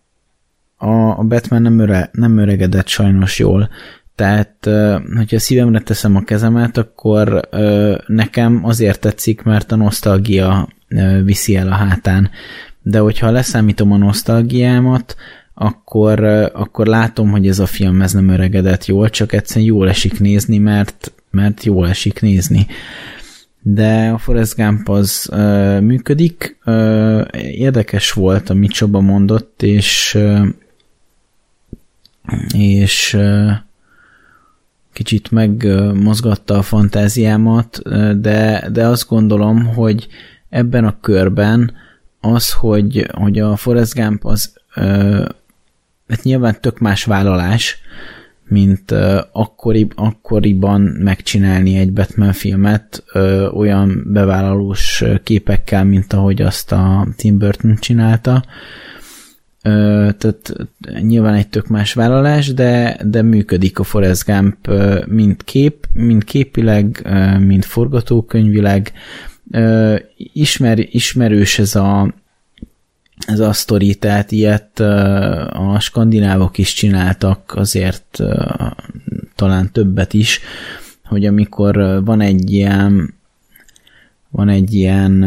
[0.77, 3.69] a, a Batman nem, öre, nem öregedett sajnos jól.
[4.15, 4.69] Tehát,
[5.15, 7.49] hogyha szívemre teszem a kezemet, akkor
[8.07, 10.67] nekem azért tetszik, mert a nosztalgia
[11.23, 12.29] viszi el a hátán.
[12.81, 15.15] De hogyha leszámítom a nosztalgiámat,
[15.61, 16.23] akkor,
[16.53, 20.57] akkor látom, hogy ez a film ez nem öregedett jól, csak egyszerűen jól esik nézni,
[20.57, 22.67] mert, mert jól esik nézni.
[23.61, 30.47] De a Forrest Gump az uh, működik, uh, érdekes volt, amit Csaba mondott, és uh,
[32.53, 33.51] és uh,
[34.93, 37.81] kicsit megmozgatta a fantáziámat,
[38.21, 40.07] de, de azt gondolom, hogy
[40.49, 41.73] ebben a körben
[42.19, 44.57] az, hogy, hogy a Forrest Gump az
[46.09, 47.77] hát nyilván tök más vállalás,
[48.47, 56.71] mint uh, akkori, akkoriban megcsinálni egy Batman filmet uh, olyan bevállalós képekkel, mint ahogy azt
[56.71, 58.43] a Tim Burton csinálta.
[59.63, 60.53] Uh, tehát
[61.01, 66.23] nyilván egy tök más vállalás, de, de működik a Forrest Gump uh, mind kép, mind
[66.23, 68.91] képileg, uh, mind forgatókönyvileg.
[70.33, 72.13] Ismer, ismerős ez a,
[73.27, 74.79] ez a sztori, tehát ilyet
[75.49, 78.19] a skandinávok is csináltak, azért
[79.35, 80.39] talán többet is,
[81.03, 83.17] hogy amikor van egy ilyen
[84.31, 85.21] van egy ilyen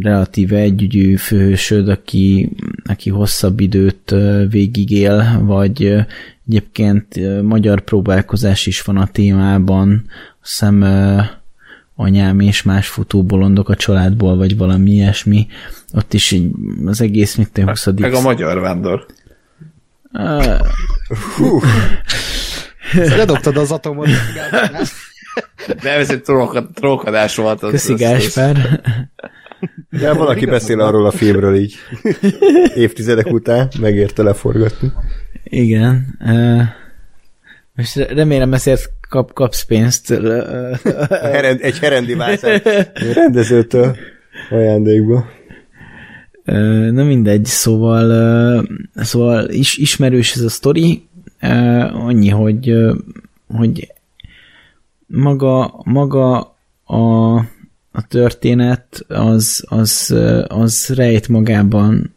[0.00, 2.50] relatíve együgyű főhősöd, aki,
[2.84, 4.14] aki hosszabb időt
[4.50, 5.94] végigél, vagy
[6.48, 10.04] egyébként magyar próbálkozás is van a témában,
[10.42, 10.84] azt hiszem
[12.00, 15.46] anyám és más futóbolondok a családból, vagy valami ilyesmi.
[15.92, 16.50] Ott is így
[16.84, 17.86] az egész, mit te 20.
[17.86, 19.06] Meg a magyar vándor.
[20.12, 20.60] Uh,
[23.16, 24.08] Ledobtad az atomot.
[25.82, 26.22] Nem, ez egy
[26.74, 27.62] trókadás volt.
[27.62, 28.80] Az, Köszi, Gáspár.
[29.90, 31.74] De valaki beszél arról a filmről így
[32.74, 34.92] évtizedek után, megérte leforgatni.
[35.44, 36.18] Igen.
[36.20, 36.62] Uh,
[37.74, 40.08] most remélem ezért kap, kapsz pénzt.
[41.08, 42.68] Herend, egy herendi vászát
[43.14, 43.96] rendezőtől
[44.50, 45.26] ajándékba.
[46.90, 51.08] Na mindegy, szóval, szóval is, ismerős ez a sztori,
[51.92, 52.72] annyi, hogy,
[53.46, 53.92] hogy
[55.06, 57.34] maga, maga a,
[57.90, 60.14] a történet az, az,
[60.46, 62.14] az rejt magában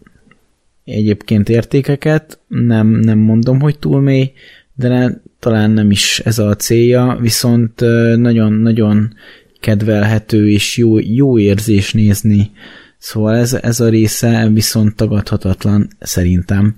[0.84, 4.32] egyébként értékeket, nem, nem mondom, hogy túl mély,
[4.74, 7.80] de talán nem is ez a célja, viszont
[8.16, 9.14] nagyon-nagyon
[9.60, 12.52] kedvelhető és jó, jó érzés nézni.
[12.98, 16.76] Szóval ez, ez a része viszont tagadhatatlan szerintem.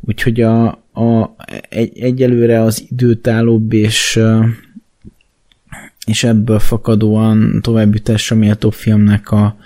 [0.00, 1.34] Úgyhogy a, a,
[1.68, 4.20] egy, egyelőre az időtállóbb és
[6.06, 9.56] és ebből fakadóan továbbításra méltó filmnek a,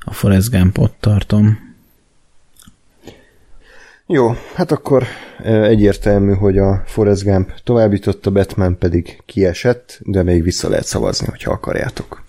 [0.00, 1.58] a Forrest Gumpot tartom.
[4.12, 5.04] Jó, hát akkor
[5.44, 11.26] egyértelmű, hogy a Forrest Gump továbbított, a Batman pedig kiesett, de még vissza lehet szavazni,
[11.26, 12.22] hogyha akarjátok.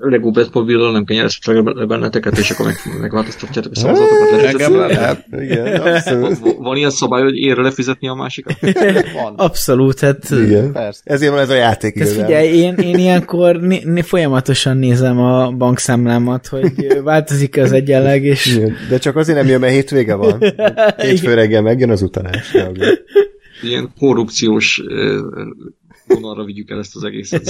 [0.00, 4.42] Lego Batmobile nem kenyereztetek benneteket, és akkor meg, megváltoztatjátok a szavazatokat.
[4.42, 5.26] Engem lehet.
[5.30, 6.38] Igen, abszolút.
[6.58, 8.56] Van ilyen szabály, hogy érre lefizetni a másikat?
[9.22, 9.34] Van.
[9.36, 10.72] Abszolút, hát Igen.
[10.72, 11.00] Persze.
[11.04, 15.50] Ezért van ez a játék Ez figyelj, én, én ilyenkor né, né, folyamatosan nézem a
[15.50, 16.72] bankszámlámat, hogy
[17.02, 20.38] változik az egyenleg, és Igen, De csak azért nem jön, mert hétvége van.
[20.96, 22.54] Hétfő reggel megjön az utalás.
[23.62, 24.82] Ilyen korrupciós
[26.14, 27.42] vonalra vigyük el ezt az egészet.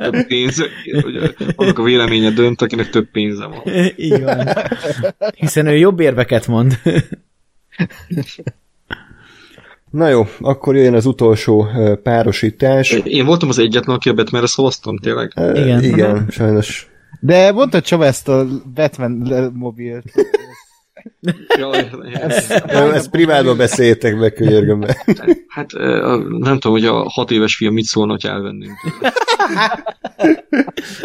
[0.00, 0.62] Több pénz,
[1.02, 3.62] hogy annak a véleménye dönt, akinek több pénze van.
[3.96, 4.48] így van.
[5.36, 6.78] Hiszen ő jobb érveket mond.
[9.90, 11.66] Na jó, akkor jöjjön az utolsó
[12.02, 12.90] párosítás.
[12.92, 15.32] Én voltam az egyetlen, aki a Batmanre szavaztam, tényleg.
[15.36, 15.82] Igen.
[15.82, 16.86] Igen, sajnos.
[17.20, 20.12] De mondta Csaba ezt a Batman mobilt.
[21.58, 21.90] Jaj,
[22.68, 25.04] Ö, Ezt privátban beszéljetek meg, könyörgöm be.
[25.48, 25.72] hát
[26.28, 28.72] nem tudom, hogy a hat éves fiam mit szólna, hogy elvennünk.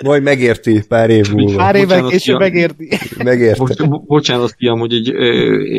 [0.04, 1.58] Majd megérti pár év múlva.
[1.58, 2.90] Pár évek Bocsánat, később megérti.
[3.24, 3.58] Megérte.
[3.58, 5.10] Bocs, bo- bocsánat, fiam, hogy egy,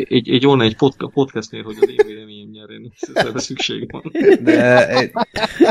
[0.09, 4.11] egy, egy online egy podca- podcastnél, hogy az én véleményem nyerjen, erre szükség van.
[4.43, 4.87] De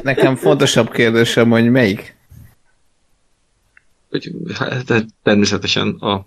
[0.02, 2.17] nekem fontosabb kérdésem, hogy melyik?
[4.10, 6.25] Hogy, hát, természetesen a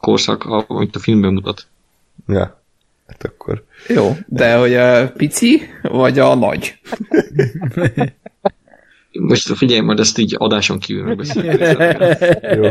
[0.00, 1.66] korszak, amit a filmben mutat.
[2.28, 2.62] Ja,
[3.06, 3.64] hát akkor.
[3.88, 6.78] Jó, de hogy a pici, vagy a nagy?
[9.12, 11.60] Most figyelj, majd ezt így adáson kívül megbeszéljük.
[12.54, 12.68] Jó.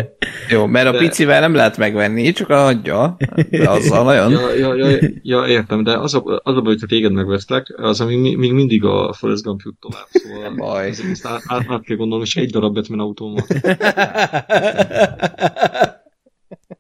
[0.50, 3.18] Jó, mert a De- picivel nem lehet megvenni, csak a nagyja.
[3.50, 4.32] De azzal nagyon...
[4.32, 8.02] Ja, ja, ja, ja, értem, de az a, az a baj, hogyha téged megvesztek, az,
[8.02, 10.88] ami mi- még mindig a Forrest Gump jut tovább, szóval Baj.
[10.88, 13.46] ez egész át, át, át kell gondolnom, és egy darab Batman autóm van.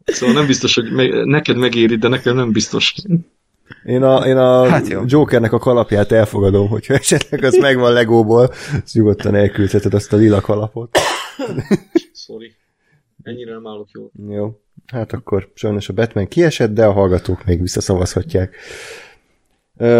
[0.06, 2.96] Szóval nem biztos, hogy me- neked megéri, de nekem nem biztos.
[3.86, 5.02] Én a, én a Hát jó.
[5.06, 8.50] Jokernek a kalapját elfogadom, hogyha esetleg az megvan Legóból,
[8.84, 10.98] az nyugodtan elküldheted azt a lila kalapot.
[12.14, 12.54] Sorry.
[13.24, 14.12] Ennyire nem állok jól.
[14.30, 18.56] Jó, hát akkor sajnos a Batman kiesett, de a hallgatók még visszaszavazhatják.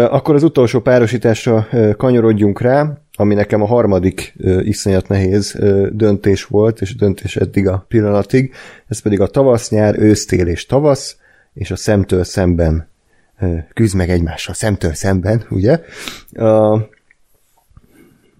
[0.08, 6.44] Akkor az utolsó párosításra kanyarodjunk rá, ami nekem a harmadik ö, iszonyat nehéz ö, döntés
[6.44, 8.54] volt, és döntés eddig a pillanatig,
[8.88, 11.16] ez pedig a tavasz, nyár, ősztél és tavasz,
[11.54, 12.88] és a szemtől szemben
[13.40, 15.80] ö, küzd meg egymással, szemtől szemben, ugye?
[16.32, 16.72] A,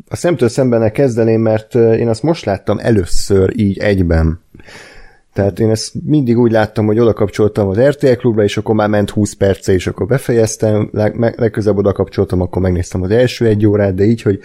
[0.08, 4.40] a szemtől szemben kezdeném, mert én azt most láttam először így egyben.
[5.32, 8.88] Tehát én ezt mindig úgy láttam, hogy oda kapcsoltam az RTL klubra, és akkor már
[8.88, 13.94] ment 20 perce, és akkor befejeztem, leg, oda kapcsoltam, akkor megnéztem az első egy órát,
[13.94, 14.40] de így, hogy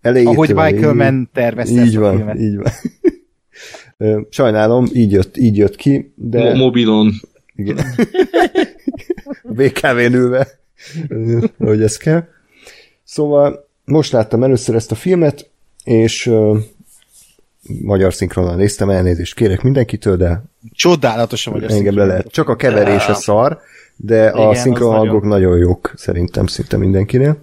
[0.00, 2.38] elejétől Ahogy Michael Mann tervezte Így ezt a van, filmet.
[2.38, 2.72] így van.
[4.30, 6.42] Sajnálom, így jött, így jött ki, de...
[6.42, 7.12] Mo- mobilon.
[7.54, 7.76] Igen.
[9.56, 10.48] BKV-n ülve,
[11.58, 12.24] hogy ez kell.
[13.04, 15.50] Szóval most láttam először ezt a filmet,
[15.84, 16.30] és
[17.82, 22.26] magyar szinkronnal néztem, elnézést kérek mindenkitől, de Csodálatosan vagy engem le lehet.
[22.26, 23.58] Csak a keverés a szar,
[23.96, 27.36] de a Igen, szinkron az hangok nagyon jók, szerintem szinte mindenkinél.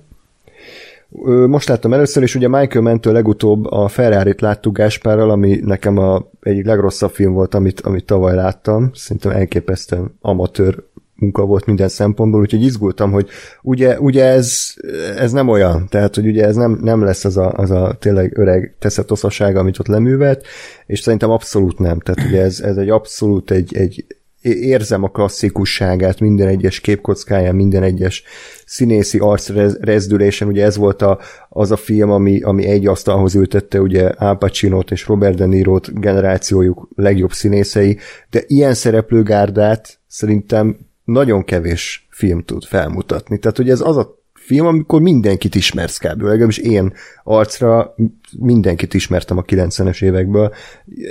[1.48, 6.30] Most láttam először, és ugye Michael Mentől legutóbb a Ferrari-t láttuk Gáspárral, ami nekem a
[6.42, 8.90] egyik legrosszabb film volt, amit, amit tavaly láttam.
[8.94, 10.84] Szerintem elképesztően amatőr
[11.16, 13.28] munka volt minden szempontból, úgyhogy izgultam, hogy
[13.62, 14.74] ugye, ugye ez,
[15.18, 18.38] ez nem olyan, tehát hogy ugye ez nem, nem lesz az a, az a tényleg
[18.38, 20.46] öreg teszetoszaság, amit ott leművelt,
[20.86, 22.00] és szerintem abszolút nem.
[22.00, 24.06] Tehát ugye ez, ez egy abszolút egy, egy
[24.46, 28.24] érzem a klasszikusságát minden egyes képkockáján, minden egyes
[28.66, 31.20] színészi arcrezdülésen, ugye ez volt a,
[31.50, 36.00] az a film, ami, ami egy asztalhoz ültette ugye Al pacino és Robert De Niro-t
[36.00, 37.98] generációjuk legjobb színészei,
[38.30, 43.40] de ilyen szereplőgárdát szerintem nagyon kevés film tud felmutatni.
[43.40, 46.22] Tehát, hogy ez az a film, amikor mindenkit ismersz kb.
[46.22, 46.94] Legalábbis én
[47.24, 47.96] arcra
[48.40, 50.54] mindenkit ismertem a 90-es évekből.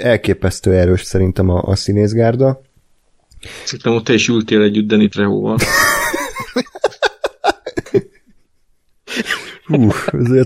[0.03, 2.61] Elképesztő erős szerintem a, a színészgárda.
[3.65, 5.59] Szerintem ott te is ültél együtt Danny Trejóval.
[9.67, 10.43] Hú, ez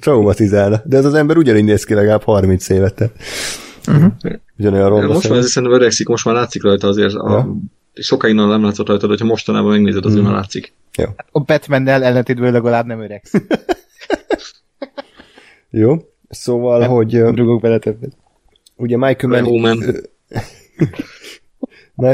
[0.00, 0.82] traumatizálna.
[0.84, 3.10] De ez az ember ugyanígy néz ki legalább 30 évet.
[3.88, 4.12] Uh-huh.
[4.58, 7.14] Ugyanolyan ronda Most már ez szerintem öregszik, most már látszik rajta azért.
[7.14, 7.56] A, ja.
[8.02, 10.30] Sokáig nem látszott rajta, de ha mostanában megnézed, azért hmm.
[10.30, 10.72] már látszik.
[10.98, 11.04] Jó.
[11.30, 13.32] A Batman-nel ellentétből legalább nem öregsz.
[15.70, 15.96] Jó.
[16.28, 17.18] Szóval, nem, hogy...
[17.18, 18.16] Rugok bele többet.
[18.76, 19.78] Ugye Michael Mann...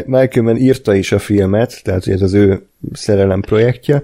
[0.07, 4.03] Mann írta is a filmet, tehát ez az ő szerelem projektje,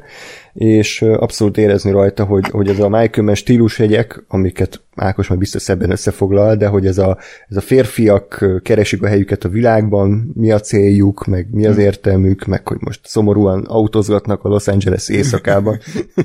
[0.52, 5.90] és abszolút érezni rajta, hogy, hogy ez a Mann stílusjegyek, amiket Ákos majd biztos szebben
[5.90, 10.60] összefoglal, de hogy ez a, ez a férfiak keresik a helyüket a világban, mi a
[10.60, 15.78] céljuk, meg mi az értelmük, meg hogy most szomorúan autózgatnak a Los Angeles éjszakában.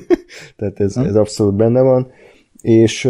[0.57, 2.11] tehát ez, ez abszolút benne van.
[2.61, 3.09] És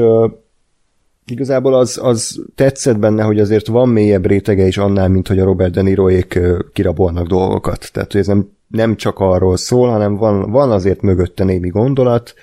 [1.31, 5.45] igazából az, az tetszett benne, hogy azért van mélyebb rétege is annál, mint hogy a
[5.45, 6.39] Robert De Niroék
[6.73, 7.89] kirabolnak dolgokat.
[7.93, 12.33] Tehát, hogy ez nem, nem csak arról szól, hanem van, van azért mögötte némi gondolat.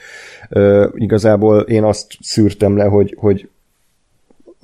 [0.51, 3.49] Uh, igazából én azt szűrtem le, hogy, hogy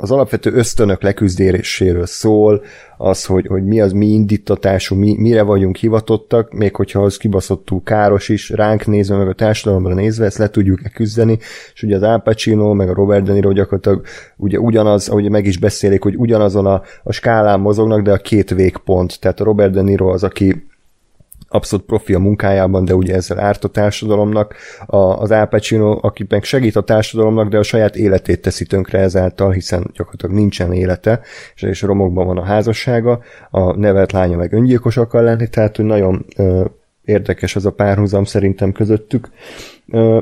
[0.00, 2.62] az alapvető ösztönök leküzdéséről szól,
[2.96, 7.82] az, hogy, hogy mi az mi indítatású, mi, mire vagyunk hivatottak, még hogyha az kibaszottú
[7.82, 11.38] káros is, ránk nézve, meg a társadalomra nézve, ezt le tudjuk-e küzdeni,
[11.74, 14.04] és ugye az Al Pacino, meg a Robert De Niro gyakorlatilag
[14.36, 18.50] ugye ugyanaz, ahogy meg is beszélik, hogy ugyanazon a, a skálán mozognak, de a két
[18.50, 20.68] végpont, tehát a Robert De Niro az, aki
[21.52, 24.54] abszolút profi a munkájában, de ugye ezzel árt a társadalomnak.
[24.86, 28.98] A, az Al Pacino, aki meg segít a társadalomnak, de a saját életét teszi tönkre
[28.98, 31.20] ezáltal, hiszen gyakorlatilag nincsen élete,
[31.54, 33.20] és, és romokban van a házassága,
[33.50, 36.64] a nevelt lánya meg öngyilkos akar lenni, tehát hogy nagyon ö,
[37.04, 39.30] érdekes az a párhuzam szerintem közöttük.
[39.88, 40.20] Ö,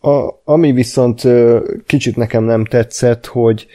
[0.00, 3.66] a, ami viszont ö, kicsit nekem nem tetszett, hogy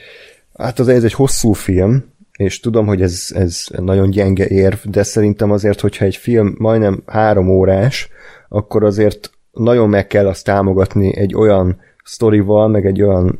[0.57, 5.03] hát az ez egy hosszú film, és tudom, hogy ez, ez nagyon gyenge érv, de
[5.03, 8.09] szerintem azért, hogyha egy film majdnem három órás,
[8.49, 13.39] akkor azért nagyon meg kell azt támogatni egy olyan sztorival, meg egy olyan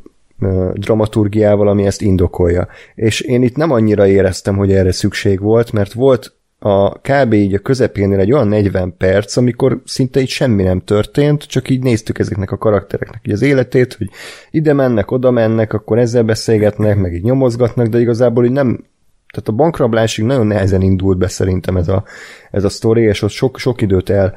[0.74, 2.68] dramaturgiával, ami ezt indokolja.
[2.96, 7.34] És én itt nem annyira éreztem, hogy erre szükség volt, mert volt a kb.
[7.34, 11.84] így a közepénél egy olyan 40 perc, amikor szinte így semmi nem történt, csak így
[11.84, 14.10] néztük ezeknek a karaktereknek így az életét, hogy
[14.52, 18.84] ide mennek, oda mennek, akkor ezzel beszélgetnek, meg így nyomozgatnak, de igazából így nem
[19.32, 22.04] tehát a bankrablásig nagyon nehezen indult be szerintem ez a,
[22.52, 24.34] ez a sztori, és ott sok, sok időt el,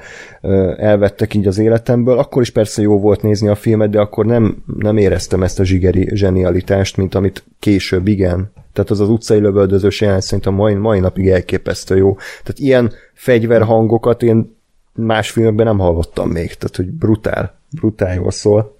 [0.77, 2.19] elvettek így az életemből.
[2.19, 5.65] Akkor is persze jó volt nézni a filmet, de akkor nem, nem éreztem ezt a
[5.65, 8.53] zsigeri zsenialitást, mint amit később igen.
[8.73, 12.15] Tehát az az utcai lövöldözős jelent szerintem mai, mai napig elképesztő jó.
[12.15, 14.57] Tehát ilyen fegyverhangokat én
[14.93, 18.77] más filmekben nem hallottam még, tehát hogy brutál, brutál jól szól.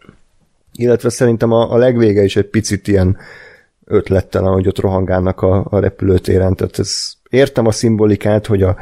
[0.75, 3.17] Illetve szerintem a, a legvége is egy picit ilyen
[3.91, 6.55] ötlettel, hogy ott rohangálnak a, a repülőtéren.
[6.55, 8.77] Tehát ez, értem a szimbolikát, hogy a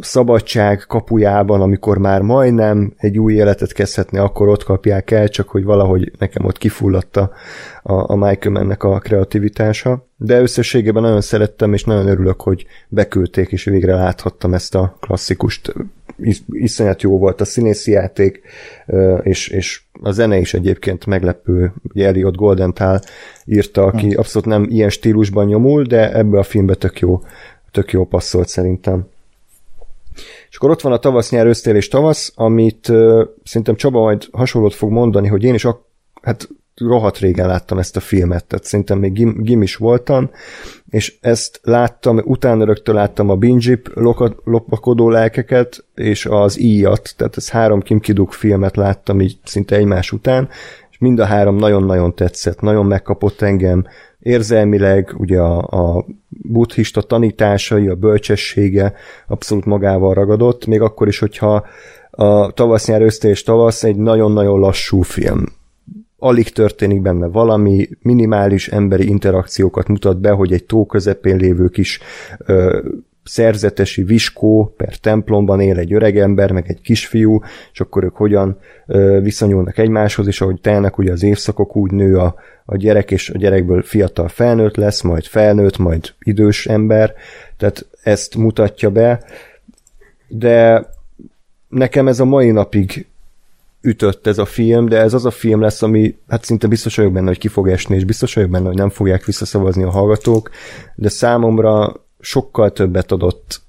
[0.00, 5.64] szabadság kapujában, amikor már majdnem egy új életet kezdhetne, akkor ott kapják el, csak hogy
[5.64, 7.30] valahogy nekem ott kifulladt a,
[7.82, 10.06] a, Michael Mannek a kreativitása.
[10.16, 15.72] De összességében nagyon szerettem, és nagyon örülök, hogy beküldték, és végre láthattam ezt a klasszikust
[16.22, 18.40] is, iszonyat jó volt a színészi játék,
[19.22, 21.72] és, és a zene is egyébként meglepő.
[21.82, 23.00] Ugye Elliot Goldenthal
[23.44, 24.18] írta, aki hm.
[24.18, 27.22] abszolút nem ilyen stílusban nyomul, de ebbe a filmbe tök jó,
[27.70, 29.06] tök jó passzolt szerintem.
[30.50, 34.28] És akkor ott van a tavasz, nyár, ősztél és tavasz, amit uh, szerintem Csaba majd
[34.32, 35.84] hasonlót fog mondani, hogy én is ak-
[36.22, 40.30] hát rohadt régen láttam ezt a filmet, tehát szerintem még gim, gim is voltam,
[40.88, 43.90] és ezt láttam, utána rögtön láttam a Binjip
[44.44, 50.12] lopakodó lelkeket, és az íjat, tehát ez három Kim Kiduk filmet láttam így szinte egymás
[50.12, 50.48] után,
[50.90, 53.84] és mind a három nagyon-nagyon tetszett, nagyon megkapott engem
[54.18, 58.92] érzelmileg, ugye a, a buddhista tanításai, a bölcsessége
[59.26, 61.66] abszolút magával ragadott, még akkor is, hogyha
[62.10, 65.44] a tavasz, nyár, és tavasz egy nagyon-nagyon lassú film
[66.22, 72.00] alig történik benne valami, minimális emberi interakciókat mutat be, hogy egy tó közepén lévő kis
[72.38, 72.80] ö,
[73.24, 77.40] szerzetesi viskó per templomban él egy öreg ember, meg egy kisfiú,
[77.72, 82.16] és akkor ők hogyan ö, viszonyulnak egymáshoz, és ahogy telnek ugye az évszakok, úgy nő
[82.16, 82.34] a,
[82.64, 87.14] a gyerek, és a gyerekből fiatal felnőtt lesz, majd felnőtt, majd idős ember,
[87.56, 89.24] tehát ezt mutatja be,
[90.28, 90.86] de
[91.68, 93.06] nekem ez a mai napig
[93.82, 97.12] ütött ez a film, de ez az a film lesz, ami hát szinte biztos vagyok
[97.12, 100.50] benne, hogy ki fog esni, és biztos vagyok benne, hogy nem fogják visszaszavazni a hallgatók,
[100.94, 103.62] de számomra sokkal többet adott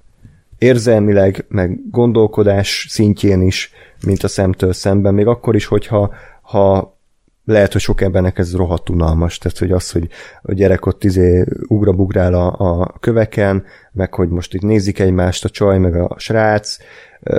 [0.58, 3.72] érzelmileg, meg gondolkodás szintjén is,
[4.06, 6.98] mint a szemtől szemben, még akkor is, hogyha ha
[7.44, 10.08] lehet, hogy sok embernek ez rohadt unalmas, tehát hogy az, hogy
[10.42, 15.48] a gyerek ott izé ugrabugrál a, a köveken, meg hogy most itt nézik egymást a
[15.48, 16.76] csaj, meg a srác,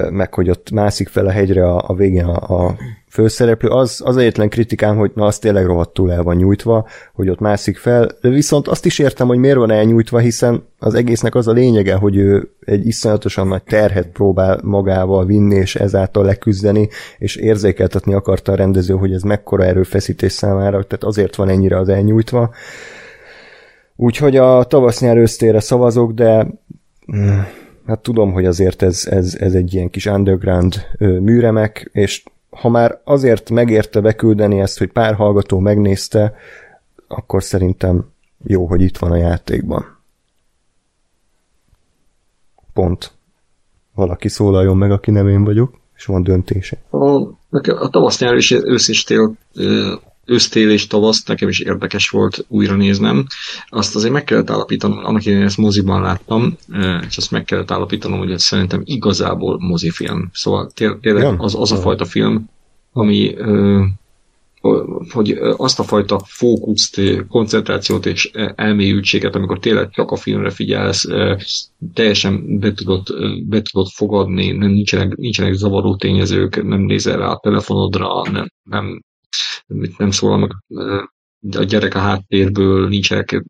[0.09, 2.75] meg hogy ott mászik fel a hegyre a, a végén a, a
[3.15, 7.39] főszereplő, az, az egyetlen kritikám, hogy na az tényleg rohadtul el van nyújtva, hogy ott
[7.39, 11.47] mászik fel, de viszont azt is értem, hogy miért van elnyújtva, hiszen az egésznek az
[11.47, 17.35] a lényege, hogy ő egy iszonyatosan nagy terhet próbál magával vinni, és ezáltal leküzdeni, és
[17.35, 22.53] érzékeltetni akarta a rendező, hogy ez mekkora erőfeszítés számára, tehát azért van ennyire az elnyújtva.
[23.95, 26.47] Úgyhogy a tavasz-nyár ősztére szavazok, de
[27.15, 27.39] mm,
[27.87, 33.01] hát tudom, hogy azért ez, ez, ez egy ilyen kis underground műremek, és ha már
[33.03, 36.35] azért megérte beküldeni ezt, hogy pár hallgató megnézte,
[37.07, 38.05] akkor szerintem
[38.43, 39.97] jó, hogy itt van a játékban.
[42.73, 43.13] Pont.
[43.93, 46.77] Valaki szólaljon meg, aki nem én vagyok, és van döntése.
[46.89, 47.05] A,
[47.65, 49.35] a tavasz nyár és ősz tél
[50.25, 53.25] ősztél és tavasz, nekem is érdekes volt újra néznem.
[53.69, 56.57] Azt azért meg kellett állapítanom, annak én ezt moziban láttam,
[57.07, 60.29] és azt meg kellett állapítanom, hogy ez szerintem igazából mozifilm.
[60.33, 60.71] Szóval
[61.01, 62.49] tényleg az, az a fajta film,
[62.91, 63.35] ami
[65.09, 71.05] hogy azt a fajta fókuszt, koncentrációt és elmélyültséget, amikor tényleg csak a filmre figyelsz,
[71.93, 73.03] teljesen be tudod,
[73.45, 79.03] be tudod fogadni, nem nincsenek, nincsenek zavaró tényezők, nem nézel rá a telefonodra, nem, nem
[79.97, 80.51] nem szólal meg
[81.57, 83.43] a gyerek a háttérből, nincsenek,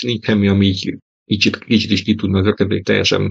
[0.00, 3.30] nincs semmi, ami így kicsit, kicsit is ki tudna rökedni, teljesen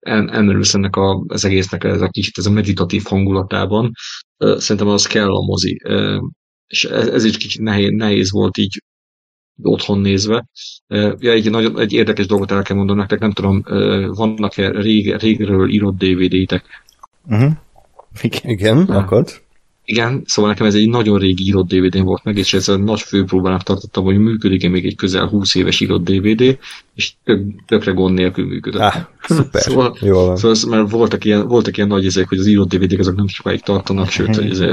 [0.00, 3.92] el, elmerülsz ennek a, az egésznek ez a kicsit ez a meditatív hangulatában.
[4.36, 5.76] Szerintem az kell a mozi.
[6.66, 8.82] És ez, ez is kicsit nehéz, nehéz volt így
[9.62, 10.46] otthon nézve.
[11.18, 13.62] Ja, egy, nagyon, egy érdekes dolgot el kell mondanom nektek, nem tudom,
[14.14, 16.64] vannak-e rég, régről írott DVD-tek?
[17.24, 17.52] Uh-huh.
[18.22, 19.41] Igen, Igen akad.
[19.84, 23.62] Igen, szóval nekem ez egy nagyon régi írott DVD-n volt meg, és ezzel nagy főpróbának
[23.62, 26.58] tartottam, hogy működik-e még egy közel 20 éves írott DVD,
[26.94, 28.80] és tök, tökre gond nélkül működött.
[28.80, 29.62] Ah, szuper.
[29.62, 30.36] szóval, Jól van.
[30.36, 33.60] szóval mert voltak ilyen, voltak ilyen nagy ezek, hogy az írott DVD-k azok nem sokáig
[33.60, 34.64] tartanak, sőt, hogy ez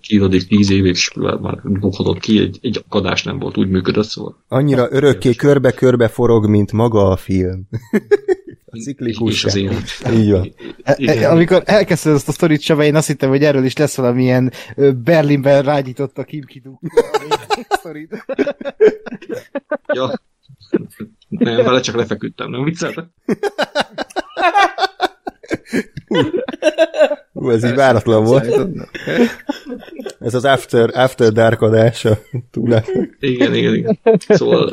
[0.00, 4.36] kiírodék 10 évig, és már dobhatott ki, egy, egy akadás nem volt, úgy működött, szóval.
[4.48, 7.68] Annyira örökké körbe-körbe forog, mint maga a film.
[8.78, 9.44] Ciklikus.
[9.44, 10.02] az élet.
[10.12, 10.52] Így van.
[10.84, 13.96] E, e, amikor elkezdted ezt a sztorit, Csaba, én azt hittem, hogy erről is lesz
[13.96, 14.52] valamilyen
[15.04, 16.80] Berlinben rágyított a Kim Kiduk
[17.68, 18.24] sztorit.
[19.94, 20.20] ja.
[21.28, 23.04] Nem, vele csak lefeküdtem, nem vicceltek?
[27.32, 28.68] Ú, ez így váratlan volt.
[30.20, 32.18] Ez az After, after Dark adása.
[33.20, 33.98] Igen, igen, igen.
[34.28, 34.72] Szóval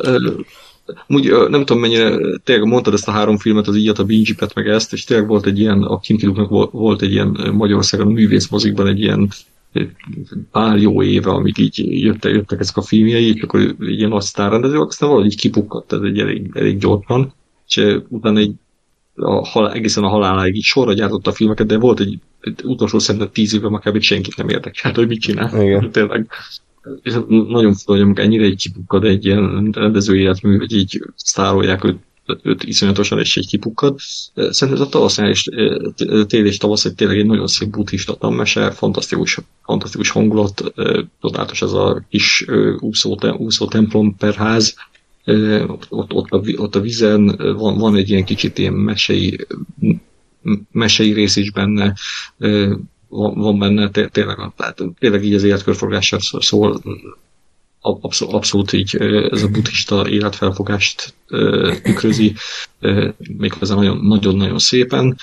[1.07, 4.67] úgy, nem tudom mennyire, tényleg mondtad ezt a három filmet, az így a Bingy-pet, meg
[4.67, 8.87] ezt, és tényleg volt egy ilyen, a Kim Kiduknak volt egy ilyen Magyarországon a művészmozikban
[8.87, 9.29] egy ilyen
[10.51, 14.79] pár jó éve, amíg így jöttek, jöttek ezek a filmjei, és akkor ilyen nagy sztárrendező,
[14.79, 17.33] aztán valahogy így kipukkadt ez egy elég, elég gyorsan,
[17.67, 18.53] és utána egy
[19.17, 22.99] a halál, egészen a haláláig így sorra gyártotta a filmeket, de volt egy, egy utolsó
[22.99, 24.01] szerintem tíz évben már kb.
[24.01, 25.61] senkit nem érdekelt, hogy mit csinál.
[25.61, 25.91] Igen.
[25.91, 26.27] Tényleg
[27.01, 31.83] és nagyon fura, hogy amikor ennyire egy kipukkad egy ilyen rendező életmű, hogy így sztárolják
[31.83, 31.97] őt,
[32.43, 33.95] őt iszonyatosan, és egy kipukkad.
[34.35, 35.49] Szerintem ez a tavasz és
[36.27, 40.73] tél és tavasz egy tényleg egy nagyon szép buddhista tanmese, fantasztikus, fantasztikus hangulat,
[41.21, 42.45] csodálatos ez a kis
[42.79, 44.75] úszó, úszó templom per ház,
[45.67, 47.25] ott, ott, a, ott a vizen
[47.57, 49.47] van, van egy ilyen kicsit ilyen mesei,
[50.71, 51.93] mesei rész is benne,
[53.09, 56.81] van, benne tényleg, tehát tényleg így az életkörforgással szól,
[57.79, 58.95] abszolút, abszolút így
[59.31, 61.13] ez a buddhista életfelfogást
[61.83, 62.33] tükrözi,
[63.37, 65.17] méghozzá nagyon-nagyon szépen.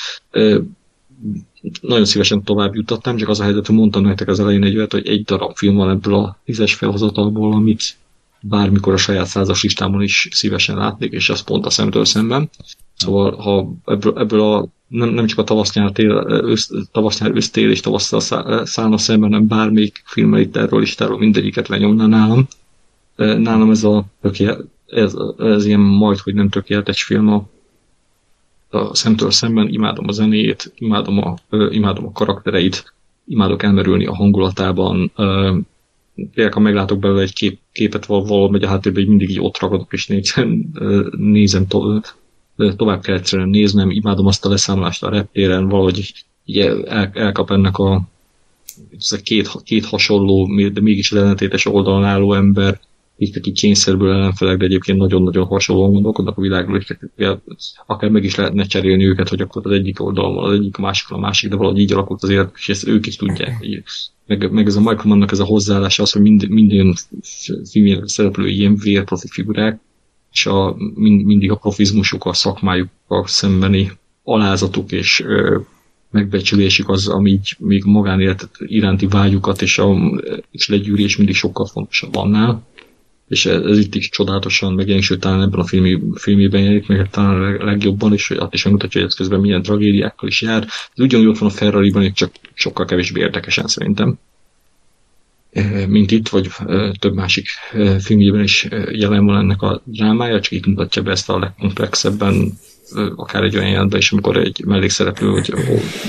[1.81, 4.93] Nagyon szívesen tovább jutottam, csak az a helyzet, hogy mondtam nektek az elején egy olyat,
[4.93, 7.97] hogy egy darab film van ebből a tízes felhozatalból, amit
[8.41, 12.51] bármikor a saját százas listámon is szívesen látnék, és az pont a szemtől szemben.
[12.97, 17.81] Szóval ha ebből, ebből a nem, nem csak a tavasz-nyár, tél, ősz, tavasz-nyár ősztél és
[17.81, 18.21] tavasszal
[18.67, 22.47] szállna szemben, hanem bármelyik filmmel itt erről is, erről mindegyiket lenyomna nálam.
[23.17, 24.05] Nálam ez a
[24.87, 27.49] ez, ez ilyen majd, hogy nem tökéletes film a
[28.75, 31.35] a szemtől szemben, imádom a zenét, imádom a,
[31.71, 32.95] imádom a karaktereit,
[33.27, 35.57] imádok elmerülni a hangulatában, ö,
[36.35, 39.41] tényleg, ha meglátok belőle egy kép, képet val- valahol megy a háttérben, így mindig így
[39.41, 40.65] ott ragadok, és nézem,
[41.17, 42.17] nézem to-
[42.57, 47.51] ö, tovább kell egyszerűen néznem, imádom azt a leszámolást a reptéren, valahogy így el, elkap
[47.51, 48.03] ennek a
[49.11, 52.81] a két, két hasonló, de mégis ellentétes oldalon álló ember,
[53.19, 56.97] így akik kényszerből ellenfelek, de egyébként nagyon-nagyon hasonlóan gondolkodnak a világról, és
[57.87, 60.81] akár meg is lehetne cserélni őket, hogy akkor az egyik oldalon van, az egyik a
[60.81, 63.59] másik a másik, de valahogy így alakult az élet, és ezt ők is tudják.
[63.61, 63.83] Így.
[64.27, 66.95] Meg, meg ez a Michael Mannak ez a hozzáállása az, hogy mind, minden
[67.71, 69.81] filmjén szereplő ilyen vérprofi figurák,
[70.35, 75.59] és a, mind, mindig a profizmusuk, a szakmájukkal szembeni alázatuk és ö,
[76.11, 79.97] megbecsülésük az, ami így még magánélet iránti vágyukat és, a,
[80.51, 82.63] és legyűrés mindig sokkal fontosabb annál.
[83.29, 87.11] És ez, ez itt is csodálatosan megjelenik, sőt talán ebben a filmi, filmében jelenik meg
[87.11, 90.63] talán legjobban, és azt is megmutatja, hogy ez közben milyen tragédiákkal is jár.
[90.63, 94.19] Ez ugyanúgy ott van a Ferrari-ban, csak sokkal kevésbé érdekesen szerintem
[95.89, 100.41] mint itt, vagy eh, több másik eh, filmjében is eh, jelen van ennek a drámája,
[100.41, 102.59] csak itt mutatja be ezt a legkomplexebben,
[102.95, 105.55] eh, akár egy olyan jelentben is, amikor egy mellékszereplő, hogy,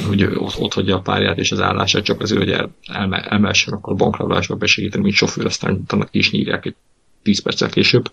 [0.08, 3.74] hogy ott, ott hagyja a párját és az állását, csak azért, hogy el, elme, elmehessen
[3.74, 6.76] akkor a bankrablásba besegíteni, mint sofőr, aztán utána ki is nyírják egy
[7.24, 8.12] 10 perccel később.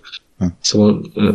[0.61, 1.35] Szóval eh,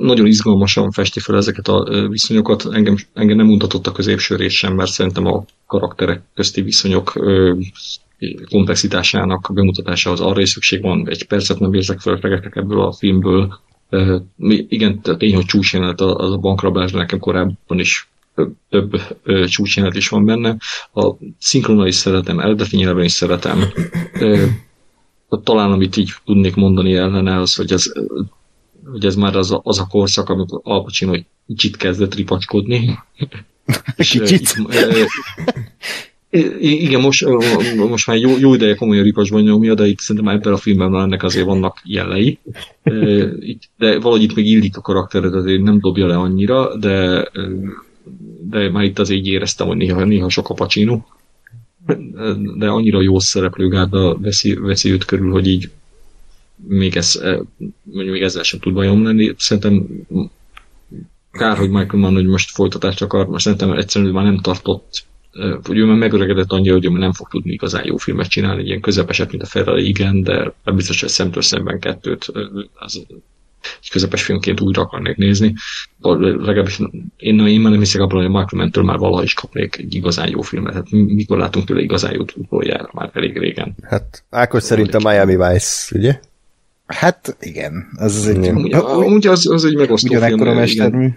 [0.00, 2.68] nagyon izgalmasan festi fel ezeket a viszonyokat.
[2.72, 7.12] Engem, engem nem mutatott a középső rész sem, mert szerintem a karakterek közti viszonyok
[8.50, 11.08] komplexitásának a bemutatásához arra is szükség van.
[11.08, 13.58] Egy percet nem érzek fölfegetek ebből a filmből.
[14.68, 18.08] Igen, tény, hogy csúcsjelenet az a bankrablás, de nekem korábban is
[18.68, 19.02] több,
[19.46, 20.56] csúcsjelenet is van benne.
[20.94, 23.64] A szinkronnal is szeretem, eredeti nyelven is szeretem.
[25.44, 27.92] Talán amit így tudnék mondani ellene, az, hogy ez
[28.90, 31.12] hogy ez már az a, az a korszak, amikor Al Pacino
[31.46, 32.98] kicsit kezdett ripacskodni.
[33.96, 34.56] És, Kicsit?
[34.68, 35.06] eh,
[36.60, 37.26] igen, most,
[37.76, 40.90] most már jó, jó ideje komolyan ripacsban nyomja, de itt szerintem már ebben a filmben
[40.90, 42.38] már ennek azért vannak jelei.
[43.40, 47.28] Itt- De valahogy itt még illik a karaktered, azért nem dobja le annyira, de,
[48.50, 51.00] de már itt azért éreztem, hogy néha, néha sok a Pacino.
[52.56, 55.70] De annyira jó szereplőgárda veszi, veszi őt körül, hogy így
[56.66, 57.20] még, ez,
[57.82, 59.34] mondjuk még ezzel sem tud bajom lenni.
[59.36, 59.86] Szerintem
[61.32, 65.04] kár, hogy Michael Mann hogy most folytatást akar, mert szerintem egyszerűen már nem tartott,
[65.62, 68.60] hogy ő már megöregedett annyira, hogy ő már nem fog tudni igazán jó filmet csinálni,
[68.60, 72.32] egy ilyen közepeset, mint a Ferrari, igen, de nem biztos, hogy szemtől szemben kettőt
[72.74, 73.06] az
[73.80, 75.54] egy közepes filmként újra akarnék nézni.
[76.00, 76.78] Legalábbis
[77.16, 79.94] én, én már nem hiszek abban, hogy a Michael Mann-től már valaha is kapnék egy
[79.94, 80.74] igazán jó filmet.
[80.74, 83.74] Hát mi- mikor látunk tőle igazán jót utoljára, már elég régen.
[83.82, 86.20] Hát Ákos szerint a Miami Vice, ugye?
[86.86, 88.36] Hát igen, az az egy...
[88.36, 88.56] Igen.
[88.56, 90.20] Ugye, amúgy az, az egy megosztó film.
[90.20, 90.60] Ugyanekkora igen.
[90.62, 91.08] mestermű.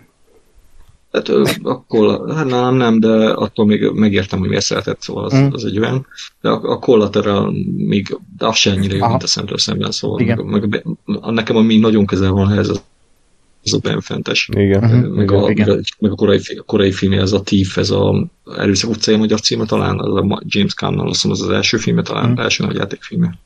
[1.13, 5.33] Hát ö, akkor, hát nem, nem, de attól még megértem, hogy miért szeretett, szóval az,
[5.33, 5.47] Mm.
[5.51, 6.05] az egy olyan.
[6.41, 9.09] De a, a Collateral még, de az se ennyire jó, Aha.
[9.09, 10.37] mint a szemtől szemben, szóval Igen.
[10.45, 10.85] meg, meg,
[11.21, 12.83] a- nekem ami nagyon közel van ehhez, az,
[13.63, 14.49] az a Ben Fentes.
[14.55, 14.83] Igen.
[14.83, 15.13] Mhm.
[15.15, 15.83] Meg a, igen.
[15.99, 18.27] meg a, korai, a korai filmje, ez a Thief, ez a
[18.57, 22.03] Erőszak utcai magyar címe talán, az a James Caan-nal, azt hiszem, az az első filmje
[22.03, 22.39] talán, Mhm.
[22.39, 22.43] mm.
[22.43, 23.37] első nagy játékfilmje.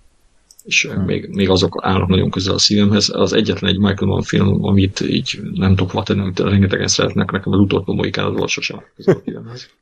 [0.67, 1.01] És mm.
[1.01, 3.09] még, még azok állnak nagyon közel a szívemhez.
[3.13, 7.53] Az egyetlen egy Michael Mann film, amit így nem tudok vatenni, amit rengetegen szeretnek, nekem
[7.53, 9.41] az utolsó Mohikán az sosem közel a.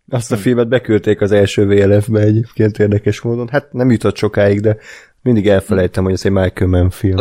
[0.10, 3.48] Azt a filmet beküldték az első VLF-be egyébként érdekes módon.
[3.48, 4.78] Hát nem jutott sokáig, de
[5.22, 7.18] mindig elfelejtem, hogy ez egy Michael Mann film.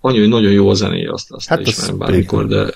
[0.00, 2.74] Annyi, hogy nagyon jó a zenéje, azt, azt Hát az ismerem bármikor, de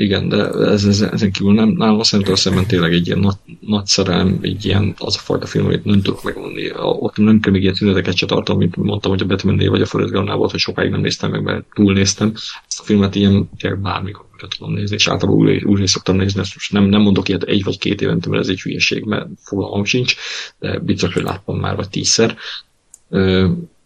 [0.00, 3.86] igen, de ez, ez, ezen kívül nem, nálam szerintem szemben tényleg egy ilyen nagy, nagy
[3.86, 6.68] szerelem, egy ilyen az a fajta film, amit nem tudok megmondani.
[6.68, 9.80] A- Ott nem kell még ilyen szüneteket se tartom, mint mondtam, hogy a batman vagy
[9.80, 12.32] a Forrest Gump volt, hogy sokáig nem néztem meg, mert túlnéztem.
[12.68, 16.40] Ezt a filmet ilyen tényleg bármikor újra tudom nézni, és általában újra, újra szoktam nézni,
[16.40, 19.26] ezt most nem, nem mondok ilyet egy vagy két évente, mert ez egy hülyeség, mert
[19.42, 20.14] fogalmam sincs,
[20.58, 22.36] de biztos, hogy láttam már vagy tízszer.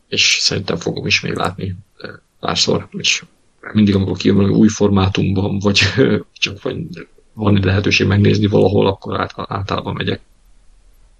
[0.08, 1.76] És szerintem fogom is még látni
[2.40, 3.22] párszor, és
[3.72, 5.80] mindig, amikor kijön valami új formátumban, vagy
[6.32, 6.76] csak vagy
[7.32, 10.20] van egy lehetőség megnézni valahol, akkor által, általában megyek.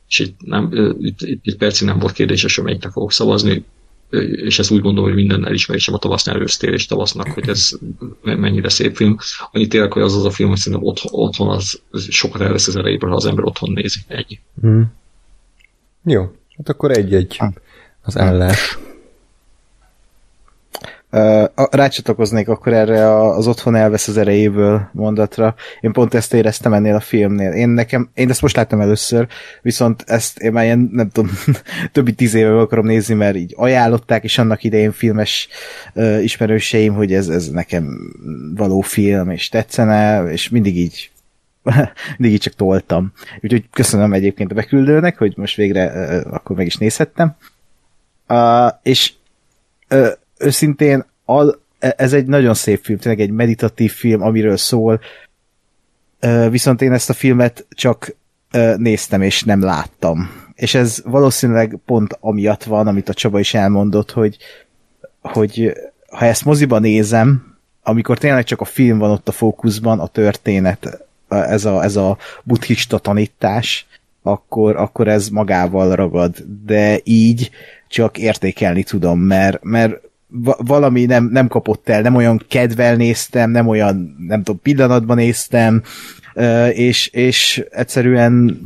[0.09, 3.65] És itt, nem, itt, itt, itt percig nem volt kérdéses, hogy melyikre fogok szavazni,
[4.31, 7.71] és ezt úgy gondolom, hogy minden elismerésem a tavasz elősztél és tavasznak, hogy ez
[8.23, 9.17] me- mennyire szép film.
[9.53, 12.67] Annyi tényleg, hogy az az a film, hogy szerintem otthon, otthon az, az sokat elvesz
[12.67, 14.01] az erejéből, ha az ember otthon nézi.
[14.07, 14.41] Ennyi.
[14.61, 14.81] Hm.
[16.05, 17.41] Jó, hát akkor egy-egy
[18.03, 18.79] az állás.
[21.70, 25.55] Rácsatlakoznék akkor erre az otthon elvesz az erejéből mondatra.
[25.81, 27.52] Én pont ezt éreztem ennél a filmnél.
[27.52, 29.26] Én nekem, én ezt most láttam először,
[29.62, 31.31] viszont ezt én már ilyen, nem tudom,
[31.93, 35.49] többi tíz éve akarom nézni, mert így ajánlották, és annak idején filmes
[35.94, 38.15] uh, ismerőseim, hogy ez, ez nekem
[38.57, 41.10] való film, és tetszene, és mindig így
[42.18, 43.12] mindig így csak toltam.
[43.41, 45.86] Úgyhogy köszönöm egyébként a beküldőnek, hogy most végre
[46.31, 47.36] akkor meg is nézhettem.
[48.28, 49.12] Uh, és
[50.39, 55.01] őszintén al, ez egy nagyon szép film, tényleg egy meditatív film, amiről szól,
[56.51, 58.17] viszont én ezt a filmet csak
[58.77, 60.31] néztem és nem láttam.
[60.55, 64.37] És ez valószínűleg pont amiatt van, amit a Csaba is elmondott, hogy,
[65.21, 65.73] hogy
[66.11, 71.07] ha ezt moziba nézem, amikor tényleg csak a film van ott a fókuszban, a történet,
[71.29, 73.87] ez a, ez a buddhista tanítás,
[74.23, 76.45] akkor, akkor ez magával ragad.
[76.65, 77.51] De így
[77.89, 80.01] csak értékelni tudom, mert, mert
[80.57, 85.83] valami nem, nem kapott el, nem olyan kedvel néztem, nem olyan, nem tudom, pillanatban néztem,
[86.73, 88.61] és, és egyszerűen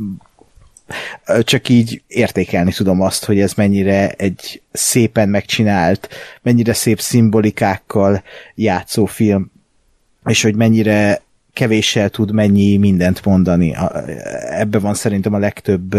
[1.41, 6.09] csak így értékelni tudom azt, hogy ez mennyire egy szépen megcsinált,
[6.41, 8.23] mennyire szép szimbolikákkal
[8.55, 9.51] játszó film,
[10.25, 11.21] és hogy mennyire
[11.53, 13.75] kevéssel tud mennyi mindent mondani.
[14.49, 15.95] Ebbe van szerintem a legtöbb,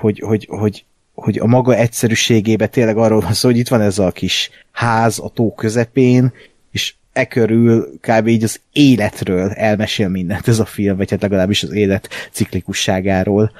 [0.00, 0.84] hogy, hogy, hogy
[1.24, 5.18] hogy a maga egyszerűségében tényleg arról van szó, hogy itt van ez a kis ház
[5.18, 6.32] a tó közepén,
[6.70, 8.26] és e körül kb.
[8.26, 13.52] így az életről elmesél mindent ez a film, vagy hát legalábbis az élet ciklikusságáról.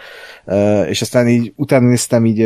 [0.89, 2.43] És aztán így utána néztem így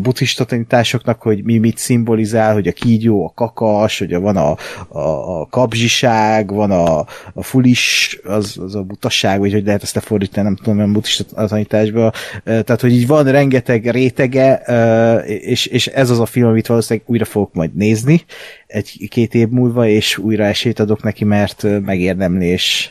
[0.00, 4.56] buddhista tanításoknak, hogy mi mit szimbolizál, hogy a kígyó, a kakas, hogy van a,
[4.88, 6.98] a, a kapzsiság, van a,
[7.34, 11.46] a fulis, az, az a butasság, vagy hogy lehet ezt lefordítani, nem tudom, olyan buddhista
[11.46, 12.04] tanításban.
[12.04, 14.54] Uh, tehát, hogy így van rengeteg rétege,
[15.26, 18.24] és, és ez az a film, amit valószínűleg újra fogok majd nézni
[18.66, 22.90] egy-két év múlva, és újra esélyt adok neki, mert megérdemli, és,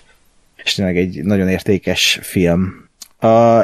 [0.63, 2.87] és tényleg egy nagyon értékes film.
[3.21, 3.63] Uh,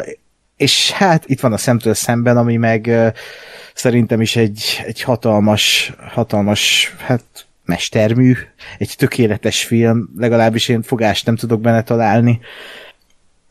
[0.57, 3.07] és hát itt van a szemtől szemben, ami meg uh,
[3.73, 7.23] szerintem is egy, egy hatalmas, hatalmas, hát
[7.65, 8.33] mestermű,
[8.77, 12.39] egy tökéletes film, legalábbis én fogást nem tudok benne találni.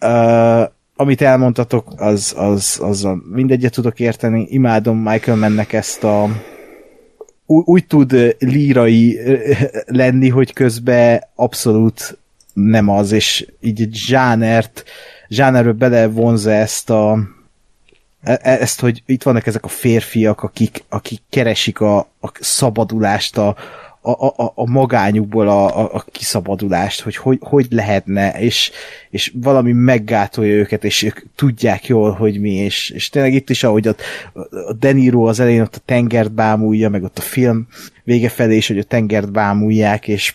[0.01, 0.63] Uh,
[0.97, 4.47] amit elmondtatok, az, az, az a mindegyet tudok érteni.
[4.51, 6.29] Imádom Michael Mennek ezt a
[7.47, 9.19] úgy tud lírai
[9.87, 12.19] lenni, hogy közben abszolút
[12.53, 14.85] nem az, és így egy zsánert,
[15.29, 17.19] zsánerbe belevonza ezt a
[18.23, 23.39] e, e, ezt, hogy itt vannak ezek a férfiak, akik, akik keresik a, a szabadulást,
[23.39, 23.57] a,
[24.07, 28.71] a, a, a magányukból a, a, a kiszabadulást, hogy, hogy hogy lehetne, és,
[29.11, 33.65] és valami meggátolja őket, és ők tudják jól, hogy mi, és, és tényleg itt is,
[33.65, 34.01] ahogy ott,
[34.69, 37.67] a Deniro az elején ott a tengert bámulja, meg ott a film
[38.03, 40.35] vége felé is, hogy a tengert bámulják, és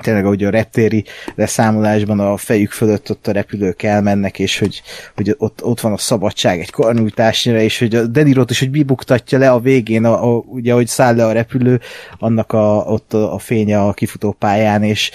[0.00, 1.04] tényleg ahogy a reptéri
[1.34, 4.82] leszámolásban a fejük fölött ott a repülők elmennek, és hogy,
[5.14, 9.38] hogy ott, ott van a szabadság egy karnyújtásnyira, és hogy a Denirot is, hogy bibuktatja
[9.38, 11.80] le a végén, a, a, ugye, hogy száll le a repülő,
[12.18, 15.10] annak a, ott a, a fénye a kifutó pályán, és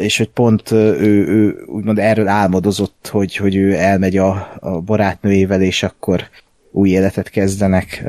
[0.00, 5.62] és hogy pont ő, ő úgymond erről álmodozott, hogy, hogy ő elmegy a, a barátnőjével,
[5.62, 6.28] és akkor
[6.70, 8.04] új életet kezdenek,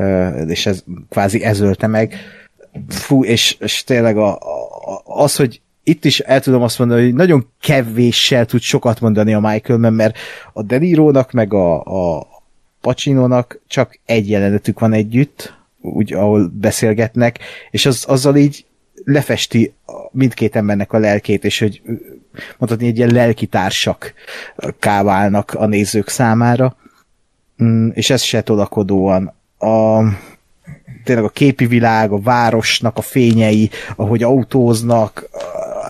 [0.47, 2.15] és ez kvázi ezölte meg.
[2.89, 7.13] Fú, és, és tényleg a, a, az, hogy itt is el tudom azt mondani, hogy
[7.13, 10.17] nagyon kevéssel tud sokat mondani a Michael mert
[10.53, 12.27] a Denirónak meg a, a
[12.81, 17.39] Pacinónak csak egy jelenetük van együtt, úgy, ahol beszélgetnek,
[17.71, 18.65] és az, azzal így
[19.03, 19.73] lefesti
[20.11, 21.81] mindkét embernek a lelkét, és hogy
[22.57, 24.13] mondhatni egy ilyen lelki társak
[24.79, 26.75] káválnak a nézők számára,
[27.63, 29.33] mm, és ez se tolakodóan.
[29.57, 30.03] A,
[31.03, 35.29] tényleg a képi világ, a városnak a fényei, ahogy autóznak,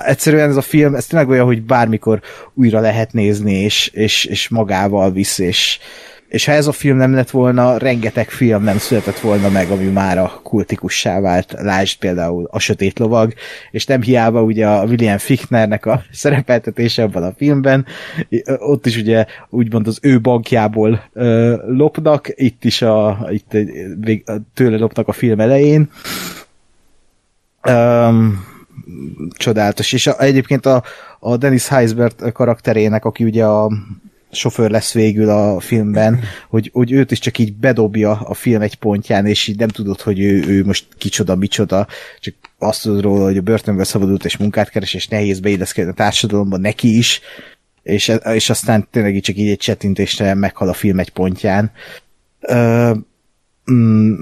[0.05, 2.21] egyszerűen ez a film, ez tényleg olyan, hogy bármikor
[2.53, 5.79] újra lehet nézni, és, és, és magával visz, és,
[6.27, 9.85] és ha ez a film nem lett volna, rengeteg film nem született volna meg, ami
[9.85, 11.55] már a kultikussá vált.
[11.59, 13.33] Lásd például a Sötét Lovag,
[13.71, 17.85] és nem hiába ugye a William Fichtnernek a szerepeltetése abban a filmben,
[18.57, 23.57] ott is ugye úgymond az ő bankjából ö, lopnak, itt is a, itt
[24.53, 25.89] tőle lopnak a film elején.
[27.67, 28.53] Um,
[29.37, 29.93] csodálatos.
[29.93, 30.83] És a, egyébként a,
[31.19, 33.71] a Dennis Heisbert karakterének, aki ugye a
[34.31, 38.75] sofőr lesz végül a filmben, hogy, hogy őt is csak így bedobja a film egy
[38.75, 41.87] pontján, és így nem tudod, hogy ő, ő most kicsoda, micsoda,
[42.19, 45.93] csak azt tudod róla, hogy a börtönből szabadult és munkát keres, és nehéz beilleszkedni a
[45.93, 47.21] társadalomban neki is,
[47.83, 51.71] és, és aztán tényleg csak így egy csetintésre meghal a film egy pontján.
[52.39, 52.91] Ö,
[53.71, 54.13] mm,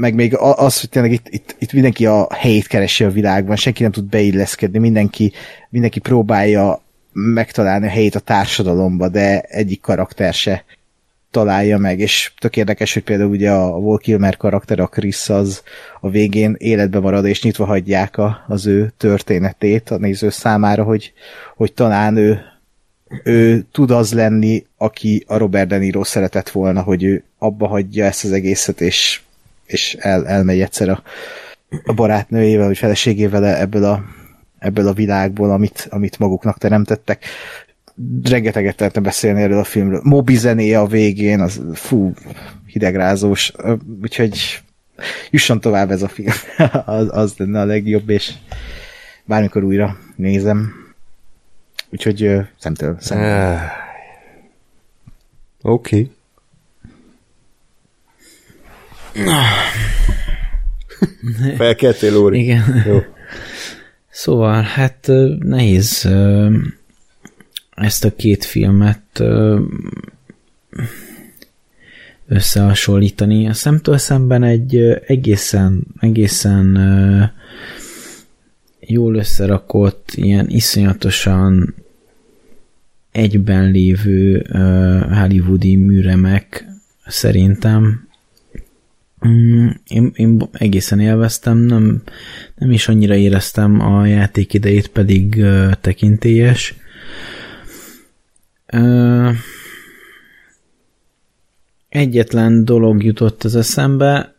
[0.00, 3.82] meg még az, hogy tényleg itt, itt, itt mindenki a helyét keresi a világban, senki
[3.82, 5.32] nem tud beilleszkedni, mindenki,
[5.68, 10.64] mindenki próbálja megtalálni a helyét a társadalomba, de egyik karakter se
[11.30, 15.62] találja meg, és tök érdekes, hogy például ugye a Wall Kilmer karakter, a Chris az
[16.00, 21.12] a végén életbe marad, és nyitva hagyják a, az ő történetét a néző számára, hogy,
[21.56, 22.40] hogy talán ő,
[23.24, 28.04] ő tud az lenni, aki a Robert De Niro szeretett volna, hogy ő abba hagyja
[28.04, 29.20] ezt az egészet, és,
[29.66, 31.02] és el, elmegy egyszer a,
[31.84, 34.04] a barátnőjével, vagy feleségével ebből a,
[34.58, 37.24] ebből a világból, amit, amit maguknak teremtettek.
[38.22, 40.00] Rengeteget lehetne beszélni erről a filmről.
[40.04, 42.12] Mobi zenéje a végén, az fú,
[42.66, 43.52] hidegrázós,
[44.02, 44.62] úgyhogy
[45.30, 46.32] jusson tovább ez a film.
[46.84, 48.32] az, az lenne a legjobb, és
[49.24, 50.72] bármikor újra nézem.
[51.92, 53.28] Úgyhogy szemtől szemtől.
[53.28, 53.60] Ah.
[55.62, 56.10] Oké.
[59.16, 59.34] Okay.
[61.56, 62.40] Felkeltél, Lóri?
[62.40, 62.82] Igen.
[62.86, 63.00] Jó.
[64.10, 66.08] Szóval, hát nehéz
[67.70, 69.22] ezt a két filmet
[72.28, 73.48] összehasonlítani.
[73.48, 76.78] A szemtől szemben egy egészen, egészen
[78.80, 81.74] jól összerakott, ilyen iszonyatosan
[83.12, 84.46] egyben lévő
[85.12, 86.66] hollywoodi műremek
[87.06, 88.08] szerintem.
[89.26, 92.02] Mm, Én, én egészen élveztem, nem,
[92.56, 95.44] nem is annyira éreztem a játék idejét, pedig
[95.80, 96.74] tekintélyes.
[101.88, 104.34] Egyetlen dolog jutott az eszembe,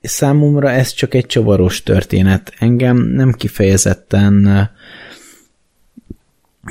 [0.00, 2.54] számomra ez csak egy csavaros történet.
[2.58, 4.70] Engem nem kifejezetten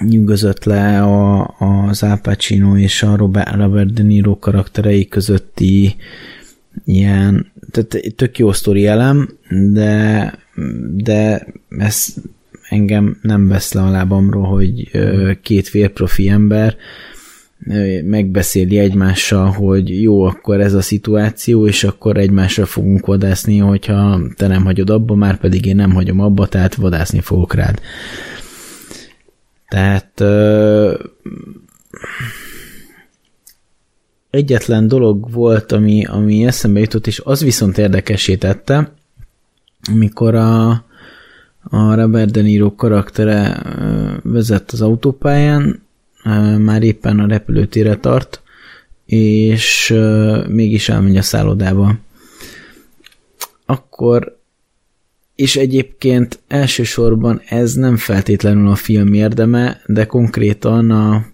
[0.05, 1.55] nyűgözött le a,
[1.87, 5.95] az Al Pacino és a Robert, Robert De Niro karakterei közötti
[6.85, 9.29] ilyen, tehát tök jó sztori elem,
[9.71, 10.33] de,
[10.95, 12.13] de ez
[12.69, 14.91] engem nem vesz le a lábamról, hogy
[15.41, 16.75] két félprofi ember
[18.03, 24.47] megbeszéli egymással, hogy jó, akkor ez a szituáció, és akkor egymásra fogunk vadászni, hogyha te
[24.47, 27.81] nem hagyod abba, már pedig én nem hagyom abba, tehát vadászni fogok rád.
[29.67, 30.93] Tehát ö,
[34.29, 38.91] egyetlen dolog volt, ami, ami eszembe jutott, és az viszont érdekesé tette,
[39.91, 40.69] amikor a,
[41.61, 43.61] a Robert De Niro karaktere
[44.23, 45.85] vezet az autópályán,
[46.57, 48.41] már éppen a repülőtérre tart,
[49.05, 49.95] és
[50.47, 51.95] mégis elmegy a szállodába.
[53.65, 54.36] Akkor
[55.37, 61.25] és egyébként elsősorban ez nem feltétlenül a film érdeme, de konkrétan a,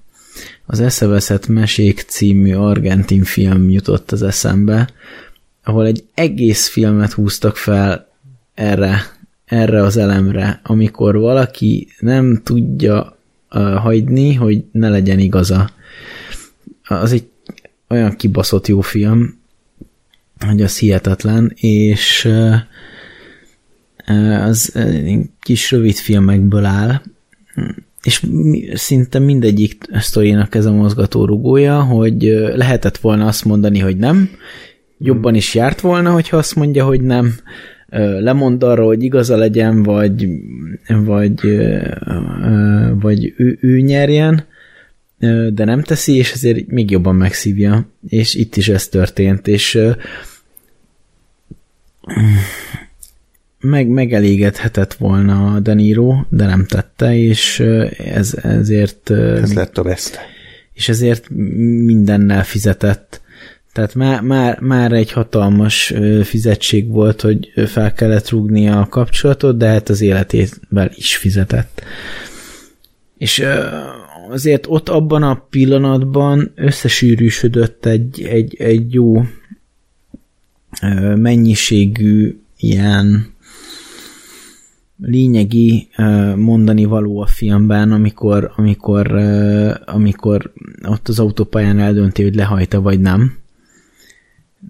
[0.65, 4.89] az Eszeveszett Mesék című argentin film jutott az eszembe,
[5.63, 8.11] ahol egy egész filmet húztak fel
[8.53, 9.01] erre,
[9.45, 13.17] erre az elemre, amikor valaki nem tudja
[13.51, 15.69] uh, hagyni, hogy ne legyen igaza.
[16.83, 17.27] Az egy
[17.89, 19.39] olyan kibaszott jó film,
[20.39, 22.55] hogy az hihetetlen, és uh,
[24.43, 24.73] az
[25.39, 27.01] kis rövid filmekből áll,
[28.03, 28.25] és
[28.73, 32.23] szinte mindegyik sztorinak ez a mozgatórugója, hogy
[32.55, 34.29] lehetett volna azt mondani, hogy nem,
[34.97, 37.35] jobban is járt volna, hogyha azt mondja, hogy nem,
[38.19, 40.27] lemond arra, hogy igaza legyen, vagy,
[40.87, 41.39] vagy,
[42.99, 44.45] vagy ő, ő nyerjen,
[45.53, 47.85] de nem teszi, és ezért még jobban megszívja.
[48.07, 49.79] És itt is ez történt, és
[53.63, 57.59] meg, megelégedhetett volna a De Niro, de nem tette, és
[57.97, 59.09] ez, ezért...
[59.09, 60.19] Ez lett a best.
[60.73, 61.29] És ezért
[61.85, 63.21] mindennel fizetett.
[63.73, 65.93] Tehát már, már, már egy hatalmas
[66.23, 71.83] fizetség volt, hogy fel kellett rúgni a kapcsolatot, de hát az életével is fizetett.
[73.17, 73.43] És
[74.29, 79.25] azért ott abban a pillanatban összesűrűsödött egy, egy, egy jó
[81.15, 83.32] mennyiségű ilyen
[85.05, 85.87] lényegi
[86.35, 89.11] mondani való a filmben, amikor, amikor,
[89.85, 90.53] amikor
[90.87, 93.37] ott az autópályán eldönti, hogy lehajta vagy nem.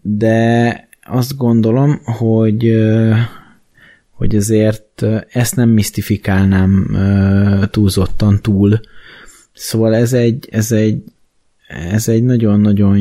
[0.01, 2.75] De azt gondolom, hogy
[4.23, 6.97] hogy azért ezt nem misztifikálnám
[7.71, 8.79] túlzottan túl.
[9.53, 11.03] Szóval ez egy, ez egy,
[11.91, 12.99] ez egy nagyon-nagyon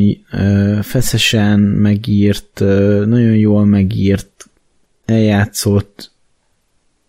[0.82, 2.60] feszesen megírt,
[3.06, 4.50] nagyon jól megírt,
[5.04, 6.11] eljátszott,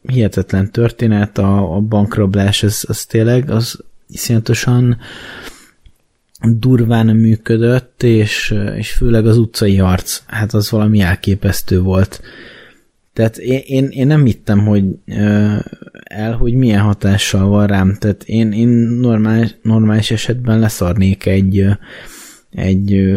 [0.07, 4.97] hihetetlen történet, a, a bankrablás, az, az tényleg az iszonyatosan
[6.41, 12.21] durván működött, és, és főleg az utcai harc, hát az valami elképesztő volt.
[13.13, 14.83] Tehát én, én, én nem hittem, hogy
[16.03, 17.95] el, hogy milyen hatással van rám.
[17.99, 18.67] Tehát én, én
[18.99, 21.65] normális, normális esetben leszarnék egy,
[22.49, 23.13] egy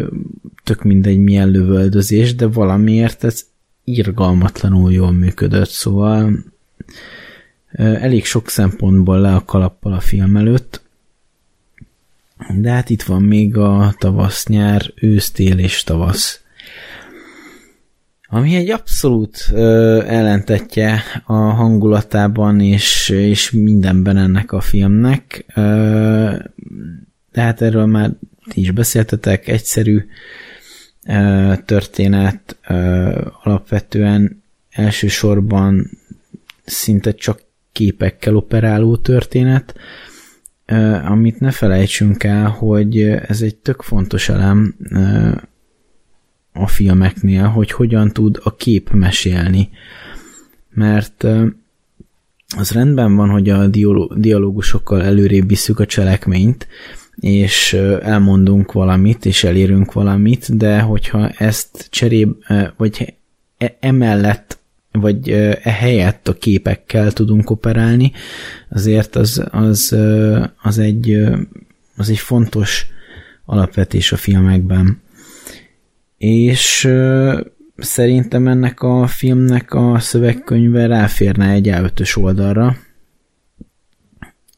[0.65, 3.45] tök mindegy milyen lövöldözés, de valamiért ez
[3.85, 6.45] irgalmatlanul jól működött, szóval
[7.77, 10.81] elég sok szempontból le a kalappal a film előtt,
[12.55, 16.41] de hát itt van még a tavasz, nyár, ősz, tél és tavasz.
[18.29, 25.45] Ami egy abszolút ö, ellentetje a hangulatában és, és mindenben ennek a filmnek.
[25.55, 26.35] Ö,
[27.33, 28.11] de hát erről már
[28.49, 30.07] ti is beszéltetek, egyszerű
[31.09, 32.75] ö, történet, ö,
[33.43, 35.91] alapvetően elsősorban
[36.65, 37.46] szinte csak
[37.77, 39.75] képekkel operáló történet,
[41.05, 44.77] amit ne felejtsünk el, hogy ez egy tök fontos elem
[46.53, 49.69] a filmeknél, hogy hogyan tud a kép mesélni.
[50.71, 51.27] Mert
[52.57, 53.67] az rendben van, hogy a
[54.17, 56.69] dialógusokkal előrébb visszük a cselekményt,
[57.17, 57.73] és
[58.03, 62.35] elmondunk valamit, és elérünk valamit, de hogyha ezt cseréb,
[62.77, 63.17] vagy
[63.59, 64.59] e, emellett,
[65.01, 68.13] vagy e helyett a képekkel tudunk operálni,
[68.69, 69.97] azért az, az,
[70.63, 71.25] az, egy,
[71.97, 72.87] az egy fontos
[73.45, 75.01] alapvetés a filmekben.
[76.19, 76.89] És
[77.77, 82.77] szerintem ennek a filmnek a szövegkönyve ráférne egy A5-ös oldalra,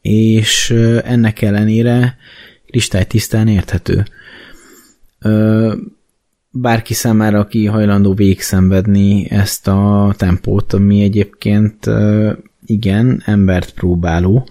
[0.01, 0.71] és
[1.05, 2.17] ennek ellenére
[2.67, 4.05] kristálytisztán érthető.
[6.61, 11.91] Bárki számára, aki hajlandó végigszenvedni ezt a tempót, ami egyébként
[12.67, 14.49] igen, embert próbáló,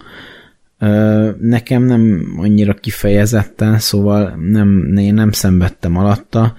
[1.40, 6.54] nekem nem annyira kifejezetten, szóval nem, én nem szenvedtem alatta,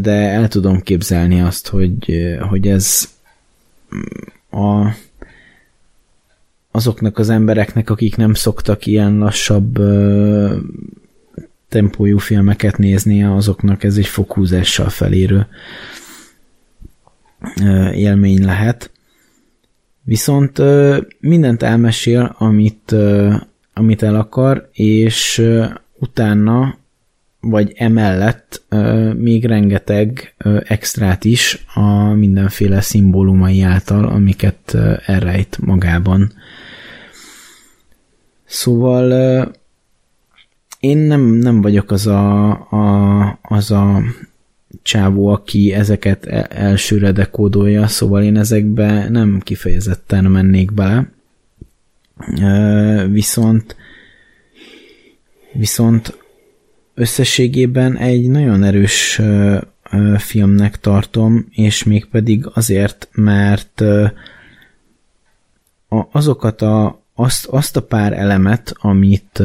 [0.00, 2.12] de el tudom képzelni azt, hogy,
[2.48, 3.08] hogy ez
[4.50, 4.88] a,
[6.70, 9.78] azoknak az embereknek, akik nem szoktak ilyen lassabb
[11.68, 15.46] tempójú filmeket nézni, azoknak ez egy fokhúzással felérő
[17.94, 18.90] élmény lehet.
[20.02, 20.62] Viszont
[21.20, 22.94] mindent elmesél, amit,
[23.74, 25.42] amit el akar, és
[25.98, 26.78] utána
[27.40, 28.64] vagy emellett
[29.16, 36.32] még rengeteg extrát is a mindenféle szimbólumai által, amiket elrejt magában.
[38.44, 39.52] Szóval
[40.80, 44.02] én nem, nem vagyok az a, a, az a
[44.82, 51.10] csávó, aki ezeket e, elsőre dekódolja, szóval én ezekbe nem kifejezetten mennék bele.
[53.10, 53.76] Viszont
[55.52, 56.18] viszont
[56.94, 59.20] összességében egy nagyon erős
[60.16, 63.82] filmnek tartom, és mégpedig azért, mert
[66.12, 69.42] azokat a, azt, azt a pár elemet, amit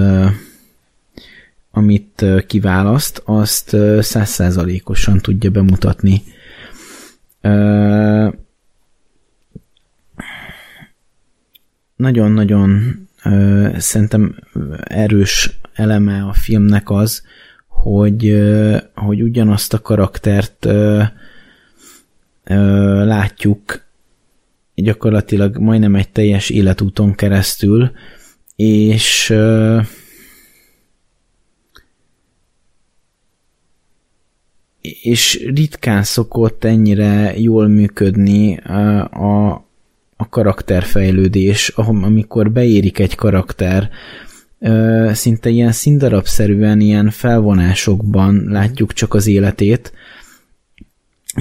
[1.76, 6.24] amit kiválaszt, azt százszázalékosan tudja bemutatni.
[11.96, 12.82] Nagyon-nagyon
[13.78, 14.36] szerintem
[14.84, 17.24] erős eleme a filmnek az,
[17.68, 18.44] hogy,
[18.96, 20.68] hogy ugyanazt a karaktert
[23.04, 23.82] látjuk
[24.76, 27.92] gyakorlatilag majdnem egy teljes életúton keresztül,
[28.56, 29.34] és
[35.02, 39.54] és ritkán szokott ennyire jól működni a,
[40.18, 43.90] a karakterfejlődés, amikor beérik egy karakter,
[45.12, 49.94] szinte ilyen színdarabszerűen, ilyen felvonásokban látjuk csak az életét,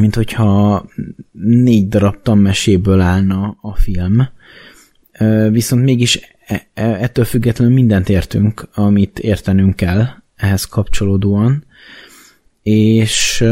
[0.00, 0.84] mint hogyha
[1.32, 4.28] négy darab tanmeséből állna a film.
[5.50, 10.06] Viszont mégis e, e, ettől függetlenül mindent értünk, amit értenünk kell
[10.36, 11.64] ehhez kapcsolódóan.
[12.62, 13.44] És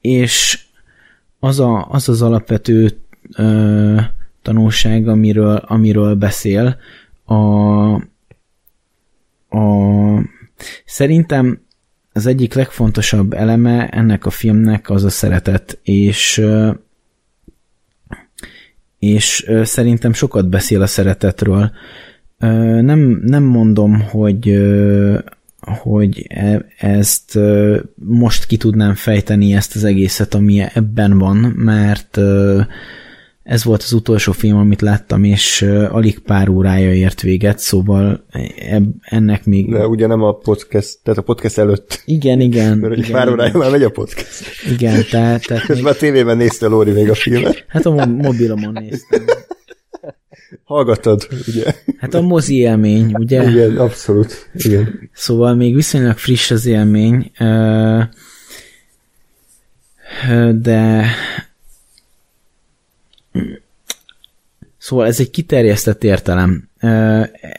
[0.00, 0.64] és
[1.38, 3.00] az, a, az az alapvető
[4.42, 6.76] tanulság, amiről, amiről beszél.
[7.24, 7.34] A,
[9.48, 9.60] a,
[10.84, 11.60] szerintem
[12.12, 16.46] az egyik legfontosabb eleme ennek a filmnek az a szeretet, és
[18.98, 21.72] és szerintem sokat beszél a szeretetről.
[22.80, 24.58] Nem, nem mondom, hogy
[25.60, 27.38] hogy e, ezt
[27.94, 32.18] most ki tudnám fejteni ezt az egészet, ami ebben van, mert
[33.42, 38.26] ez volt az utolsó film, amit láttam, és alig pár órája ért véget, szóval
[39.00, 39.70] ennek még...
[39.70, 42.02] De ugye nem a podcast, tehát a podcast előtt.
[42.04, 42.78] Igen, igen.
[42.78, 43.60] Mert igen, pár órája igen.
[43.60, 44.44] már megy a podcast.
[44.72, 45.46] Igen, tehát...
[45.46, 47.64] tehát még, Közben a tévében nézte Lóri még a filmet.
[47.68, 49.24] hát a mo- mobilomon néztem.
[50.64, 51.74] Hallgatod, ugye?
[51.98, 53.50] Hát a mozi élmény, ugye?
[53.50, 54.50] Igen, abszolút.
[54.54, 55.10] Igen.
[55.12, 57.30] Szóval még viszonylag friss az élmény,
[60.50, 61.06] de
[64.78, 66.68] szóval ez egy kiterjesztett értelem.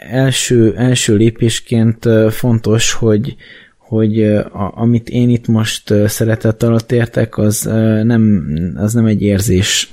[0.10, 3.36] Első, első lépésként fontos, hogy
[3.78, 7.62] hogy a, amit én itt most ö, szeretet alatt értek, az
[8.04, 9.90] nem, az nem egy érzés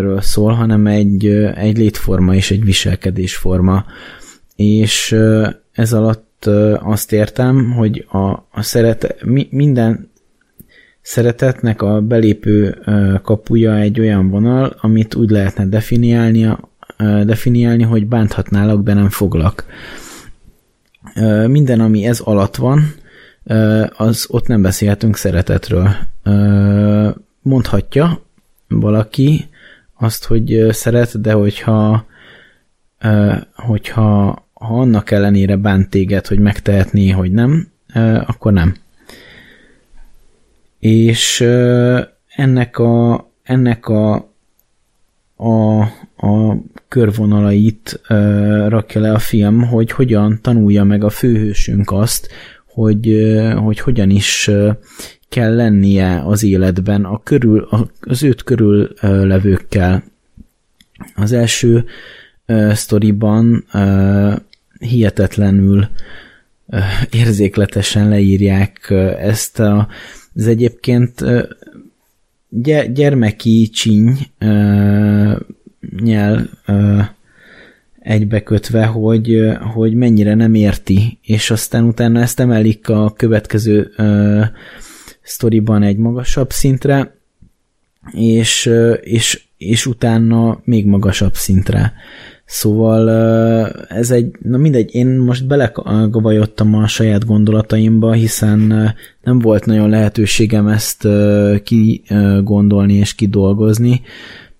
[0.00, 3.84] ről szól, hanem egy, egy létforma és egy viselkedésforma.
[4.56, 5.16] És
[5.72, 6.44] ez alatt
[6.78, 8.18] azt értem, hogy a,
[8.50, 10.10] a szeret, mi, minden
[11.02, 12.78] szeretetnek a belépő
[13.22, 16.56] kapuja egy olyan vonal, amit úgy lehetne definiálni,
[17.24, 19.64] definiálni, hogy bánthatnálak, de nem foglak.
[21.46, 22.94] Minden, ami ez alatt van,
[23.96, 25.88] az ott nem beszélhetünk szeretetről.
[27.42, 28.22] Mondhatja
[28.70, 29.48] valaki
[29.98, 32.08] azt, hogy szeret, de hogyha
[33.54, 37.68] hogyha ha annak ellenére bánt téged, hogy megtehetné, hogy nem,
[38.26, 38.74] akkor nem.
[40.78, 41.40] És
[42.26, 44.14] ennek a, ennek a,
[45.36, 45.80] a,
[46.16, 46.56] a
[46.88, 52.28] körvonalait ö, rakja le a film, hogy hogyan tanulja meg a főhősünk azt,
[52.66, 54.50] hogy, hogy hogyan is
[55.30, 57.68] kell lennie az életben a körül,
[58.00, 60.02] az őt körül levőkkel.
[61.14, 61.84] Az első
[62.46, 64.32] ö, sztoriban ö,
[64.78, 65.88] hihetetlenül
[67.10, 69.88] érzékletesen leírják ezt a,
[70.34, 71.24] az egyébként
[72.92, 74.18] gyermeki csíny
[76.02, 76.50] nyel
[77.98, 84.42] egybekötve, hogy, hogy mennyire nem érti, és aztán utána ezt emelik a következő ö,
[85.30, 87.16] sztoriban egy magasabb szintre,
[88.12, 88.70] és,
[89.02, 91.92] és, és utána még magasabb szintre.
[92.44, 93.08] Szóval
[93.88, 98.58] ez egy, na mindegy, én most belegavajodtam a saját gondolataimba, hiszen
[99.22, 101.08] nem volt nagyon lehetőségem ezt
[101.62, 104.00] kigondolni és kidolgozni,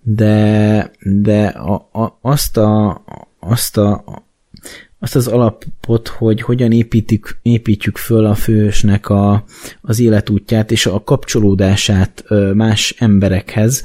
[0.01, 0.91] de,
[1.21, 3.01] de a, a, azt, a,
[3.39, 4.03] azt, a,
[5.03, 9.43] azt az alapot, hogy hogyan építjük, építjük föl a fősnek a,
[9.81, 12.23] az életútját és a kapcsolódását
[12.53, 13.83] más emberekhez,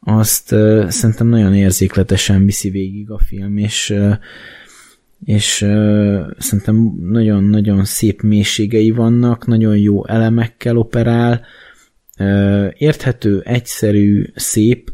[0.00, 0.48] azt
[0.88, 3.94] szerintem nagyon érzékletesen viszi végig a film, és
[5.24, 5.56] és
[6.38, 11.44] szerintem nagyon-nagyon szép mélységei vannak, nagyon jó elemekkel operál,
[12.18, 14.92] ö, érthető, egyszerű, szép,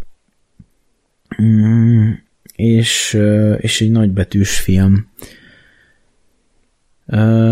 [1.43, 2.11] mm,
[2.55, 3.19] és,
[3.59, 5.09] és egy nagybetűs film.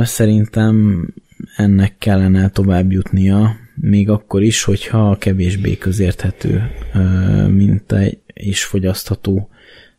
[0.02, 1.06] Szerintem
[1.56, 6.98] ennek kellene tovább jutnia, még akkor is, hogyha kevésbé közérthető, ö,
[7.48, 9.48] mint egy, és fogyasztható,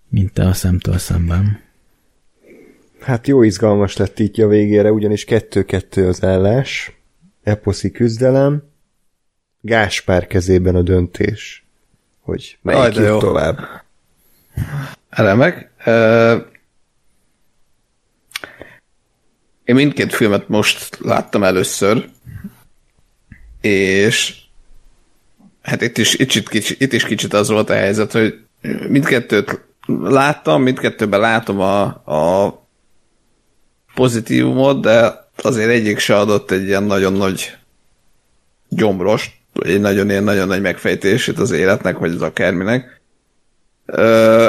[0.09, 1.59] mint te a szemtől szemben.
[2.99, 6.91] Hát jó izgalmas lett így a végére, ugyanis kettő-kettő az állás,
[7.43, 8.63] eposzi küzdelem,
[9.61, 11.65] Gáspár kezében a döntés,
[12.19, 13.19] hogy Aj, melyik jó.
[13.19, 13.59] tovább.
[15.09, 15.71] Remek.
[15.85, 16.35] Ö,
[19.67, 22.09] Én mindkét filmet most láttam először,
[23.61, 24.35] és
[25.61, 28.39] hát itt is, itt, is kicsit, itt is kicsit az volt a helyzet, hogy
[28.87, 32.67] mindkettőt láttam, mindkettőben látom a, a
[33.93, 37.57] pozitívumot, de azért egyik se adott egy ilyen nagyon nagy
[38.69, 43.01] gyomrost, egy nagyon ilyen nagyon nagy megfejtését az életnek, vagy az akárminek.
[43.85, 44.47] Ö,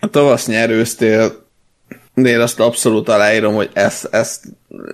[0.00, 1.43] a tavasz nyerőztél
[2.14, 4.44] Nél azt abszolút aláírom, hogy ezt, ezt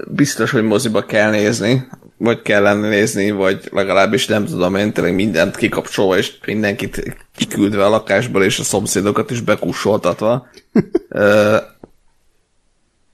[0.06, 5.56] biztos, hogy moziba kell nézni, vagy kellene nézni, vagy legalábbis nem tudom én, tényleg mindent
[5.56, 10.48] kikapcsolva, és mindenkit kiküldve a lakásból, és a szomszédokat is bekussoltatva.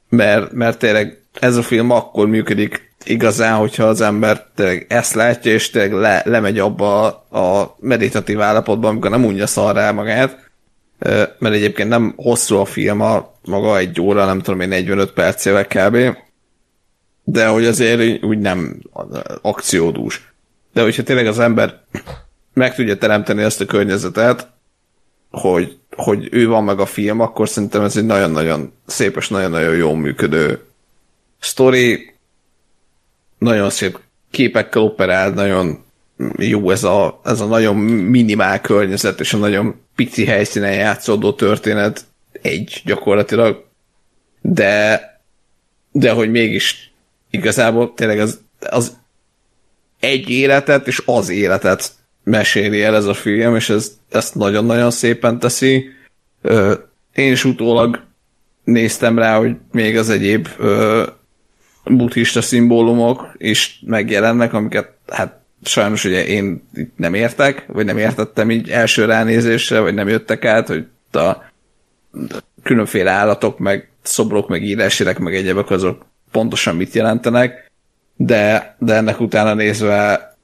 [0.08, 5.52] Mert, mert tényleg ez a film akkor működik igazán, hogyha az ember tényleg ezt látja,
[5.52, 10.45] és tényleg le, lemegy abba a, a meditatív állapotba, amikor nem unja szarrá magát,
[11.38, 15.66] mert egyébként nem hosszú a film, a maga egy óra, nem tudom én 45 percével
[15.66, 16.16] kb.
[17.24, 18.82] De hogy azért úgy nem
[19.42, 20.32] akciódús.
[20.72, 21.84] De hogyha tényleg az ember
[22.52, 24.48] meg tudja teremteni ezt a környezetet,
[25.30, 29.76] hogy, hogy ő van meg a film, akkor szerintem ez egy nagyon-nagyon szép és nagyon-nagyon
[29.76, 30.60] jól működő
[31.38, 32.14] sztori.
[33.38, 33.98] Nagyon szép
[34.30, 35.84] képekkel operál, nagyon
[36.36, 42.04] jó ez a, ez a nagyon minimál környezet és a nagyon pici helyszínen játszódó történet
[42.42, 43.64] egy gyakorlatilag,
[44.40, 45.00] de
[45.98, 46.92] de hogy mégis
[47.30, 48.96] igazából tényleg az, az
[50.00, 51.92] egy életet és az életet
[52.24, 55.88] meséli el ez a film, és ez, ezt nagyon-nagyon szépen teszi.
[57.14, 58.04] Én is utólag
[58.64, 60.48] néztem rá, hogy még az egyéb
[61.84, 68.70] buddhista szimbólumok is megjelennek, amiket hát sajnos ugye én nem értek, vagy nem értettem így
[68.70, 71.36] első ránézésre, vagy nem jöttek át, hogy a
[72.62, 77.70] különféle állatok, meg szobrok, meg írásérek, meg egyebek azok pontosan mit jelentenek,
[78.16, 80.36] de, de ennek utána nézve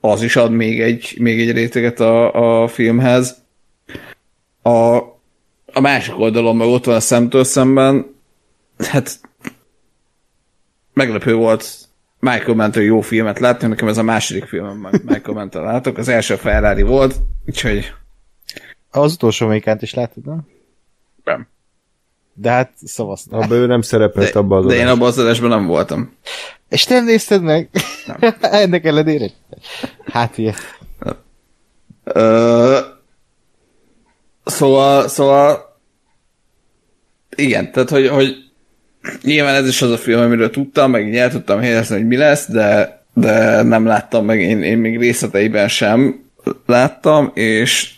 [0.00, 3.42] az is ad még egy, még egy réteget a, a filmhez.
[4.62, 4.96] A,
[5.72, 8.14] a másik oldalon meg ott van a szemtől szemben,
[8.78, 9.20] hát
[10.92, 11.87] meglepő volt
[12.20, 16.36] Michael Mantle jó filmet látni, nekem ez a második filmem Michael Mantle látok, az első
[16.36, 17.14] Ferrari volt,
[17.46, 17.92] úgyhogy...
[18.90, 20.46] Az utolsó melyikát is láttad, nem?
[21.24, 21.48] Nem.
[22.32, 23.40] De hát szavaztál.
[23.40, 26.16] Abba ő nem szerepelt De, abban az de én abban az adásban nem voltam.
[26.68, 27.70] És te nem nézted meg?
[28.40, 29.30] Ennek ellenére?
[30.04, 30.54] Hát ilyen.
[32.04, 32.78] Ö,
[34.44, 35.78] szóval, szóval
[37.36, 38.47] igen, tehát hogy, hogy
[39.22, 42.16] nyilván ez is az a film, amiről tudtam, meg így el tudtam helyezni, hogy mi
[42.16, 46.24] lesz, de, de nem láttam meg, én, én még részleteiben sem
[46.66, 47.90] láttam, és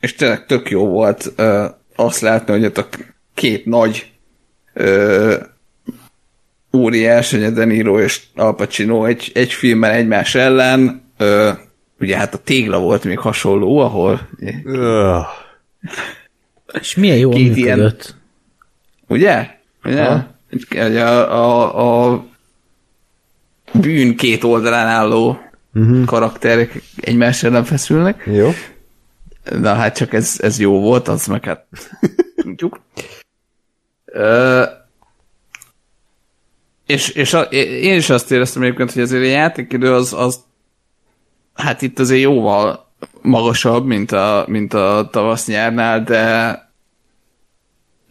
[0.00, 1.64] és tényleg tök jó volt ö,
[1.96, 2.88] azt látni, hogy ott a
[3.34, 4.10] két nagy
[4.72, 5.34] ö,
[6.76, 11.50] óriás, hogy a De Niro és Al Pacino egy, egy filmmel egymás ellen, ö,
[12.00, 14.28] ugye hát a tégla volt még hasonló, ahol
[14.64, 15.24] Öh.
[16.80, 18.14] És milyen jól Két ilyen- működött.
[19.06, 19.20] Ugye?
[19.28, 19.56] Ugye?
[19.82, 19.98] Hogy
[20.96, 22.24] A, a, a
[23.72, 25.40] bűn két oldalán álló
[25.74, 26.04] uh-huh.
[26.04, 28.22] karakterek egymás ellen feszülnek.
[28.26, 28.50] Jó.
[29.50, 31.66] Na hát csak ez, ez jó volt, az meg hát
[32.42, 32.80] tudjuk.
[34.04, 34.64] Ö,
[36.86, 40.40] és, és a, én is azt éreztem egyébként, hogy azért a játékidő az, az
[41.54, 42.86] hát itt azért jóval
[43.22, 46.72] magasabb, mint a, mint a tavasz-nyárnál, de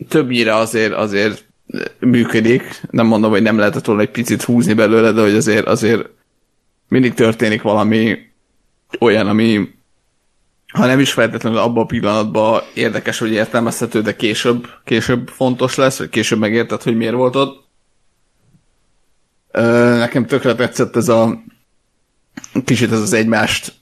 [0.07, 1.46] többnyire azért, azért
[1.99, 2.81] működik.
[2.91, 6.09] Nem mondom, hogy nem lehetett volna egy picit húzni belőle, de hogy azért, azért
[6.87, 8.17] mindig történik valami
[8.99, 9.75] olyan, ami
[10.73, 15.97] ha nem is feltétlenül abban a pillanatban érdekes, hogy értelmezhető, de később, később fontos lesz,
[15.97, 17.65] vagy később megérted, hogy miért volt ott.
[19.97, 21.43] Nekem tökre tetszett ez a
[22.65, 23.73] kicsit ez az egymást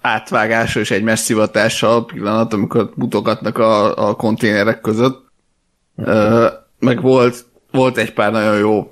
[0.00, 5.30] átvágása és egymás szivatása a pillanat, amikor mutogatnak a, a konténerek között.
[5.96, 6.46] Ö,
[6.80, 8.90] meg volt, volt egy pár nagyon jó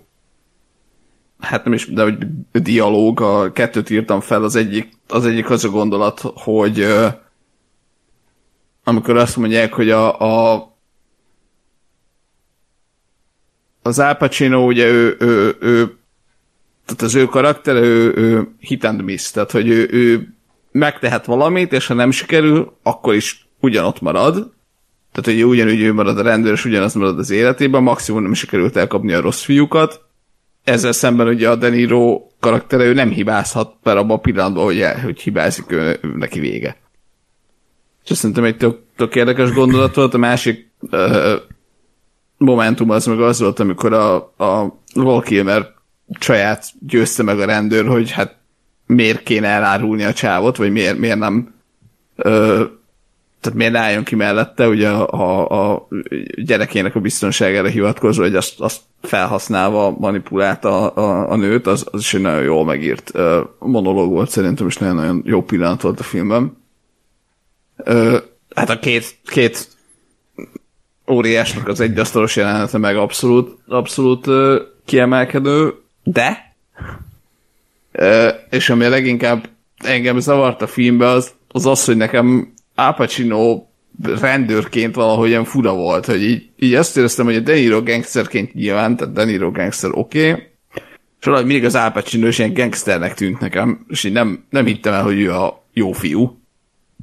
[1.38, 2.18] hát nem is, de hogy
[2.52, 7.08] dialóg, a kettőt írtam fel, az egyik az, egyik az a gondolat, hogy ö,
[8.84, 10.66] amikor azt mondják, hogy a, a
[13.82, 15.98] az Al Pacino, ugye ő, ő, ő
[16.84, 20.34] tehát az ő karaktere, ő, ő hit and miss, tehát hogy ő, ő
[20.72, 24.52] megtehet valamit, és ha nem sikerül, akkor is ugyanott marad.
[25.12, 28.76] Tehát, hogy ugyanúgy ő marad a rendőr, és ugyanaz marad az életében, maximum nem sikerült
[28.76, 30.00] elkapni a rossz fiúkat.
[30.64, 34.80] Ezzel szemben ugye a De Niro karaktere, ő nem hibázhat, mert abban a pillanatban, hogy,
[34.80, 36.76] el, hogy hibázik, ő, neki vége.
[38.04, 40.14] És azt szerintem egy tök, tök érdekes gondolat volt.
[40.14, 41.32] A másik uh,
[42.36, 45.74] momentum az meg az volt, amikor a, a Val Kilmer
[46.20, 48.36] saját győzte meg a rendőr, hogy hát
[48.86, 51.54] miért kéne elárulni a csávot, vagy miért, miért nem
[52.16, 52.64] ö,
[53.40, 55.88] tehát miért álljon ki mellette, ugye a, a, a
[56.36, 62.00] gyerekének a biztonságára hivatkozva, hogy azt, azt felhasználva manipulálta a, a, a nőt, az, az
[62.00, 66.02] is egy nagyon jól megírt ö, monológ volt szerintem, és nagyon-nagyon jó pillanat volt a
[66.02, 66.56] filmben.
[67.76, 68.18] Ö,
[68.54, 69.68] hát a két, két
[71.10, 76.56] óriásnak az egyasztalos jelenete meg abszolút, abszolút ö, kiemelkedő, de
[77.92, 82.94] ö, és ami a leginkább engem zavart a filmbe, az az, az hogy nekem Al
[82.94, 83.66] Pacino
[84.20, 88.96] rendőrként valahogyan fura volt, hogy így, így azt éreztem, hogy a De Niro gangsterként nyilván,
[88.96, 90.42] tehát De Niro gangster oké, okay,
[91.20, 94.66] és valahogy mindig az Al Pacino is ilyen gangsternek tűnt nekem, és így nem, nem
[94.66, 96.40] hittem el, hogy ő a jó fiú.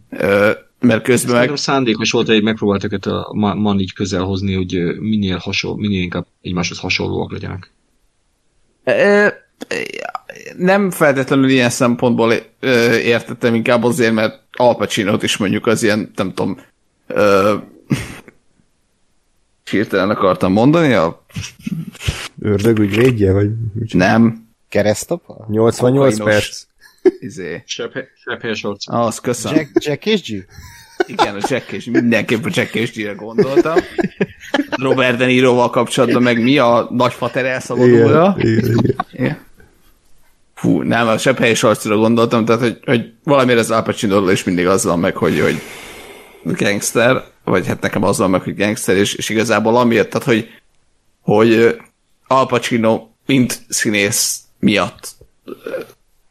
[0.09, 1.39] Ö, mert közben meg...
[1.39, 5.77] Szerintem szándékos volt, hogy megpróbáltak őt a ma- man így közel hozni, hogy minél, hasonló,
[5.77, 7.71] minél inkább egymáshoz hasonlóak legyenek.
[8.83, 9.27] Ö,
[10.57, 12.33] nem feltétlenül ilyen szempontból
[13.03, 16.59] értettem, inkább azért, mert Al Pacino-t is mondjuk az ilyen, nem tudom,
[17.07, 17.55] ö,
[19.71, 21.25] hirtelen akartam mondani, a
[22.41, 24.05] Ördög ügyvédje, vagy micsoda?
[24.05, 25.45] nem, Keresztapa?
[25.49, 26.43] 88 Kokainos.
[26.43, 26.63] perc.
[27.19, 27.63] izé.
[27.65, 27.91] Sebb,
[28.23, 28.83] sebb helyes arc.
[28.93, 29.57] Az, köszönöm.
[29.57, 30.45] Jack, Jack és G?
[31.07, 33.75] Igen, a Jack és mindenképp a Jack és G-re gondoltam.
[34.69, 38.35] Robert De Niroval kapcsolatban meg mi a nagyfater elszabadulja?
[38.39, 38.95] Igen, igen, igen.
[39.11, 39.37] Igen.
[40.65, 44.43] Fú, nem, a sebb helyes arcra gondoltam, tehát, hogy, hogy valamiért az Al pacino is
[44.43, 45.61] mindig az van meg, hogy, hogy
[46.43, 50.49] gangster, vagy hát nekem az van meg, hogy gangster, és, és igazából amiért, tehát, hogy,
[51.21, 51.77] hogy
[52.27, 55.15] Al Pacino mint színész miatt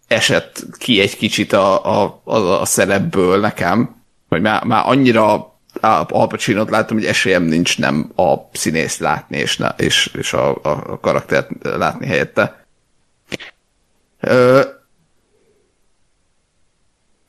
[0.08, 6.26] esett ki egy kicsit a, a, a, a szerepből nekem, hogy már, már annyira Al
[6.28, 11.50] Pacino-t láttam, hogy esélyem nincs nem a színészt látni, és, és, és a, a karaktert
[11.62, 12.63] látni helyette.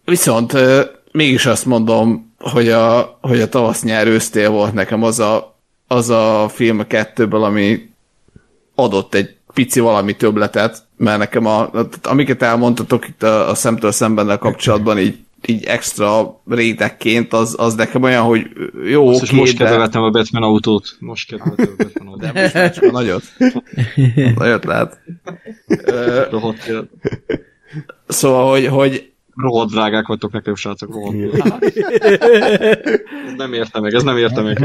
[0.06, 0.57] Viszont
[1.11, 6.49] mégis azt mondom, hogy a, hogy a tavasz-nyár ősztél volt nekem az a, az a
[6.49, 7.90] film a kettőből, ami
[8.75, 11.69] adott egy pici valami többletet, mert nekem a,
[12.03, 18.03] amiket elmondtatok itt a, a szemtől szemben kapcsolatban így, így extra rétegként, az, az nekem
[18.03, 18.48] olyan, hogy
[18.85, 20.95] jó, Most, oké, most de, kedveltem a Batman autót.
[20.99, 22.32] Most kedveltem a Batman autót.
[22.33, 23.24] de most már nagyot.
[24.35, 24.65] Nagyot.
[25.67, 26.72] Ö, Rohadt.
[28.07, 31.64] Szóval, hogy, hogy rohadt drágák vagytok nekem, srácok, rohadt.
[33.25, 34.57] Ez nem érte meg, ez nem érte meg.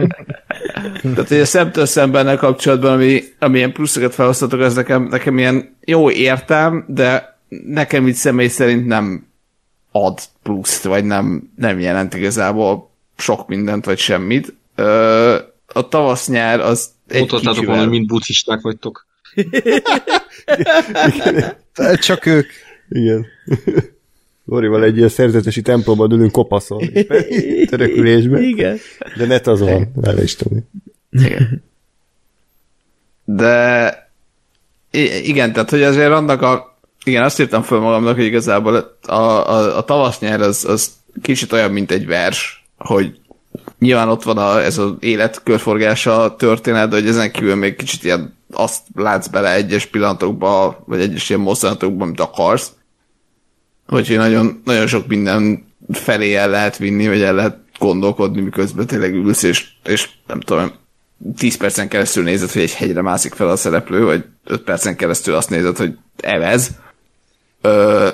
[1.02, 5.76] Tehát, hogy a szemtől szembennel kapcsolatban, ami, ami ilyen pluszokat felhoztatok, az nekem, nekem ilyen
[5.84, 9.29] jó értem, de nekem így személy szerint nem
[9.90, 14.54] ad pluszt, vagy nem, nem jelent igazából sok mindent, vagy semmit.
[14.74, 17.66] Ö, a tavasz-nyár az egy Mutattátok kicsivel...
[17.68, 19.06] volna, hogy mind bucisták vagytok.
[22.00, 22.50] Csak ők.
[22.88, 23.26] Igen.
[24.44, 26.82] Lorival egy ilyen szerzetesi templomban ülünk kopaszol.
[27.66, 28.42] Törökülésben.
[28.42, 28.78] Igen.
[29.16, 29.92] De net az van.
[29.94, 30.68] Vele is tudom.
[31.10, 31.62] Igen.
[33.24, 34.10] De
[35.22, 36.69] igen, tehát hogy azért annak a
[37.10, 40.90] igen, azt írtam föl magamnak, hogy igazából a, a, a tavasznyár az, az
[41.22, 43.20] kicsit olyan, mint egy vers, hogy
[43.78, 48.04] nyilván ott van a, ez az élet körforgása történet, de hogy ezen kívül még kicsit
[48.04, 52.72] ilyen azt látsz bele egyes pillanatokba, vagy egyes ilyen mozzanatokban, amit akarsz.
[53.88, 59.14] Úgyhogy nagyon, nagyon sok minden felé el lehet vinni, vagy el lehet gondolkodni, miközben tényleg
[59.14, 60.72] ülsz, és, és nem tudom,
[61.36, 65.34] 10 percen keresztül nézed, hogy egy hegyre mászik fel a szereplő, vagy 5 percen keresztül
[65.34, 66.70] azt nézed, hogy evez.
[67.60, 68.08] Ö,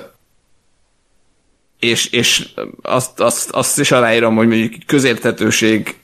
[1.79, 2.47] és, és
[2.81, 5.95] azt, azt, azt is aláírom, hogy mondjuk közérthetőség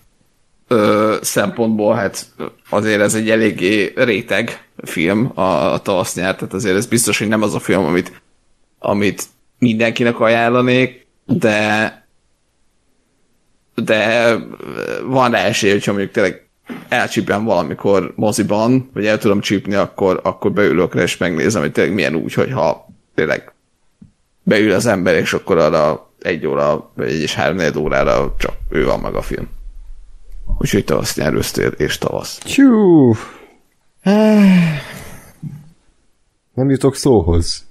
[0.67, 2.25] ö, szempontból, hát
[2.69, 7.27] azért ez egy eléggé réteg film a, a tavasz nyár, tehát azért ez biztos, hogy
[7.27, 8.21] nem az a film, amit,
[8.79, 9.23] amit
[9.59, 12.01] mindenkinek ajánlanék, de
[13.75, 14.35] de
[15.05, 16.47] van rá esély, hogyha mondjuk tényleg
[16.89, 21.93] elcsípem valamikor moziban, vagy el tudom csípni, akkor, akkor beülök rá, és megnézem, hogy tényleg
[21.93, 23.53] milyen úgy, hogyha tényleg
[24.43, 28.85] beül az ember, és akkor arra egy óra, vagy egy és három órára csak ő
[28.85, 29.49] van meg a film.
[30.57, 32.37] Úgyhogy tavasz nyerőztél, és tavasz.
[32.37, 33.15] Tyú.
[36.53, 37.65] Nem jutok szóhoz.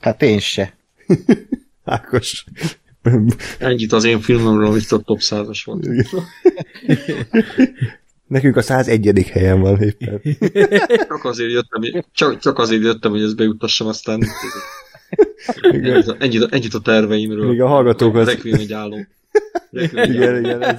[0.00, 0.76] Hát én se.
[1.84, 2.44] Ákos.
[3.58, 5.86] Ennyit az én filmemről, amit a top 100-as volt.
[8.34, 9.28] Nekünk a 101.
[9.32, 10.20] helyen van éppen.
[11.08, 14.20] Csak azért jöttem, csak, csak azért jöttem, hogy ezt bejutassam, aztán
[15.70, 16.16] ennyit, a-
[16.50, 17.48] ennyit, a- terveimről.
[17.48, 18.74] Még a hallgatók az- Requiem egy.
[19.70, 20.62] Requiem egy Igen, igen.
[20.62, 20.76] Ez...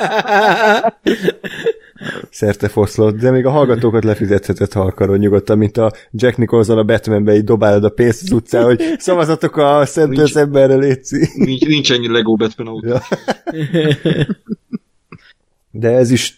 [2.30, 6.84] Szerte foszlott, de még a hallgatókat lefizethetett, ha akarod nyugodtan, mint a Jack Nicholson a
[6.84, 10.32] Batmanbe így dobálod a pénzt az utcán, hogy szavazatok a szemtől Nincs.
[10.32, 11.28] szembenre, létszi.
[11.36, 12.88] Nincs, nincs ennyi Lego Batman autó.
[12.88, 13.02] Ja.
[15.78, 16.36] De ez is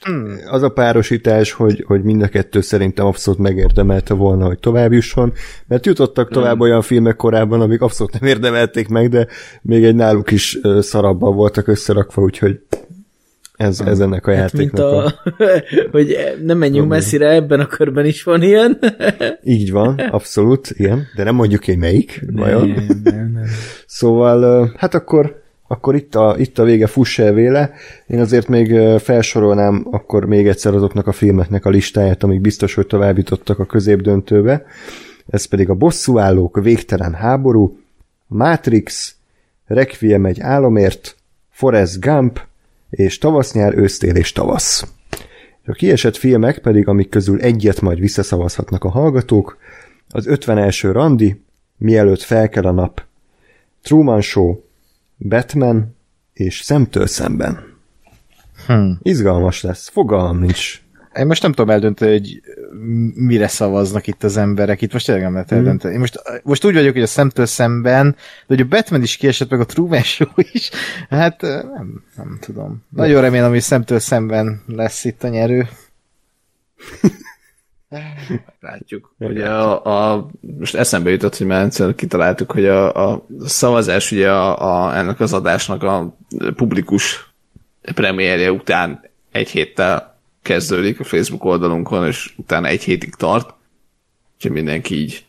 [0.49, 5.33] az a párosítás, hogy, hogy mind a kettő szerintem abszolút megérdemelte volna, hogy tovább jusson,
[5.67, 9.27] mert jutottak tovább olyan filmek korábban, amik abszolút nem érdemelték meg, de
[9.61, 12.59] még egy náluk is szarabban voltak összerakva, úgyhogy
[13.57, 15.05] ez, ez ennek a Hát, mint játéknak a...
[15.05, 15.13] a,
[15.91, 18.79] hogy nem menjünk messzire, ebben a körben is van ilyen.
[19.43, 22.67] Így van, abszolút, igen, de nem mondjuk, hogy melyik, vajon.
[22.67, 23.45] Nem, nem, nem.
[23.85, 27.71] Szóval, hát akkor, akkor itt, a, itt a vége, fuss el véle.
[28.07, 32.87] Én azért még felsorolnám akkor még egyszer azoknak a filmeknek a listáját, amik biztos, hogy
[32.87, 34.65] tovább jutottak a középdöntőbe.
[35.27, 37.79] Ez pedig a Bosszúállók, Végtelen háború,
[38.27, 39.15] Matrix,
[39.65, 41.15] Requiem egy álomért,
[41.49, 42.39] Forrest Gump,
[42.89, 44.87] és tavasz-nyár, ősztél és tavasz.
[45.65, 49.57] A kiesett filmek pedig, amik közül egyet majd visszaszavazhatnak a hallgatók,
[50.09, 50.79] az 51.
[50.81, 51.45] randi,
[51.77, 53.03] Mielőtt felkel a nap,
[53.81, 54.59] Truman Show,
[55.17, 55.95] Batman
[56.33, 57.75] és Szemtől szemben.
[58.67, 58.91] Hm.
[59.01, 60.81] Izgalmas lesz, fogalmam nincs.
[61.13, 62.41] Én most nem tudom eldönteni, hogy
[63.15, 64.81] mire szavaznak itt az emberek.
[64.81, 65.93] Itt most tényleg nem lehet eldönteni.
[65.93, 69.49] Én most, most úgy vagyok, hogy a szemtől szemben, de hogy a Batman is kiesett,
[69.49, 70.69] meg a Truman Show is.
[71.09, 72.83] Hát nem, nem tudom.
[72.89, 75.67] Nagyon remélem, hogy szemtől szemben lesz itt a nyerő.
[78.59, 79.13] Látjuk.
[79.19, 84.31] Ugye a, a, most eszembe jutott, hogy már egyszer kitaláltuk, hogy a, a szavazás ugye
[84.31, 86.17] a, a, ennek az adásnak a
[86.55, 87.33] publikus
[87.93, 93.53] premierje után egy héttel kezdődik a Facebook oldalunkon, és utána egy hétig tart.
[94.35, 95.25] Úgyhogy mindenki így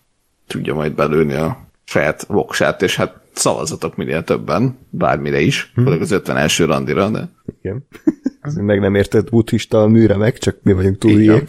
[0.46, 5.84] tudja majd belőni a saját voksát, és hát szavazatok minél többen, bármire is, hmm.
[5.84, 6.58] főleg az 51.
[6.58, 7.28] randira, de...
[7.62, 7.86] Igen.
[8.40, 11.44] Ez meg nem értett buddhista műre meg, csak mi vagyunk túl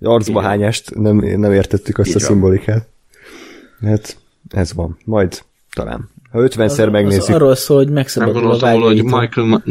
[0.00, 2.88] Arcba hányást nem, nem értettük azt Így a szimbolikát.
[3.80, 4.16] Hát
[4.48, 4.98] ez van.
[5.04, 5.42] Majd
[5.74, 6.10] talán.
[6.30, 7.34] Ha 50-szer Az megnézzük.
[7.34, 9.02] arról szól, hogy megszabadul a volna, hogy.
[9.02, 9.62] Michael, Ma-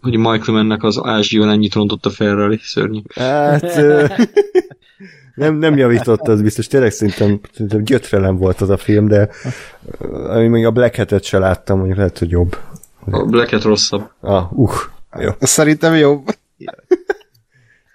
[0.00, 3.00] hogy Michael mennek az ázsion ennyit rontott a Ferrari, szörnyű.
[3.14, 3.76] Hát,
[5.34, 9.28] nem, nem javított az biztos, tényleg szerintem, szerintem gyötrelem volt az a film, de
[10.28, 12.56] ami még a Black Hat-et se láttam, mondjuk lehet, hogy jobb.
[13.10, 14.10] A Black-et rosszabb.
[14.20, 14.70] Ah, uh,
[15.18, 15.30] jó.
[15.40, 16.34] Szerintem jobb.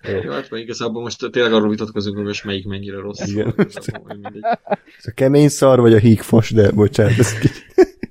[0.08, 3.28] Jó, hát mert igazából most tényleg arról vitatkozunk, hogy most melyik mennyire rossz.
[3.28, 3.54] Igen.
[3.58, 4.18] Igazából.
[4.98, 7.20] Ez a kemény szar, vagy a hígfos, de bocsánat.
[7.20, 7.34] Ez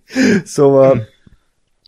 [0.44, 1.08] szóval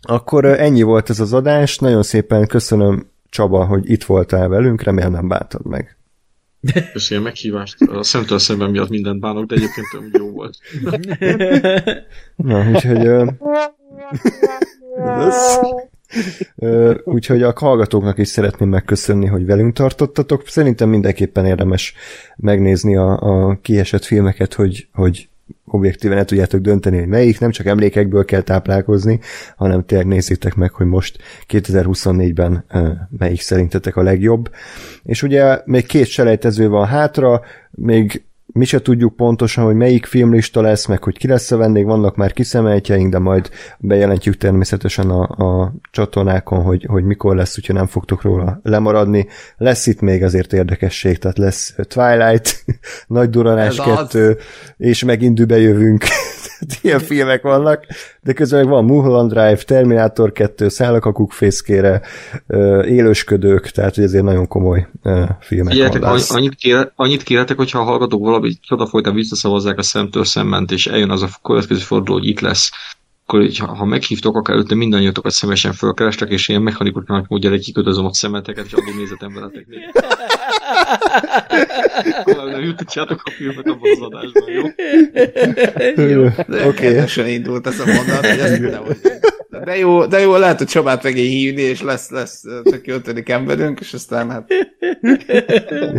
[0.01, 5.11] akkor ennyi volt ez az adás, nagyon szépen köszönöm Csaba, hogy itt voltál velünk, remélem
[5.11, 5.97] nem bántad meg.
[6.93, 7.81] Köszönöm a meghívást.
[7.81, 10.57] A szemtől szemben miatt mindent bánok, de egyébként úgy jó volt.
[12.35, 13.05] Na, úgyhogy...
[13.05, 13.25] Ö...
[17.03, 20.47] Úgyhogy a hallgatóknak is szeretném megköszönni, hogy velünk tartottatok.
[20.47, 21.93] Szerintem mindenképpen érdemes
[22.35, 25.29] megnézni a, a kiesett filmeket, hogy, hogy
[25.65, 29.19] objektíven el tudjátok dönteni, hogy melyik, nem csak emlékekből kell táplálkozni,
[29.55, 31.17] hanem tényleg nézzétek meg, hogy most
[31.49, 34.51] 2024-ben ö, melyik szerintetek a legjobb.
[35.03, 40.61] És ugye még két selejtező van hátra, még mi se tudjuk pontosan, hogy melyik filmlista
[40.61, 45.21] lesz, meg hogy ki lesz a vendég, vannak már kiszemeltjeink, de majd bejelentjük természetesen a,
[45.21, 49.27] a csatornákon, hogy, hogy mikor lesz, úgyhogy nem fogtok róla lemaradni.
[49.57, 52.63] Lesz itt még azért érdekesség, tehát lesz Twilight,
[53.07, 53.95] Nagy Duranás Ez az.
[53.95, 54.37] 2,
[54.77, 56.03] és megint dübe jövünk.
[56.59, 57.85] Tehát Ilyen filmek vannak,
[58.27, 62.01] de közben meg van Mulholland Drive, Terminator 2, Szállak a kukfészkére,
[62.85, 64.87] Élősködők, tehát hogy ezért nagyon komoly
[65.39, 70.25] filmek Figyeljetek, annyit, kére, annyit kérhetek, hogyha a hallgatók valami csoda folytán visszaszavazzák a szemtől
[70.25, 72.71] szemment, és eljön az a következő forduló, hogy itt lesz,
[73.27, 78.05] akkor így, ha, ha meghívtok, akkor előtte mindannyiatokat szemesen fölkerestek, és ilyen mechanikus módjára kikötözöm
[78.05, 79.79] a szemeteket, és addig nézetem veletek még.
[82.25, 84.63] Akkor nem juthatjátok a filmet abban az adásban, jó?
[86.47, 87.01] De Oké.
[87.01, 87.33] okay.
[87.33, 88.83] indult ez a mondat, hogy ezt nem
[89.65, 92.95] de jó, de jó, lehet, hogy Csabát meg így hívni, és lesz, lesz tök jó
[92.95, 94.47] ötödik emberünk, és aztán hát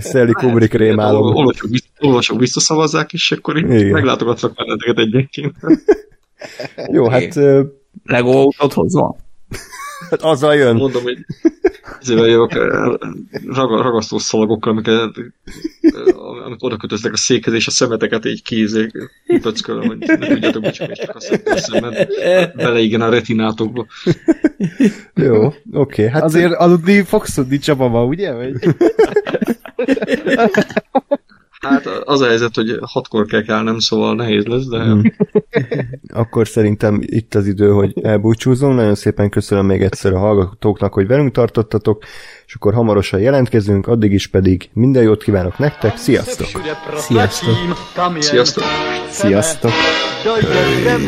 [0.00, 1.34] Stanley Kubrick rémálom.
[1.34, 5.54] Olvasok, vissza- olvasok, visszaszavazzák, és akkor így meglátogatlak benneteket egyenként.
[6.92, 7.62] Jó, hát, ö,
[8.04, 9.16] Lego autót hozva.
[10.10, 10.76] hát azzal jön.
[10.76, 11.18] Mondom, hogy
[12.00, 12.60] ezzel jövök eh,
[13.46, 15.10] rag, ragasztó szalagokkal, amiket
[16.44, 18.92] amit oda kötöztek a székhez, és a szemeteket így kézék
[19.40, 22.08] pöckölöm, hogy ne tudjátok, mit csak, és csak a szemben
[22.56, 23.86] beleigen a retinátokba.
[25.14, 28.32] Jó, oké, okay, hát Azért aludni fogsz tudni Csaba ma, ugye?
[28.32, 28.54] Vagy?
[31.68, 35.00] Hát az a helyzet, hogy hatkor kell kelnem, szóval nehéz lesz, de Mm.
[36.12, 38.74] akkor szerintem itt az idő, hogy elbúcsúzom.
[38.74, 42.04] Nagyon szépen köszönöm még egyszer a hallgatóknak, hogy velünk tartottatok,
[42.46, 46.46] és akkor hamarosan jelentkezünk, addig is pedig minden jót kívánok nektek, sziasztok!
[46.96, 47.54] Sziasztok.
[48.18, 48.64] sziasztok!
[49.10, 49.70] Sziasztok!
[50.24, 50.98] Dojde